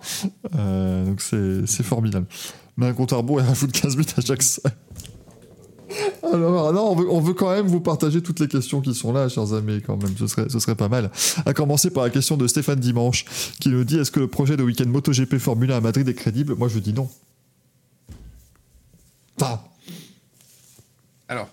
[0.56, 2.26] Euh, donc c'est, c'est formidable.
[2.78, 4.76] Mais un compte à rebours et rajoute 15 minutes à chaque sac.
[6.24, 9.14] Alors, non, on veut, on veut quand même vous partager toutes les questions qui sont
[9.14, 10.18] là, chers amis, quand même.
[10.18, 11.12] Ce serait, ce serait pas mal.
[11.46, 13.26] À commencer par la question de Stéphane Dimanche,
[13.60, 16.14] qui nous dit Est-ce que le projet de week-end MotoGP Formule 1 à Madrid est
[16.16, 16.56] crédible?
[16.56, 17.10] Moi, je dis non.
[21.28, 21.50] Alors,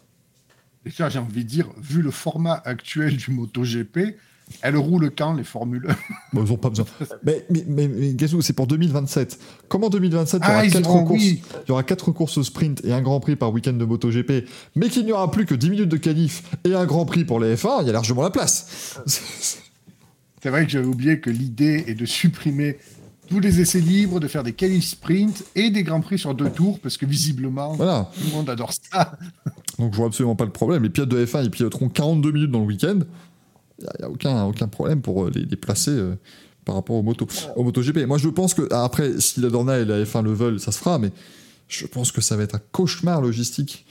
[0.84, 4.16] déjà, j'ai envie de dire, vu le format actuel du MotoGP,
[4.62, 5.86] elle roule quand les Formules?
[5.88, 5.94] 1
[6.32, 6.86] Bon, ils ont pas besoin.
[7.24, 9.38] Mais, mais, mais, mais Gazou, c'est pour 2027.
[9.68, 11.42] Comment 2027 il y aura, Ah, courses, oui.
[11.64, 14.44] il y aura quatre courses au sprint et un Grand Prix par week-end de MotoGP,
[14.76, 17.40] mais qu'il n'y aura plus que 10 minutes de qualif et un Grand Prix pour
[17.40, 18.98] les F1, il y a largement la place.
[20.42, 22.78] C'est vrai que j'avais oublié que l'idée est de supprimer
[23.28, 26.50] tous les essais libres, de faire des qualifs sprint et des grands prix sur deux
[26.50, 28.10] tours, parce que visiblement, Voilà.
[28.14, 29.16] tout le monde adore ça.
[29.78, 30.82] Donc je vois absolument pas le problème.
[30.82, 32.98] Les pilotes de F1, ils piloteront 42 minutes dans le week-end.
[33.80, 36.14] Il n'y a, aucun, aucun problème pour euh, les, les placer euh,
[36.64, 37.26] par rapport au, moto,
[37.56, 38.06] au MotoGP.
[38.06, 40.72] Moi, je pense que, ah, après, si la Dorna et la F1 le veulent, ça
[40.72, 41.10] se fera, mais
[41.68, 43.86] je pense que ça va être un cauchemar logistique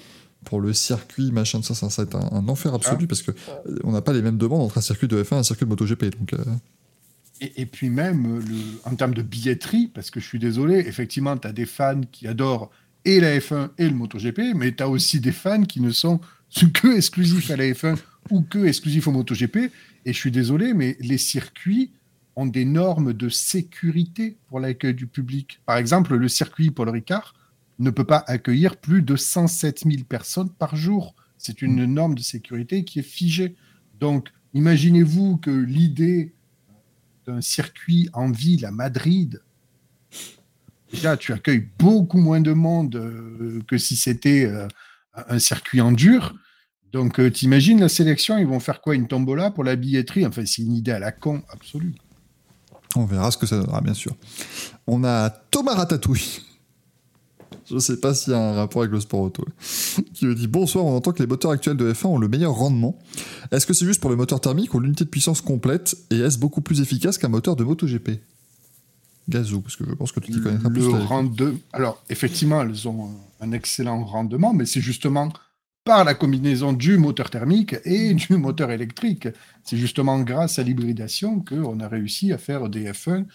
[0.45, 3.31] pour le circuit, machin, ça, ça, ça va être un, un enfer absolu parce que
[3.31, 5.65] euh, on n'a pas les mêmes demandes entre un circuit de F1 et un circuit
[5.65, 6.17] de MotoGP.
[6.17, 6.43] Donc, euh,
[7.41, 8.55] Et, et puis même, le,
[8.85, 12.27] en termes de billetterie, parce que je suis désolé, effectivement, tu as des fans qui
[12.27, 12.71] adorent
[13.05, 16.19] et la F1 et le MotoGP, mais tu as aussi des fans qui ne sont
[16.49, 17.97] que exclusifs à la F1
[18.29, 19.71] ou que exclusifs au MotoGP.
[20.05, 21.91] Et je suis désolé, mais les circuits
[22.35, 25.59] ont des normes de sécurité pour l'accueil du public.
[25.65, 27.33] Par exemple, le circuit Paul Ricard
[27.79, 31.15] ne peut pas accueillir plus de 107 000 personnes par jour.
[31.37, 33.55] C'est une norme de sécurité qui est figée.
[33.99, 36.33] Donc, imaginez-vous que l'idée
[37.25, 39.41] d'un circuit en ville à Madrid,
[40.91, 44.67] déjà, tu accueilles beaucoup moins de monde euh, que si c'était euh,
[45.13, 46.35] un circuit en dur.
[46.91, 50.25] Donc, euh, t'imagines la sélection, ils vont faire quoi Une tombola pour la billetterie?
[50.25, 51.93] Enfin, c'est une idée à la con absolue.
[52.95, 54.15] on verra ce que ça donnera, bien sûr.
[54.87, 56.41] On a Thomas Ratatouille.
[57.69, 59.45] Je sais pas s'il y a un rapport avec le sport auto.
[60.13, 62.53] Qui me dit Bonsoir, on entend que les moteurs actuels de F1 ont le meilleur
[62.53, 62.97] rendement.
[63.51, 65.95] Est-ce que c'est juste pour le moteur thermique ou l'unité de puissance complète?
[66.09, 68.21] Et est-ce beaucoup plus efficace qu'un moteur de MotoGP?
[69.29, 70.85] Gazou, parce que je pense que tu t'y connaîtras plus.
[70.85, 71.05] Le là.
[71.05, 71.55] rende...
[71.73, 75.31] Alors, effectivement, elles ont un excellent rendement, mais c'est justement
[75.85, 79.27] par la combinaison du moteur thermique et du moteur électrique.
[79.63, 83.25] C'est justement grâce à l'hybridation qu'on a réussi à faire des F1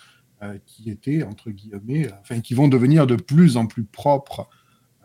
[0.42, 4.48] euh, qui étaient, entre guillemets, euh, enfin, qui vont devenir de plus en plus propres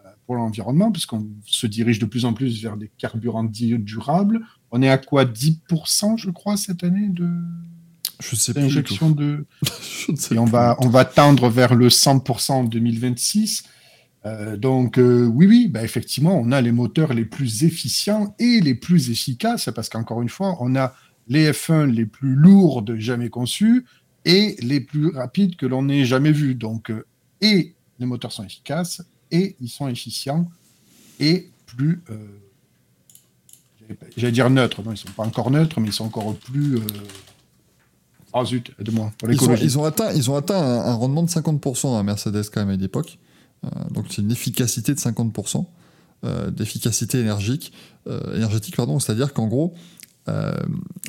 [0.06, 4.42] euh, pour l'environnement, puisqu'on se dirige de plus en plus vers des carburants durables.
[4.72, 7.30] On est à quoi 10%, je crois, cette année de
[8.20, 8.84] Je sais plus.
[8.84, 9.14] tout.
[9.14, 9.46] de,
[10.06, 13.64] Je ne sais et on va, on va tendre vers le 100% en 2026.
[14.26, 18.60] Euh, donc euh, oui, oui, bah, effectivement, on a les moteurs les plus efficients et
[18.60, 20.94] les plus efficaces, parce qu'encore une fois, on a
[21.28, 23.86] les F1 les plus lourdes jamais conçus
[24.26, 26.56] et les plus rapides que l'on ait jamais vus.
[26.56, 27.06] Donc, euh,
[27.40, 29.02] et les moteurs sont efficaces,
[29.32, 30.50] et ils sont efficients,
[31.20, 32.02] et plus,
[34.18, 36.80] j'allais dire neutres, non, ils sont pas encore neutres, mais ils sont encore plus...
[38.34, 41.24] Ah zut, aide-moi, pour Ils ont, ils ont atteint, ils ont atteint un, un rendement
[41.24, 43.18] de 50% à Mercedes quand même à l'époque.
[43.66, 45.66] Euh, donc c'est une efficacité de 50%,
[46.26, 47.74] euh, d'efficacité énergique,
[48.08, 49.00] euh, énergétique, pardon.
[49.00, 49.74] C'est-à-dire qu'en gros,
[50.28, 50.54] euh,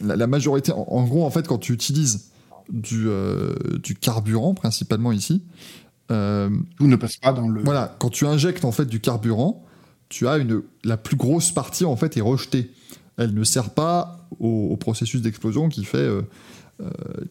[0.02, 2.30] la, la majorité, en, en gros, en fait, quand tu utilises
[2.70, 3.08] du,
[3.82, 5.42] du carburant, principalement ici,
[6.08, 6.14] Tout
[6.86, 7.62] ne passe pas dans le...
[7.62, 9.64] voilà, quand tu injectes en fait du carburant,
[10.08, 12.70] tu as une, la plus grosse partie en fait est rejetée.
[13.16, 16.08] Elle ne sert pas au, au processus d'explosion qui fait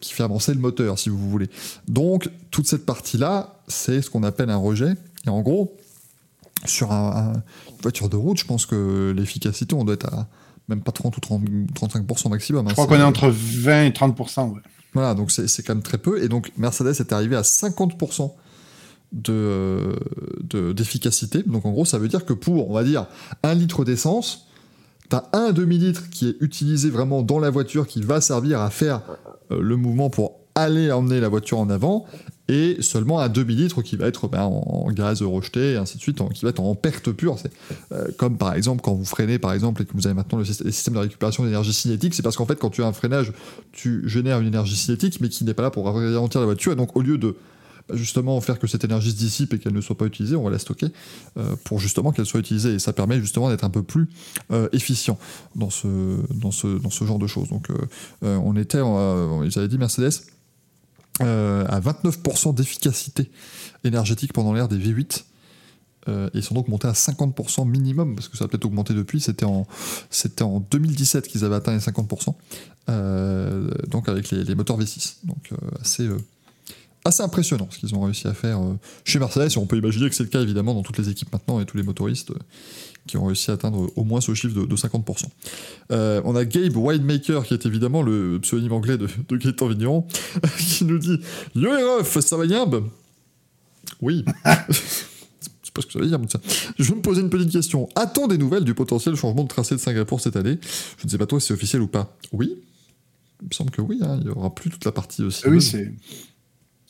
[0.00, 1.48] qui fait avancer le moteur, si vous voulez.
[1.88, 4.94] Donc toute cette partie-là, c'est ce qu'on appelle un rejet.
[5.26, 5.76] Et en gros,
[6.66, 7.32] sur un- un-
[7.70, 10.26] une voiture de route, je pense que l'efficacité, on doit être à
[10.68, 11.42] même pas 30 ou 30,
[11.74, 12.66] 35% maximum.
[12.66, 12.70] hein.
[12.70, 14.50] Je crois qu'on est entre 20 et 30%.
[14.50, 14.60] Ouais.
[14.94, 16.22] voilà, donc c'est quand même très peu.
[16.22, 18.36] Et donc Mercedes est arrivé à 50%
[19.12, 19.96] de, euh,
[20.42, 21.42] de- d'efficacité.
[21.44, 23.06] donc en gros, ça veut dire que pour, on va dire,
[23.42, 24.46] un litre d'essence,
[25.08, 28.70] tu as un demi-litre qui est utilisé vraiment dans la voiture, qui va servir à
[28.70, 29.14] faire euh,
[29.50, 32.06] le mouvement pour aller emmener la voiture en avant,
[32.48, 36.18] et seulement un demi-litre qui va être ben, en, gaz rejeté, et ainsi de suite,
[36.34, 37.38] qui va être en perte pure.
[37.38, 37.52] C'est
[37.92, 40.44] euh, comme par exemple quand vous freinez, par exemple, et que vous avez maintenant le
[40.44, 42.92] syst- les systèmes de récupération d'énergie cinétique, c'est parce qu'en fait, quand tu as un
[42.92, 43.32] freinage,
[43.72, 46.72] tu génères une énergie cinétique, mais qui n'est pas là pour ralentir la voiture.
[46.72, 47.36] Et donc, au lieu de bah,
[47.94, 50.50] justement faire que cette énergie se dissipe et qu'elle ne soit pas utilisée, on va
[50.50, 50.88] la stocker
[51.36, 52.74] euh, pour justement qu'elle soit utilisée.
[52.74, 54.08] Et ça permet justement d'être un peu plus
[54.50, 55.18] euh, efficient
[55.56, 56.16] dans ce,
[57.04, 57.48] genre de choses.
[57.48, 60.22] Donc, euh, on était, ils avaient dit Mercedes,
[61.20, 63.30] à 29% d'efficacité
[63.84, 65.24] énergétique pendant l'ère des V8.
[66.08, 68.94] Euh, et ils sont donc montés à 50% minimum, parce que ça a peut-être augmenté
[68.94, 69.20] depuis.
[69.20, 69.66] C'était en,
[70.10, 72.34] c'était en 2017 qu'ils avaient atteint les 50%,
[72.88, 75.16] euh, donc avec les, moteurs V6.
[75.24, 75.50] Donc
[75.80, 76.08] assez,
[77.04, 78.74] assez impressionnant ce qu'ils ont réussi à faire euh,
[79.04, 79.52] chez Mercedes.
[79.54, 81.64] Et on peut imaginer que c'est le cas évidemment dans toutes les équipes maintenant et
[81.64, 82.38] tous les motoristes euh,
[83.06, 85.24] qui ont réussi à atteindre au moins ce chiffre de, de 50%.
[85.92, 90.06] Euh, on a Gabe Widemaker, qui est évidemment le pseudonyme anglais de, de Gaëtan Vigneron,
[90.58, 91.18] qui nous dit
[91.54, 92.84] Yo les refs, ça va Yimb?
[94.00, 94.24] Oui.
[95.62, 96.40] C'est pas ce que ça veut dire, mais ça.
[96.78, 97.88] Je me posais une petite question.
[97.94, 100.58] A-t-on des nouvelles du potentiel changement de tracé de Singapour cette année?
[100.98, 102.16] Je ne sais pas toi si c'est officiel ou pas.
[102.32, 102.56] Oui.
[103.40, 105.46] Il me semble que oui, hein, il n'y aura plus toute la partie aussi.
[105.46, 105.92] Oui, c'est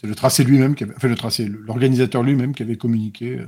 [0.01, 3.45] c'est le tracé lui-même, qui avait- enfin le tracé, l'organisateur lui-même qui avait communiqué.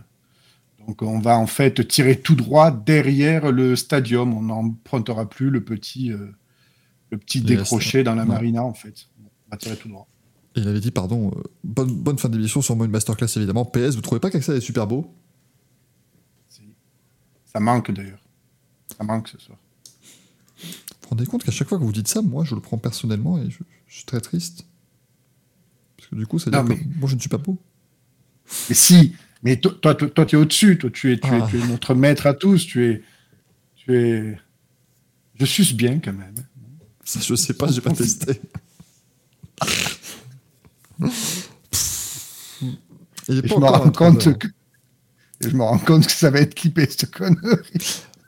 [0.86, 4.34] Donc on va en fait tirer tout droit derrière le stadium.
[4.34, 6.26] On n'empruntera plus le petit, euh,
[7.10, 7.46] le petit Yes.
[7.46, 9.06] décroché dans la marina en fait.
[9.20, 10.06] On va tirer tout droit.
[10.54, 13.64] Et il avait dit, pardon, euh, bonne, bonne fin d'émission, sûrement une masterclass évidemment.
[13.64, 15.14] PS, vous trouvez pas qu'Axel est super beau?
[17.46, 18.22] Ça manque d'ailleurs.
[18.96, 19.58] Ça manque ce soir.
[20.58, 20.68] Vous
[21.02, 23.38] vous rendez compte qu'à chaque fois que vous dites ça, moi je le prends personnellement
[23.38, 24.64] et je, je suis très triste.
[26.12, 27.58] Que du coup, ça veut Non, dire mais- que moi je ne suis pas beau.
[28.68, 30.76] Mais si, mais toi, toi, toi, es au-dessus.
[30.76, 31.38] Toi, tu es, tu, Ah.
[31.38, 32.66] es, tu es notre maître à tous.
[32.66, 33.02] Tu es,
[33.76, 34.38] tu es.
[35.40, 36.34] Je suce bien quand même.
[37.02, 38.40] Ça, je sais pas, j'ai pas testé.
[43.28, 44.48] Il est Et pas je me rends compte que.
[44.48, 47.56] et je me rends compte que ça va être clippé cette connerie.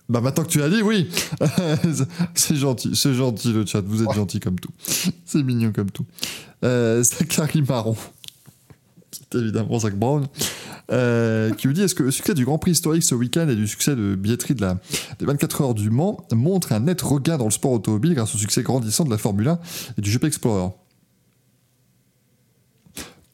[0.08, 1.08] Bah maintenant que tu l'as dit, oui.
[2.34, 3.80] c'est gentil, c'est gentil le chat.
[3.80, 4.14] Vous êtes Ouais.
[4.14, 4.70] gentil comme tout.
[5.24, 6.04] C'est mignon comme tout.
[6.64, 7.96] Euh, Zachary Marron,
[9.10, 10.26] c'est évidemment Zach Brown,
[10.90, 13.56] euh, qui nous dit est-ce que le succès du Grand Prix historique ce week-end et
[13.56, 14.78] du succès de billetterie de la,
[15.18, 18.38] des 24 heures du Mans montre un net regain dans le sport automobile grâce au
[18.38, 19.58] succès grandissant de la Formule 1
[19.98, 20.70] et du GP Explorer?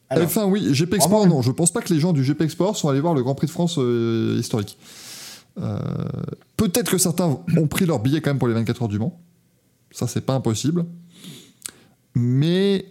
[0.09, 2.73] Alors, Enfin oui, GP Explorer non, je pense pas que les gens du GP Explorer
[2.73, 4.77] sont allés voir le Grand Prix de France euh, historique.
[5.59, 5.79] Euh,
[6.57, 9.19] Peut-être que certains ont pris leur billet quand même pour les 24 heures du Mans.
[9.91, 10.85] Ça, c'est pas impossible.
[12.13, 12.85] Mais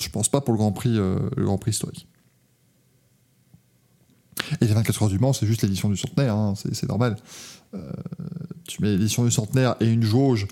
[0.00, 2.06] je pense pas pour le Grand Prix, euh, le Grand Prix historique.
[4.60, 7.16] Et les 24 heures du Mans, c'est juste l'édition du centenaire, hein, c'est normal.
[7.74, 7.90] Euh,
[8.66, 10.48] tu mets l'édition du centenaire et une jauge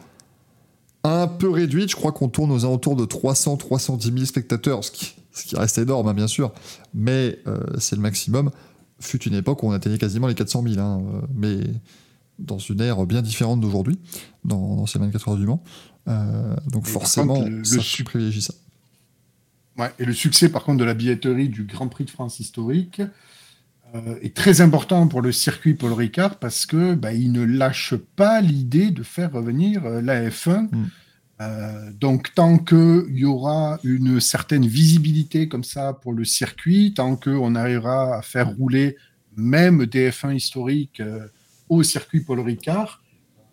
[1.04, 5.14] un peu réduite, je crois qu'on tourne aux alentours de 300-310 000 spectateurs, ce qui,
[5.32, 6.52] ce qui reste énorme, hein, bien sûr,
[6.92, 8.50] mais euh, c'est le maximum.
[9.00, 11.02] Fut une époque où on atteignait quasiment les 400 000, hein,
[11.34, 11.58] mais
[12.38, 13.98] dans une ère bien différente d'aujourd'hui,
[14.44, 15.62] dans, dans ces 24 heures du Mans.
[16.08, 18.54] Euh, donc Et forcément, contre, le- ça privilégie ça.
[19.78, 23.00] Ouais, et le succès, par contre, de la billetterie du Grand Prix de France historique
[23.94, 27.94] euh, est très important pour le circuit Paul Ricard parce que bah, il ne lâche
[28.16, 30.68] pas l'idée de faire revenir euh, la F1.
[30.70, 30.86] Mm.
[31.40, 37.14] Euh, donc, tant qu'il y aura une certaine visibilité comme ça pour le circuit, tant
[37.14, 38.96] qu'on arrivera à faire rouler
[39.36, 41.00] même des F1 historiques
[41.68, 43.04] au circuit Paul Ricard,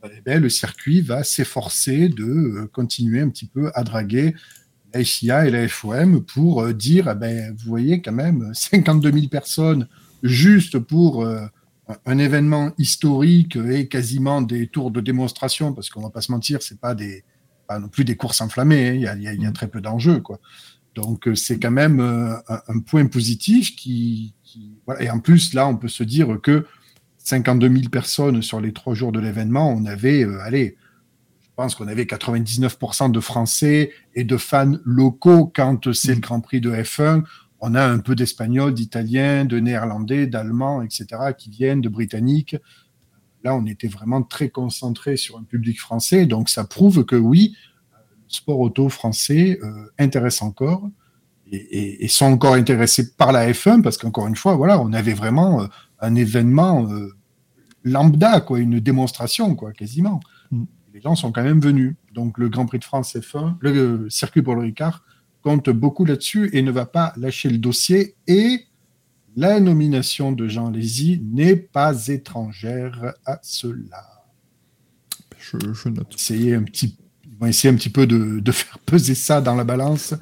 [0.04, 4.34] eh ben, le circuit va s'efforcer de continuer un petit peu à draguer
[5.04, 9.28] FIA et la FOM pour euh, dire, eh ben, vous voyez quand même, 52 000
[9.28, 9.88] personnes
[10.24, 11.46] juste pour euh,
[12.06, 16.62] un événement historique et quasiment des tours de démonstration, parce qu'on va pas se mentir,
[16.62, 17.24] c'est pas des
[17.68, 19.46] pas non plus des courses enflammées, hein, il y, a, il y a- il y
[19.48, 20.40] a très peu d'enjeux, quoi.
[20.96, 25.02] Donc euh, c'est quand même euh, un, un point positif qui, qui- voilà.
[25.04, 26.66] et en plus là on peut se dire que
[27.18, 30.78] 52 000 personnes sur les trois jours de l'événement, on avait, euh, allez,
[31.56, 36.62] pense qu'on avait 99% de Français et de fans locaux quand c'est le Grand Prix
[36.62, 37.24] de F1.
[37.62, 41.06] On a un peu d'Espagnols, d'Italiens, de Néerlandais, d'Allemands, etc.,
[41.38, 42.58] qui viennent, de Britanniques.
[43.44, 47.56] Là, on était vraiment très concentré sur un public français, donc ça prouve que oui,
[47.94, 50.90] le sport auto français euh, intéresse encore
[51.52, 54.92] et, et- et sont encore intéressés par la F1 parce qu'encore une fois, voilà, on
[54.94, 55.68] avait vraiment euh,
[56.00, 57.16] un événement euh,
[57.84, 60.20] lambda, quoi, une démonstration, quoi, quasiment.
[60.96, 61.96] Les gens sont quand même venus.
[62.14, 65.04] Donc le Grand Prix de France F1, le euh, circuit Paul Ricard
[65.42, 68.16] compte beaucoup là-dessus et ne va pas lâcher le dossier.
[68.28, 68.62] Et
[69.36, 74.24] la nomination de Jean Lézy n'est pas étrangère à cela.
[75.38, 76.16] Je, je note.
[76.16, 79.56] Essayer un petit, ils vont essayer un petit peu de, de faire peser ça dans
[79.56, 80.16] la balance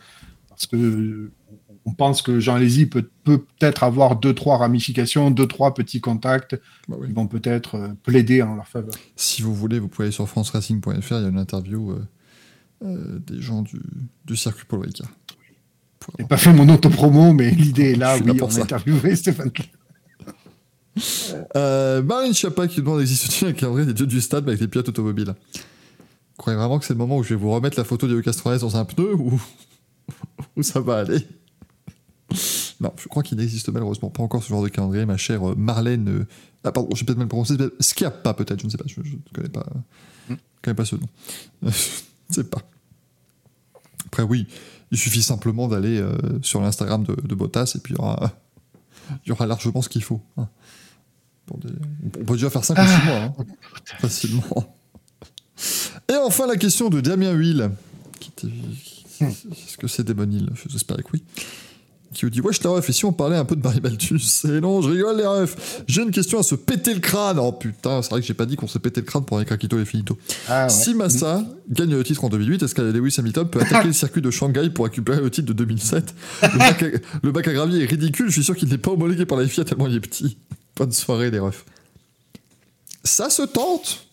[0.49, 1.31] parce que
[1.85, 5.99] on pense que Jean Lézy peut peut peut-être avoir deux trois ramifications, deux trois petits
[6.01, 6.55] contacts
[6.87, 7.07] Bah oui.
[7.07, 8.93] qui vont peut-être euh, plaider en leur faveur.
[9.15, 12.05] Si vous voulez, vous pouvez aller sur franceracing.fr, il y a une interview euh,
[12.85, 13.79] euh, des gens du,
[14.25, 15.09] du circuit Paul Ricard.
[15.99, 18.17] Pour J'ai pas fait mon autopromo, mais l'idée est là.
[18.17, 18.61] Oui, pour on ça.
[18.61, 19.51] a interviewé Stéphane.
[21.55, 25.33] Marine Chapa qui demande existe-t-il un calendrier des dieux du stade avec les pilotes automobiles
[25.55, 28.19] Vous croyez vraiment que c'est le moment où je vais vous remettre la photo de
[28.21, 29.41] Castroneves dans un pneu ou,
[30.55, 31.19] ou ça va aller?
[32.79, 36.09] Non, je crois qu'il n'existe malheureusement pas encore ce genre de calendrier, ma chère Marlène.
[36.09, 36.27] euh,
[36.63, 39.49] Ah, pardon, j'ai peut-être mal peut-être Schiappa, peut-être, je ne sais pas, je ne connais
[39.49, 39.65] pas,
[40.29, 41.07] je connais pas ce nom.
[41.63, 41.71] je ne
[42.33, 42.61] sais pas.
[44.05, 44.47] Après, oui,
[44.91, 48.31] il suffit simplement d'aller euh, sur l'Instagram de, de Bottas et puis il y aura,
[49.25, 50.21] il y aura largement ce qu'il faut.
[50.37, 50.47] hein.
[51.45, 51.69] Pour des-
[52.19, 53.33] On peut déjà faire 5 ou 6 mois, hein,
[53.99, 54.75] facilement.
[56.09, 57.69] Et enfin, la question de Damien Huil.
[58.21, 58.47] Était-
[59.21, 61.23] Est-ce que c'est des bonnes îles J'espère que oui.
[62.13, 64.45] Qui vous dit Wesh, la ref, et si on parlait un peu de Barry Baltus
[64.49, 65.83] Et non, je rigole, les refs.
[65.87, 67.39] J'ai une question à se péter le crâne.
[67.39, 69.43] Oh putain, c'est vrai que j'ai pas dit qu'on se pétait le crâne pour un
[69.43, 70.17] Krakito et Finito.
[70.47, 70.69] Ah, ouais.
[70.69, 74.21] Si Massa gagne le titre en 2008, est-ce que Lewis Hamilton peut attaquer le circuit
[74.21, 76.87] de Shanghai pour récupérer le titre de 2007 le bac, à,
[77.23, 79.47] le bac à gravier est ridicule, je suis sûr qu'il n'est pas homologué par la
[79.47, 80.37] FIA tellement il est petit.
[80.75, 81.65] Bonne soirée les refs.
[83.03, 84.07] Ça se tente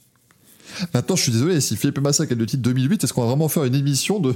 [0.95, 3.49] Maintenant, je suis désolé, si Felipe Massa gagne le titre 2008, est-ce qu'on va vraiment
[3.49, 4.35] faire une émission de...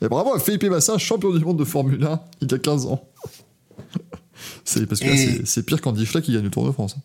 [0.00, 2.86] Et bravo à Felipe Massa, champion du monde de Formule 1, il y a 15
[2.86, 3.04] ans.
[4.64, 6.94] C'est parce que Et- c'est- c'est pire qu'Andy Fleck qui gagne le Tour de France.
[6.96, 7.02] hein.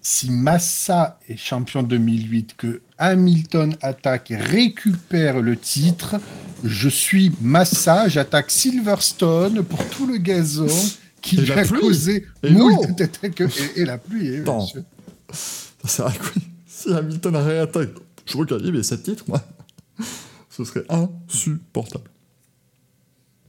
[0.00, 6.16] Si Massa est champion 2008, que Hamilton attaque et récupère le titre,
[6.64, 10.66] je suis Massa, j'attaque Silverstone pour tout le gazon
[11.20, 14.28] qui lui a causé Et et, et la pluie.
[14.28, 14.66] eh, Attends.
[15.84, 16.42] C'est vrai que oui.
[16.66, 17.90] Si Hamilton a réattaque,
[18.24, 19.42] je regarde, mais 7 titres, moi,
[20.58, 22.10] ce serait insupportable.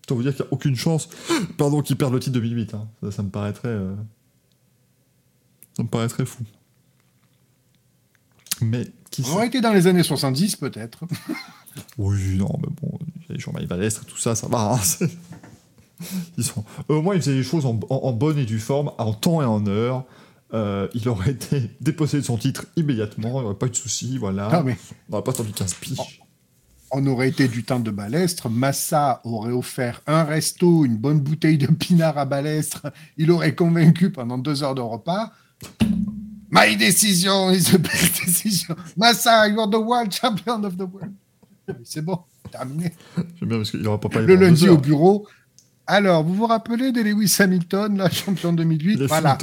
[0.05, 1.09] Autant vous dire qu'il n'y a aucune chance,
[1.57, 2.73] pardon, qu'il perde le titre 2008.
[2.73, 2.87] hein.
[3.03, 3.67] Ça, ça me paraîtrait.
[3.69, 3.95] euh,
[5.77, 6.43] Ça me paraîtrait fou.
[8.61, 11.03] Mais qui On aurait été dans les années 70 peut-être.
[11.97, 14.73] Oui, non, mais bon, il y a les Jean-Marie Balestre, tout ça, ça va.
[14.73, 15.09] hein, c'est-
[16.37, 16.65] Ils sont...
[16.89, 19.41] Au moins, ils faisaient les choses en, en- en bonne et due forme, en temps
[19.41, 20.03] et en heure.
[20.53, 23.75] Euh, il aurait été dépossédé de son titre immédiatement, il n'y aurait pas eu de
[23.75, 24.49] souci, voilà.
[24.51, 24.77] Ah, mais
[25.07, 26.21] On n'aurait pas attendu 15 piges.
[26.91, 28.49] On aurait été du temps de Balestre.
[28.49, 32.87] Massa aurait offert un resto, une bonne bouteille de pinard à Balestre.
[33.17, 35.31] Il aurait convaincu pendant deux heures de repas.
[36.51, 38.75] My decision is the best decision.
[38.97, 41.13] Massa, you're the world champion of the world.
[41.83, 42.17] C'est bon,
[42.51, 42.91] terminé.
[43.39, 45.27] J'aime bien parce qu'il n'aurait pas Le lundi au bureau.
[45.85, 49.37] Alors, vous vous rappelez de Lewis Hamilton, la champion 2008 Il est Voilà.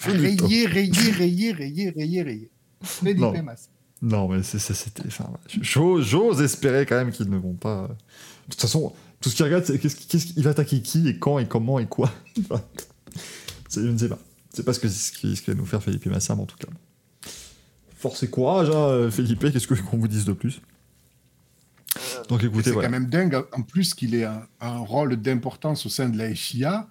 [0.00, 2.50] Rayé, rayé, rayé, rayé, rayé, rayé.
[2.82, 3.18] Felipe.
[3.44, 3.68] Massa.
[4.02, 5.02] Non, mais c'était.
[5.06, 5.28] Enfin,
[5.60, 7.82] j'ose espérer quand même qu'ils ne vont pas.
[7.82, 9.96] euh, De toute façon, tout ce qu'ils regardent, c'est qu'est-ce
[10.26, 12.10] qu'il va attaquer qui et quand et comment et quoi.
[12.40, 12.62] Enfin,
[13.74, 14.18] je ne sais pas.
[14.52, 16.68] C'est pas ce que ce qu'il va nous faire Felipe Massa, mais en tout cas.
[17.96, 20.60] Force et courage, hein, Felipe, qu'est-ce que- qu'on vous dise de plus?
[22.28, 22.88] Donc écoutez, C'est voilà.
[22.88, 26.32] quand même dingue, en plus qu'il ait un, un rôle d'importance au sein de la
[26.34, 26.88] FIA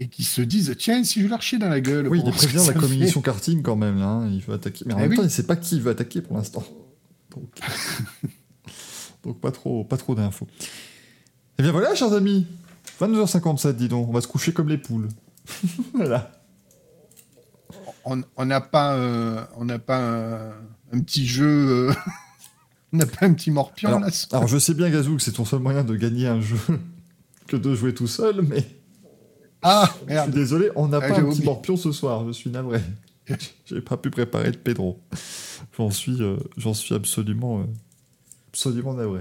[0.00, 2.08] et qu'ils se disent tiens, si je leur chie dans la gueule.
[2.08, 4.06] Oui, il de la commission karting quand même, là.
[4.06, 4.84] hein, Il veut attaquer.
[4.86, 5.16] Mais en Eh même oui.
[5.16, 6.64] temps, il ne sait pas qui il veut attaquer pour l'instant.
[7.34, 7.58] Donc,
[9.24, 10.46] Donc pas trop, pas trop d'infos.
[11.58, 12.46] Et bien voilà, chers amis.
[13.00, 14.08] 22h57, dis donc.
[14.08, 15.08] On va se coucher comme les poules.
[15.94, 16.30] voilà.
[18.04, 20.48] on n'a pas, euh, on n'a pas un,
[20.92, 21.92] un petit jeu, euh,
[22.92, 24.08] on n'a pas un petit morpion Alors, là.
[24.32, 26.58] alors, je sais bien, Gazou, que c'est ton seul moyen de gagner un jeu
[27.48, 28.64] que de jouer tout seul, mais
[29.62, 32.50] Ah je suis désolé, on n'a Ah, pas un petit morpion ce soir, je suis
[32.50, 32.80] navré.
[33.66, 35.00] J'ai pas pu préparer de Pedro.
[35.76, 37.64] J'en suis, euh, j'en suis absolument, euh,
[38.50, 39.20] absolument navré.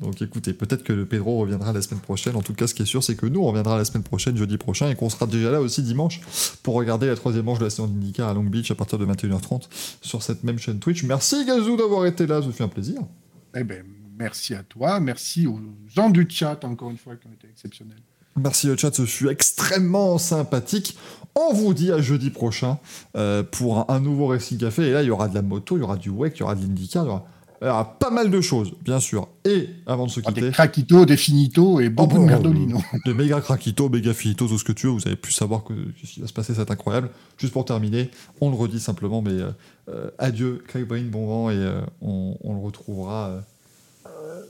[0.00, 2.36] Donc écoutez, peut-être que le Pedro reviendra la semaine prochaine.
[2.36, 4.36] En tout cas, ce qui est sûr, c'est que nous, on reviendra la semaine prochaine,
[4.36, 6.20] jeudi prochain, et qu'on sera déjà là aussi dimanche
[6.62, 9.06] pour regarder la troisième manche de la saison d'IndyCar à Long Beach à partir de
[9.06, 9.68] 21h30
[10.02, 11.04] sur cette même chaîne Twitch.
[11.04, 13.00] Merci Gazou d'avoir été là, ça fait un plaisir.
[13.56, 13.82] Eh ben,
[14.18, 15.58] merci à toi, merci aux
[15.88, 18.02] gens du chat encore une fois qui ont été exceptionnels.
[18.42, 20.96] Merci le chat, ce fut extrêmement sympathique.
[21.34, 22.78] On vous dit à jeudi prochain
[23.16, 24.88] euh, pour un, un nouveau Racing Café.
[24.88, 26.42] Et là, il y aura de la moto, il y aura du WEC, il y
[26.42, 27.24] aura de l'IndyCar, il y aura,
[27.62, 29.28] il y aura pas mal de choses, bien sûr.
[29.44, 32.80] Et avant de se Ah, quitter, des craquitos, des finitos et beaucoup Oh, de merdolino.
[33.04, 35.74] des méga craquito, méga finito, tout ce que tu veux, vous avez pu savoir que
[36.02, 37.10] ce qui va se passer, c'est incroyable.
[37.36, 38.10] Juste pour terminer,
[38.40, 39.50] on le redit simplement, mais euh,
[39.90, 43.40] euh, adieu, Craig Brain, bon vent, et euh, on, on le retrouvera euh,
[44.06, 44.42] euh,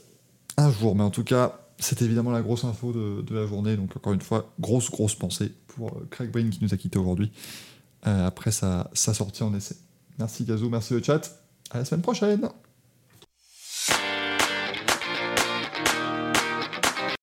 [0.56, 0.94] un jour.
[0.96, 3.76] Mais en tout cas, c'est évidemment la grosse info de, la journée.
[3.76, 6.98] Donc, encore une fois, grosse, grosse pensée pour euh, Craig Brain qui nous a quittés
[6.98, 7.30] aujourd'hui
[8.06, 9.76] euh, après sa, sa sortie en essai.
[10.18, 11.40] Merci Gazou, merci le chat.
[11.70, 12.48] À la semaine prochaine.